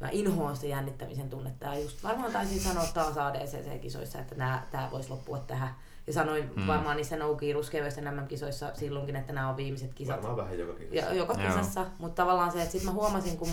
mä 0.00 0.08
inhoan 0.12 0.56
sitä 0.56 0.66
jännittämisen 0.66 1.30
tunnetta. 1.30 1.66
Ja 1.66 1.78
just 1.78 2.02
varmaan 2.02 2.32
taisin 2.32 2.60
sanoa 2.60 2.86
taas 2.94 3.18
ADCC-kisoissa, 3.18 4.18
että 4.18 4.34
tämä 4.70 4.88
voisi 4.90 5.10
loppua 5.10 5.38
tähän. 5.38 5.74
Ja 6.06 6.12
sanoin 6.12 6.50
mm. 6.56 6.66
varmaan 6.66 6.96
niissä 6.96 7.16
Nouki 7.16 7.52
ruskeaveisten 7.52 8.14
MM-kisoissa 8.14 8.70
silloinkin, 8.74 9.16
että 9.16 9.32
nämä 9.32 9.48
on 9.48 9.56
viimeiset 9.56 9.94
kisat. 9.94 10.16
Varmaan 10.16 10.36
vähän 10.36 10.58
joka 10.58 10.72
kisassa. 10.72 10.96
Ja, 10.96 11.14
joka 11.14 11.34
kisassa, 11.34 11.86
mutta 11.98 12.22
tavallaan 12.22 12.52
se, 12.52 12.58
että 12.58 12.72
sitten 12.72 12.88
mä 12.88 13.00
huomasin, 13.00 13.36
kun 13.38 13.48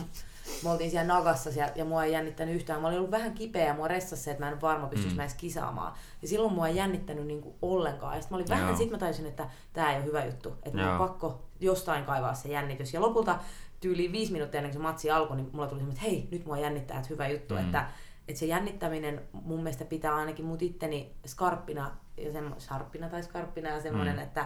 me 0.64 0.69
oltiin 0.69 0.91
siellä 0.91 1.14
Nagassa 1.14 1.52
siellä, 1.52 1.72
ja 1.76 1.86
mua 1.86 2.03
ei 2.03 2.11
jännittänyt 2.11 2.56
yhtään. 2.56 2.82
Mä 2.82 2.88
olin 2.88 2.98
ollut 2.98 3.11
vähän 3.11 3.34
kipeä 3.34 3.65
ja 3.65 3.74
mua 3.74 3.88
ressasi 3.88 4.24
se, 4.24 4.32
että 4.32 4.45
mä 4.45 4.52
en 4.52 4.61
varma 4.61 4.88
pystyisi 4.88 5.15
mm. 5.15 5.18
mä 5.18 5.24
edes 5.24 5.34
kisaamaan. 5.34 5.94
Ja 6.22 6.28
silloin 6.28 6.53
mua 6.53 6.68
ei 6.68 6.76
jännittänyt 6.76 7.28
niin 7.28 7.41
kuin 7.41 7.56
ollenkaan. 7.61 8.15
Ja 8.15 8.22
sitten 8.22 8.36
mä 8.36 8.38
olin 8.38 8.49
vähän, 8.49 8.78
sit 8.78 8.91
mä 8.91 8.98
taisin, 8.98 9.26
että 9.26 9.49
tämä 9.74 9.91
ei 9.91 9.98
ole 9.98 10.06
hyvä 10.06 10.26
juttu. 10.26 10.53
Että 10.64 10.78
mä 10.78 10.91
on 10.91 11.07
pakko 11.07 11.44
jostain 11.60 12.06
kaivaa 12.06 12.34
se 12.34 12.49
jännitys. 12.49 12.94
Ja 12.94 13.02
lopulta 13.02 13.40
tyyli 13.80 14.11
viisi 14.11 14.32
minuuttia 14.32 14.57
ennen 14.57 14.72
kuin 14.72 14.82
se 14.82 14.88
matsi 14.88 15.11
alkoi, 15.11 15.38
niin 15.38 15.49
mulla 15.52 15.68
tuli 15.68 15.80
semmoinen, 15.80 15.98
että 16.03 16.10
hei, 16.10 16.28
nyt 16.32 16.45
mua 16.45 16.57
jännittää, 16.57 16.98
että 16.98 17.10
hyvä 17.10 17.28
juttu. 17.28 17.53
Mm. 17.53 17.60
Että, 17.60 17.88
että 18.28 18.40
se 18.40 18.45
jännittäminen 18.45 19.22
mun 19.34 19.64
mielestä 19.64 19.86
pitää 19.86 20.15
ainakin 20.15 20.45
mut 20.45 20.61
itteni 20.61 21.15
skarppina, 21.26 21.91
ja 22.18 22.32
semmo, 22.32 22.56
sharppina 22.60 23.10
tai 23.10 23.24
skarppina 23.24 23.69
ja 23.69 23.82
semmoinen, 23.82 24.15
mm. 24.15 24.22
että 24.22 24.45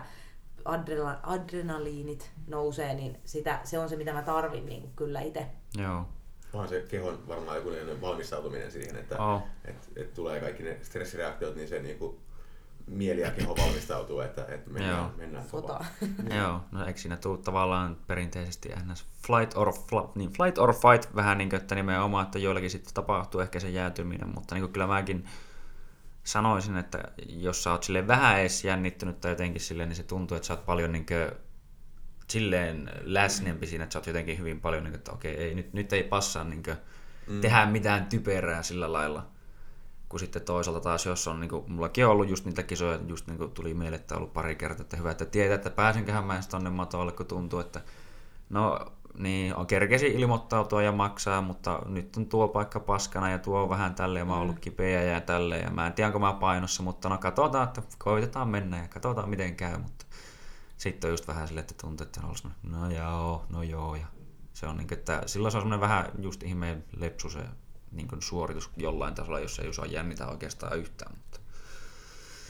adrena, 0.65 1.19
adrenaliinit 1.23 2.31
nousee, 2.47 2.93
niin 2.93 3.19
sitä, 3.25 3.59
se 3.63 3.79
on 3.79 3.89
se, 3.89 3.95
mitä 3.95 4.13
mä 4.13 4.21
tarvin 4.21 4.65
niin 4.65 4.91
kyllä 4.95 5.21
itse. 5.21 5.47
Joo. 5.77 6.09
Onhan 6.53 6.69
se 6.69 6.85
kehon 6.89 7.27
varmaan 7.27 7.57
joku 7.57 7.69
valmistautuminen 8.01 8.71
siihen, 8.71 8.95
että 8.95 9.23
oh. 9.23 9.43
et, 9.65 9.89
et 9.95 10.13
tulee 10.13 10.39
kaikki 10.39 10.63
ne 10.63 10.77
stressireaktiot, 10.81 11.55
niin 11.55 11.67
se 11.67 11.79
niinku 11.79 12.19
mieli 12.87 13.21
ja 13.21 13.31
keho 13.31 13.57
valmistautuu, 13.57 14.19
että, 14.19 14.45
että 14.45 14.69
mennään, 14.69 14.97
Joo. 14.97 15.11
mennään 15.17 15.49
Sota. 15.49 15.85
Joo, 16.37 16.61
no 16.71 16.85
eikö 16.85 16.99
siinä 16.99 17.17
tule 17.17 17.37
tavallaan 17.37 17.97
perinteisesti 18.07 18.69
ns. 18.91 19.05
flight 19.27 19.57
or, 19.57 19.73
fl- 19.73 20.11
niin 20.15 20.33
flight 20.33 20.57
or 20.57 20.73
fight 20.73 21.15
vähän 21.15 21.37
niin 21.37 21.49
kuin, 21.49 21.61
että 21.61 21.75
nimenomaan, 21.75 22.25
että 22.25 22.39
joillakin 22.39 22.69
sitten 22.69 22.93
tapahtuu 22.93 23.41
ehkä 23.41 23.59
se 23.59 23.69
jäätyminen, 23.69 24.29
mutta 24.35 24.55
niin 24.55 24.63
kuin 24.63 24.73
kyllä 24.73 24.87
mäkin 24.87 25.25
sanoisin, 26.23 26.77
että 26.77 27.03
jos 27.27 27.63
sä 27.63 27.71
oot 27.71 27.83
silleen 27.83 28.07
vähän 28.07 28.39
edes 28.39 28.65
jännittynyt 28.65 29.21
tai 29.21 29.31
jotenkin 29.31 29.61
silleen, 29.61 29.89
niin 29.89 29.97
se 29.97 30.03
tuntuu, 30.03 30.35
että 30.35 30.47
sä 30.47 30.53
oot 30.53 30.65
paljon 30.65 30.91
niin 30.91 31.05
kuin, 31.05 31.31
silleen 32.31 32.91
läsnempi 33.01 33.67
siinä, 33.67 33.83
että 33.83 33.93
sä 33.93 33.99
oot 33.99 34.07
jotenkin 34.07 34.37
hyvin 34.37 34.61
paljon, 34.61 34.83
niin 34.83 34.91
kuin, 34.91 34.99
että 34.99 35.11
okei, 35.11 35.35
ei, 35.37 35.55
nyt, 35.55 35.73
nyt 35.73 35.93
ei 35.93 36.03
passaa 36.03 36.43
niin 36.43 36.63
kuin, 36.63 36.77
mm. 37.27 37.41
tehdä 37.41 37.65
mitään 37.65 38.05
typerää 38.05 38.63
sillä 38.63 38.93
lailla. 38.93 39.27
Kun 40.09 40.19
sitten 40.19 40.41
toisaalta 40.41 40.79
taas, 40.79 41.05
jos 41.05 41.27
on, 41.27 41.39
niin 41.39 41.49
kuin, 41.49 41.71
mullakin 41.71 42.05
on 42.05 42.11
ollut 42.11 42.29
just 42.29 42.45
niitä 42.45 42.63
kisoja, 42.63 42.99
just 43.07 43.27
niin 43.27 43.37
kuin 43.37 43.51
tuli 43.51 43.73
mieleen, 43.73 44.01
että 44.01 44.15
on 44.15 44.17
ollut 44.17 44.33
pari 44.33 44.55
kertaa, 44.55 44.81
että 44.81 44.97
hyvä, 44.97 45.11
että 45.11 45.25
tietää, 45.25 45.55
että 45.55 45.69
pääsenköhän 45.69 46.23
mä 46.23 46.39
tonne 46.49 46.69
matolle, 46.69 47.11
kun 47.11 47.25
tuntuu, 47.25 47.59
että 47.59 47.81
no 48.49 48.79
niin, 49.17 49.55
on 49.55 49.67
kerkesi 49.67 50.07
ilmoittautua 50.07 50.81
ja 50.81 50.91
maksaa, 50.91 51.41
mutta 51.41 51.81
nyt 51.85 52.17
on 52.17 52.25
tuo 52.25 52.47
paikka 52.47 52.79
paskana 52.79 53.29
ja 53.29 53.39
tuo 53.39 53.63
on 53.63 53.69
vähän 53.69 53.95
tälle 53.95 54.19
ja 54.19 54.25
mä 54.25 54.33
oon 54.33 54.41
ollut 54.41 54.55
mm. 54.55 54.61
kipeä 54.61 55.03
ja 55.03 55.21
tälle 55.21 55.57
ja 55.57 55.69
mä 55.69 55.87
en 55.87 55.93
tiedä, 55.93 56.07
onko 56.07 56.19
mä 56.19 56.33
painossa, 56.33 56.83
mutta 56.83 57.09
no 57.09 57.17
katsotaan, 57.17 57.67
että 57.67 57.81
koitetaan 57.97 58.49
mennä 58.49 58.77
ja 58.77 58.87
katsotaan 58.87 59.29
miten 59.29 59.55
käy, 59.55 59.77
mutta 59.77 60.00
sitten 60.81 61.07
on 61.07 61.13
just 61.13 61.27
vähän 61.27 61.47
silleen, 61.47 61.61
että 61.61 61.75
tuntuu, 61.81 62.05
että 62.05 62.19
on 62.19 62.25
ollut 62.25 62.47
no 62.63 62.91
joo, 62.91 63.45
no 63.49 63.63
joo 63.63 63.95
ja 63.95 64.05
se 64.53 64.67
on 64.67 64.77
niin 64.77 64.87
kuin, 64.87 64.97
että 64.99 65.21
silloin 65.25 65.51
se 65.51 65.57
on 65.57 65.61
semmoinen 65.61 65.81
vähän 65.81 66.11
just 66.19 66.43
ihmeen 66.43 66.83
lepsu 66.97 67.29
se 67.29 67.39
niin 67.91 68.07
kuin 68.07 68.21
suoritus 68.21 68.69
jollain 68.77 69.15
tasolla, 69.15 69.39
jos 69.39 69.59
ei 69.59 69.69
osaa 69.69 69.85
jännitä 69.85 70.27
oikeastaan 70.27 70.79
yhtään. 70.79 71.11
Mutta... 71.15 71.39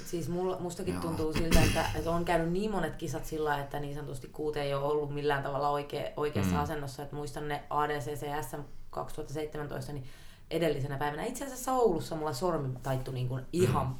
Siis 0.05 0.29
mulla, 0.29 0.59
mustakin 0.59 0.93
Joo. 0.93 1.01
tuntuu 1.01 1.33
siltä, 1.33 1.63
että, 1.63 1.85
että 1.95 2.11
on 2.11 2.25
käynyt 2.25 2.51
niin 2.51 2.71
monet 2.71 2.95
kisat 2.95 3.25
sillä, 3.25 3.59
että 3.59 3.79
niin 3.79 3.95
sanotusti 3.95 4.27
kuute 4.27 4.61
ei 4.61 4.73
ole 4.73 4.85
ollut 4.85 5.13
millään 5.13 5.43
tavalla 5.43 5.69
oikea, 5.69 6.11
oikeassa 6.17 6.55
mm. 6.55 6.61
asennossa. 6.61 7.03
Että 7.03 7.15
muistan 7.15 7.47
ne 7.47 7.63
ADCC 7.69 8.25
SM 8.49 8.61
2017, 8.89 9.93
niin 9.93 10.05
edellisenä 10.49 10.97
päivänä 10.97 11.23
itse 11.23 11.45
asiassa 11.45 11.73
Oulussa 11.73 12.15
mulla 12.15 12.33
sormi 12.33 12.69
taittui 12.83 13.13
niin 13.13 13.27
kuin 13.27 13.45
ihan 13.53 13.87
mm. 13.87 13.95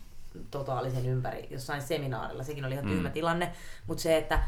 Totaalisen 0.52 1.06
ympäri 1.06 1.48
jossain 1.49 1.82
seminaarilla. 1.82 2.44
Sekin 2.44 2.66
oli 2.66 2.74
ihan 2.74 2.88
tyhmä 2.88 3.10
mm. 3.10 3.14
tilanne, 3.14 3.52
mutta 3.88 4.03
se, 4.03 4.18
että 4.18 4.44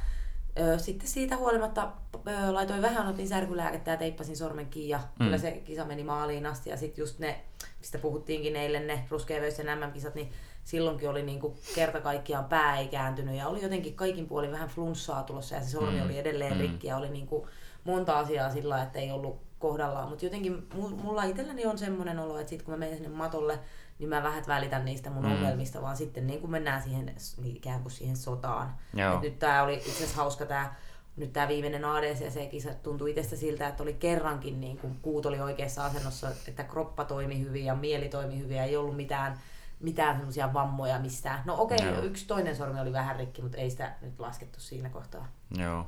Ö, 0.59 0.79
sitten 0.79 1.07
siitä 1.07 1.37
huolimatta 1.37 1.91
ö, 2.27 2.53
laitoin 2.53 2.81
vähän, 2.81 3.07
otin 3.07 3.27
särkylääkettä 3.27 3.91
ja 3.91 3.97
teippasin 3.97 4.37
sormen 4.37 4.65
kiinni 4.65 4.89
ja 4.89 4.97
mm. 4.97 5.25
kyllä 5.25 5.37
se 5.37 5.51
kisa 5.51 5.85
meni 5.85 6.03
maaliin 6.03 6.45
asti. 6.45 6.69
Ja 6.69 6.77
sitten 6.77 7.01
just 7.01 7.19
ne, 7.19 7.41
mistä 7.79 7.97
puhuttiinkin 7.97 8.55
eilen, 8.55 8.87
ne 8.87 9.05
ruskeavöisen 9.09 9.79
MM-kisat, 9.79 10.15
niin 10.15 10.31
silloinkin 10.63 11.09
oli 11.09 11.23
niinku 11.23 11.57
kerta 11.75 12.01
kaikkiaan 12.01 12.45
pää 12.45 12.77
ei 12.77 12.87
kääntynyt 12.87 13.35
ja 13.35 13.47
oli 13.47 13.61
jotenkin 13.61 13.95
kaikin 13.95 14.27
puolin 14.27 14.51
vähän 14.51 14.69
flunssaa 14.69 15.23
tulossa 15.23 15.55
ja 15.55 15.61
se 15.61 15.69
sormi 15.69 15.99
mm. 15.99 16.05
oli 16.05 16.17
edelleen 16.17 16.53
mm. 16.53 16.59
rikki 16.59 16.87
ja 16.87 16.97
oli 16.97 17.09
niinku 17.09 17.47
monta 17.83 18.19
asiaa 18.19 18.51
sillä 18.51 18.83
että 18.83 18.99
ei 18.99 19.11
ollut 19.11 19.41
kohdallaan. 19.59 20.09
Mutta 20.09 20.25
jotenkin 20.25 20.67
mulla 21.03 21.23
itselläni 21.23 21.65
on 21.65 21.77
semmoinen 21.77 22.19
olo, 22.19 22.39
että 22.39 22.49
sit 22.49 22.63
kun 22.63 22.73
mä 22.73 22.77
menen 22.77 22.95
sinne 22.95 23.09
matolle, 23.09 23.59
niin 24.03 24.09
mä 24.09 24.23
vähän 24.23 24.43
välitän 24.47 24.85
niistä 24.85 25.09
mun 25.09 25.25
mm. 25.25 25.31
ongelmista, 25.31 25.81
vaan 25.81 25.97
sitten 25.97 26.27
niin 26.27 26.41
kun 26.41 26.51
mennään 26.51 26.81
siihen 26.81 27.15
ikään 27.43 27.81
kuin 27.81 27.91
siihen 27.91 28.17
sotaan. 28.17 28.75
Et 29.15 29.21
nyt 29.21 29.39
tää 29.39 29.63
oli 29.63 29.73
itse 29.73 29.91
asiassa 29.91 30.15
hauska 30.15 30.45
tää 30.45 30.75
nyt 31.15 31.33
tämä 31.33 31.47
viimeinen 31.47 31.85
ADCC-kisa 31.85 32.73
tuntui 32.73 33.09
itsestä 33.09 33.35
siltä, 33.35 33.67
että 33.67 33.83
oli 33.83 33.93
kerrankin 33.93 34.61
niin 34.61 34.77
kuin 34.77 34.99
kuut 35.01 35.25
oli 35.25 35.39
oikeassa 35.39 35.85
asennossa, 35.85 36.31
että 36.47 36.63
kroppa 36.63 37.05
toimi 37.05 37.39
hyvin 37.39 37.65
ja 37.65 37.75
mieli 37.75 38.09
toimi 38.09 38.39
hyvin 38.39 38.57
ja 38.57 38.63
ei 38.63 38.77
ollut 38.77 38.95
mitään 38.95 39.39
mitään 39.79 40.15
semmoisia 40.15 40.53
vammoja 40.53 40.99
mistään. 40.99 41.41
No 41.45 41.55
okei, 41.61 41.89
okay, 41.89 42.05
yksi 42.05 42.27
toinen 42.27 42.55
sormi 42.55 42.79
oli 42.79 42.93
vähän 42.93 43.15
rikki, 43.15 43.41
mutta 43.41 43.57
ei 43.57 43.69
sitä 43.69 43.93
nyt 44.01 44.19
laskettu 44.19 44.59
siinä 44.59 44.89
kohtaa. 44.89 45.27
Joo. 45.57 45.87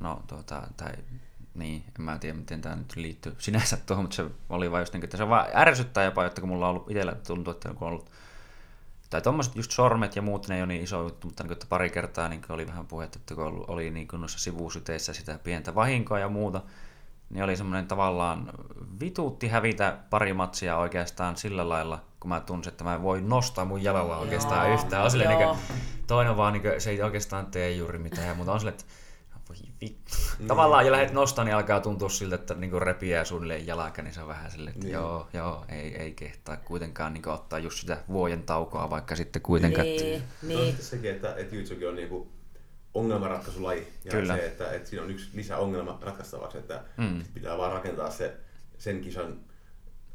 No 0.00 0.22
tuota, 0.26 0.62
tai 0.76 0.92
niin, 1.54 1.84
en 1.98 2.04
mä 2.04 2.18
tiedä 2.18 2.38
miten 2.38 2.60
tämä 2.60 2.76
nyt 2.76 2.96
liittyy 2.96 3.34
sinänsä 3.38 3.76
tuohon, 3.76 4.04
mutta 4.04 4.16
se 4.16 4.24
oli 4.48 4.70
vain 4.70 4.82
just 4.82 4.92
niin, 4.92 5.04
että 5.04 5.16
se 5.16 5.28
vaan 5.28 5.46
ärsyttää 5.54 6.04
jopa, 6.04 6.26
että 6.26 6.40
kun 6.40 6.48
mulla 6.48 6.68
on 6.68 6.70
ollut 6.70 6.90
itsellä 6.90 7.14
tuntuu, 7.26 7.50
että 7.50 7.68
kun 7.68 7.78
on 7.80 7.88
ollut 7.88 8.10
tai 9.10 9.22
tuommoiset 9.22 9.56
just 9.56 9.70
sormet 9.70 10.16
ja 10.16 10.22
muut, 10.22 10.48
ne 10.48 10.56
ei 10.56 10.62
ole 10.62 10.66
niin 10.66 10.82
iso 10.82 11.02
juttu, 11.02 11.26
mutta 11.26 11.42
niin, 11.42 11.52
että 11.52 11.66
pari 11.68 11.90
kertaa 11.90 12.28
niin 12.28 12.42
oli 12.48 12.66
vähän 12.66 12.86
puhetta, 12.86 13.18
että 13.18 13.34
kun 13.34 13.64
oli 13.68 13.90
niin 13.90 14.08
noissa 14.12 14.38
sivusyteissä 14.38 15.12
sitä 15.12 15.38
pientä 15.44 15.74
vahinkoa 15.74 16.18
ja 16.18 16.28
muuta, 16.28 16.62
niin 17.30 17.44
oli 17.44 17.56
semmoinen 17.56 17.86
tavallaan 17.86 18.50
vituutti 19.00 19.48
hävitä 19.48 19.98
pari 20.10 20.32
matsia 20.32 20.76
oikeastaan 20.76 21.36
sillä 21.36 21.68
lailla, 21.68 22.04
kun 22.20 22.28
mä 22.28 22.40
tunsin, 22.40 22.72
että 22.72 22.84
mä 22.84 23.02
voin 23.02 23.28
nostaa 23.28 23.64
mun 23.64 23.82
jalalla 23.82 24.16
oikeastaan 24.16 24.66
joo, 24.66 24.74
yhtään. 24.74 25.04
On 25.04 25.10
silleen, 25.10 25.38
niin 25.38 25.58
toinen 26.06 26.36
vaan, 26.36 26.52
niin 26.52 26.80
se 26.80 26.90
ei 26.90 27.02
oikeastaan 27.02 27.46
tee 27.46 27.70
juuri 27.72 27.98
mitään, 27.98 28.36
mutta 28.36 28.52
on 28.52 28.60
silleen, 28.60 28.74
että 28.74 28.84
voi 28.94 29.03
vittu. 29.80 30.14
Mm. 30.38 30.46
Tavallaan, 30.46 30.86
ja 30.86 30.92
lähdet 30.92 31.12
nostaa, 31.12 31.44
niin 31.44 31.54
alkaa 31.54 31.80
tuntua 31.80 32.08
siltä, 32.08 32.34
että 32.34 32.54
niin 32.54 32.82
repiää 32.82 33.24
suunnilleen 33.24 33.66
jalaka, 33.66 34.02
niin 34.02 34.14
se 34.14 34.20
on 34.20 34.28
vähän 34.28 34.50
silleen, 34.50 34.74
että 34.74 34.86
niin. 34.86 34.94
joo, 34.94 35.28
joo, 35.32 35.64
ei, 35.68 35.96
ei 35.96 36.12
kehtaa 36.12 36.56
kuitenkaan 36.56 37.14
niin 37.14 37.28
ottaa 37.28 37.58
just 37.58 37.80
sitä 37.80 37.98
vuoden 38.08 38.42
taukoa, 38.42 38.90
vaikka 38.90 39.16
sitten 39.16 39.42
kuitenkaan. 39.42 39.86
Niin, 39.86 40.14
että... 40.14 40.28
niin. 40.42 40.76
sekin, 40.80 41.10
että, 41.10 41.34
että 41.36 41.56
on 41.88 41.96
niin 41.96 42.08
kuin 42.08 42.28
ongelmanratkaisulaji. 42.94 43.88
Ja 44.04 44.10
Kyllä. 44.10 44.36
se, 44.36 44.46
että, 44.46 44.72
että 44.72 44.88
siinä 44.88 45.04
on 45.04 45.10
yksi 45.10 45.30
lisäongelma 45.34 45.98
ratkaistavaksi, 46.02 46.58
että 46.58 46.82
mm. 46.96 47.24
pitää 47.34 47.58
vaan 47.58 47.72
rakentaa 47.72 48.10
se 48.10 48.36
sen 48.78 49.00
kisan 49.00 49.40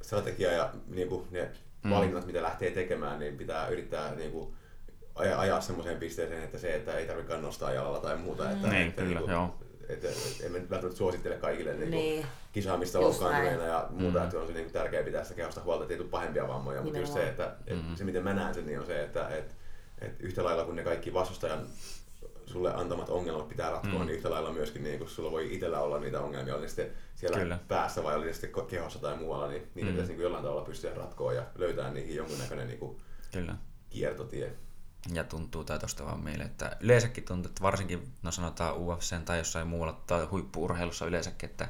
strategia 0.02 0.52
ja 0.52 0.74
niin 0.88 1.10
kuin 1.10 1.28
ne 1.32 1.52
mm. 1.84 1.90
valinnat, 1.90 2.26
mitä 2.26 2.42
lähtee 2.42 2.72
tekemään, 2.72 3.20
niin 3.20 3.38
pitää 3.38 3.68
yrittää 3.68 4.16
niin 4.16 4.32
kuin, 4.32 4.54
ajaa, 5.20 5.40
ajaa 5.42 5.62
semmoiseen 5.62 5.98
pisteeseen, 5.98 6.44
että 6.44 6.58
se, 6.58 6.76
että 6.76 6.98
ei 6.98 7.08
tarvitse 7.08 7.38
nostaa 7.38 7.74
jalalla 7.74 8.00
tai 8.00 8.18
muuta. 8.18 8.52
Että, 8.52 8.68
niin, 8.68 8.88
että, 8.88 9.02
kyllä, 9.02 9.20
niin 9.20 9.26
kuin, 9.26 9.32
joo. 9.32 9.56
Että, 9.90 10.08
että, 10.08 10.46
emme 10.46 10.60
välttämättä 10.70 10.98
suosittele 10.98 11.36
kaikille 11.36 11.74
niin 11.74 11.92
niin. 11.92 12.26
kisaamista 12.52 13.02
loukkaantuneena 13.02 13.66
ja 13.66 13.88
muuta, 13.90 14.20
mm. 14.20 14.26
että 14.26 14.40
on 14.40 14.48
se 14.48 14.54
niin 14.54 14.66
kuin, 14.66 14.74
tärkeää 14.74 15.04
pitää 15.04 15.24
sitä 15.24 15.36
kehosta 15.36 15.62
huolta, 15.62 15.84
että 15.84 15.94
ei 15.94 15.98
tule 15.98 16.10
pahempia 16.10 16.48
vammoja, 16.48 16.82
mutta 16.82 17.00
just 17.00 17.14
se, 17.14 17.30
että, 17.30 17.56
että 17.68 17.84
mm. 17.90 17.96
se 17.96 18.04
miten 18.04 18.24
mä 18.24 18.34
näen 18.34 18.54
sen, 18.54 18.66
niin 18.66 18.80
on 18.80 18.86
se, 18.86 19.04
että, 19.04 19.28
että, 19.28 19.54
että 20.02 20.24
yhtä 20.24 20.44
lailla 20.44 20.66
kuin 20.66 20.76
ne 20.76 20.84
kaikki 20.84 21.14
vastustajan 21.14 21.68
sulle 22.46 22.74
antamat 22.74 23.10
ongelmat 23.10 23.50
pitää 23.50 23.72
ratkoa, 23.72 24.00
mm. 24.00 24.06
niin 24.06 24.16
yhtä 24.16 24.30
lailla 24.30 24.54
myöskin 24.54 24.84
niin 24.84 25.00
kun 25.00 25.10
sulla 25.10 25.32
voi 25.32 25.54
itsellä 25.54 25.82
olla 25.82 26.00
niitä 26.00 26.22
ongelmia, 26.22 26.56
oli 26.56 26.68
sitten 26.68 26.92
siellä 27.16 27.38
Kyllä. 27.38 27.60
päässä 27.68 28.04
vai 28.04 28.16
oli 28.16 28.34
sitten 28.34 28.66
kehossa 28.68 29.00
tai 29.00 29.18
muualla, 29.18 29.48
niin 29.48 29.68
niitä 29.76 29.90
mm. 29.90 29.94
pitäisi 29.94 30.14
niin 30.14 30.22
jollain 30.22 30.44
tavalla 30.44 30.66
pystyä 30.66 30.94
ratkoa 30.96 31.34
ja 31.34 31.44
löytää 31.56 31.94
niihin 31.94 32.16
jonkunnäköinen 32.16 32.68
niin 32.68 32.80
kuin 32.80 32.98
Kyllä. 33.32 33.56
kiertotie. 33.90 34.54
Ja 35.14 35.24
tuntuu 35.24 35.64
tai 35.64 35.80
tosta 35.80 36.06
vaan 36.06 36.24
meille, 36.24 36.44
että 36.44 36.78
yleensäkin 36.80 37.24
tuntuu, 37.24 37.50
että 37.50 37.62
varsinkin, 37.62 38.14
no 38.24 38.32
sanotaan 38.32 38.78
UFC 38.78 39.26
tai 39.26 39.38
jossain 39.38 39.68
muualla 39.68 40.02
tai 40.08 40.26
huippuurheilussa 40.26 41.06
yleensäkin, 41.06 41.50
että 41.50 41.68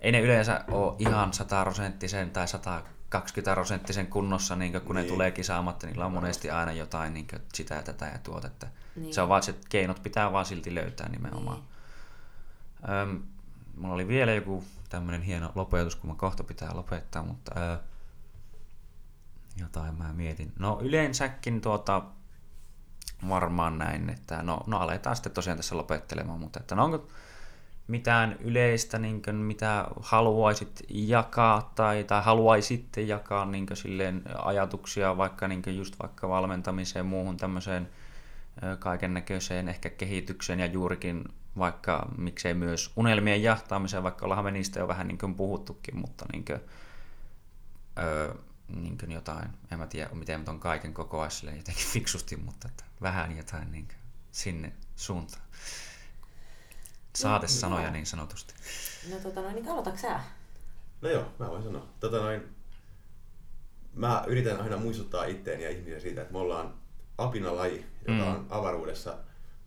ei 0.00 0.12
ne 0.12 0.20
yleensä 0.20 0.64
ole 0.70 0.94
ihan 0.98 1.32
sataprosenttisen 1.32 2.30
tai 2.30 2.48
120 2.48 3.54
prosenttisen 3.54 4.06
kunnossa, 4.06 4.56
niin 4.56 4.72
kun 4.72 4.96
niin. 4.96 5.04
ne 5.04 5.12
tulee 5.12 5.30
kisaamatta, 5.30 5.86
niillä 5.86 6.06
on 6.06 6.12
monesti 6.12 6.50
aina 6.50 6.72
jotain 6.72 7.14
niin 7.14 7.26
sitä, 7.54 7.82
tätä 7.82 8.06
ja 8.06 8.18
tuota. 8.18 8.46
Että 8.46 8.68
niin. 8.96 9.14
Se 9.14 9.22
on 9.22 9.28
vaan, 9.28 9.42
että 9.48 9.66
keinot 9.68 10.02
pitää 10.02 10.32
vaan 10.32 10.46
silti 10.46 10.74
löytää 10.74 11.08
nimenomaan. 11.08 11.58
Niin. 11.58 11.66
Öm, 12.90 13.22
mulla 13.76 13.94
oli 13.94 14.08
vielä 14.08 14.32
joku 14.32 14.64
tämmöinen 14.88 15.22
hieno 15.22 15.52
lopetus, 15.54 15.96
kun 15.96 16.10
mä 16.10 16.16
kohta 16.16 16.44
pitää 16.44 16.70
lopettaa, 16.74 17.22
mutta 17.22 17.60
öö, 17.60 17.76
jotain 19.56 19.94
mä 19.94 20.12
mietin. 20.12 20.52
No 20.58 20.78
yleensäkin 20.82 21.60
tuota, 21.60 22.02
varmaan 23.28 23.78
näin, 23.78 24.10
että 24.10 24.42
no, 24.42 24.60
no 24.66 24.78
aletaan 24.78 25.16
sitten 25.16 25.32
tosiaan 25.32 25.56
tässä 25.56 25.76
lopettelemaan, 25.76 26.40
mutta 26.40 26.60
että 26.60 26.74
no 26.74 26.84
onko 26.84 27.08
mitään 27.88 28.36
yleistä, 28.40 28.98
niin 28.98 29.22
kuin, 29.22 29.36
mitä 29.36 29.86
haluaisit 30.00 30.82
jakaa 30.88 31.72
tai, 31.74 32.04
tai 32.04 32.22
haluaisitte 32.22 33.00
jakaa 33.00 33.44
niin 33.44 33.66
kuin, 33.66 33.76
silleen, 33.76 34.22
ajatuksia 34.44 35.16
vaikka 35.16 35.48
niin 35.48 35.62
kuin, 35.62 35.76
just 35.76 35.98
vaikka 36.02 36.28
valmentamiseen 36.28 37.06
muuhun 37.06 37.36
tämmöiseen 37.36 37.88
kaiken 38.78 39.14
näköiseen 39.14 39.68
ehkä 39.68 39.90
kehitykseen 39.90 40.60
ja 40.60 40.66
juurikin 40.66 41.24
vaikka 41.58 42.08
miksei 42.18 42.54
myös 42.54 42.92
unelmien 42.96 43.42
jahtaamiseen, 43.42 44.02
vaikka 44.02 44.24
ollaan 44.24 44.44
me 44.44 44.50
niistä 44.50 44.78
jo 44.78 44.88
vähän 44.88 45.08
niin 45.08 45.18
kuin 45.18 45.34
puhuttukin, 45.34 45.98
mutta 45.98 46.26
niin 46.32 46.44
kuin, 46.44 46.60
öö, 47.98 48.34
niin 48.68 48.98
kuin 48.98 49.12
jotain, 49.12 49.48
en 49.70 49.78
mä 49.78 49.86
tiedä 49.86 50.10
miten 50.14 50.48
on 50.48 50.60
kaiken 50.60 50.94
koko 50.94 51.20
ajan 51.20 51.56
jotenkin 51.56 51.86
fiksusti, 51.86 52.36
mutta 52.36 52.68
että 52.68 52.84
vähän 53.02 53.36
jotain 53.36 53.72
niin 53.72 53.86
kuin 53.86 53.98
sinne 54.30 54.72
suuntaan. 54.96 55.42
Saatesanoja 57.14 57.86
no, 57.86 57.92
niin 57.92 58.06
sanotusti. 58.06 58.54
No 59.10 59.16
tota 59.16 59.40
noin, 59.40 59.54
niin 59.54 59.68
aloitatko 59.68 60.00
sä? 60.00 60.20
No 61.00 61.08
joo, 61.08 61.32
mä 61.38 61.50
voin 61.50 61.62
sanoa. 61.62 61.86
Tota 62.00 62.16
noin, 62.16 62.56
mä 63.94 64.24
yritän 64.26 64.60
aina 64.60 64.76
muistuttaa 64.76 65.24
itteeni 65.24 65.64
ja 65.64 65.70
ihmisiä 65.70 66.00
siitä, 66.00 66.20
että 66.22 66.32
me 66.32 66.38
ollaan 66.38 66.74
apinalaji, 67.18 67.86
joka 68.08 68.24
mm. 68.24 68.34
on 68.34 68.46
avaruudessa 68.50 69.18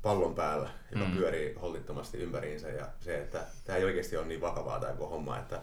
pallon 0.01 0.35
päällä, 0.35 0.69
joka 0.91 1.05
mm. 1.05 1.15
pyörii 1.15 1.53
hollittomasti 1.53 2.17
ympäriinsä 2.17 2.69
ja 2.69 2.87
se, 2.99 3.21
että 3.21 3.45
tämä 3.63 3.77
ei 3.77 3.83
oikeasti 3.83 4.17
ole 4.17 4.25
niin 4.25 4.41
vakavaa 4.41 4.79
tämä 4.79 4.93
koko 4.93 5.09
homma, 5.09 5.37
että 5.37 5.61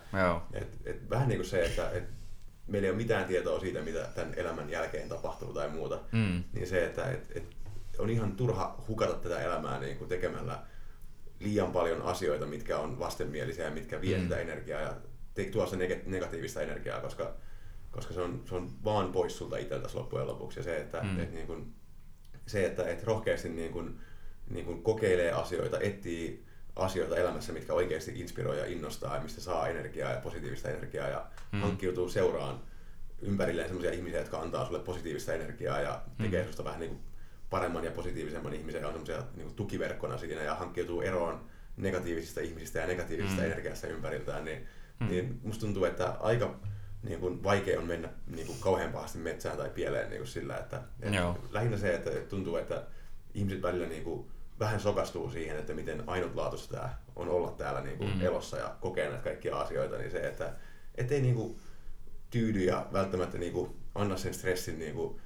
et, 0.52 0.80
et, 0.84 1.10
vähän 1.10 1.28
niin 1.28 1.38
kuin 1.38 1.48
se, 1.48 1.64
että 1.64 1.90
et 1.90 2.04
meillä 2.66 2.86
ei 2.86 2.90
ole 2.90 2.96
mitään 2.96 3.24
tietoa 3.24 3.60
siitä, 3.60 3.82
mitä 3.82 4.08
tämän 4.14 4.34
elämän 4.36 4.70
jälkeen 4.70 5.08
tapahtuu 5.08 5.52
tai 5.52 5.68
muuta, 5.68 6.00
mm. 6.12 6.44
niin 6.52 6.66
se, 6.66 6.84
että 6.84 7.10
et, 7.10 7.36
et 7.36 7.56
on 7.98 8.10
ihan 8.10 8.32
turha 8.32 8.84
hukata 8.88 9.14
tätä 9.14 9.40
elämää 9.40 9.80
niin 9.80 9.96
kuin 9.96 10.08
tekemällä 10.08 10.62
liian 11.40 11.72
paljon 11.72 12.02
asioita, 12.02 12.46
mitkä 12.46 12.78
on 12.78 12.98
vastenmielisiä 12.98 13.64
ja 13.64 13.70
mitkä 13.70 14.00
vie 14.00 14.16
mm. 14.16 14.22
sitä 14.22 14.38
energiaa 14.38 14.80
ja 14.80 14.94
tuo 15.52 15.66
se 15.66 15.76
negatiivista 16.06 16.62
energiaa, 16.62 17.00
koska, 17.00 17.34
koska 17.90 18.14
se, 18.14 18.20
on, 18.20 18.42
se 18.48 18.54
on 18.54 18.70
vaan 18.84 19.12
pois 19.12 19.38
sulta 19.38 19.56
itseltäsi 19.56 19.96
loppujen 19.96 20.26
lopuksi. 20.26 20.60
Ja 20.60 20.64
se, 20.64 20.76
että 20.76 21.02
mm. 21.02 21.20
et, 21.20 21.32
niin 21.32 21.46
kuin, 21.46 21.74
se, 22.46 22.66
että 22.66 22.88
et 22.88 23.04
rohkeasti 23.04 23.48
niin 23.48 23.72
kuin, 23.72 24.00
niin 24.50 24.64
kuin 24.64 24.82
kokeilee 24.82 25.32
asioita, 25.32 25.80
etsii 25.80 26.46
asioita 26.76 27.16
elämässä, 27.16 27.52
mitkä 27.52 27.72
oikeasti 27.72 28.20
inspiroi 28.20 28.58
ja 28.58 28.66
innostaa 28.66 29.14
ja 29.14 29.22
mistä 29.22 29.40
saa 29.40 29.68
energiaa 29.68 30.12
ja 30.12 30.20
positiivista 30.20 30.68
energiaa 30.70 31.08
ja 31.08 31.26
mm. 31.52 31.60
hankkiutuu 31.60 32.08
seuraan 32.08 32.60
ympärilleen 33.22 33.68
sellaisia 33.68 33.92
ihmisiä, 33.92 34.18
jotka 34.18 34.40
antaa 34.40 34.66
sulle 34.66 34.78
positiivista 34.78 35.32
energiaa 35.32 35.80
ja 35.80 36.02
tekee 36.22 36.42
mm. 36.42 36.46
susta 36.46 36.64
vähän 36.64 36.80
niin 36.80 36.90
kuin 36.90 37.02
paremman 37.50 37.84
ja 37.84 37.90
positiivisemman 37.90 38.54
ihmisen 38.54 38.80
ja 38.80 38.88
on 38.88 38.92
semmoisia 38.92 39.22
niin 39.36 39.54
tukiverkkona 39.54 40.18
siinä 40.18 40.42
ja 40.42 40.54
hankkiutuu 40.54 41.00
eroon 41.00 41.40
negatiivisista 41.76 42.40
ihmisistä 42.40 42.78
ja 42.78 42.86
negatiivisesta 42.86 43.40
mm. 43.40 43.46
energiasta 43.46 43.86
ympäriltään, 43.86 44.44
niin, 44.44 44.66
mm. 45.00 45.08
niin 45.08 45.40
musta 45.42 45.60
tuntuu, 45.60 45.84
että 45.84 46.16
aika 46.20 46.60
niin 47.02 47.20
kuin 47.20 47.42
vaikea 47.42 47.78
on 47.78 47.86
mennä 47.86 48.08
niin 48.26 48.46
kuin 48.46 48.60
kauhean 48.60 48.92
pahasti 48.92 49.18
metsään 49.18 49.56
tai 49.56 49.70
pieleen 49.70 50.10
niin 50.10 50.20
kuin 50.20 50.28
sillä, 50.28 50.56
että, 50.56 50.82
että 51.00 51.34
lähinnä 51.50 51.76
se, 51.76 51.94
että 51.94 52.10
tuntuu, 52.10 52.56
että 52.56 52.82
ihmiset 53.34 53.62
välillä 53.62 53.86
niin 53.86 54.04
kuin 54.04 54.26
vähän 54.60 54.80
sokastuu 54.80 55.30
siihen, 55.30 55.58
että 55.58 55.74
miten 55.74 56.04
ainutlaatuista 56.06 56.76
tämä 56.76 56.94
on 57.16 57.28
olla 57.28 57.50
täällä 57.50 57.80
niin 57.80 57.98
kuin 57.98 58.14
mm. 58.14 58.20
elossa 58.20 58.56
ja 58.56 58.76
kokea 58.80 59.08
näitä 59.08 59.24
kaikkia 59.24 59.56
asioita, 59.56 59.98
niin 59.98 60.10
se, 60.10 60.28
että 60.28 60.52
ei 60.96 61.20
niin 61.20 61.34
kuin 61.34 61.56
tyydy 62.30 62.64
ja 62.64 62.86
välttämättä 62.92 63.38
niin 63.38 63.52
kuin 63.52 63.76
anna 63.94 64.16
sen 64.16 64.34
stressin 64.34 64.78
niin 64.78 64.94
kuin 64.94 65.20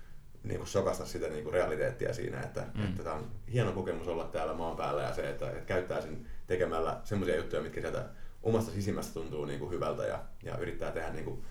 niin 0.44 0.58
kuin 0.58 0.68
sokasta 0.68 1.06
sitä 1.06 1.28
niin 1.28 1.42
kuin 1.42 1.52
realiteettia 1.52 2.14
siinä, 2.14 2.40
että, 2.40 2.66
mm. 2.74 2.84
että 2.84 3.02
tämä 3.02 3.16
on 3.16 3.30
hieno 3.52 3.72
kokemus 3.72 4.08
olla 4.08 4.24
täällä 4.24 4.54
maan 4.54 4.76
päällä 4.76 5.02
ja 5.02 5.14
se, 5.14 5.30
että, 5.30 5.50
että 5.50 5.64
käyttää 5.64 6.00
sen 6.00 6.26
tekemällä 6.46 7.00
semmoisia 7.04 7.36
juttuja, 7.36 7.62
mitkä 7.62 7.80
sieltä 7.80 8.08
omasta 8.42 8.72
sisimmästä 8.72 9.14
tuntuu 9.14 9.44
niin 9.44 9.58
kuin 9.58 9.70
hyvältä 9.70 10.06
ja, 10.06 10.22
ja 10.42 10.58
yrittää 10.58 10.90
tehdä 10.90 11.10
niin 11.10 11.24
kuin 11.24 11.44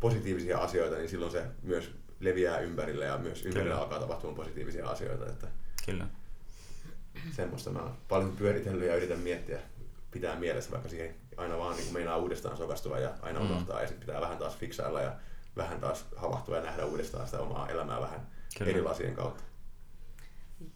positiivisia 0.00 0.58
asioita, 0.58 0.96
niin 0.96 1.08
silloin 1.08 1.32
se 1.32 1.44
myös 1.62 1.90
leviää 2.20 2.58
ympärille 2.58 3.04
ja 3.04 3.18
myös 3.18 3.44
ympärillä 3.46 3.70
Kyllä. 3.70 3.82
alkaa 3.82 4.00
tapahtua 4.00 4.32
positiivisia 4.32 4.88
asioita. 4.88 5.26
Että 5.26 5.46
Kyllä. 5.86 6.06
Semmoista 7.36 7.70
mä 7.70 7.78
oon 7.78 7.96
paljon 8.08 8.36
pyöritellyt 8.36 8.88
ja 8.88 8.96
yritän 8.96 9.18
miettiä, 9.18 9.58
pitää 10.10 10.36
mielessä, 10.36 10.70
vaikka 10.70 10.88
siihen 10.88 11.14
aina 11.38 11.58
vaan 11.58 11.76
niin 11.76 11.92
meinaa 11.92 12.16
uudestaan 12.16 12.56
sokastua 12.56 12.98
ja 12.98 13.10
aina 13.22 13.40
mm. 13.40 13.50
unohtaa 13.50 13.80
ja 13.80 13.86
sitten 13.86 14.06
pitää 14.06 14.20
vähän 14.20 14.38
taas 14.38 14.56
fiksailla 14.56 15.00
ja 15.00 15.12
vähän 15.56 15.80
taas 15.80 16.06
havahtua 16.16 16.56
ja 16.56 16.62
nähdä 16.62 16.84
uudestaan 16.84 17.26
sitä 17.26 17.40
omaa 17.40 17.68
elämää 17.68 18.00
vähän 18.00 18.26
Kyllä. 18.58 18.70
eri 18.70 18.82
lasien 18.82 19.14
kautta. 19.14 19.44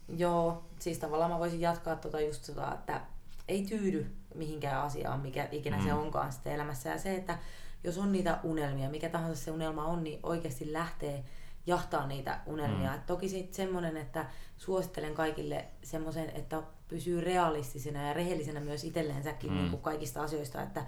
Joo, 0.07 0.63
siis 0.79 0.99
tavallaan 0.99 1.31
mä 1.31 1.39
voisin 1.39 1.61
jatkaa 1.61 1.95
tuota 1.95 2.21
just 2.21 2.43
sitä, 2.43 2.71
että 2.73 3.01
ei 3.47 3.65
tyydy 3.65 4.15
mihinkään 4.35 4.81
asiaan, 4.81 5.19
mikä 5.19 5.47
ikinä 5.51 5.77
mm. 5.77 5.83
se 5.83 5.93
onkaan 5.93 6.31
sitten 6.31 6.53
elämässä. 6.53 6.89
Ja 6.89 6.97
se, 6.97 7.15
että 7.15 7.37
jos 7.83 7.97
on 7.97 8.11
niitä 8.11 8.39
unelmia, 8.43 8.89
mikä 8.89 9.09
tahansa 9.09 9.43
se 9.43 9.51
unelma 9.51 9.85
on, 9.85 10.03
niin 10.03 10.19
oikeasti 10.23 10.73
lähtee 10.73 11.23
jahtaa 11.65 12.07
niitä 12.07 12.39
unelmia. 12.45 12.89
Mm. 12.89 12.95
Et 12.95 13.05
toki 13.05 13.29
sitten 13.29 13.55
semmoinen, 13.55 13.97
että 13.97 14.25
suosittelen 14.57 15.13
kaikille 15.13 15.65
semmoisen, 15.83 16.29
että 16.29 16.63
pysyy 16.93 17.21
realistisena 17.21 18.07
ja 18.07 18.13
rehellisenä 18.13 18.59
myös 18.59 18.83
itselleensäkin 18.83 19.51
mm. 19.51 19.57
niin 19.57 19.69
kuin 19.69 19.81
kaikista 19.81 20.23
asioista, 20.23 20.61
että, 20.61 20.85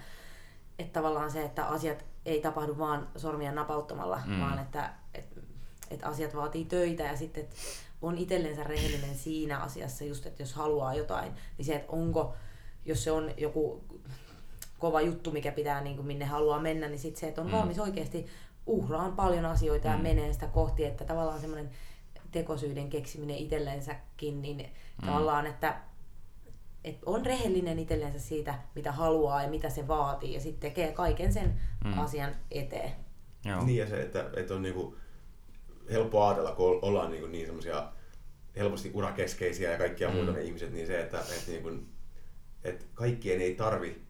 että 0.79 0.93
tavallaan 0.93 1.31
se, 1.31 1.43
että 1.43 1.65
asiat 1.65 2.05
ei 2.25 2.41
tapahdu 2.41 2.77
vaan 2.77 3.07
sormia 3.17 3.51
napauttamalla, 3.51 4.21
mm. 4.25 4.39
vaan 4.39 4.59
että, 4.59 4.93
että, 5.13 5.41
että 5.89 6.07
asiat 6.07 6.35
vaatii 6.35 6.65
töitä 6.65 7.03
ja 7.03 7.17
sitten 7.17 7.43
että 7.43 7.55
on 8.01 8.17
itsellensä 8.17 8.63
rehellinen 8.63 9.15
siinä 9.15 9.57
asiassa 9.57 10.03
just, 10.03 10.25
että 10.25 10.43
jos 10.43 10.53
haluaa 10.53 10.95
jotain, 10.95 11.33
niin 11.57 11.65
se, 11.65 11.75
että 11.75 11.91
onko, 11.91 12.35
jos 12.85 13.03
se 13.03 13.11
on 13.11 13.31
joku 13.37 13.83
kova 14.79 15.01
juttu, 15.01 15.31
mikä 15.31 15.51
pitää 15.51 15.81
niin 15.81 15.95
kuin 15.95 16.07
minne 16.07 16.25
haluaa 16.25 16.59
mennä, 16.59 16.87
niin 16.87 16.99
sitten 16.99 17.19
se, 17.19 17.27
että 17.27 17.41
on 17.41 17.47
mm. 17.47 17.53
valmis 17.53 17.79
oikeasti 17.79 18.25
uhraan 18.65 19.15
paljon 19.15 19.45
asioita 19.45 19.87
ja 19.87 19.97
mm. 19.97 20.03
menee 20.03 20.33
sitä 20.33 20.47
kohti, 20.47 20.85
että 20.85 21.05
tavallaan 21.05 21.41
semmoinen 21.41 21.69
tekosyyden 22.31 22.89
keksiminen 22.89 23.37
itsellensäkin, 23.37 24.41
niin 24.41 24.57
mm. 24.57 25.05
tavallaan, 25.05 25.47
että 25.47 25.81
et 26.85 26.99
on 27.05 27.25
rehellinen 27.25 27.79
itsellensä 27.79 28.19
siitä, 28.19 28.55
mitä 28.75 28.91
haluaa 28.91 29.43
ja 29.43 29.49
mitä 29.49 29.69
se 29.69 29.87
vaatii, 29.87 30.33
ja 30.33 30.39
sitten 30.39 30.69
tekee 30.69 30.91
kaiken 30.91 31.33
sen 31.33 31.61
mm. 31.85 31.99
asian 31.99 32.35
eteen. 32.51 32.91
Joo. 33.45 33.65
Niin, 33.65 33.77
ja 33.77 33.87
se, 33.87 34.01
että, 34.01 34.29
että 34.35 34.53
on 34.53 34.61
niinku 34.61 34.97
helppo 35.91 36.25
ajatella, 36.25 36.51
kun 36.51 36.79
ollaan 36.81 37.11
niinku 37.11 37.27
niin 37.27 37.45
semmoisia 37.45 37.91
helposti 38.55 38.91
urakeskeisiä 38.93 39.71
ja 39.71 39.77
kaikkia 39.77 40.09
mm. 40.09 40.15
muuta 40.15 40.31
ne 40.31 40.41
ihmiset, 40.41 40.73
niin 40.73 40.87
se, 40.87 41.01
että, 41.01 41.19
että, 41.19 41.51
niinku, 41.51 41.71
että 42.63 42.85
kaikkien 42.93 43.41
ei 43.41 43.55
tarvi 43.55 44.01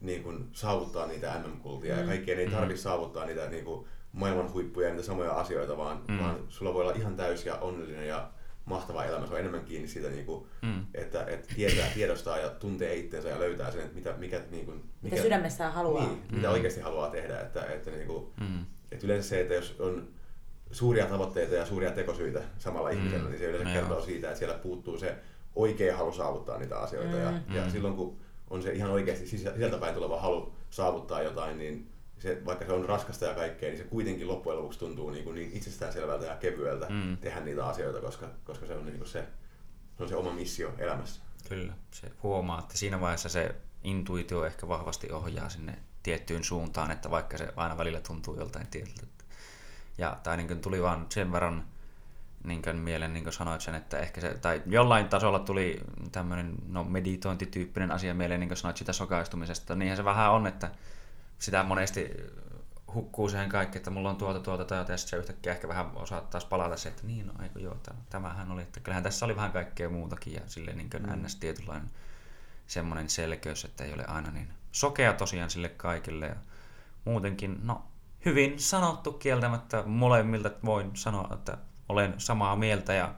niin 0.00 0.22
kuin, 0.22 0.48
saavuttaa 0.52 1.06
niitä 1.06 1.40
MM-kultia 1.46 1.94
mm. 1.94 2.00
ja 2.00 2.06
kaikkien 2.06 2.38
ei 2.38 2.50
tarvi 2.50 2.72
mm. 2.72 2.78
saavuttaa 2.78 3.26
niitä 3.26 3.48
niin 3.48 3.64
kuin, 3.64 3.86
maailman 4.12 4.52
huippuja 4.52 4.88
ja 4.88 4.94
niitä 4.94 5.06
samoja 5.06 5.32
asioita, 5.32 5.76
vaan, 5.76 6.02
mm. 6.08 6.18
vaan 6.18 6.44
sulla 6.48 6.74
voi 6.74 6.82
olla 6.82 6.92
ihan 6.92 7.16
täys 7.16 7.46
ja 7.46 7.54
onnellinen 7.54 8.08
ja 8.08 8.30
mahtava 8.68 9.04
elämä. 9.04 9.26
Se 9.26 9.32
on 9.32 9.40
enemmän 9.40 9.64
kiinni 9.64 9.88
siitä, 9.88 10.08
niin 10.08 10.26
kuin, 10.26 10.46
mm. 10.62 10.86
että, 10.94 11.24
että 11.24 11.54
tietää, 11.54 11.86
tiedostaa 11.94 12.38
ja 12.38 12.48
tuntee 12.48 12.94
itsensä 12.94 13.28
ja 13.28 13.38
löytää 13.38 13.70
sen, 13.70 13.80
että 13.80 13.94
mitä, 13.94 14.14
mikä, 14.18 14.40
niin 14.50 14.66
kuin, 14.66 14.76
mikä, 15.02 15.16
mitä 15.16 15.22
sydämessään 15.22 15.72
haluaa. 15.72 16.06
Niin, 16.06 16.22
mm. 16.30 16.36
mitä 16.36 16.50
oikeasti 16.50 16.80
haluaa 16.80 17.10
tehdä. 17.10 17.40
Että, 17.40 17.64
että, 17.64 17.90
niin 17.90 18.06
kuin, 18.06 18.26
mm. 18.40 18.66
että 18.92 19.06
yleensä 19.06 19.28
se, 19.28 19.40
että 19.40 19.54
jos 19.54 19.76
on 19.78 20.08
suuria 20.70 21.06
tavoitteita 21.06 21.54
ja 21.54 21.66
suuria 21.66 21.90
tekosyitä 21.90 22.42
samalla 22.58 22.90
mm. 22.90 22.96
ihmisellä, 22.96 23.28
niin 23.28 23.38
se 23.38 23.44
yleensä 23.44 23.68
no 23.68 23.74
kertoo 23.74 24.00
siitä, 24.00 24.28
että 24.28 24.38
siellä 24.38 24.58
puuttuu 24.58 24.98
se 24.98 25.14
oikea 25.54 25.96
halu 25.96 26.12
saavuttaa 26.12 26.58
niitä 26.58 26.78
asioita. 26.78 27.16
Mm. 27.16 27.22
Ja, 27.22 27.32
ja 27.54 27.64
mm. 27.64 27.70
silloin 27.70 27.94
kun 27.94 28.16
on 28.50 28.62
se 28.62 28.72
ihan 28.72 28.90
oikeasti 28.90 29.26
sisältäpäin 29.26 29.94
tuleva 29.94 30.20
halu 30.20 30.52
saavuttaa 30.70 31.22
jotain, 31.22 31.58
niin 31.58 31.88
se, 32.18 32.42
vaikka 32.44 32.64
se 32.64 32.72
on 32.72 32.84
raskasta 32.84 33.24
ja 33.24 33.34
kaikkea, 33.34 33.68
niin 33.68 33.78
se 33.78 33.84
kuitenkin 33.84 34.28
loppujen 34.28 34.58
lopuksi 34.58 34.78
tuntuu 34.78 35.10
niin, 35.10 35.24
kuin 35.24 35.34
niin 35.34 35.50
itsestäänselvältä 35.52 36.26
ja 36.26 36.36
kevyeltä 36.36 36.86
mm. 36.88 37.16
tehdä 37.16 37.40
niitä 37.40 37.66
asioita, 37.66 38.00
koska, 38.00 38.28
koska 38.44 38.66
se, 38.66 38.74
on 38.74 38.86
niin 38.86 38.98
kuin 38.98 39.08
se, 39.08 39.24
se 39.96 40.02
on 40.02 40.08
se 40.08 40.16
oma 40.16 40.32
missio 40.32 40.74
elämässä. 40.78 41.20
Kyllä, 41.48 41.72
se 41.90 42.12
huomaa, 42.22 42.58
että 42.58 42.78
siinä 42.78 43.00
vaiheessa 43.00 43.28
se 43.28 43.54
intuitio 43.84 44.44
ehkä 44.44 44.68
vahvasti 44.68 45.12
ohjaa 45.12 45.48
sinne 45.48 45.78
tiettyyn 46.02 46.44
suuntaan, 46.44 46.90
että 46.90 47.10
vaikka 47.10 47.38
se 47.38 47.52
aina 47.56 47.78
välillä 47.78 48.00
tuntuu 48.00 48.36
joltain 48.38 48.66
tietyltä. 48.66 49.24
Ja, 49.98 50.16
tai 50.22 50.36
niin 50.36 50.48
kuin 50.48 50.60
tuli 50.60 50.82
vaan 50.82 51.06
sen 51.08 51.32
verran 51.32 51.64
niin 52.44 52.62
kuin 52.62 52.76
mieleen, 52.76 53.12
niin 53.12 53.24
kuin 53.24 53.32
sanoit 53.32 53.60
sen, 53.60 53.74
että 53.74 53.98
ehkä 53.98 54.20
se, 54.20 54.34
tai 54.34 54.62
jollain 54.66 55.08
tasolla 55.08 55.38
tuli 55.38 55.80
tämmöinen 56.12 56.54
no, 56.68 56.84
meditointityyppinen 56.84 57.90
asia 57.90 58.14
mieleen, 58.14 58.40
niin 58.40 58.48
kuin 58.48 58.56
sanoit 58.56 58.76
sitä 58.76 58.92
sokaistumisesta. 58.92 59.74
Niinhän 59.74 59.96
se 59.96 60.04
vähän 60.04 60.32
on, 60.32 60.46
että 60.46 60.70
sitä 61.38 61.62
monesti 61.62 62.10
hukkuu 62.94 63.28
siihen 63.28 63.48
kaikki, 63.48 63.78
että 63.78 63.90
mulla 63.90 64.10
on 64.10 64.16
tuota, 64.16 64.40
tuota, 64.40 64.64
tuota, 64.64 64.92
ja 64.92 64.98
sitten 64.98 65.10
se 65.10 65.16
yhtäkkiä 65.16 65.52
ehkä 65.52 65.68
vähän 65.68 65.90
osaa 65.94 66.20
taas 66.20 66.44
palata 66.44 66.76
se, 66.76 66.88
että 66.88 67.06
niin, 67.06 67.26
no 67.26 67.32
eikö 67.42 67.60
joo, 67.60 67.76
tämähän 68.10 68.50
oli, 68.50 68.62
että 68.62 68.80
kyllähän 68.80 69.02
tässä 69.02 69.26
oli 69.26 69.36
vähän 69.36 69.52
kaikkea 69.52 69.88
muutakin, 69.88 70.32
ja 70.32 70.40
silleen 70.46 70.76
niin 70.76 70.90
kuin 70.90 71.02
mm. 71.02 71.24
ns. 71.24 71.36
tietynlainen 71.36 71.90
semmoinen 72.66 73.10
selkeys, 73.10 73.64
että 73.64 73.84
ei 73.84 73.92
ole 73.92 74.04
aina 74.04 74.30
niin 74.30 74.48
sokea 74.72 75.12
tosiaan 75.12 75.50
sille 75.50 75.68
kaikille, 75.68 76.26
ja 76.26 76.36
muutenkin, 77.04 77.60
no, 77.62 77.84
hyvin 78.24 78.60
sanottu 78.60 79.12
kieltämättä 79.12 79.82
molemmilta 79.86 80.50
voin 80.64 80.90
sanoa, 80.94 81.28
että 81.34 81.58
olen 81.88 82.14
samaa 82.18 82.56
mieltä 82.56 82.94
ja 82.94 83.14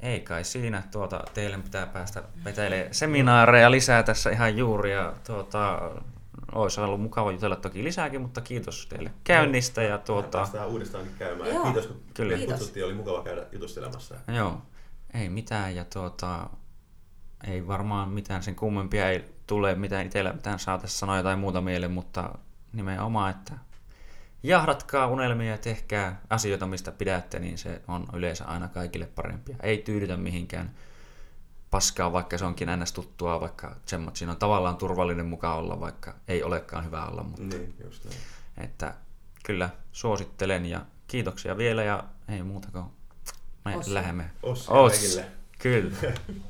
ei 0.00 0.20
kai 0.20 0.44
siinä. 0.44 0.82
Tuota, 0.90 1.24
teille 1.34 1.58
pitää 1.58 1.86
päästä 1.86 2.22
vetelemään 2.44 2.94
seminaareja 2.94 3.70
lisää 3.70 4.02
tässä 4.02 4.30
ihan 4.30 4.56
juuri. 4.56 4.92
Ja 4.92 5.12
tuota, 5.26 5.80
olisi 6.52 6.80
ollut 6.80 7.00
mukava 7.00 7.32
jutella 7.32 7.56
toki 7.56 7.84
lisääkin, 7.84 8.20
mutta 8.20 8.40
kiitos 8.40 8.86
teille 8.86 9.10
käynnistä. 9.24 9.82
Ja 9.82 9.98
tuota, 9.98 10.38
Päästään 10.38 10.68
uudestaankin 10.68 11.14
käymään. 11.18 11.50
Joo. 11.50 11.64
Kiitos, 11.64 11.86
kun 11.86 12.02
Kyllä. 12.14 12.36
Kyllä. 12.36 12.46
kutsuttiin. 12.46 12.86
Oli 12.86 12.94
mukava 12.94 13.22
käydä 13.22 13.46
jutustelemassa. 13.52 14.14
Joo, 14.36 14.62
ei 15.14 15.28
mitään 15.28 15.76
ja 15.76 15.84
tuota, 15.84 16.50
ei 17.46 17.66
varmaan 17.66 18.08
mitään 18.08 18.42
sen 18.42 18.54
kummempia 18.54 19.10
ei 19.10 19.24
tule, 19.46 19.74
mitään 19.74 20.06
itsellä 20.06 20.32
mitään 20.32 20.58
saa 20.58 20.78
tässä 20.78 20.98
sanoa 20.98 21.16
jotain 21.16 21.38
muuta 21.38 21.60
mieleen, 21.60 21.92
mutta 21.92 22.38
nimenomaan, 22.72 23.30
että 23.30 23.52
jahdatkaa 24.42 25.06
unelmia 25.06 25.50
ja 25.50 25.58
tehkää 25.58 26.20
asioita, 26.30 26.66
mistä 26.66 26.92
pidätte, 26.92 27.38
niin 27.38 27.58
se 27.58 27.82
on 27.88 28.06
yleensä 28.12 28.44
aina 28.44 28.68
kaikille 28.68 29.06
parempia. 29.06 29.56
Ei 29.62 29.78
tyydytä 29.78 30.16
mihinkään 30.16 30.74
paskaa, 31.70 32.12
vaikka 32.12 32.38
se 32.38 32.44
onkin 32.44 32.68
ns. 32.82 32.92
tuttua, 32.92 33.40
vaikka 33.40 33.76
semmoit, 33.86 34.16
siinä 34.16 34.32
on 34.32 34.38
tavallaan 34.38 34.76
turvallinen 34.76 35.26
mukaan 35.26 35.58
olla, 35.58 35.80
vaikka 35.80 36.14
ei 36.28 36.42
olekaan 36.42 36.84
hyvä 36.84 37.04
olla, 37.06 37.22
mutta 37.22 37.42
Niin, 37.42 37.74
just 37.84 38.04
näin. 38.04 38.16
että 38.58 38.94
kyllä 39.44 39.70
suosittelen 39.92 40.66
ja 40.66 40.86
kiitoksia 41.06 41.56
vielä 41.56 41.82
ja 41.84 42.04
ei 42.28 42.42
muuta 42.42 42.68
kuin 42.72 42.84
me 43.64 43.76
Ossi. 43.76 43.94
lähemme. 43.94 44.30
Ossi 44.42 44.66
Oss. 44.72 44.98
kaikille. 44.98 45.26
Kyllä. 45.58 45.96